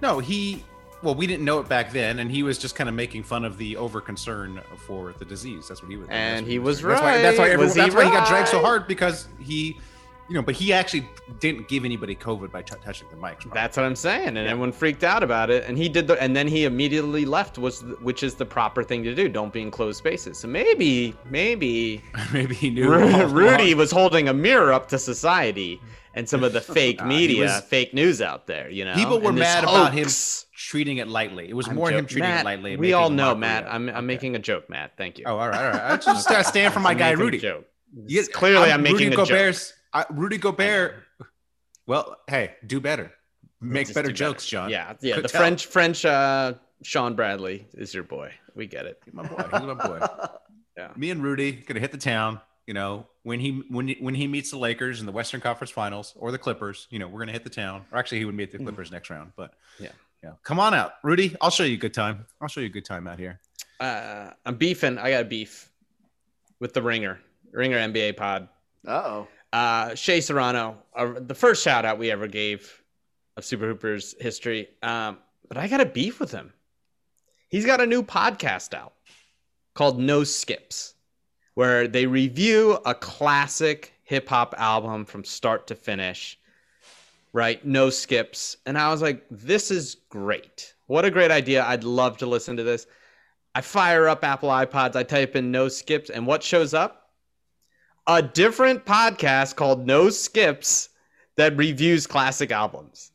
no, 0.03 0.18
he. 0.18 0.64
Well, 1.03 1.14
we 1.14 1.26
didn't 1.26 1.46
know 1.46 1.59
it 1.61 1.68
back 1.68 1.92
then, 1.92 2.18
and 2.18 2.30
he 2.30 2.42
was 2.42 2.59
just 2.59 2.74
kind 2.74 2.86
of 2.86 2.94
making 2.94 3.22
fun 3.22 3.46
of 3.46 3.57
the 3.57 3.74
over 3.78 4.03
concern 4.03 4.61
for 4.76 5.14
the 5.18 5.24
disease. 5.24 5.66
That's 5.66 5.80
what 5.80 5.90
he 5.90 5.96
was. 5.96 6.07
And 6.11 6.46
he 6.46 6.59
was 6.59 6.80
doing. 6.80 6.90
That's 6.90 7.03
why, 7.03 7.22
that's 7.22 7.38
why, 7.38 7.44
right. 7.44 7.53
everyone, 7.53 7.66
Was 7.68 7.74
that's 7.74 7.94
why 7.94 8.05
he 8.05 8.11
got 8.11 8.28
dragged 8.28 8.48
so 8.48 8.61
hard 8.61 8.86
because 8.86 9.26
he, 9.40 9.78
you 10.30 10.36
know, 10.36 10.42
but 10.42 10.54
he 10.54 10.72
actually 10.72 11.06
didn't 11.40 11.66
give 11.68 11.84
anybody 11.84 12.14
COVID 12.14 12.52
by 12.52 12.62
t- 12.62 12.74
touching 12.84 13.08
the 13.10 13.16
mic. 13.16 13.44
Rob. 13.44 13.52
That's 13.52 13.76
what 13.76 13.84
I'm 13.84 13.96
saying, 13.96 14.28
and 14.28 14.38
everyone 14.38 14.70
freaked 14.72 15.02
out 15.04 15.22
about 15.24 15.50
it. 15.50 15.64
And 15.66 15.76
he 15.76 15.88
did 15.88 16.06
the, 16.06 16.20
and 16.22 16.36
then 16.36 16.46
he 16.46 16.64
immediately 16.64 17.24
left, 17.24 17.58
was 17.58 17.82
which 18.00 18.22
is 18.22 18.36
the 18.36 18.46
proper 18.46 18.82
thing 18.84 19.02
to 19.02 19.14
do. 19.14 19.28
Don't 19.28 19.52
be 19.52 19.60
in 19.60 19.70
closed 19.72 19.98
spaces. 19.98 20.38
So 20.38 20.46
maybe, 20.48 21.14
maybe 21.28 22.00
maybe 22.32 22.54
he 22.54 22.70
knew. 22.70 22.94
all 22.94 23.26
Rudy 23.26 23.74
was 23.74 23.90
holding 23.90 24.28
a 24.28 24.32
mirror 24.32 24.72
up 24.72 24.88
to 24.90 24.98
society 24.98 25.80
and 26.14 26.28
some 26.28 26.42
of 26.44 26.52
the 26.52 26.60
fake 26.78 27.04
media, 27.04 27.42
was- 27.44 27.60
fake 27.62 27.92
news 27.92 28.22
out 28.22 28.46
there. 28.46 28.70
You 28.70 28.84
know, 28.84 28.94
People 28.94 29.20
were 29.20 29.32
mad 29.32 29.64
about 29.64 29.92
him 29.92 30.06
treating 30.54 30.98
it 30.98 31.08
lightly. 31.08 31.48
It 31.48 31.54
was 31.56 31.66
I'm 31.68 31.74
more 31.74 31.90
him 31.90 32.06
treating 32.06 32.28
Matt, 32.30 32.42
it 32.42 32.44
lightly. 32.44 32.76
We 32.76 32.92
all 32.92 33.10
know, 33.10 33.34
Matt. 33.34 33.64
I'm, 33.66 33.88
I'm 33.88 33.96
Okay. 33.96 34.06
making 34.06 34.36
a 34.36 34.38
joke, 34.38 34.70
Matt. 34.70 34.92
Thank 34.96 35.18
you. 35.18 35.24
Oh, 35.26 35.38
all 35.38 35.48
right, 35.48 35.64
all 35.66 35.70
right. 35.72 35.92
I 35.92 35.96
just 35.96 36.28
gotta 36.28 36.44
stand 36.44 36.72
for 36.72 36.78
my 36.88 36.90
I'm 36.92 36.98
guy 36.98 37.10
Rudy. 37.12 37.38
joke. 37.38 37.66
Clearly, 38.32 38.70
I'm 38.70 38.82
making 38.82 39.10
Rudy 39.10 39.14
a 39.22 39.26
joke. 39.26 39.56
Gobert's, 39.93 40.11
uh, 40.11 40.14
Rudy 40.14 40.38
Gobert. 40.38 40.95
Well, 41.86 42.16
hey, 42.28 42.55
do 42.66 42.80
better. 42.80 43.12
Make 43.61 43.86
Just 43.88 43.95
better 43.95 44.09
do 44.09 44.14
jokes, 44.14 44.47
John. 44.47 44.70
Yeah, 44.70 44.95
yeah. 45.01 45.16
Could 45.16 45.24
The 45.24 45.28
tell. 45.28 45.41
French, 45.41 45.66
French, 45.66 46.05
uh, 46.05 46.55
Shawn 46.82 47.14
Bradley 47.14 47.66
is 47.74 47.93
your 47.93 48.05
boy. 48.05 48.32
We 48.55 48.66
get 48.66 48.86
it. 48.86 49.03
He's 49.05 49.12
my 49.12 49.26
boy. 49.26 49.43
He's 49.53 49.62
my 49.62 49.74
boy. 49.74 50.01
Yeah. 50.76 50.93
Me 50.97 51.11
and 51.11 51.22
Rudy 51.22 51.53
gonna 51.53 51.80
hit 51.80 51.93
the 51.93 51.99
town. 51.99 52.41
You 52.66 52.72
know, 52.72 53.07
when 53.24 53.38
he 53.38 53.62
when 53.68 53.88
he, 53.88 53.97
when 54.01 54.14
he 54.14 54.26
meets 54.26 54.51
the 54.51 54.57
Lakers 54.57 55.01
in 55.01 55.05
the 55.05 55.12
Western 55.12 55.43
Conference 55.43 55.70
Finals 55.70 56.14
or 56.16 56.30
the 56.32 56.38
Clippers, 56.38 56.86
you 56.91 56.99
know, 56.99 57.07
we're 57.07 57.18
gonna 57.18 57.32
hit 57.32 57.45
the 57.45 57.51
town. 57.51 57.84
Or 57.93 57.99
actually, 57.99 58.18
he 58.20 58.24
would 58.24 58.34
meet 58.36 58.51
the 58.51 58.57
Clippers 58.59 58.91
next 58.91 59.11
round. 59.11 59.32
But 59.36 59.53
Yeah. 59.78 59.91
yeah, 60.22 60.34
come 60.43 60.59
on 60.59 60.72
out, 60.72 60.93
Rudy. 61.03 61.36
I'll 61.43 61.51
show 61.51 61.64
you 61.64 61.74
a 61.74 61.76
good 61.78 61.93
time. 61.93 62.24
I'll 62.41 62.49
show 62.49 62.61
you 62.61 62.66
a 62.66 62.70
good 62.70 62.86
time 62.86 63.07
out 63.09 63.18
here. 63.18 63.41
Uh, 63.78 64.30
I'm 64.47 64.55
beefing. 64.55 64.97
I 64.97 65.11
got 65.11 65.28
beef 65.28 65.68
with 66.61 66.72
the 66.72 66.80
Ringer, 66.80 67.20
Ringer 67.53 67.76
NBA 67.76 68.16
pod. 68.16 68.49
Uh 68.86 68.91
oh. 69.05 69.28
Uh, 69.53 69.94
Shea 69.94 70.20
Serrano, 70.20 70.78
uh, 70.94 71.14
the 71.18 71.34
first 71.34 71.62
shout 71.62 71.84
out 71.84 71.98
we 71.98 72.11
ever 72.11 72.28
gave 72.28 72.82
of 73.36 73.44
Super 73.44 73.66
Hoopers 73.66 74.14
history. 74.20 74.68
Um, 74.82 75.18
but 75.48 75.57
I 75.57 75.66
got 75.66 75.80
a 75.80 75.86
beef 75.86 76.20
with 76.20 76.30
him. 76.30 76.53
He's 77.48 77.66
got 77.66 77.80
a 77.80 77.86
new 77.86 78.03
podcast 78.03 78.74
out 78.74 78.92
called 79.74 79.98
No 79.98 80.22
Skips, 80.22 80.94
where 81.55 81.88
they 81.88 82.07
review 82.07 82.78
a 82.86 82.94
classic 82.94 83.94
hip 84.05 84.28
hop 84.28 84.55
album 84.59 85.05
from 85.05 85.24
start 85.24 85.66
to 85.68 85.74
finish. 85.74 86.38
Right? 87.32 87.64
No 87.64 87.90
skips. 87.90 88.57
And 88.66 88.76
I 88.76 88.90
was 88.90 89.03
like, 89.03 89.24
this 89.30 89.70
is 89.70 89.98
great. 90.09 90.74
What 90.88 91.05
a 91.05 91.12
great 91.12 91.30
idea. 91.30 91.64
I'd 91.64 91.84
love 91.84 92.16
to 92.18 92.26
listen 92.26 92.57
to 92.57 92.64
this. 92.64 92.88
I 93.55 93.61
fire 93.61 94.09
up 94.09 94.24
Apple 94.24 94.48
iPods, 94.48 94.96
I 94.96 95.05
type 95.05 95.36
in 95.36 95.51
no 95.53 95.68
skips, 95.68 96.11
and 96.11 96.26
what 96.26 96.42
shows 96.42 96.74
up? 96.74 96.99
A 98.12 98.20
different 98.20 98.84
podcast 98.84 99.54
called 99.54 99.86
No 99.86 100.11
Skips 100.11 100.88
that 101.36 101.56
reviews 101.56 102.08
classic 102.08 102.50
albums. 102.50 103.12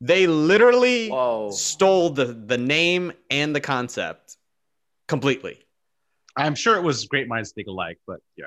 They 0.00 0.26
literally 0.26 1.10
Whoa. 1.10 1.50
stole 1.50 2.08
the, 2.08 2.24
the 2.24 2.56
name 2.56 3.12
and 3.30 3.54
the 3.54 3.60
concept 3.60 4.38
completely. 5.06 5.58
I'm 6.34 6.54
sure 6.54 6.76
it 6.76 6.82
was 6.82 7.04
great 7.04 7.28
minds 7.28 7.52
think 7.52 7.68
alike, 7.68 7.98
but 8.06 8.20
yeah. 8.38 8.46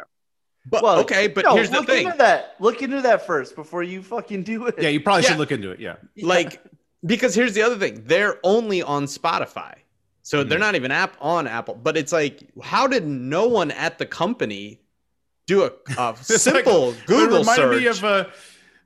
But 0.65 0.81
Well, 0.81 0.99
okay, 1.01 1.27
but 1.27 1.45
no, 1.45 1.53
here's 1.55 1.69
the 1.69 1.77
look 1.81 1.85
thing. 1.87 2.07
into 2.07 2.17
that. 2.17 2.55
Look 2.59 2.81
into 2.81 3.01
that 3.01 3.27
first 3.27 3.55
before 3.55 3.83
you 3.83 4.01
fucking 4.01 4.41
do 4.41 4.65
it. 4.65 4.75
Yeah, 4.79 4.89
you 4.89 5.01
probably 5.01 5.21
Yeah. 5.21 5.29
should 5.29 5.37
look 5.37 5.51
into 5.51 5.69
it. 5.69 5.79
Yeah. 5.79 5.97
like 6.23 6.63
because 7.05 7.35
here's 7.35 7.53
the 7.53 7.61
other 7.61 7.75
thing 7.77 8.01
they're 8.05 8.39
only 8.43 8.81
on 8.81 9.03
spotify 9.05 9.75
so 10.23 10.39
Mm-hmm. 10.39 10.49
they're 10.49 10.57
not 10.57 10.75
even 10.75 10.89
app 10.89 11.17
on 11.19 11.47
apple 11.47 11.75
but 11.75 11.97
it's 11.97 12.13
like 12.13 12.49
how 12.63 12.87
did 12.87 13.05
no 13.05 13.45
one 13.45 13.71
at 13.71 13.97
the 13.97 14.05
company 14.05 14.79
do 15.47 15.63
a, 15.63 15.71
a 15.97 16.15
simple 16.17 16.91
like- 16.91 17.05
google 17.05 17.37
It 17.37 17.39
reminded 17.39 17.55
search 17.55 17.81
me 17.81 17.87
of 17.87 18.03
uh, 18.03 18.25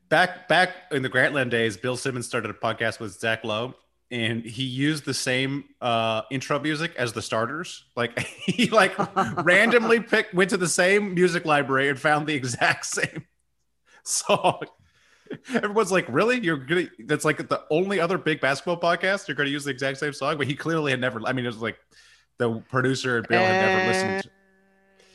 back 0.09 0.47
back 0.47 0.71
in 0.91 1.01
the 1.01 1.09
Grantland 1.09 1.49
days. 1.49 1.77
Bill 1.77 1.97
Simmons 1.97 2.25
started 2.25 2.49
a 2.51 2.53
podcast 2.53 2.99
with 2.99 3.17
Zach 3.19 3.43
Lowe, 3.43 3.75
and 4.11 4.43
he 4.43 4.63
used 4.63 5.05
the 5.05 5.13
same 5.13 5.65
uh, 5.81 6.21
intro 6.31 6.59
music 6.59 6.93
as 6.97 7.13
the 7.13 7.21
starters. 7.21 7.85
Like 7.95 8.17
he 8.45 8.69
like 8.69 8.95
randomly 9.43 9.99
picked 9.99 10.33
went 10.33 10.49
to 10.51 10.57
the 10.57 10.67
same 10.67 11.13
music 11.13 11.45
library 11.45 11.89
and 11.89 11.99
found 11.99 12.27
the 12.27 12.33
exact 12.35 12.85
same 12.85 13.25
song. 14.03 14.63
Everyone's 15.53 15.91
like, 15.91 16.05
"Really? 16.07 16.39
You're 16.39 16.55
gonna?" 16.57 16.85
That's 16.99 17.25
like 17.25 17.49
the 17.49 17.63
only 17.69 17.99
other 17.99 18.17
big 18.17 18.39
basketball 18.39 18.79
podcast. 18.79 19.27
You're 19.27 19.35
gonna 19.35 19.49
use 19.49 19.65
the 19.65 19.71
exact 19.71 19.97
same 19.97 20.13
song, 20.13 20.37
but 20.37 20.47
he 20.47 20.55
clearly 20.55 20.91
had 20.91 21.01
never. 21.01 21.21
I 21.25 21.33
mean, 21.33 21.43
it 21.43 21.49
was 21.49 21.57
like 21.57 21.77
the 22.37 22.61
producer 22.69 23.17
and 23.17 23.27
Bill 23.27 23.41
had 23.41 23.65
never 23.65 23.87
listened. 23.87 24.31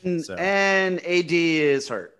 And, 0.03 0.23
So. 0.25 0.35
and 0.35 0.99
AD 1.05 1.31
is 1.31 1.87
hurt. 1.87 2.17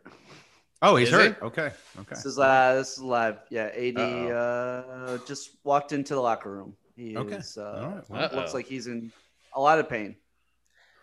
Oh, 0.81 0.95
he's 0.97 1.07
Is 1.07 1.13
hurt. 1.13 1.41
Okay, 1.41 1.71
okay. 1.99 2.09
This 2.09 2.25
is 2.25 2.37
uh, 2.39 2.75
this 2.75 2.93
is 2.97 2.99
live. 2.99 3.37
Yeah, 3.49 3.67
AD 3.73 3.97
Uh-oh. 3.97 5.15
uh, 5.17 5.17
just 5.25 5.51
walked 5.63 5.93
into 5.93 6.13
the 6.13 6.19
locker 6.19 6.51
room. 6.51 6.75
He 6.97 7.15
Okay. 7.17 7.35
is, 7.35 7.57
uh, 7.57 7.63
All 7.63 7.89
right. 7.89 8.09
Well, 8.09 8.29
looks 8.33 8.53
like 8.53 8.65
he's 8.67 8.87
in 8.87 9.11
a 9.55 9.61
lot 9.61 9.79
of 9.79 9.87
pain. 9.89 10.15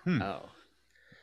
oh 0.06 0.42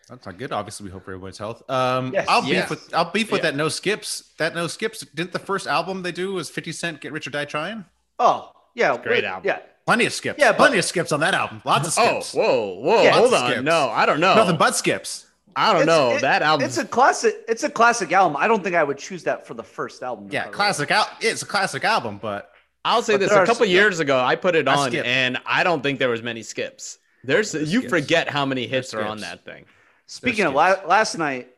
That's 0.10 0.26
not 0.26 0.38
good. 0.40 0.52
Obviously, 0.52 0.86
we 0.86 0.92
hope 0.92 1.06
for 1.06 1.12
everyone's 1.12 1.38
health. 1.38 1.62
Um, 1.70 2.14
Yes. 2.14 2.26
I'll 2.28 2.42
beef 2.42 2.52
Yes. 2.52 2.70
with 2.70 2.94
I'll 2.96 3.12
beef 3.12 3.32
with 3.32 3.44
Yeah. 3.44 3.52
that 3.52 3.58
no 3.58 3.70
skips. 3.70 4.34
That 4.40 4.56
no 4.56 4.66
skips. 4.68 5.02
Didn't 5.14 5.34
the 5.34 5.40
first 5.40 5.68
album 5.68 6.02
they 6.02 6.12
do 6.12 6.34
was 6.34 6.50
Fifty 6.50 6.72
Cent 6.72 7.00
Get 7.02 7.12
Rich 7.12 7.28
or 7.28 7.30
Die 7.30 7.46
Trying? 7.46 7.86
Oh, 8.18 8.52
yeah, 8.74 8.98
Great 8.98 9.08
wait, 9.08 9.24
album. 9.26 9.44
Yeah, 9.46 9.60
Plenty 9.86 10.06
of 10.08 10.14
skips. 10.14 10.40
Yeah, 10.40 10.52
but- 10.52 10.58
plenty 10.58 10.80
of 10.80 10.86
skips 10.86 11.12
on 11.12 11.20
that 11.20 11.36
album. 11.36 11.62
Lots 11.64 11.88
of 11.90 11.94
skips. 11.94 12.34
oh 12.36 12.40
whoa 12.40 12.80
whoa 12.80 13.04
Yeah. 13.04 13.12
hold 13.12 13.34
on 13.36 13.52
skips. 13.52 13.64
no 13.64 13.90
i 13.92 14.06
don't 14.08 14.20
know 14.20 14.34
Nothing 14.34 14.58
but 14.58 14.76
skips. 14.76 15.27
I 15.58 15.74
don't 15.74 15.82
It's- 15.84 15.88
know 15.88 16.16
it- 16.16 16.22
that 16.22 16.42
album 16.42 16.66
It's 16.68 16.78
a 16.78 16.86
classic. 16.86 17.34
It's 17.48 17.64
a 17.64 17.70
classic 17.70 18.12
album. 18.14 18.38
I 18.40 18.48
don't 18.48 18.64
think 18.64 18.76
I 18.76 18.84
would 18.84 18.98
choose 19.00 19.24
that 19.24 19.46
for 19.48 19.54
the 19.56 19.64
first 19.64 20.02
album. 20.04 20.28
Yeah, 20.32 20.44
cover. 20.44 20.54
classic. 20.56 20.92
Al- 20.92 21.10
it's 21.20 21.42
a 21.42 21.46
classic 21.46 21.84
album, 21.84 22.20
but 22.22 22.52
i'll 22.86 23.02
say 23.02 23.16
but 23.16 23.22
this 23.22 23.32
a 23.32 23.40
couple 23.50 23.66
some- 23.66 23.68
years 23.68 24.00
ago 24.00 24.18
i 24.32 24.36
put 24.36 24.56
it 24.56 24.66
I 24.68 24.76
on 24.76 24.88
skipped. 24.92 25.06
and 25.08 25.38
i 25.46 25.62
don't 25.68 25.82
think 25.84 26.00
there 26.00 26.08
was 26.16 26.22
many 26.22 26.42
skips 26.44 27.00
there's 27.24 27.54
you 27.54 27.80
skips. 27.80 27.90
forget 27.90 28.30
how 28.30 28.46
many 28.46 28.66
hits 28.68 28.94
are 28.94 29.04
on 29.04 29.20
that 29.22 29.44
thing 29.44 29.66
Speaking 30.06 30.46
of 30.46 30.54
la- 30.54 30.80
last 30.88 31.18
night, 31.18 31.50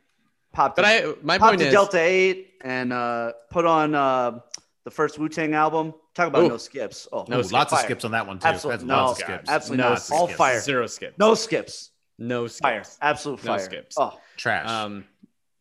popped. 0.54 0.76
but 0.78 0.86
a- 0.86 1.10
i 1.10 1.14
my 1.22 1.38
popped 1.38 1.50
point 1.52 1.60
to 1.62 1.68
is 1.68 1.74
Delta 1.74 2.00
Eight 2.00 2.56
and 2.62 2.92
uh, 2.92 3.34
put 3.52 3.66
on 3.66 3.94
uh, 3.94 4.40
the 4.86 4.92
first 4.92 5.20
Wu 5.20 5.30
Tang 5.30 5.54
album. 5.54 5.94
Talk 6.16 6.30
about 6.30 6.44
Ooh. 6.46 6.50
no 6.50 6.58
skips. 6.58 7.08
Oh, 7.14 7.26
No 7.28 7.40
Ooh, 7.40 7.44
skip. 7.44 7.54
lots 7.54 7.74
of 7.74 7.80
skips 7.80 8.04
on 8.06 8.12
that 8.12 8.26
one 8.26 8.40
too. 8.40 8.48
Absolutely 8.48 8.78
That's 8.78 8.88
no, 8.88 8.96
lots 9.06 9.20
of 9.20 9.26
skips. 9.26 9.50
absolutely 9.50 9.84
No 9.84 9.90
not. 9.92 10.12
All 10.12 10.26
skips. 10.28 10.38
fire. 10.38 10.60
zero 10.62 10.88
skips 10.88 11.18
No 11.20 11.36
skips. 11.36 11.92
No 12.20 12.48
skips 12.48 12.60
Fire. 12.60 12.84
Absolute 13.02 13.44
No 13.44 13.52
fire. 13.54 13.60
skips. 13.60 13.96
Oh, 13.98 14.20
Trash. 14.38 14.68
um 14.70 15.06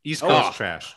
East 0.05 0.23
oh. 0.23 0.29
Coast 0.29 0.57
trash. 0.57 0.95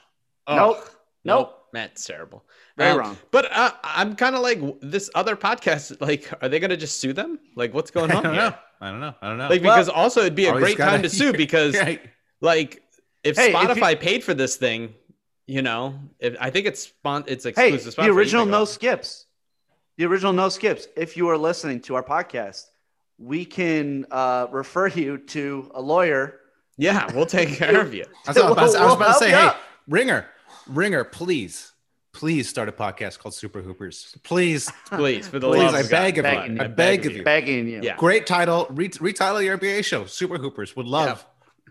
Oh, 0.47 0.55
Nope. 0.55 0.89
Nope. 1.23 1.57
Matt's 1.73 2.05
terrible. 2.05 2.43
Very 2.77 2.91
Um, 2.91 2.97
wrong. 2.99 3.17
But 3.31 3.49
uh, 3.51 3.71
I'm 3.83 4.15
kind 4.15 4.35
of 4.35 4.41
like 4.41 4.59
this 4.81 5.09
other 5.15 5.35
podcast. 5.37 5.97
Like, 6.01 6.29
are 6.41 6.49
they 6.49 6.59
going 6.59 6.71
to 6.71 6.77
just 6.77 6.99
sue 6.99 7.13
them? 7.13 7.39
Like, 7.55 7.73
what's 7.73 7.91
going 7.91 8.11
on? 8.11 8.17
I 8.17 8.17
on 8.17 8.23
don't 8.23 8.33
here? 8.33 8.43
know. 8.49 8.55
I 8.81 8.91
don't 8.91 8.99
know. 8.99 9.15
I 9.21 9.27
don't 9.29 9.37
know. 9.37 9.47
Like, 9.49 9.61
Well- 9.63 9.75
because 9.75 9.87
also 9.89 10.21
it'd 10.21 10.35
be 10.35 10.47
a 10.47 10.53
great 10.53 10.77
gotta- 10.77 10.91
time 10.91 11.01
to 11.03 11.09
sue 11.09 11.31
because, 11.31 11.75
Right. 11.79 12.01
like, 12.41 12.81
if 13.23 13.37
Hey, 13.37 13.47
if 13.47 13.53
you- 13.53 13.57
Spotify 13.59 13.99
paid 13.99 14.23
for 14.23 14.33
this 14.33 14.55
thing, 14.57 14.95
you 15.47 15.61
know, 15.61 15.99
if, 16.19 16.35
I 16.41 16.49
think 16.49 16.65
it's 16.65 16.81
spon- 16.81 17.25
it's 17.27 17.43
hey, 17.45 17.49
exclusive. 17.51 17.95
the 17.95 18.01
Spotify, 18.01 18.05
you 18.07 18.17
original 18.17 18.45
no 18.45 18.59
go- 18.59 18.65
skips. 18.65 19.25
The 19.97 20.05
original 20.05 20.33
no 20.33 20.49
skips. 20.49 20.87
If 20.97 21.15
you 21.15 21.29
are 21.29 21.37
listening 21.37 21.79
to 21.81 21.95
our 21.95 22.03
podcast, 22.03 22.63
we 23.17 23.45
can 23.45 24.05
uh, 24.11 24.47
refer 24.51 24.87
you 24.87 25.17
to 25.19 25.71
a 25.73 25.81
lawyer. 25.81 26.39
Yeah, 26.77 27.11
we'll 27.13 27.25
take 27.25 27.49
care 27.57 27.81
of 27.81 27.93
you. 27.93 28.05
I 28.25 28.31
was 28.31 28.37
about, 28.37 28.57
I 28.57 28.63
was 28.63 28.73
We'll 28.73 28.93
about 28.93 29.07
to 29.13 29.13
say, 29.19 29.29
hey, 29.29 29.35
out. 29.35 29.57
Ringer, 29.87 30.25
Ringer, 30.67 31.03
please, 31.03 31.71
please 32.13 32.49
start 32.49 32.69
a 32.69 32.71
podcast 32.71 33.19
called 33.19 33.33
Super 33.33 33.61
Hoopers. 33.61 34.17
Please, 34.23 34.71
Please, 34.87 35.27
for 35.27 35.39
the 35.39 35.47
please, 35.49 35.59
love 35.59 35.75
I 35.75 35.79
of 35.81 35.89
beg 35.89 36.15
God. 36.15 36.25
of 36.25 36.31
Begging 36.31 36.55
you. 36.55 36.61
I 36.61 36.65
you. 36.65 36.69
beg 36.69 37.05
of 37.05 37.11
you. 37.17 37.23
Begging 37.23 37.67
you. 37.67 37.81
Yeah. 37.83 37.95
Great 37.97 38.25
title. 38.25 38.67
Re- 38.71 38.89
retitle 38.89 39.43
your 39.43 39.57
NBA 39.57 39.83
show. 39.85 40.05
Super 40.05 40.37
Hoopers. 40.37 40.75
Would 40.75 40.87
love, 40.87 41.25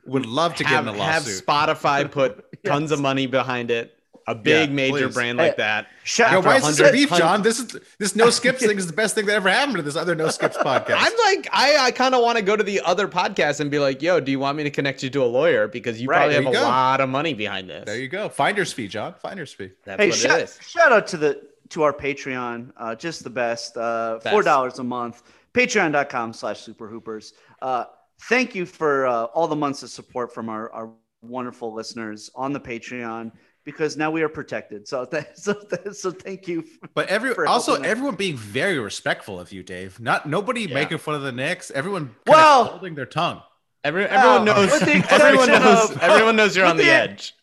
would 0.07 0.27
love 0.27 0.55
to 0.57 0.65
have, 0.65 0.85
get 0.87 0.95
in 0.95 1.01
a 1.01 1.05
have. 1.05 1.23
Spotify 1.25 2.11
put 2.11 2.63
tons 2.65 2.91
of 2.93 3.01
money 3.01 3.27
behind 3.27 3.71
it. 3.71 3.97
A 4.31 4.35
big 4.35 4.69
Yeah, 4.71 4.75
major 4.75 5.07
please. 5.09 5.15
brand 5.15 5.39
Hey, 5.41 5.49
like 5.49 5.57
that. 5.59 5.89
Shout, 6.05 6.33
Yo, 6.33 6.39
after 6.39 6.49
why 6.49 6.57
is 6.57 6.77
this 6.77 6.91
beef, 6.93 7.11
John? 7.11 7.43
This 7.43 7.59
is 7.61 7.77
this 7.99 8.15
no 8.17 8.31
skips 8.31 8.65
thing 8.65 8.77
is 8.79 8.87
the 8.87 8.93
best 8.93 9.15
thing 9.15 9.27
that 9.27 9.35
ever 9.35 9.49
happened 9.51 9.77
to 9.77 9.83
this 9.83 9.97
other 9.97 10.15
no 10.15 10.29
skips 10.29 10.57
podcast. 10.59 10.97
I'm 10.99 11.13
like, 11.37 11.49
I, 11.53 11.77
I 11.87 11.91
kind 11.91 12.15
of 12.15 12.23
want 12.23 12.37
to 12.39 12.43
go 12.43 12.57
to 12.57 12.63
the 12.63 12.81
other 12.81 13.09
podcast 13.09 13.61
and 13.61 13.71
be 13.71 13.79
like, 13.79 14.03
yo, 14.03 14.21
do 14.21 14.31
you 14.31 14.39
want 14.39 14.57
me 14.57 14.63
to 14.65 14.71
connect 14.71 15.03
you 15.03 15.11
to 15.11 15.23
a 15.23 15.27
lawyer? 15.27 15.69
Because 15.69 16.01
you 16.01 16.09
Right, 16.09 16.17
probably 16.19 16.35
have 16.35 16.45
you 16.45 16.51
a 16.51 16.53
go. 16.53 16.63
lot 16.63 17.01
of 17.01 17.09
money 17.09 17.35
behind 17.35 17.69
this. 17.69 17.85
there 17.87 17.99
you 17.99 18.09
go. 18.09 18.29
Finder's 18.29 18.73
fee, 18.73 18.89
John. 18.89 19.15
Finder's 19.21 19.53
fee. 19.53 19.71
That's 19.85 20.01
hey, 20.03 20.09
what 20.11 20.19
shout, 20.19 20.41
it 20.41 20.45
is. 20.45 20.59
shout 20.67 20.93
out 20.93 21.07
to 21.09 21.17
the 21.17 21.43
to 21.71 21.83
our 21.83 21.93
Patreon. 21.93 22.73
Uh, 22.77 22.95
just 22.95 23.23
the 23.25 23.31
best. 23.31 23.77
Uh, 23.77 24.19
Best. 24.23 24.31
Four 24.33 24.43
dollars 24.43 24.79
a 24.79 24.85
month. 24.85 25.23
Patreon.com 25.55 26.33
slash 26.33 26.61
super 26.61 26.89
hoopers. 26.89 27.33
Uh, 27.61 27.85
thank 28.29 28.55
you 28.55 28.65
for 28.67 29.07
uh, 29.07 29.25
all 29.25 29.47
the 29.49 29.57
months 29.57 29.83
of 29.83 29.91
support 29.91 30.33
from 30.33 30.49
our, 30.49 30.73
our 30.73 30.91
wonderful 31.23 31.73
listeners 31.75 32.31
on 32.35 32.53
the 32.53 32.61
Patreon 32.61 33.31
because 33.65 33.97
now 33.97 34.11
we 34.11 34.23
are 34.23 34.29
protected. 34.29 34.89
So 34.89 35.05
th- 35.05 35.27
so, 35.35 35.53
th- 35.55 35.95
so 35.95 36.11
thank 36.11 36.49
you. 36.49 36.65
But 36.95 37.09
every 37.09 37.35
for 37.35 37.47
also 37.47 37.73
helping 37.73 37.87
us. 37.87 37.91
everyone 37.91 38.15
being 38.17 38.37
very 38.37 38.79
respectful 38.79 39.39
of 39.41 39.53
you, 39.53 39.63
Dave. 39.63 40.01
Not 40.01 40.27
nobody 40.29 40.63
Yeah. 40.63 40.75
making 40.75 40.99
fun 40.99 41.15
of 41.15 41.23
the 41.23 41.33
Knicks. 41.33 41.71
Everyone 41.71 42.15
Well- 42.27 42.65
holding 42.65 42.95
their 42.95 43.07
tongue. 43.07 43.43
Every, 43.83 44.05
everyone 44.05 44.45
Well, 44.45 44.69
knows. 44.69 44.83
Everyone 44.83 45.49
knows. 45.49 45.91
of- 45.91 45.99
everyone 46.03 46.37
knows 46.37 46.55
you're 46.57 46.67
on 46.67 46.77
the 46.77 46.83
the- 46.85 46.91
edge. 46.91 47.35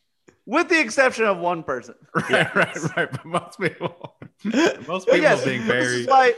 With 0.46 0.70
the 0.70 0.80
exception 0.80 1.26
of 1.26 1.40
one 1.40 1.62
person. 1.64 1.96
Right, 2.16 2.56
right, 2.56 2.96
right. 2.96 3.12
But 3.12 3.26
most 3.26 3.60
people, 3.60 4.16
most 4.88 5.08
people 5.08 5.20
yes, 5.20 5.44
being 5.44 5.66
this 5.66 5.68
very. 5.68 6.02
is 6.02 6.08
why. 6.08 6.34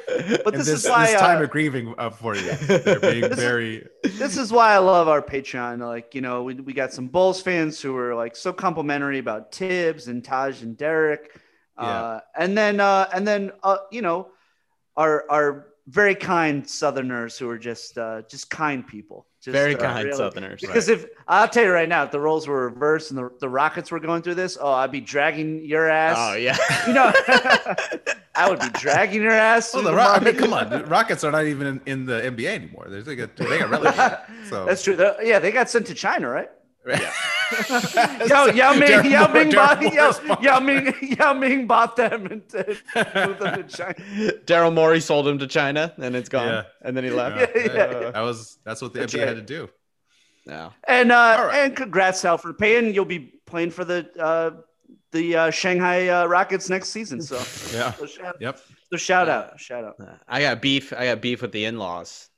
But 0.46 0.54
this, 0.54 0.68
this, 0.68 0.86
is 0.86 0.90
why. 0.90 1.08
this 1.12 1.20
time 1.20 1.40
uh, 1.40 1.44
of 1.44 1.50
grieving 1.50 1.94
uh, 1.98 2.10
for 2.10 2.36
you. 2.36 2.52
They're 2.52 3.00
being 3.00 3.22
This 3.22 3.32
is- 3.32 3.40
very. 3.40 3.88
this 4.04 4.38
is 4.38 4.52
why 4.52 4.74
I 4.74 4.78
love 4.78 5.08
our 5.08 5.22
Patreon. 5.22 5.80
Like, 5.80 6.16
you 6.16 6.22
know, 6.22 6.44
we, 6.44 6.56
we 6.56 6.74
got 6.74 6.94
some 6.94 7.08
Bulls 7.08 7.42
fans 7.42 7.82
who 7.82 7.96
are 7.98 8.16
like 8.16 8.36
so 8.36 8.54
complimentary 8.54 9.20
about 9.20 9.54
Thibs 9.54 10.08
and 10.08 10.24
Taj 10.24 10.62
and 10.62 10.78
Derrick. 10.78 11.38
Uh, 11.78 12.20
and 12.38 12.58
then, 12.58 12.82
uh, 12.82 13.10
and 13.14 13.26
then, 13.26 13.52
uh, 13.64 13.78
you 13.90 14.02
know, 14.02 14.28
our, 14.98 15.24
our 15.32 15.68
very 15.88 16.14
kind 16.14 16.68
Southerners 16.70 17.38
who 17.38 17.50
are 17.50 17.58
just, 17.58 17.98
uh, 17.98 18.22
just 18.30 18.50
kind 18.50 18.86
people. 18.86 19.26
Just, 19.42 19.54
Very 19.54 19.74
uh, 19.76 19.80
kind 19.80 20.06
really- 20.06 20.18
Southerners. 20.18 20.60
Because 20.60 20.90
if 20.90 21.06
I'll 21.28 21.48
tell 21.48 21.64
you 21.64 21.72
right 21.72 21.88
now, 21.88 22.04
if 22.04 22.12
the 22.12 22.20
roles 22.20 22.46
were 22.46 22.66
reversed 22.66 23.12
and 23.12 23.18
the, 23.18 23.32
the 23.40 23.48
Rockets 23.48 23.90
were 23.90 24.00
going 24.02 24.22
through 24.22 24.36
this, 24.36 24.58
oh, 24.60 24.72
I'd 24.74 24.92
be 24.92 25.00
dragging 25.00 25.64
your 25.64 25.88
ass. 25.90 26.18
Oh 26.20 26.36
yeah. 26.36 26.58
You 26.88 26.94
know, 26.94 27.12
I 28.36 28.50
would 28.50 28.60
be 28.60 28.70
dragging 28.80 29.22
your 29.22 29.32
ass. 29.32 29.74
Well, 29.74 29.84
through 29.84 29.92
the 29.92 29.98
the 29.98 29.98
Ro- 29.98 30.14
I 30.14 30.20
mean, 30.20 30.36
come 30.36 30.54
on. 30.54 30.90
Rockets 30.90 31.24
are 31.24 31.32
not 31.32 31.46
even 31.46 31.68
in, 31.68 31.82
in 31.86 32.06
the 32.06 32.20
NBA 32.22 32.48
anymore. 32.48 32.88
They're, 32.90 33.02
they 33.02 33.16
got 33.16 33.36
they 33.38 33.60
got 33.60 33.70
relegated. 33.70 34.18
So 34.50 34.66
That's 34.66 34.84
true. 34.84 34.96
They're- 34.96 35.16
Yeah, 35.22 35.40
they 35.40 35.52
got 35.52 35.70
sent 35.70 35.88
to 35.88 35.94
China, 35.94 36.30
right? 36.30 36.50
yeah. 36.88 37.12
Yao, 38.28 38.46
Yao 38.46 38.72
Ming, 38.74 38.80
Derek 38.88 39.06
Yao 39.08 39.28
Moore- 39.28 39.44
Ming, 39.46 39.54
bought, 39.54 39.82
Yao, 39.94 40.40
Yao 40.42 40.60
Ming, 40.60 40.94
Yao 41.20 41.34
Ming 41.34 41.68
bought 41.68 41.96
them 41.96 42.26
and 42.28 42.42
uh, 42.56 42.64
moved 43.28 43.40
them 43.40 43.56
to 43.56 43.64
China. 43.68 43.94
Daryl 44.46 44.74
Morey 44.74 45.00
sold 45.00 45.28
him 45.28 45.38
to 45.40 45.48
China, 45.48 45.94
and 45.98 46.16
it's 46.16 46.30
gone. 46.30 46.48
Yeah. 46.48 46.64
And 46.82 46.96
then 46.96 47.04
he 47.04 47.10
left. 47.10 47.38
Yeah, 47.56 47.62
Yeah, 47.62 47.74
yeah. 47.74 48.00
yeah. 48.02 48.12
That 48.12 48.22
was 48.22 48.58
that's 48.64 48.82
what 48.82 48.94
the 48.94 49.00
That's 49.00 49.14
NBA 49.14 49.20
right. 49.20 49.28
had 49.30 49.36
to 49.38 49.42
do. 49.42 49.70
No. 50.46 50.74
And 50.88 51.12
uh, 51.12 51.16
All 51.40 51.46
right. 51.48 51.66
and 51.66 51.76
congrats, 51.76 52.20
Sal, 52.22 52.38
for 52.38 52.54
paying. 52.54 52.94
You'll 52.94 53.06
be 53.06 53.34
playing 53.46 53.72
for 53.72 53.86
the 53.86 54.08
uh, 54.20 54.52
the 55.12 55.36
uh, 55.36 55.50
Shanghai 55.52 56.08
uh, 56.08 56.26
Rockets 56.28 56.70
next 56.70 56.90
season. 56.90 57.22
So, 57.22 57.36
Yeah. 57.78 57.92
so 57.94 58.06
shout, 58.06 58.36
Yep. 58.40 58.60
so 58.92 58.98
shout 58.98 59.30
out, 59.30 59.60
shout 59.60 59.84
out. 59.84 59.96
I 60.28 60.42
got 60.42 60.62
beef. 60.62 60.94
I 60.94 61.06
got 61.06 61.22
beef 61.22 61.42
with 61.42 61.52
the 61.52 61.66
in-laws. 61.66 62.30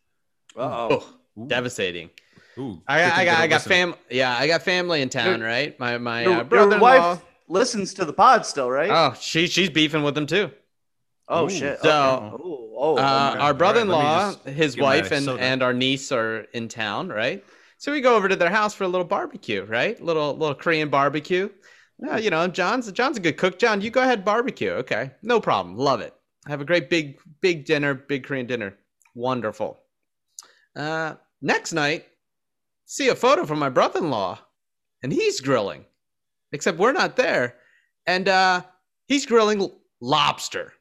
Uh-oh. 0.58 1.04
Oh, 1.38 1.46
devastating. 1.48 2.10
Ooh, 2.58 2.82
I 2.88 3.00
got, 3.02 3.18
I 3.18 3.26
got, 3.26 3.40
I 3.40 3.48
got 3.48 3.56
listen. 3.56 3.70
fam. 3.70 3.96
Yeah, 4.10 4.36
I 4.38 4.48
got 4.48 4.62
family 4.64 5.02
in 5.02 5.10
town, 5.10 5.40
Your- 5.40 5.48
right? 5.48 5.80
My 5.80 5.98
my 5.98 6.24
Your, 6.24 6.34
uh, 6.40 6.44
brother-in-law. 6.44 7.12
wife 7.14 7.22
listens 7.48 7.94
to 7.96 8.06
the 8.06 8.14
pod 8.14 8.46
still, 8.46 8.70
right? 8.70 8.90
Oh, 8.92 9.16
she 9.20 9.48
she's 9.48 9.70
beefing 9.70 10.04
with 10.04 10.16
them 10.16 10.26
too. 10.26 10.52
oh 11.28 11.46
Ooh. 11.46 11.50
shit. 11.50 11.80
So- 11.82 12.32
Okay. 12.34 12.44
Ooh, 12.44 12.68
Oh, 12.84 12.98
Uh, 12.98 13.36
our 13.40 13.54
brother-in-law, 13.54 14.30
let 14.30 14.46
me 14.48 14.52
his 14.54 14.76
wife, 14.76 15.12
and, 15.12 15.26
soda. 15.26 15.44
and 15.44 15.62
our 15.62 15.72
niece 15.72 16.12
are 16.12 16.48
in 16.52 16.68
town, 16.68 17.10
right? 17.10 17.44
So 17.78 17.92
we 17.92 18.02
go 18.02 18.16
over 18.16 18.28
to 18.28 18.36
their 18.36 18.50
house 18.50 18.74
for 18.74 18.86
a 18.86 18.88
little 18.88 19.06
barbecue, 19.06 19.64
right? 19.66 20.02
Little 20.02 20.36
little 20.36 20.56
Korean 20.56 20.90
barbecue. 20.90 21.50
Uh, 22.10 22.16
you 22.16 22.32
know, 22.32 22.48
John's 22.48 22.92
John's 22.92 23.18
a 23.18 23.20
good 23.20 23.38
cook. 23.38 23.60
John, 23.60 23.82
you 23.82 23.92
go 23.92 24.02
ahead 24.02 24.26
barbecue. 24.26 24.72
Okay, 24.72 25.12
no 25.22 25.40
problem. 25.40 25.78
Love 25.78 26.02
it. 26.02 26.16
Have 26.48 26.60
a 26.62 26.66
great 26.66 26.90
big 26.90 27.20
big 27.40 27.66
dinner, 27.66 27.94
big 27.94 28.24
Korean 28.24 28.48
dinner. 28.48 28.76
Wonderful. 29.14 29.80
Uh, 30.76 31.16
next 31.42 31.74
night, 31.74 32.06
see 32.92 33.08
a 33.08 33.16
photo 33.16 33.46
from 33.46 33.58
my 33.58 33.70
brother-in-law, 33.70 34.38
and 35.02 35.14
he's 35.14 35.40
grilling, 35.40 35.86
except 36.52 36.78
we're 36.78 36.92
not 36.92 37.16
there, 37.16 37.56
and 38.06 38.28
uh, 38.28 38.62
he's 39.08 39.26
grilling 39.26 39.72
lobster. 40.02 40.74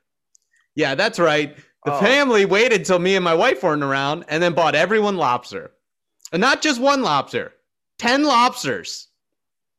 Yeah, 0.75 0.97
that's 0.97 1.21
right. 1.21 1.57
The 1.85 1.95
Oh. 1.95 2.01
family 2.01 2.45
waited 2.45 2.85
till 2.85 2.99
me 2.99 3.15
and 3.15 3.25
my 3.25 3.33
wife 3.35 3.63
weren't 3.63 3.85
around, 3.85 4.25
and 4.27 4.43
then 4.43 4.55
bought 4.55 4.75
everyone 4.75 5.17
lobster, 5.17 5.71
and 6.33 6.41
not 6.41 6.63
just 6.63 6.81
one 6.81 7.03
lobster, 7.03 7.53
ten 7.97 8.25
lobsters, 8.25 9.07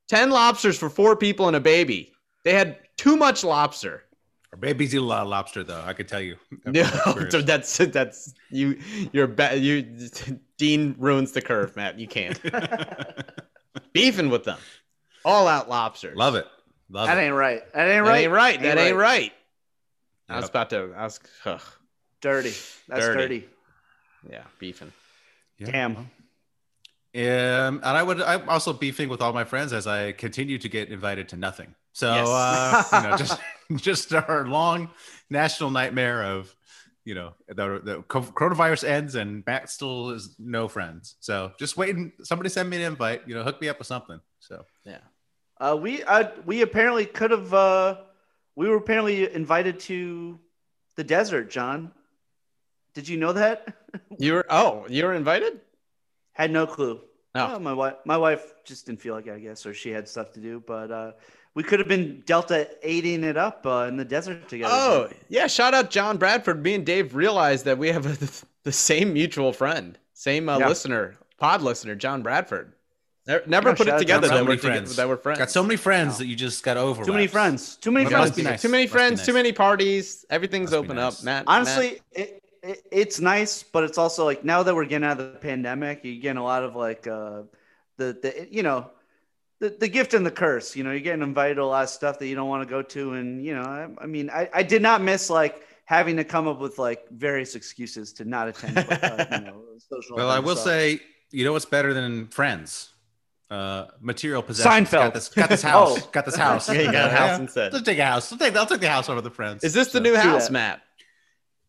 ten 0.08 0.30
lobsters 0.30 0.78
for 0.78 0.90
four 0.90 1.18
people 1.18 1.48
and 1.48 1.58
a 1.58 1.60
baby. 1.60 2.14
They 2.46 2.54
had 2.54 2.80
too 2.96 3.18
much 3.18 3.44
lobster. 3.44 4.04
Our 4.54 4.60
babies 4.60 4.94
eat 4.94 4.98
a 4.98 5.02
lot 5.02 5.22
of 5.22 5.30
lobster, 5.30 5.64
though. 5.64 5.82
I 5.86 5.94
could 5.94 6.08
tell 6.08 6.20
you. 6.22 6.36
No, 6.66 6.84
so 7.30 7.42
that's 7.42 7.78
that's 7.78 8.34
you. 8.50 8.80
You're 9.14 9.28
ba- 9.28 9.58
you. 9.58 9.84
Dean 10.58 10.96
ruins 11.00 11.32
the 11.32 11.42
curve, 11.42 11.76
Matt. 11.76 11.98
You 12.00 12.08
can't 12.08 12.40
beefing 13.94 14.30
with 14.30 14.44
them. 14.44 14.60
All 15.26 15.48
out 15.48 15.70
lobster. 15.70 16.14
Love 16.16 16.36
it. 16.36 16.46
Love 16.90 17.08
that 17.08 17.18
it. 17.18 17.22
ain't 17.22 17.36
right. 17.36 17.62
That 17.74 17.88
ain't 17.88 18.04
right. 18.06 18.06
That 18.06 18.10
right. 18.10 18.24
ain't 18.24 18.32
right. 18.32 18.62
That 18.62 18.78
ain't 18.78 18.98
right. 18.98 19.34
I 20.30 20.38
was 20.38 20.50
about 20.50 20.70
to. 20.72 20.94
I 20.96 21.04
was. 21.04 21.20
Ugh. 21.46 21.62
Dirty. 22.22 22.54
That's 22.88 23.06
Dirty. 23.06 23.40
dirty. 23.40 23.50
Yeah, 24.30 24.44
beefing. 24.60 24.92
Yeah. 25.58 25.72
Damn. 25.72 25.96
Um, 25.98 26.10
and 27.14 27.84
I 27.86 28.04
would. 28.04 28.22
I'm 28.22 28.48
also 28.50 28.72
beefing 28.74 29.10
with 29.10 29.22
all 29.22 29.34
my 29.34 29.44
friends 29.44 29.74
as 29.74 29.88
I 29.88 30.12
continue 30.12 30.58
to 30.60 30.70
get 30.70 30.90
invited 30.90 31.30
to 31.30 31.38
nothing. 31.38 31.74
So 31.94 32.14
Yes. 32.14 32.28
uh, 32.30 33.02
you 33.02 33.10
know, 33.10 33.18
just 33.18 33.40
just 33.78 34.14
our 34.14 34.46
long 34.48 34.90
national 35.30 35.72
nightmare 35.72 36.24
of, 36.24 36.56
you 37.06 37.16
know, 37.16 37.34
the, 37.48 37.82
the 37.84 38.04
coronavirus 38.04 38.88
ends 38.88 39.16
and 39.16 39.44
Matt 39.46 39.70
still 39.70 40.12
is 40.12 40.36
no 40.38 40.68
friends. 40.68 41.16
So 41.20 41.52
just 41.58 41.78
waiting. 41.78 42.12
Somebody 42.24 42.50
send 42.50 42.70
me 42.70 42.78
an 42.78 42.84
invite. 42.84 43.22
You 43.28 43.36
know, 43.36 43.44
hook 43.44 43.60
me 43.62 43.70
up 43.70 43.80
with 43.80 43.88
something. 43.88 44.20
So 44.40 44.66
Yeah. 44.86 45.00
Uh, 45.60 45.78
we 45.80 46.02
uh, 46.04 46.32
we 46.46 46.64
apparently 46.64 47.06
could 47.06 47.30
have. 47.30 47.54
Uh, 47.54 47.98
we 48.56 48.68
were 48.68 48.78
apparently 48.78 49.32
invited 49.32 49.80
to 49.82 50.40
the 50.96 51.04
desert, 51.04 51.52
John. 51.52 51.92
Did 52.96 53.08
you 53.08 53.18
know 53.18 53.34
that? 53.34 53.76
You 54.20 54.34
were. 54.34 54.46
Oh, 54.50 54.86
you 54.88 55.04
were 55.04 55.14
invited. 55.14 55.60
Had 56.32 56.50
no 56.50 56.66
clue. 56.66 57.02
Oh. 57.36 57.56
Oh, 57.56 57.60
my 57.60 57.74
wife. 57.74 57.96
My 58.06 58.16
wife 58.16 58.54
just 58.64 58.86
didn't 58.86 59.02
feel 59.02 59.14
like 59.14 59.28
it, 59.28 59.34
I 59.34 59.40
guess, 59.40 59.66
or 59.66 59.74
she 59.74 59.90
had 59.90 60.08
stuff 60.08 60.32
to 60.34 60.40
do. 60.40 60.64
But 60.66 60.92
uh, 60.92 61.12
we 61.54 61.64
could 61.64 61.80
have 61.80 61.88
been 61.88 62.24
Delta 62.26 62.70
aiding 62.84 63.24
it 63.24 63.38
up 63.38 63.66
uh, 63.66 63.86
in 63.90 63.98
the 63.98 64.06
desert 64.06 64.48
together. 64.48 64.74
Oh, 64.74 65.10
yeah. 65.30 65.48
Shout 65.48 65.74
out 65.74 65.90
John 65.90 66.18
Bradford. 66.18 66.64
Me 66.64 66.76
and 66.76 66.86
Dave 66.86 67.16
realized 67.16 67.66
that 67.66 67.78
we 67.78 67.90
have 67.90 68.06
a, 68.06 68.30
the 68.64 68.72
same 68.72 69.14
mutual 69.14 69.52
friend, 69.54 69.98
same 70.14 70.48
uh, 70.50 70.60
Yeah. 70.60 70.68
listener, 70.70 71.16
pod 71.38 71.62
listener, 71.62 71.96
John 71.96 72.22
Bradford. 72.22 72.74
Never, 73.28 73.44
never 73.46 73.70
Yeah, 73.70 73.76
put 73.76 73.88
it 73.88 73.98
together 74.00 74.28
John. 74.28 74.36
that 74.38 74.44
we're, 74.44 74.48
many 74.50 74.58
together, 74.58 74.74
friends. 74.78 74.96
that 74.96 75.08
we're 75.08 75.18
friends. 75.18 75.40
got 75.40 75.52
so 75.52 75.62
many 75.62 75.76
friends 75.76 76.18
that 76.18 76.26
you 76.26 76.36
just 76.36 76.64
got 76.64 76.78
over. 76.78 77.04
too 77.06 77.14
many 77.14 77.28
friends. 77.28 77.76
Too 77.76 77.92
many 77.92 78.10
friends. 78.10 78.36
be 78.36 78.42
nice. 78.42 78.62
Too 78.62 78.70
many 78.70 78.88
friends, 78.88 79.20
nice. 79.20 79.26
too 79.28 79.34
many 79.34 79.52
parties. 79.52 80.26
Everything's 80.30 80.72
Must 80.72 80.84
open 80.84 80.96
nice. 80.96 81.20
up. 81.20 81.24
Matt. 81.26 81.44
Honestly, 81.48 82.02
it, 82.14 82.42
it, 82.64 82.84
it's 82.92 83.20
nice, 83.20 83.62
but 83.62 83.84
it's 83.84 83.98
also 84.00 84.26
like 84.26 84.44
now 84.44 84.64
that 84.64 84.74
we're 84.74 84.86
getting 84.86 85.08
out 85.08 85.20
of 85.20 85.34
the 85.34 85.40
pandemic, 85.40 86.00
you're 86.04 86.20
getting 86.20 86.38
a 86.38 86.44
lot 86.44 86.64
of 86.64 86.76
like 86.76 87.06
uh, 87.06 87.44
the 87.98 88.18
the 88.22 88.48
you 88.50 88.64
know 88.64 88.90
the, 89.62 89.70
the 89.80 89.88
gift 89.88 90.14
and 90.14 90.26
the 90.26 90.32
curse. 90.32 90.76
You 90.76 90.84
know, 90.84 90.92
you're 90.92 91.00
getting 91.00 91.22
invited 91.22 91.56
to 91.56 91.64
a 91.64 91.66
lot 91.66 91.84
of 91.84 91.90
stuff 91.90 92.20
that 92.20 92.28
you 92.28 92.36
don't 92.36 92.50
want 92.50 92.68
to 92.68 92.70
go 92.70 92.82
to, 92.82 93.14
and 93.14 93.46
you 93.46 93.56
know, 93.56 93.62
I, 93.62 93.88
I 94.04 94.08
mean, 94.08 94.30
I, 94.30 94.50
I 94.54 94.64
did 94.64 94.82
not 94.82 95.02
miss 95.02 95.30
like 95.30 95.64
having 95.86 96.18
to 96.18 96.24
come 96.24 96.48
up 96.48 96.60
with 96.60 96.78
like 96.80 97.08
various 97.10 97.56
excuses 97.56 98.12
to 98.14 98.26
not 98.26 98.50
attend. 98.50 98.78
Uh, 98.78 99.26
you 99.32 99.42
know, 99.46 99.62
social. 99.78 100.18
Well, 100.18 100.30
I 100.30 100.40
will 100.40 100.56
so. 100.58 100.66
say, 100.66 101.00
you 101.30 101.46
know 101.46 101.54
what's 101.54 101.66
better 101.66 101.94
than 101.94 102.28
friends? 102.28 102.90
Uh, 103.52 103.88
material 104.00 104.42
possessions. 104.42 104.90
Seinfeld. 104.90 104.92
Got 105.04 105.14
this, 105.14 105.30
got 105.30 105.50
this 105.50 105.62
house. 105.74 106.00
Oh. 106.02 106.10
Got 106.12 106.26
this 106.26 106.36
house. 106.38 106.68
Yeah, 106.74 106.82
you 106.82 106.92
got 106.92 107.12
a 107.12 107.16
house 107.16 107.40
instead. 107.40 107.74
Let's 107.74 107.86
take 107.86 108.00
a 108.00 108.06
house. 108.06 108.32
I'll 108.32 108.38
take, 108.40 108.56
I'll 108.56 108.66
take 108.66 108.80
the 108.80 108.90
house 108.90 109.10
over 109.10 109.22
the 109.22 109.30
friends. 109.30 109.64
is 109.64 109.74
this 109.74 109.92
the 109.92 110.00
new 110.00 110.16
house, 110.16 110.46
that. 110.48 110.54
Matt? 110.54 110.82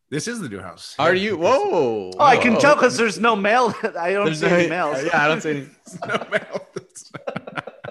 This 0.09 0.29
is 0.29 0.41
the 0.41 0.49
new 0.49 0.61
house. 0.61 0.95
Are 0.99 1.15
Yeah, 1.15 1.31
you? 1.31 1.39
Whoa. 1.39 2.13
Oh, 2.13 2.25
I 2.25 2.37
can 2.37 2.55
whoa. 2.55 2.61
tell 2.61 2.75
because 2.77 2.97
there's 2.99 3.19
no 3.19 3.35
mail. 3.35 3.75
I 3.99 4.13
don't 4.13 4.27
There's 4.27 4.41
see 4.41 4.47
no- 4.47 4.55
any 4.57 4.69
mails. 4.69 5.03
Yeah, 5.05 5.25
I 5.25 5.27
don't 5.27 5.41
see 5.43 5.51
any. 5.51 5.67
no 6.07 6.27
mail. 6.31 6.67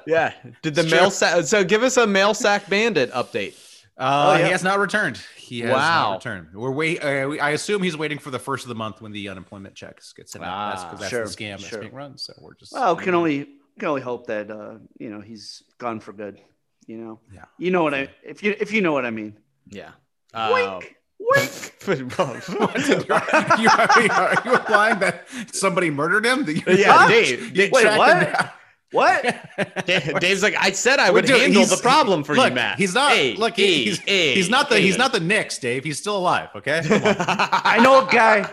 Yeah. 0.08 0.34
Did 0.62 0.76
the 0.76 0.82
It's 0.82 0.92
mail 0.92 1.12
sack? 1.12 1.44
So 1.46 1.64
give 1.64 1.84
us 1.84 1.98
a 1.98 2.06
mail 2.08 2.34
sack 2.34 2.70
bandit 2.70 3.12
update. 3.12 3.54
Uh, 3.98 4.34
Oh, 4.34 4.38
yeah. 4.40 4.46
He 4.46 4.52
has 4.52 4.64
not 4.64 4.80
returned. 4.80 5.22
He 5.36 5.60
has 5.62 5.72
Wow. 5.74 6.10
not 6.12 6.16
returned. 6.26 6.48
We're 6.54 6.72
wait. 6.72 7.00
Uh, 7.04 7.28
we- 7.30 7.40
I 7.40 7.52
assume 7.52 7.84
he's 7.84 7.96
waiting 7.98 8.18
for 8.18 8.32
the 8.32 8.40
first 8.40 8.64
of 8.64 8.70
the 8.70 8.76
month 8.76 9.02
when 9.02 9.12
the 9.12 9.30
unemployment 9.30 9.76
checks 9.76 10.12
get 10.14 10.28
sent 10.30 10.44
out. 10.44 10.72
That's 10.72 10.82
Ah, 10.84 10.86
because 10.86 11.00
that's 11.02 11.10
sure, 11.10 11.26
the 11.26 11.30
scam 11.30 11.62
that's 11.62 11.78
being 11.78 11.94
run. 11.94 12.18
So 12.18 12.34
we're 12.42 12.56
just. 12.56 12.74
Well, 12.74 12.96
we 12.96 13.04
can 13.04 13.14
only 13.14 13.48
can 13.78 13.88
only 13.90 14.02
hope 14.02 14.28
that 14.28 14.50
uh, 14.50 14.76
you 14.98 15.10
know 15.10 15.22
he's 15.22 15.64
gone 15.78 16.00
for 16.00 16.14
good. 16.14 16.40
You 16.88 16.98
know. 16.98 17.20
Yeah. 17.34 17.46
You 17.60 17.70
know 17.72 17.84
what 17.84 17.94
I 17.94 18.10
if 18.24 18.42
you 18.44 18.56
if 18.60 18.72
you 18.74 18.82
know 18.82 18.94
what 18.94 19.06
I 19.06 19.12
mean. 19.12 19.38
Yeah. 19.70 19.92
Wink. 20.34 20.96
Wink. 21.20 21.74
Uh, 21.88 21.94
you, 22.00 23.70
are, 23.70 24.02
you, 24.02 24.10
are 24.10 24.42
you 24.46 24.54
implying 24.56 25.00
that 25.00 25.26
somebody 25.52 25.90
murdered 25.90 26.26
him? 26.26 26.46
Yeah, 26.68 27.08
Dave. 27.08 27.54
Dave 27.54 27.72
Wait, 27.72 27.86
what? 27.98 28.54
Him 28.94 29.00
down? 29.24 29.40
What? 29.86 29.86
Dave's 30.22 30.44
like, 30.44 30.56
I 30.60 30.72
said 30.72 31.00
I 31.00 31.10
would 31.12 31.26
Dude, 31.26 31.40
handle 31.40 31.62
he's- 31.62 31.76
the 31.76 31.82
problem 31.82 32.24
for 32.24 32.36
look, 32.36 32.50
you, 32.50 32.56
Matt. 32.56 32.78
He's 32.78 32.94
not. 32.94 33.12
Hey, 33.12 33.36
look, 33.36 33.56
hey, 33.56 33.84
he's, 33.84 34.00
hey, 34.00 34.34
he's 34.34 34.50
not 34.50 34.70
the. 34.70 34.80
He's 34.80 34.98
not 34.98 35.12
the 35.12 35.20
Knicks, 35.20 35.58
Dave. 35.58 35.84
He's 35.84 35.98
still 35.98 36.18
alive. 36.18 36.50
Okay. 36.56 36.82
I 36.90 37.80
know 37.82 38.06
a 38.06 38.12
guy. 38.12 38.50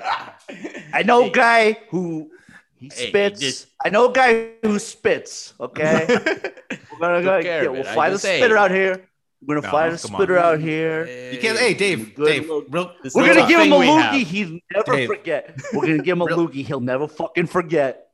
I 0.92 1.02
know 1.02 1.26
a 1.26 1.30
guy 1.30 1.78
who 1.90 2.30
he 2.76 2.90
Hey, 2.94 3.08
spits. 3.08 3.40
just- 3.40 3.66
I 3.84 3.90
know 3.90 4.10
a 4.10 4.12
guy 4.12 4.50
who 4.62 4.78
spits. 4.78 5.54
Okay. 5.60 6.06
We're 6.10 6.98
gonna 7.00 7.22
go. 7.22 7.36
Took 7.36 7.42
care 7.44 7.62
Yeah, 7.62 7.68
of 7.68 7.72
we'll 7.72 7.80
it. 7.82 7.86
Fly 7.88 8.10
the 8.10 8.18
say- 8.18 8.38
spitter 8.38 8.56
out 8.56 8.70
here. 8.70 9.04
We're 9.46 9.54
gonna 9.54 9.66
No, 9.68 9.70
fly 9.70 9.88
the 9.88 9.98
come 9.98 10.16
on. 10.16 10.20
spitter 10.20 10.36
out 10.38 10.58
here. 10.58 11.06
You 11.32 11.38
can't. 11.38 11.56
Hey, 11.56 11.72
Dave. 11.74 12.14
Good 12.16 12.26
Dave. 12.26 12.48
look. 12.48 12.66
Real, 12.70 12.92
We're 13.14 13.32
gonna 13.34 13.46
give 13.46 13.60
him 13.60 13.72
a 13.72 13.78
thing 13.78 13.88
loogie. 13.88 14.24
He'll 14.24 14.58
never 14.74 14.92
Dave. 14.96 15.08
forget. 15.08 15.56
We're 15.72 15.82
gonna 15.86 15.98
give 16.02 16.16
him 16.16 16.22
a 16.22 16.24
Real- 16.24 16.38
loogie. 16.48 16.66
He'll 16.66 16.80
never 16.80 17.06
fucking 17.06 17.46
forget. 17.46 18.08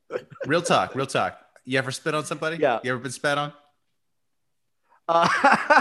real 0.47 0.61
talk. 0.61 0.95
Real 0.95 1.07
talk. 1.07 1.39
You 1.65 1.79
ever 1.79 1.91
spit 1.91 2.15
on 2.15 2.25
somebody? 2.25 2.59
Yeah. 2.59 2.81
You 2.85 2.93
ever 2.93 3.01
been 3.01 3.13
spat 3.13 3.39
on? 3.39 3.53
Uh, 5.07 5.29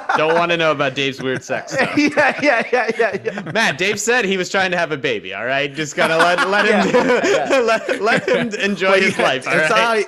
Don't 0.17 0.35
want 0.35 0.51
to 0.51 0.57
know 0.57 0.71
about 0.71 0.95
Dave's 0.95 1.21
weird 1.21 1.43
sex 1.43 1.71
stuff. 1.73 1.97
yeah, 1.97 2.37
yeah, 2.41 2.63
yeah, 2.71 2.91
yeah, 2.97 3.17
yeah. 3.23 3.51
Matt, 3.53 3.77
Dave 3.77 3.99
said 3.99 4.25
he 4.25 4.35
was 4.37 4.49
trying 4.49 4.71
to 4.71 4.77
have 4.77 4.91
a 4.91 4.97
baby. 4.97 5.33
All 5.33 5.45
right, 5.45 5.73
just 5.73 5.95
gotta 5.95 6.17
let 6.25 6.47
let 6.49 6.65
him 6.65 6.93
Yeah, 6.93 7.49
yeah. 7.49 7.59
let, 7.59 8.01
let 8.01 8.27
him 8.27 8.49
enjoy 8.59 8.91
Well, 8.91 9.01
his 9.01 9.17
yeah, 9.17 9.23
life. 9.23 9.47
All 9.47 9.55
not- 9.55 10.05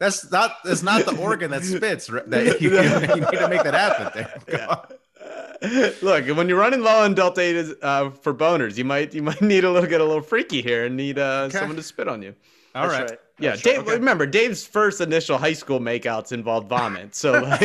that's 0.00 0.30
not. 0.32 0.56
That's 0.64 0.82
not 0.82 1.04
the 1.06 1.16
organ 1.16 1.52
that 1.52 1.62
spits. 1.62 2.08
That 2.08 2.60
you, 2.60 2.70
you 2.70 2.80
need 2.80 3.38
to 3.38 3.48
make 3.48 3.62
that 3.62 3.74
happen. 3.74 4.24
Dave. 4.24 4.46
Come 4.58 4.68
on. 4.68 5.92
Look, 6.02 6.36
when 6.36 6.48
you're 6.48 6.58
running 6.58 6.80
low 6.80 7.04
on 7.04 7.14
delta 7.14 7.40
eight 7.40 7.76
uh, 7.82 8.10
for 8.10 8.34
boners, 8.34 8.76
you 8.76 8.84
might 8.84 9.14
you 9.14 9.22
might 9.22 9.40
need 9.40 9.62
a 9.62 9.70
little 9.70 9.88
get 9.88 10.00
a 10.00 10.04
little 10.04 10.22
freaky 10.22 10.60
here 10.60 10.86
and 10.86 10.96
need 10.96 11.20
uh, 11.20 11.42
Okay. 11.46 11.58
someone 11.58 11.76
to 11.76 11.82
spit 11.84 12.08
on 12.08 12.20
you. 12.20 12.34
All 12.74 12.88
That's 12.88 13.00
right. 13.00 13.10
right. 13.10 13.18
Yeah, 13.38 13.50
That's 13.50 13.62
Dave. 13.62 13.78
right. 13.78 13.86
Okay. 13.88 13.96
Remember, 13.98 14.24
Dave's 14.26 14.64
first 14.66 15.00
initial 15.00 15.36
high 15.38 15.52
school 15.52 15.80
makeouts 15.80 16.32
involved 16.32 16.68
vomit. 16.68 17.14
So, 17.14 17.32
like, 17.42 17.60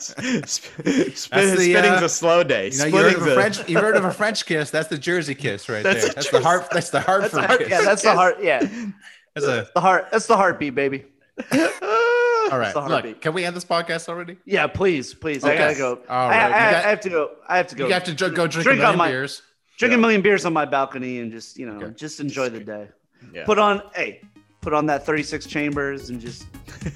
sp- 0.00 0.44
sp- 0.46 0.76
the, 0.82 1.12
spitting's 1.14 2.02
uh, 2.02 2.04
a 2.04 2.08
slow 2.08 2.42
day. 2.42 2.70
You 2.70 2.78
know, 2.78 2.84
you 2.86 2.96
heard 2.96 3.14
of 3.14 3.26
a 3.26 3.30
a- 3.30 3.34
French. 3.34 3.68
You 3.68 3.78
heard 3.78 3.96
of 3.96 4.04
a 4.04 4.12
French 4.20 4.46
kiss? 4.46 4.70
That's 4.70 4.88
the 4.88 4.98
Jersey 4.98 5.34
kiss, 5.34 5.68
right 5.68 5.82
That's 5.82 6.02
there. 6.02 6.10
a 6.10 6.14
That's 6.14 6.30
the 6.30 6.40
heart. 6.40 6.68
That's 6.70 6.90
the 6.90 6.98
That's 6.98 7.06
Hartford 7.06 7.42
the 7.42 7.46
heart, 7.46 7.58
kiss. 7.60 7.68
yeah, 7.70 7.82
that's 7.82 8.02
the 8.02 8.12
heart. 8.14 8.42
Yeah, 8.42 8.60
That's 9.34 9.46
a. 9.46 9.68
the 9.74 9.80
heart. 9.80 10.08
That's 10.10 10.26
the 10.26 10.36
heartbeat, 10.36 10.74
baby. 10.74 11.04
All 11.52 12.58
right. 12.58 12.74
the 12.74 12.80
heartbeat. 12.80 13.12
Look, 13.14 13.20
can 13.22 13.32
we 13.32 13.44
end 13.44 13.54
this 13.56 13.64
podcast 13.64 14.08
already? 14.08 14.36
Yeah, 14.44 14.66
please, 14.66 15.14
please. 15.14 15.44
I 15.44 15.56
gotta 15.56 15.74
go. 15.76 16.00
All 16.08 16.28
I. 16.30 16.34
I, 16.34 16.48
You 16.48 16.54
I 16.54 16.80
have 16.90 17.00
to 17.00 17.10
go. 17.10 17.30
I 17.48 17.56
have 17.56 17.66
to 17.68 17.74
go. 17.76 17.86
You 17.86 17.92
have 17.92 18.04
to 18.04 18.14
dr- 18.14 18.34
go 18.34 18.46
drink, 18.46 18.64
Drink 18.64 18.78
a 18.80 18.82
million 18.82 18.98
my- 18.98 19.08
beers. 19.08 19.42
drink 19.78 19.94
a 19.94 19.98
million 19.98 20.20
beers 20.20 20.44
on 20.44 20.52
my 20.52 20.64
balcony 20.64 21.20
and 21.20 21.30
just 21.32 21.56
you 21.58 21.66
know 21.66 21.76
Okay. 21.84 21.94
just 21.94 22.18
enjoy 22.20 22.48
the 22.48 22.60
day. 22.60 22.88
Yeah. 23.32 23.44
Put 23.44 23.58
on 23.58 23.82
hey, 23.94 24.20
put 24.60 24.72
on 24.72 24.86
that 24.86 25.04
36 25.06 25.46
chambers 25.46 26.10
and 26.10 26.20
just. 26.20 26.46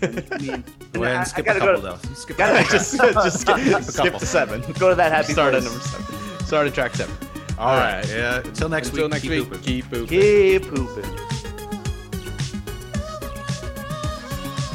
I 0.02 0.06
mean, 0.40 0.64
Go 0.92 1.02
ahead 1.04 1.16
I- 1.16 1.18
I 1.18 1.18
and 1.18 1.26
skip 1.28 1.38
a 1.40 1.42
gotta 1.44 1.58
couple 1.60 1.74
go, 1.76 1.80
though. 1.80 2.14
Skip 2.14 2.36
gotta- 2.36 2.70
just 2.70 2.96
just 2.98 3.40
skip, 3.40 3.56
skip 3.82 3.94
couple. 4.04 4.20
to 4.20 4.26
seven. 4.26 4.60
Go 4.78 4.88
to 4.90 4.94
that 4.94 5.12
happy 5.12 5.32
Start 5.32 5.54
at 5.54 5.62
number 5.64 5.78
seven. 5.80 6.06
Start 6.46 6.66
at 6.68 6.74
track 6.74 6.94
seven. 6.94 7.14
All 7.58 7.76
right. 7.76 8.06
Yeah. 8.08 8.38
Until 8.38 8.68
next 8.68 8.88
Until 8.88 9.04
week. 9.04 9.12
next 9.12 9.22
keep 9.22 9.30
week, 9.30 9.44
pooping. 9.50 9.62
keep 9.62 9.90
pooping. 9.90 10.06
Keep 10.08 10.62
pooping. 10.74 11.04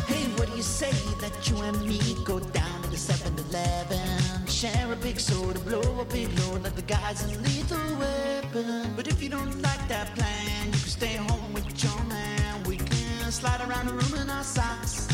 Hey, 0.08 0.24
what 0.38 0.50
do 0.50 0.56
you 0.56 0.64
say 0.64 0.92
that 1.22 1.50
you 1.50 1.58
and 1.62 1.80
me 1.86 2.00
go 2.26 2.40
down 2.40 2.82
to 2.84 2.90
the 2.90 2.98
7 2.98 3.34
Eleven? 3.50 4.48
share 4.48 4.92
a 4.92 4.96
big 4.98 5.20
soda, 5.20 5.58
blow 5.60 6.02
a 6.02 6.06
big 6.06 6.28
load 6.40 6.64
like 6.64 6.76
the 6.76 6.82
guys 6.82 7.24
in 7.24 7.42
Lethal 7.44 7.78
Weapon. 7.98 8.94
But 8.96 9.08
if 9.08 9.22
you 9.24 9.30
don't 9.30 9.62
like 9.62 9.88
that 9.88 10.14
plan, 10.16 10.66
you 10.68 10.72
can 10.74 10.79
stay 11.00 11.16
home 11.16 11.54
with 11.54 11.82
your 11.82 12.04
man. 12.10 12.64
We 12.64 12.76
can 12.76 13.32
slide 13.32 13.62
around 13.62 13.88
the 13.88 13.94
room 13.94 14.22
in 14.22 14.30
our 14.30 14.44
socks, 14.44 15.08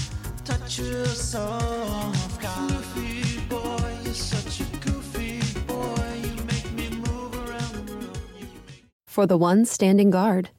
touch 0.44 0.80
your. 0.80 1.06
Goofy 2.68 3.40
boy, 3.48 3.94
you're 4.04 4.14
such 4.16 4.62
a 4.62 4.78
goofy 4.78 5.42
boy. 5.68 6.22
You 6.24 6.36
make 6.46 6.72
me 6.74 6.90
move 6.90 7.34
around 7.36 7.74
the 7.88 7.94
room. 7.94 8.14
Make 8.34 8.88
For 9.06 9.28
the 9.28 9.38
ones 9.38 9.70
standing 9.70 10.10
guard, 10.10 10.50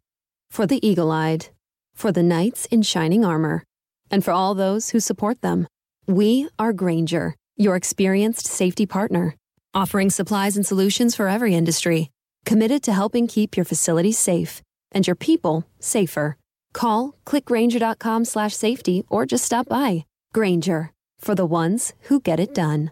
for 0.49 0.65
the 0.65 0.87
eagle 0.87 1.11
eyed, 1.11 1.49
for 1.93 2.13
the 2.13 2.23
knights 2.23 2.67
in 2.67 2.83
shining 2.83 3.25
armor, 3.25 3.65
and 4.13 4.25
for 4.25 4.31
all 4.31 4.55
those 4.55 4.91
who 4.91 5.01
support 5.01 5.41
them. 5.41 5.67
We 6.07 6.49
are 6.57 6.73
Grainger, 6.73 7.35
your 7.57 7.75
experienced 7.75 8.47
safety 8.47 8.87
partner, 8.87 9.35
offering 9.75 10.11
supplies 10.11 10.57
and 10.57 10.65
solutions 10.65 11.17
for 11.17 11.27
every 11.27 11.57
industry, 11.57 12.11
committed 12.45 12.85
to 12.85 12.93
helping 12.93 13.27
keep 13.27 13.57
your 13.57 13.65
facilities 13.65 14.19
safe 14.19 14.63
and 14.97 15.07
your 15.07 15.15
people 15.15 15.69
safer. 15.79 16.37
Call 16.73 17.15
clickgrainger.com 17.27 18.25
slash 18.25 18.55
safety 18.55 19.05
or 19.09 19.27
just 19.27 19.45
stop 19.45 19.69
by. 19.69 20.07
Grainger, 20.33 20.91
for 21.21 21.35
the 21.35 21.47
ones 21.47 21.93
who 22.09 22.19
get 22.19 22.41
it 22.41 22.55
done. 22.55 22.91